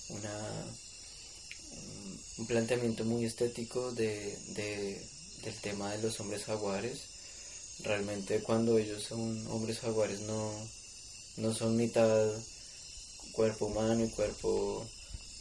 una, 0.09 0.65
un- 2.37 2.45
planteamiento 2.47 3.03
muy 3.05 3.25
estético 3.25 3.91
de, 3.93 4.37
de- 4.55 5.01
del 5.43 5.55
tema 5.61 5.91
de 5.91 6.01
los 6.01 6.19
hombres 6.19 6.45
jaguares. 6.45 6.99
Realmente 7.83 8.41
cuando 8.43 8.77
ellos 8.79 9.03
son 9.03 9.47
hombres 9.47 9.79
jaguares 9.79 10.21
no, 10.21 10.51
no 11.37 11.53
son 11.53 11.77
mitad 11.77 12.29
cuerpo 13.31 13.65
humano 13.67 14.03
y 14.05 14.09
cuerpo 14.09 14.85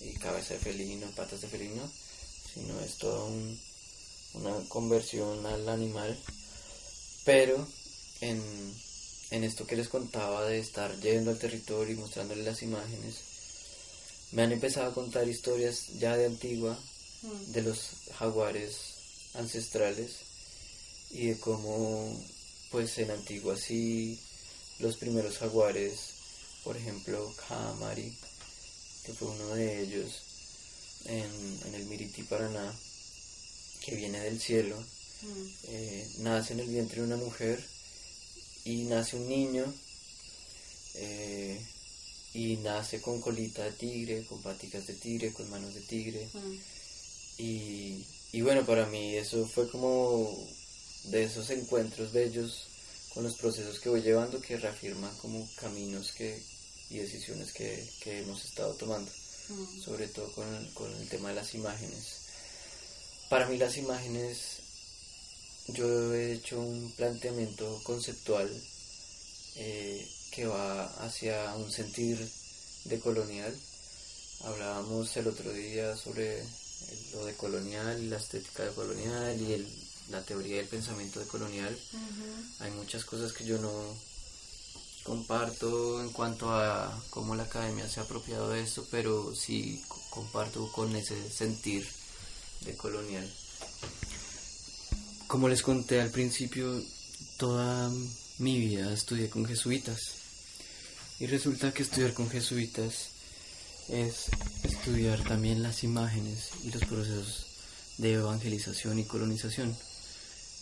y 0.01 0.13
cabeza 0.15 0.55
de 0.55 0.61
felino, 0.61 1.07
patas 1.17 1.41
de 1.43 1.49
felino, 1.49 1.83
sino 2.55 2.81
es 2.81 2.97
toda 2.99 3.25
un, 3.25 3.61
una 4.35 4.55
conversión 4.69 5.45
al 5.47 5.69
animal. 5.69 6.19
Pero 7.25 7.67
en, 8.21 8.43
en 9.31 9.45
esto 9.45 9.67
que 9.67 9.77
les 9.77 9.89
contaba 9.89 10.45
de 10.47 10.59
estar 10.59 10.99
yendo 11.01 11.31
al 11.31 11.39
territorio 11.39 11.95
y 11.95 11.99
mostrándoles 11.99 12.45
las 12.45 12.63
imágenes, 12.63 13.17
me 14.33 14.43
han 14.43 14.53
empezado 14.53 14.91
a 14.91 14.95
contar 14.95 15.29
historias 15.29 15.89
ya 15.99 16.17
de 16.17 16.27
antigua 16.27 16.79
Mm. 17.21 17.51
de 17.53 17.63
los 17.63 17.79
jaguares 18.17 18.75
ancestrales 19.35 20.13
y 21.11 21.27
de 21.27 21.39
cómo 21.41 22.17
pues 22.71 22.97
en 22.99 23.11
antigua 23.11 23.57
sí 23.57 24.21
los 24.79 24.97
primeros 24.99 25.39
jaguares 25.39 25.99
por 26.63 26.77
ejemplo 26.77 27.35
Kamari 27.49 28.17
que 29.05 29.13
fue 29.15 29.29
uno 29.29 29.49
de 29.57 29.81
ellos 29.83 30.13
en, 31.07 31.61
en 31.67 31.75
el 31.75 31.87
Miriti 31.87 32.23
Paraná 32.23 32.73
que 33.85 33.97
viene 33.97 34.21
del 34.21 34.41
cielo 34.41 34.77
Mm. 35.21 35.49
eh, 35.65 36.09
nace 36.19 36.53
en 36.53 36.61
el 36.61 36.69
vientre 36.69 37.01
de 37.01 37.07
una 37.09 37.17
mujer 37.17 37.59
y 38.65 38.85
nace 38.85 39.17
un 39.17 39.29
niño 39.29 39.65
eh, 40.95 41.61
y 42.39 42.57
nace 42.59 43.01
con 43.01 43.21
colita 43.21 43.65
de 43.65 43.73
tigre, 43.73 44.25
con 44.29 44.41
paticas 44.43 44.87
de 44.87 44.95
tigre, 44.95 45.33
con 45.33 45.49
manos 45.51 45.75
de 45.75 45.81
tigre 45.81 46.29
Mm. 46.33 46.55
y, 47.39 48.07
y 48.33 48.41
bueno, 48.43 48.65
para 48.65 48.87
mí 48.87 49.17
eso 49.17 49.47
fue 49.47 49.69
como 49.71 50.37
de 51.05 51.25
esos 51.25 51.51
encuentros 51.51 52.13
bellos 52.13 52.51
con 53.15 53.25
los 53.25 53.35
procesos 53.37 53.81
que 53.81 53.89
voy 53.89 54.03
llevando 54.03 54.41
que 54.41 54.57
reafirman 54.59 55.15
como 55.19 55.49
caminos 55.61 56.13
que, 56.13 56.41
y 56.91 56.99
decisiones 56.99 57.53
que, 57.53 57.89
que 58.03 58.21
hemos 58.21 58.45
estado 58.45 58.75
tomando, 58.75 59.11
Mm. 59.51 59.81
sobre 59.83 60.07
todo 60.09 60.31
con 60.33 60.47
el, 60.55 60.73
con 60.75 60.93
el 61.01 61.09
tema 61.09 61.31
de 61.31 61.37
las 61.37 61.55
imágenes. 61.55 62.05
Para 63.31 63.47
mí 63.49 63.57
las 63.57 63.79
imágenes, 63.79 64.37
yo 65.69 66.15
he 66.15 66.33
hecho 66.35 66.61
un 66.61 66.93
planteamiento 66.93 67.81
conceptual 67.85 68.49
eh, 69.57 70.07
que 70.31 70.47
va 70.47 70.85
hacia 71.05 71.55
un 71.57 71.71
sentir 71.71 72.19
de 72.85 73.01
colonial. 73.01 73.55
Hablábamos 74.45 75.17
el 75.17 75.27
otro 75.29 75.53
día 75.53 75.97
sobre 75.97 76.45
lo 77.13 77.25
de 77.25 77.35
colonial, 77.35 78.09
la 78.11 78.17
estética 78.19 78.65
de 78.65 78.73
colonial 78.73 79.41
y 79.41 79.53
el- 79.53 79.89
la 80.11 80.23
teoría 80.23 80.57
del 80.59 80.69
pensamiento 80.69 81.21
de 81.21 81.27
colonial. 81.27 81.77
Hay 82.61 82.71
muchas 82.73 83.05
cosas 83.05 83.33
que 83.33 83.45
yo 83.45 83.59
no 83.59 83.73
comparto 85.05 86.01
en 86.03 86.11
cuanto 86.11 86.51
a 86.51 87.03
cómo 87.11 87.35
la 87.35 87.45
academia 87.45 87.89
se 87.89 88.01
ha 88.01 88.05
apropiado 88.05 88.51
de 88.51 88.63
esto, 88.63 88.87
pero 88.91 89.35
sí 89.35 89.83
co- 89.89 90.01
comparto 90.11 90.71
con 90.73 90.95
ese 90.95 91.31
sentir 91.31 91.89
de 92.61 92.77
colonial. 92.77 93.29
Como 95.27 95.49
les 95.49 95.63
conté 95.63 96.01
al 96.01 96.11
principio, 96.11 96.83
toda 97.39 97.91
mi 98.39 98.59
vida 98.59 98.93
estudié 98.93 99.29
con 99.29 99.45
jesuitas. 99.45 99.99
Y 101.21 101.27
resulta 101.27 101.73
que 101.73 101.83
estudiar 101.83 102.15
con 102.15 102.31
jesuitas 102.31 103.09
es 103.89 104.27
estudiar 104.63 105.21
también 105.25 105.63
las 105.63 105.83
imágenes 105.83 106.51
y 106.63 106.71
los 106.71 106.85
procesos 106.85 107.47
de 107.97 108.13
evangelización 108.13 109.01
y 109.01 109.05
colonización. 109.05 109.77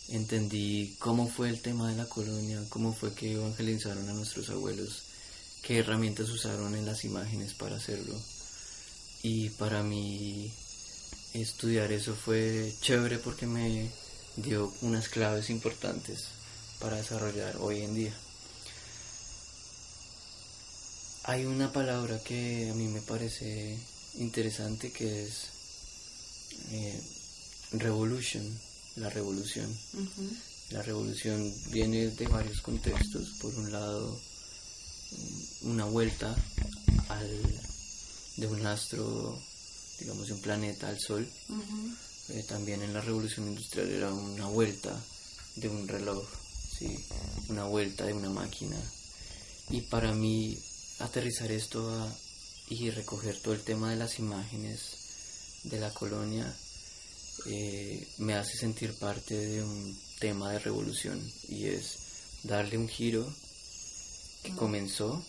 Entendí 0.09 0.95
cómo 0.97 1.27
fue 1.27 1.49
el 1.49 1.61
tema 1.61 1.91
de 1.91 1.97
la 1.97 2.05
colonia, 2.05 2.63
cómo 2.69 2.93
fue 2.93 3.13
que 3.13 3.33
evangelizaron 3.33 4.09
a 4.09 4.13
nuestros 4.13 4.49
abuelos, 4.49 5.03
qué 5.61 5.79
herramientas 5.79 6.29
usaron 6.29 6.75
en 6.75 6.85
las 6.85 7.05
imágenes 7.05 7.53
para 7.53 7.75
hacerlo. 7.75 8.15
Y 9.21 9.49
para 9.51 9.83
mí 9.83 10.51
estudiar 11.33 11.91
eso 11.91 12.15
fue 12.15 12.73
chévere 12.81 13.19
porque 13.19 13.45
me 13.45 13.91
dio 14.37 14.73
unas 14.81 15.09
claves 15.09 15.51
importantes 15.51 16.29
para 16.79 16.97
desarrollar 16.97 17.57
hoy 17.57 17.81
en 17.81 17.93
día. 17.93 18.26
Hay 21.29 21.43
una 21.43 21.73
palabra 21.73 22.23
que 22.23 22.69
a 22.71 22.73
mí 22.73 22.87
me 22.87 23.01
parece 23.01 23.77
interesante 24.15 24.93
que 24.93 25.25
es 25.25 25.49
eh, 26.71 27.01
revolution, 27.73 28.49
la 28.95 29.09
revolución. 29.09 29.67
La 30.69 30.81
revolución 30.83 31.53
viene 31.69 32.11
de 32.11 32.27
varios 32.27 32.61
contextos. 32.61 33.39
Por 33.41 33.53
un 33.55 33.73
lado, 33.73 34.17
mm, 35.11 35.71
una 35.71 35.83
vuelta 35.83 36.33
al, 37.09 37.29
de 38.37 38.47
un 38.47 38.65
astro, 38.65 39.37
digamos, 39.99 40.27
de 40.27 40.33
un 40.33 40.41
planeta 40.41 40.87
al 40.87 40.97
Sol. 40.97 41.29
Eh, 42.29 42.43
también 42.47 42.81
en 42.83 42.93
la 42.93 43.01
revolución 43.01 43.49
industrial 43.49 43.89
era 43.89 44.13
una 44.13 44.45
vuelta 44.45 44.97
de 45.57 45.67
un 45.67 45.89
reloj, 45.89 46.25
¿sí? 46.79 46.97
una 47.49 47.65
vuelta 47.65 48.05
de 48.05 48.13
una 48.13 48.29
máquina. 48.29 48.77
Y 49.69 49.81
para 49.81 50.13
mí 50.13 50.57
aterrizar 50.99 51.51
esto 51.51 51.89
a- 51.89 52.15
y 52.69 52.89
recoger 52.89 53.37
todo 53.41 53.53
el 53.53 53.61
tema 53.63 53.89
de 53.91 53.95
las 53.97 54.19
imágenes 54.19 55.61
de 55.63 55.79
la 55.79 55.93
colonia 55.93 56.53
eh, 57.45 58.07
me 58.17 58.33
hace 58.33 58.57
sentir 58.57 58.93
parte 58.95 59.35
de 59.35 59.63
un 59.63 59.97
tema 60.19 60.51
de 60.51 60.59
revolución 60.59 61.21
y 61.47 61.67
es 61.67 61.97
darle 62.43 62.77
un 62.77 62.89
giro 62.89 63.31
que 64.43 64.51
comenzó 64.53 65.23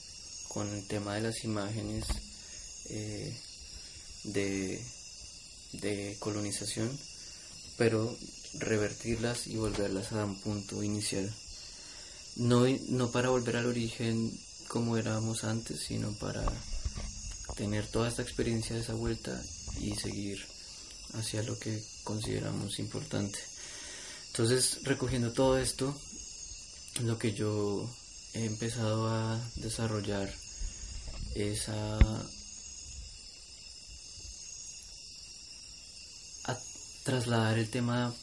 con 0.49 0.69
el 0.75 0.87
tema 0.89 1.15
de 1.15 1.21
las 1.23 1.45
imágenes 1.45 2.05
eh, 2.91 3.37
de, 4.25 4.83
de 5.73 6.17
colonización, 6.19 6.99
pero 7.77 8.17
revertirlas 8.55 9.47
y 9.47 9.57
volverlas 9.57 10.13
a 10.13 10.25
un 10.25 10.41
punto 10.41 10.83
inicial. 10.83 11.33
No, 12.37 12.67
no 12.89 13.11
para 13.13 13.29
volver 13.29 13.57
al 13.57 13.67
origen 13.67 14.33
como 14.69 14.97
éramos 14.97 15.45
antes, 15.45 15.81
sino 15.81 16.13
para 16.13 16.45
tener 17.57 17.87
toda 17.87 18.09
esta 18.09 18.23
experiencia 18.23 18.77
de 18.77 18.83
esa 18.83 18.95
vuelta 18.95 19.43
y 19.81 19.95
seguir 19.97 20.47
hacia 21.15 21.43
lo 21.43 21.59
que 21.59 21.83
consideramos 22.05 22.79
importante. 22.79 23.39
Entonces, 24.29 24.81
recogiendo 24.85 25.33
todo 25.33 25.59
esto, 25.59 25.95
lo 27.03 27.19
que 27.19 27.33
yo 27.33 27.89
he 28.35 28.45
empezado 28.45 29.09
a 29.09 29.41
desarrollar 29.57 30.33
es 31.35 31.69
a, 31.69 31.99
trasladar 37.05 37.59
el 37.59 37.71
tema 37.71 38.15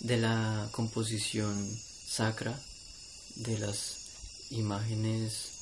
de 0.00 0.16
la 0.16 0.70
composición 0.72 1.54
sacra 2.06 2.58
de 3.36 3.58
las 3.58 3.99
imágenes 4.50 5.52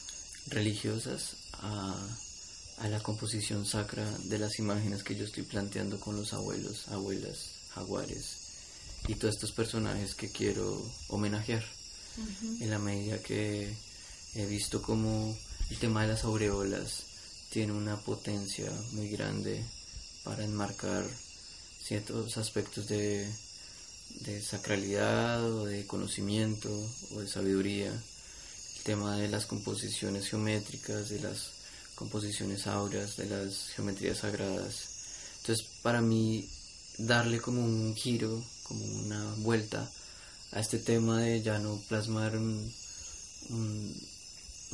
religiosas 0.46 1.36
a, 1.52 1.96
a, 2.78 2.88
la 2.88 3.00
composición 3.00 3.66
sacra 3.66 4.10
de 4.24 4.38
las 4.38 4.58
imágenes 4.58 5.02
que 5.02 5.16
yo 5.16 5.24
estoy 5.24 5.42
planteando 5.42 6.00
con 6.00 6.16
los 6.16 6.32
abuelos, 6.32 6.88
abuelas, 6.88 7.50
jaguares 7.74 8.48
y 9.06 9.14
todos 9.14 9.34
estos 9.34 9.52
personajes 9.52 10.14
que 10.14 10.30
quiero 10.30 10.82
homenajear 11.08 11.64
en 12.60 12.70
la 12.70 12.78
medida 12.78 13.22
que 13.22 13.72
he 14.34 14.46
visto 14.46 14.82
como 14.82 15.36
el 15.70 15.78
tema 15.78 16.02
de 16.02 16.08
las 16.08 16.24
aureolas 16.24 17.04
tiene 17.50 17.72
una 17.72 17.96
potencia 17.96 18.70
muy 18.92 19.08
grande 19.08 19.64
para 20.24 20.44
enmarcar 20.44 21.08
ciertos 21.80 22.36
aspectos 22.36 22.88
de, 22.88 23.26
de 24.20 24.42
sacralidad 24.42 25.42
o 25.44 25.64
de 25.64 25.86
conocimiento 25.86 26.68
o 27.14 27.20
de 27.20 27.28
sabiduría. 27.28 27.92
Tema 28.88 29.18
de 29.18 29.28
las 29.28 29.44
composiciones 29.44 30.30
geométricas, 30.30 31.10
de 31.10 31.20
las 31.20 31.50
composiciones 31.94 32.66
auras, 32.66 33.18
de 33.18 33.26
las 33.26 33.68
geometrías 33.76 34.20
sagradas. 34.20 34.88
Entonces, 35.42 35.66
para 35.82 36.00
mí, 36.00 36.48
darle 36.96 37.38
como 37.38 37.62
un 37.62 37.94
giro, 37.94 38.42
como 38.62 38.82
una 38.86 39.34
vuelta 39.40 39.90
a 40.52 40.60
este 40.60 40.78
tema 40.78 41.20
de 41.20 41.42
ya 41.42 41.58
no 41.58 41.78
plasmar 41.86 42.34
un, 42.38 42.72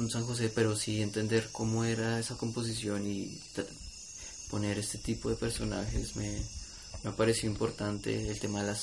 San 0.09 0.25
José, 0.25 0.49
pero 0.55 0.77
sí 0.77 1.03
entender 1.03 1.49
cómo 1.51 1.85
era 1.85 2.21
esa 2.21 2.37
composición 2.37 3.11
y 3.11 3.37
poner 4.49 4.79
este 4.79 4.99
tipo 4.99 5.29
de 5.29 5.35
personajes 5.35 6.15
me, 6.15 6.41
me 7.03 7.11
pareció 7.11 7.51
importante 7.51 8.31
el 8.31 8.39
tema 8.39 8.63
de 8.63 8.77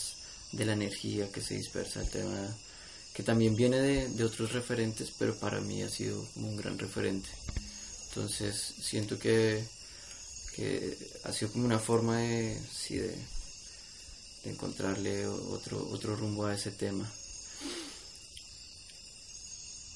de 0.51 0.65
la 0.65 0.73
energía 0.73 1.31
que 1.31 1.39
se 1.39 1.55
dispersa, 1.55 2.01
el 2.01 2.09
tema 2.09 2.53
que 3.13 3.23
también 3.23 3.55
viene 3.55 3.77
de, 3.77 4.09
de 4.09 4.23
otros 4.23 4.53
referentes, 4.53 5.11
pero 5.17 5.35
para 5.35 5.59
mí 5.59 5.81
ha 5.83 5.89
sido 5.89 6.25
como 6.33 6.49
un 6.49 6.57
gran 6.57 6.77
referente. 6.79 7.29
Entonces 8.09 8.73
siento 8.81 9.17
que, 9.17 9.63
que 10.55 10.97
ha 11.23 11.31
sido 11.31 11.51
como 11.51 11.65
una 11.65 11.79
forma 11.79 12.17
de, 12.17 12.61
sí, 12.71 12.97
de, 12.97 13.15
de 14.43 14.51
encontrarle 14.51 15.27
otro, 15.27 15.87
otro 15.91 16.15
rumbo 16.15 16.45
a 16.45 16.55
ese 16.55 16.71
tema. 16.71 17.09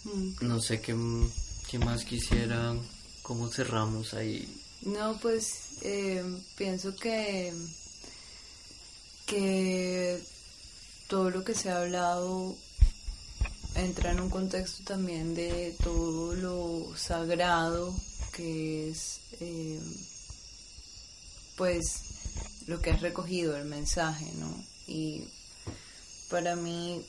Mm. 0.05 0.33
No 0.41 0.61
sé 0.61 0.81
qué, 0.81 0.95
qué 1.69 1.79
más 1.79 2.05
quisiera, 2.05 2.75
cómo 3.21 3.49
cerramos 3.49 4.13
ahí. 4.13 4.47
No, 4.81 5.17
pues 5.19 5.81
eh, 5.81 6.23
pienso 6.55 6.95
que, 6.95 7.53
que 9.25 10.21
todo 11.07 11.31
lo 11.31 11.43
que 11.43 11.55
se 11.55 11.69
ha 11.69 11.81
hablado 11.81 12.55
entra 13.75 14.11
en 14.11 14.19
un 14.19 14.29
contexto 14.29 14.83
también 14.83 15.35
de 15.35 15.75
todo 15.83 16.33
lo 16.35 16.95
sagrado 16.97 17.93
que 18.33 18.89
es 18.89 19.21
eh, 19.39 19.79
pues 21.55 22.01
lo 22.67 22.81
que 22.81 22.91
has 22.91 23.01
recogido, 23.01 23.55
el 23.55 23.65
mensaje, 23.65 24.25
¿no? 24.39 24.53
Y 24.87 25.23
para 26.29 26.55
mí, 26.55 27.01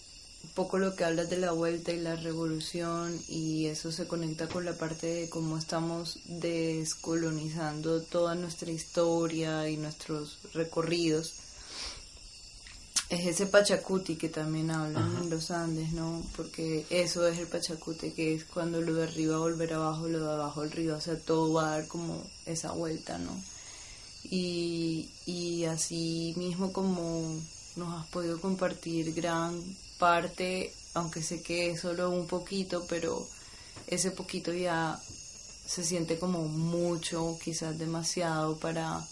un 0.45 0.51
poco 0.51 0.79
lo 0.79 0.95
que 0.95 1.05
hablas 1.05 1.31
de 1.31 1.39
la 1.39 1.53
vuelta 1.53 1.93
y 1.93 2.01
la 2.01 2.15
revolución, 2.17 3.19
y 3.29 3.67
eso 3.67 3.91
se 3.91 4.07
conecta 4.07 4.49
con 4.49 4.65
la 4.65 4.75
parte 4.75 5.07
de 5.07 5.29
cómo 5.29 5.59
estamos 5.59 6.21
descolonizando 6.27 8.03
toda 8.03 8.35
nuestra 8.35 8.71
historia 8.71 9.69
y 9.69 9.77
nuestros 9.77 10.39
recorridos. 10.53 11.35
Es 13.09 13.25
ese 13.25 13.47
Pachacuti 13.47 14.17
que 14.17 14.29
también 14.29 14.71
hablan 14.71 15.17
en 15.23 15.31
los 15.31 15.51
Andes, 15.53 15.93
¿no? 15.93 16.23
Porque 16.37 16.85
eso 16.91 17.27
es 17.29 17.39
el 17.39 17.47
Pachacuti, 17.47 18.11
que 18.11 18.35
es 18.35 18.45
cuando 18.45 18.81
lo 18.81 18.95
de 18.95 19.05
arriba 19.05 19.39
volver 19.39 19.75
abajo, 19.75 20.09
lo 20.09 20.21
de 20.21 20.33
abajo 20.33 20.63
al 20.63 20.73
río, 20.73 20.97
o 20.97 21.01
sea, 21.01 21.17
todo 21.17 21.53
va 21.53 21.69
a 21.69 21.79
dar 21.79 21.87
como 21.87 22.25
esa 22.47 22.73
vuelta, 22.73 23.19
¿no? 23.19 23.33
y, 24.31 25.09
y 25.27 25.65
así 25.65 26.35
mismo 26.37 26.73
como 26.73 27.41
nos 27.77 28.01
has 28.01 28.07
podido 28.09 28.41
compartir 28.41 29.13
gran 29.15 29.63
parte, 29.99 30.73
aunque 30.95 31.23
sé 31.23 31.43
que 31.43 31.71
es 31.71 31.81
solo 31.81 32.11
un 32.11 32.27
poquito, 32.27 32.87
pero 32.89 33.27
ese 33.87 34.11
poquito 34.11 34.53
ya 34.53 35.01
se 35.67 35.85
siente 35.85 36.19
como 36.19 36.49
mucho, 36.49 37.39
quizás 37.43 37.79
demasiado 37.79 38.57
para 38.57 39.07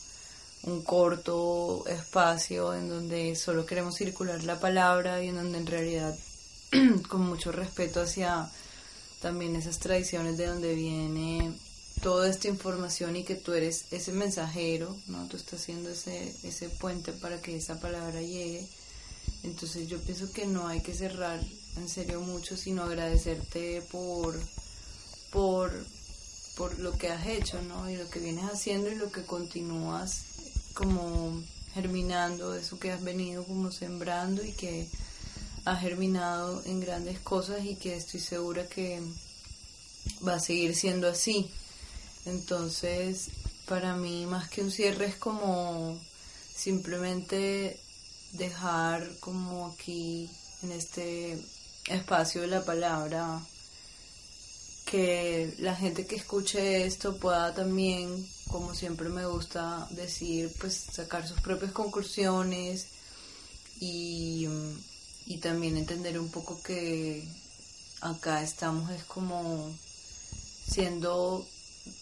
un 0.66 0.82
corto 0.82 1.84
espacio 1.86 2.74
en 2.74 2.88
donde 2.88 3.36
solo 3.36 3.66
queremos 3.66 3.96
circular 3.96 4.42
la 4.44 4.58
palabra 4.58 5.22
y 5.22 5.28
en 5.28 5.36
donde 5.36 5.58
en 5.58 5.66
realidad 5.66 6.16
con 7.08 7.22
mucho 7.22 7.52
respeto 7.52 8.00
hacia 8.00 8.50
también 9.20 9.56
esas 9.56 9.78
tradiciones 9.78 10.36
de 10.36 10.46
donde 10.46 10.74
viene 10.74 11.52
toda 12.02 12.28
esta 12.28 12.48
información 12.48 13.16
y 13.16 13.24
que 13.24 13.34
tú 13.34 13.52
eres 13.52 13.86
ese 13.90 14.12
mensajero, 14.12 14.94
¿no? 15.06 15.26
Tú 15.28 15.36
estás 15.36 15.60
haciendo 15.60 15.90
ese, 15.90 16.34
ese 16.42 16.68
puente 16.68 17.12
para 17.12 17.40
que 17.40 17.56
esa 17.56 17.80
palabra 17.80 18.20
llegue. 18.20 18.66
Entonces 19.42 19.88
yo 19.88 19.98
pienso 20.00 20.30
que 20.32 20.46
no 20.46 20.66
hay 20.66 20.80
que 20.80 20.94
cerrar 20.94 21.40
en 21.76 21.88
serio 21.88 22.20
mucho, 22.20 22.56
sino 22.56 22.82
agradecerte 22.82 23.82
por, 23.90 24.38
por, 25.30 25.72
por 26.56 26.78
lo 26.78 26.92
que 26.92 27.10
has 27.10 27.26
hecho, 27.26 27.60
¿no? 27.62 27.88
Y 27.88 27.96
lo 27.96 28.08
que 28.10 28.20
vienes 28.20 28.44
haciendo 28.44 28.90
y 28.90 28.94
lo 28.94 29.10
que 29.10 29.24
continúas 29.24 30.33
como 30.74 31.42
germinando, 31.72 32.54
eso 32.54 32.78
que 32.78 32.92
has 32.92 33.02
venido 33.02 33.44
como 33.44 33.72
sembrando 33.72 34.44
y 34.44 34.52
que 34.52 34.88
ha 35.64 35.76
germinado 35.76 36.62
en 36.66 36.80
grandes 36.80 37.18
cosas 37.20 37.64
y 37.64 37.76
que 37.76 37.96
estoy 37.96 38.20
segura 38.20 38.68
que 38.68 39.00
va 40.26 40.34
a 40.34 40.40
seguir 40.40 40.74
siendo 40.74 41.08
así. 41.08 41.50
Entonces, 42.26 43.28
para 43.66 43.96
mí 43.96 44.26
más 44.26 44.48
que 44.48 44.62
un 44.62 44.70
cierre 44.70 45.06
es 45.06 45.16
como 45.16 45.98
simplemente 46.54 47.80
dejar 48.32 49.08
como 49.20 49.66
aquí 49.66 50.28
en 50.62 50.72
este 50.72 51.38
espacio 51.88 52.42
de 52.42 52.46
la 52.48 52.64
palabra 52.64 53.40
que 54.84 55.54
la 55.58 55.74
gente 55.74 56.06
que 56.06 56.16
escuche 56.16 56.84
esto 56.86 57.16
pueda 57.16 57.54
también, 57.54 58.26
como 58.50 58.74
siempre 58.74 59.08
me 59.08 59.26
gusta 59.26 59.86
decir, 59.90 60.52
pues 60.60 60.74
sacar 60.74 61.26
sus 61.26 61.40
propias 61.40 61.72
conclusiones 61.72 62.88
y, 63.80 64.46
y 65.26 65.38
también 65.38 65.76
entender 65.76 66.18
un 66.18 66.30
poco 66.30 66.62
que 66.62 67.26
acá 68.00 68.42
estamos 68.42 68.90
es 68.90 69.04
como 69.04 69.74
siendo 70.66 71.46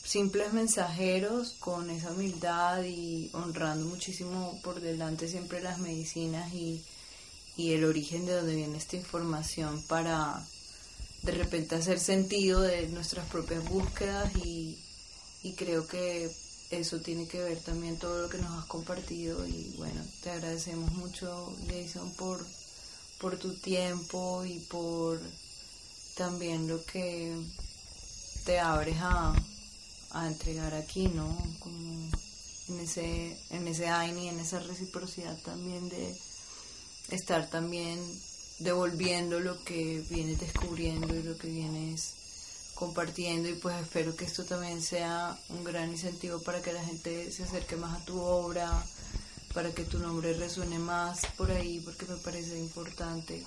simples 0.05 0.53
mensajeros 0.53 1.55
con 1.59 1.91
esa 1.91 2.13
humildad 2.13 2.83
y 2.85 3.31
honrando 3.33 3.87
muchísimo 3.87 4.61
por 4.63 4.81
delante 4.81 5.29
siempre 5.29 5.61
las 5.61 5.79
medicinas 5.79 6.53
y, 6.53 6.85
y 7.57 7.73
el 7.73 7.85
origen 7.85 8.27
de 8.27 8.35
donde 8.35 8.55
viene 8.55 8.79
esta 8.79 8.97
información 8.97 9.83
para 9.83 10.45
de 11.23 11.33
repente 11.33 11.77
hacer 11.77 11.99
sentido 11.99 12.61
de 12.61 12.89
nuestras 12.89 13.27
propias 13.29 13.65
búsquedas 13.69 14.35
y, 14.37 14.79
y 15.43 15.53
creo 15.55 15.87
que 15.87 16.31
eso 16.71 17.01
tiene 17.01 17.27
que 17.27 17.43
ver 17.43 17.59
también 17.61 17.99
todo 17.99 18.23
lo 18.23 18.29
que 18.29 18.39
nos 18.39 18.59
has 18.59 18.65
compartido 18.67 19.47
y 19.47 19.75
bueno, 19.77 20.03
te 20.23 20.31
agradecemos 20.31 20.91
mucho 20.93 21.55
Jason 21.69 22.11
por, 22.15 22.45
por 23.21 23.37
tu 23.39 23.55
tiempo 23.55 24.45
y 24.45 24.59
por 24.61 25.21
también 26.17 26.69
lo 26.69 26.85
que 26.85 27.37
te 28.45 28.59
abres 28.59 28.97
a, 29.01 29.35
a 30.13 30.27
entregar 30.27 30.75
aquí, 30.75 31.09
¿no? 31.09 31.37
Como 31.59 32.11
en 32.69 32.81
ese, 32.81 33.37
en 33.51 33.69
ese 33.69 33.89
AINI, 33.89 34.29
en 34.29 34.41
esa 34.41 34.61
reciprocidad 34.61 35.39
también 35.43 35.89
de 35.89 36.17
estar 37.11 37.51
también 37.51 38.01
devolviendo 38.61 39.41
lo 39.41 39.63
que 39.65 40.05
vienes 40.09 40.41
descubriendo 40.41 41.15
y 41.15 41.23
lo 41.23 41.37
que 41.37 41.49
vienes 41.49 42.15
compartiendo 42.83 43.49
y 43.49 43.55
pues 43.55 43.81
espero 43.81 44.17
que 44.17 44.25
esto 44.25 44.45
también 44.45 44.83
sea 44.83 45.39
un 45.51 45.63
gran 45.63 45.89
incentivo 45.93 46.43
para 46.43 46.61
que 46.63 46.73
la 46.73 46.83
gente 46.83 47.31
se 47.31 47.45
acerque 47.45 47.77
más 47.77 47.97
a 47.97 48.05
tu 48.05 48.21
obra, 48.21 48.69
para 49.55 49.71
que 49.71 49.85
tu 49.85 50.01
nombre 50.01 50.33
resuene 50.33 50.81
más 50.81 51.21
por 51.37 51.53
ahí, 51.53 51.79
porque 51.79 52.07
me 52.07 52.17
parece 52.17 52.59
importante 52.59 53.45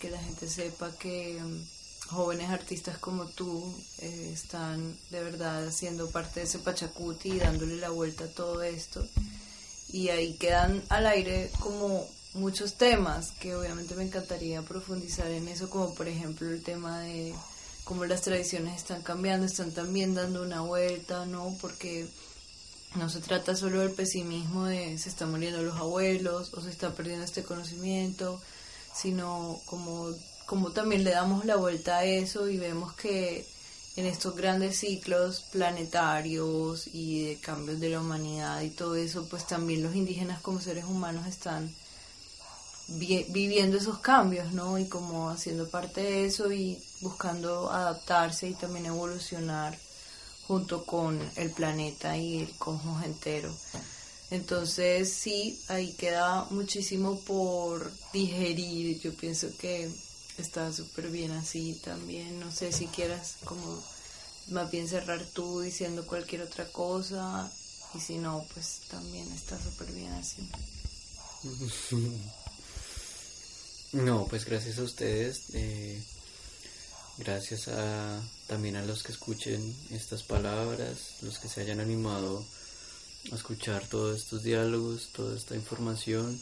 que 0.00 0.08
la 0.08 0.18
gente 0.22 0.48
sepa 0.48 0.90
que 0.92 1.38
mm, 1.38 2.14
jóvenes 2.14 2.48
artistas 2.48 2.96
como 2.96 3.26
tú 3.26 3.76
eh, 3.98 4.30
están 4.32 4.96
de 5.10 5.22
verdad 5.22 5.66
haciendo 5.66 6.08
parte 6.08 6.40
de 6.40 6.46
ese 6.46 6.58
Pachacuti 6.58 7.32
y 7.32 7.40
dándole 7.40 7.76
la 7.76 7.90
vuelta 7.90 8.24
a 8.24 8.28
todo 8.28 8.62
esto. 8.62 9.06
Y 9.90 10.08
ahí 10.08 10.32
quedan 10.38 10.82
al 10.88 11.06
aire 11.08 11.50
como 11.60 12.08
muchos 12.32 12.78
temas 12.78 13.32
que 13.32 13.54
obviamente 13.54 13.94
me 13.94 14.04
encantaría 14.04 14.62
profundizar 14.62 15.30
en 15.30 15.46
eso, 15.48 15.68
como 15.68 15.94
por 15.94 16.08
ejemplo 16.08 16.48
el 16.48 16.62
tema 16.62 17.00
de 17.00 17.34
cómo 17.84 18.04
las 18.04 18.22
tradiciones 18.22 18.76
están 18.76 19.02
cambiando, 19.02 19.46
están 19.46 19.72
también 19.72 20.14
dando 20.14 20.42
una 20.42 20.60
vuelta, 20.60 21.26
¿no? 21.26 21.56
Porque 21.60 22.08
no 22.94 23.08
se 23.08 23.20
trata 23.20 23.56
solo 23.56 23.80
del 23.80 23.92
pesimismo 23.92 24.66
de 24.66 24.98
se 24.98 25.08
están 25.08 25.30
muriendo 25.30 25.62
los 25.62 25.76
abuelos 25.76 26.52
o 26.54 26.60
se 26.60 26.70
está 26.70 26.94
perdiendo 26.94 27.24
este 27.24 27.42
conocimiento, 27.42 28.40
sino 28.94 29.60
como, 29.66 30.10
como 30.46 30.72
también 30.72 31.04
le 31.04 31.10
damos 31.10 31.44
la 31.44 31.56
vuelta 31.56 31.98
a 31.98 32.04
eso 32.04 32.48
y 32.48 32.58
vemos 32.58 32.92
que 32.94 33.46
en 33.96 34.06
estos 34.06 34.34
grandes 34.34 34.78
ciclos 34.78 35.40
planetarios 35.52 36.88
y 36.92 37.26
de 37.26 37.36
cambios 37.36 37.80
de 37.80 37.90
la 37.90 38.00
humanidad 38.00 38.60
y 38.62 38.70
todo 38.70 38.94
eso, 38.94 39.26
pues 39.28 39.46
también 39.46 39.82
los 39.82 39.94
indígenas 39.94 40.40
como 40.40 40.60
seres 40.60 40.84
humanos 40.84 41.26
están 41.26 41.74
viviendo 42.88 43.76
esos 43.76 43.98
cambios, 43.98 44.52
¿no? 44.52 44.78
Y 44.78 44.86
como 44.86 45.30
haciendo 45.30 45.68
parte 45.68 46.02
de 46.02 46.26
eso 46.26 46.52
y 46.52 46.82
buscando 47.00 47.70
adaptarse 47.70 48.48
y 48.48 48.54
también 48.54 48.86
evolucionar 48.86 49.78
junto 50.46 50.84
con 50.84 51.20
el 51.36 51.50
planeta 51.50 52.16
y 52.16 52.42
el 52.42 52.50
cosmos 52.58 53.04
entero. 53.04 53.54
Entonces 54.30 55.12
sí, 55.12 55.60
ahí 55.68 55.92
queda 55.92 56.46
muchísimo 56.50 57.20
por 57.20 57.92
digerir. 58.12 58.98
Yo 59.00 59.14
pienso 59.14 59.48
que 59.58 59.90
está 60.38 60.72
súper 60.72 61.08
bien 61.08 61.32
así 61.32 61.80
también. 61.84 62.40
No 62.40 62.50
sé 62.50 62.72
si 62.72 62.86
quieras 62.86 63.36
como 63.44 63.82
más 64.48 64.70
bien 64.70 64.88
cerrar 64.88 65.22
tú 65.34 65.60
diciendo 65.60 66.06
cualquier 66.06 66.42
otra 66.42 66.66
cosa 66.66 67.50
y 67.94 68.00
si 68.00 68.18
no, 68.18 68.44
pues 68.54 68.80
también 68.90 69.30
está 69.32 69.58
súper 69.62 69.92
bien 69.92 70.12
así. 70.12 70.48
No, 73.92 74.26
pues 74.26 74.46
gracias 74.46 74.78
a 74.78 74.82
ustedes. 74.82 75.50
Eh, 75.52 76.02
gracias 77.18 77.68
a, 77.68 78.20
también 78.46 78.76
a 78.76 78.84
los 78.84 79.02
que 79.02 79.12
escuchen 79.12 79.74
estas 79.90 80.22
palabras, 80.22 81.18
los 81.20 81.38
que 81.38 81.48
se 81.48 81.60
hayan 81.60 81.80
animado 81.80 82.44
a 83.30 83.34
escuchar 83.34 83.86
todos 83.86 84.18
estos 84.18 84.42
diálogos, 84.42 85.10
toda 85.12 85.36
esta 85.36 85.54
información. 85.54 86.40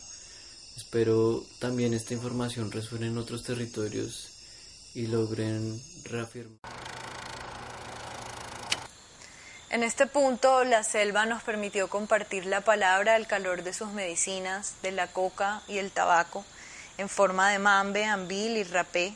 Espero 0.77 1.45
también 1.59 1.93
esta 1.93 2.15
información 2.15 2.71
resuene 2.71 3.09
en 3.09 3.19
otros 3.19 3.43
territorios 3.43 4.29
y 4.95 5.09
logren 5.09 5.83
reafirmar. 6.05 6.59
En 9.71 9.85
este 9.85 10.07
punto, 10.07 10.65
la 10.65 10.83
selva 10.83 11.27
nos 11.27 11.43
permitió 11.43 11.89
compartir 11.89 12.47
la 12.47 12.61
palabra 12.61 13.15
al 13.15 13.27
calor 13.27 13.63
de 13.63 13.73
sus 13.73 13.93
medicinas, 13.93 14.75
de 14.83 14.91
la 14.91 15.09
coca 15.13 15.63
y 15.69 15.79
el 15.79 15.93
tabaco, 15.93 16.45
en 17.01 17.09
forma 17.09 17.51
de 17.51 17.59
mambe, 17.59 18.05
ambil 18.05 18.57
y 18.57 18.65
rapé, 18.65 19.15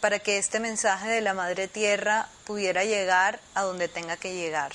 para 0.00 0.18
que 0.18 0.38
este 0.38 0.60
mensaje 0.60 1.08
de 1.08 1.20
la 1.20 1.34
Madre 1.34 1.68
Tierra 1.68 2.28
pudiera 2.44 2.84
llegar 2.84 3.40
a 3.54 3.62
donde 3.62 3.88
tenga 3.88 4.16
que 4.16 4.34
llegar. 4.34 4.72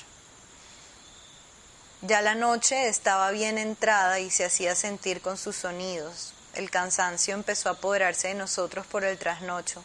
Ya 2.00 2.22
la 2.22 2.34
noche 2.34 2.88
estaba 2.88 3.30
bien 3.30 3.58
entrada 3.58 4.20
y 4.20 4.30
se 4.30 4.44
hacía 4.44 4.74
sentir 4.74 5.20
con 5.20 5.36
sus 5.36 5.56
sonidos. 5.56 6.32
El 6.54 6.70
cansancio 6.70 7.34
empezó 7.34 7.68
a 7.68 7.72
apoderarse 7.72 8.28
de 8.28 8.34
nosotros 8.34 8.86
por 8.86 9.04
el 9.04 9.18
trasnocho. 9.18 9.84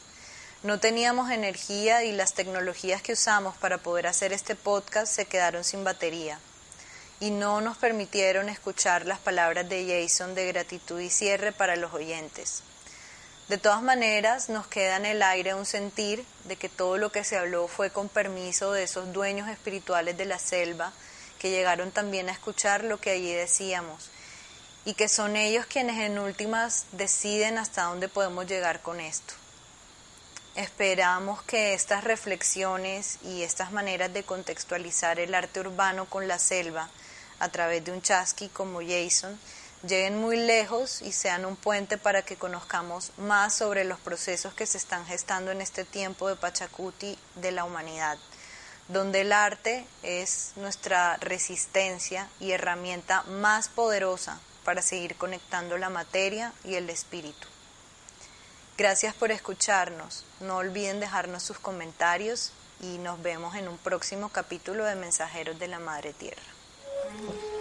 No 0.62 0.80
teníamos 0.80 1.32
energía 1.32 2.04
y 2.04 2.14
las 2.14 2.34
tecnologías 2.34 3.02
que 3.02 3.14
usamos 3.14 3.58
para 3.58 3.80
poder 3.80 4.08
hacer 4.08 4.32
este 4.32 4.56
podcast 4.56 5.14
se 5.14 5.26
quedaron 5.26 5.64
sin 5.64 5.84
batería 5.84 6.40
y 7.24 7.32
no 7.32 7.62
nos 7.62 7.78
permitieron 7.78 8.50
escuchar 8.50 9.06
las 9.06 9.18
palabras 9.18 9.70
de 9.70 9.88
Jason 9.88 10.36
de 10.36 10.46
gratitud 10.48 11.00
y 11.00 11.10
cierre 11.10 11.54
para 11.54 11.78
los 11.78 11.94
oyentes. 11.94 12.64
De 13.48 13.58
todas 13.58 13.82
maneras, 13.82 14.50
nos 14.50 14.68
queda 14.68 14.98
en 14.98 15.06
el 15.06 15.24
aire 15.24 15.54
un 15.54 15.66
sentir 15.66 16.26
de 16.44 16.58
que 16.58 16.68
todo 16.68 16.98
lo 16.98 17.14
que 17.14 17.24
se 17.24 17.38
habló 17.38 17.70
fue 17.70 17.92
con 17.92 18.10
permiso 18.10 18.74
de 18.74 18.84
esos 18.84 19.14
dueños 19.14 19.48
espirituales 19.48 20.18
de 20.18 20.26
la 20.26 20.38
selva 20.38 20.92
que 21.40 21.50
llegaron 21.50 21.92
también 21.92 22.28
a 22.28 22.34
escuchar 22.34 22.84
lo 22.84 23.00
que 23.00 23.12
allí 23.12 23.32
decíamos 23.32 24.10
y 24.84 24.94
que 24.94 25.08
son 25.08 25.38
ellos 25.38 25.66
quienes 25.66 26.02
en 26.02 26.20
últimas 26.20 26.88
deciden 26.92 27.58
hasta 27.58 27.84
dónde 27.84 28.10
podemos 28.10 28.48
llegar 28.48 28.82
con 28.82 29.00
esto. 29.00 29.34
Esperamos 30.56 31.42
que 31.44 31.74
estas 31.74 32.04
reflexiones 32.04 33.20
y 33.24 33.44
estas 33.44 33.72
maneras 33.72 34.12
de 34.12 34.24
contextualizar 34.24 35.22
el 35.22 35.34
arte 35.34 35.62
urbano 35.62 36.04
con 36.04 36.28
la 36.28 36.38
selva 36.38 36.90
a 37.44 37.50
través 37.50 37.84
de 37.84 37.92
un 37.92 38.02
chasqui 38.02 38.48
como 38.48 38.80
Jason 38.80 39.38
lleguen 39.86 40.18
muy 40.18 40.38
lejos 40.38 41.02
y 41.02 41.12
sean 41.12 41.44
un 41.44 41.58
puente 41.58 41.98
para 41.98 42.22
que 42.22 42.38
conozcamos 42.38 43.12
más 43.18 43.54
sobre 43.54 43.84
los 43.84 44.00
procesos 44.00 44.54
que 44.54 44.66
se 44.66 44.78
están 44.78 45.06
gestando 45.06 45.52
en 45.52 45.60
este 45.60 45.84
tiempo 45.84 46.30
de 46.30 46.38
Pachacuti 46.38 47.20
de 47.36 47.52
la 47.52 47.66
humanidad, 47.66 48.18
donde 48.88 49.22
el 49.22 49.34
arte 49.34 49.86
es 50.04 50.54
nuestra 50.56 51.18
resistencia 51.18 52.30
y 52.40 52.52
herramienta 52.52 53.24
más 53.24 53.68
poderosa 53.68 54.40
para 54.64 54.82
seguir 54.82 55.18
conectando 55.18 55.78
la 55.78 55.90
materia 55.90 56.54
y 56.64 56.76
el 56.76 56.90
espíritu. 56.90 57.48
Gracias 58.78 59.14
por 59.14 59.32
escucharnos. 59.32 60.26
No 60.40 60.58
olviden 60.58 61.02
dejarnos 61.02 61.44
sus 61.44 61.60
comentarios 61.60 62.54
y 62.80 63.00
nos 63.00 63.22
vemos 63.22 63.56
en 63.56 63.68
un 63.68 63.78
próximo 63.78 64.30
capítulo 64.30 64.86
de 64.86 64.96
Mensajeros 64.96 65.60
de 65.60 65.68
la 65.68 65.80
Madre 65.80 66.14
Tierra. 66.14 66.53
Thank 67.16 67.42
you. 67.44 67.53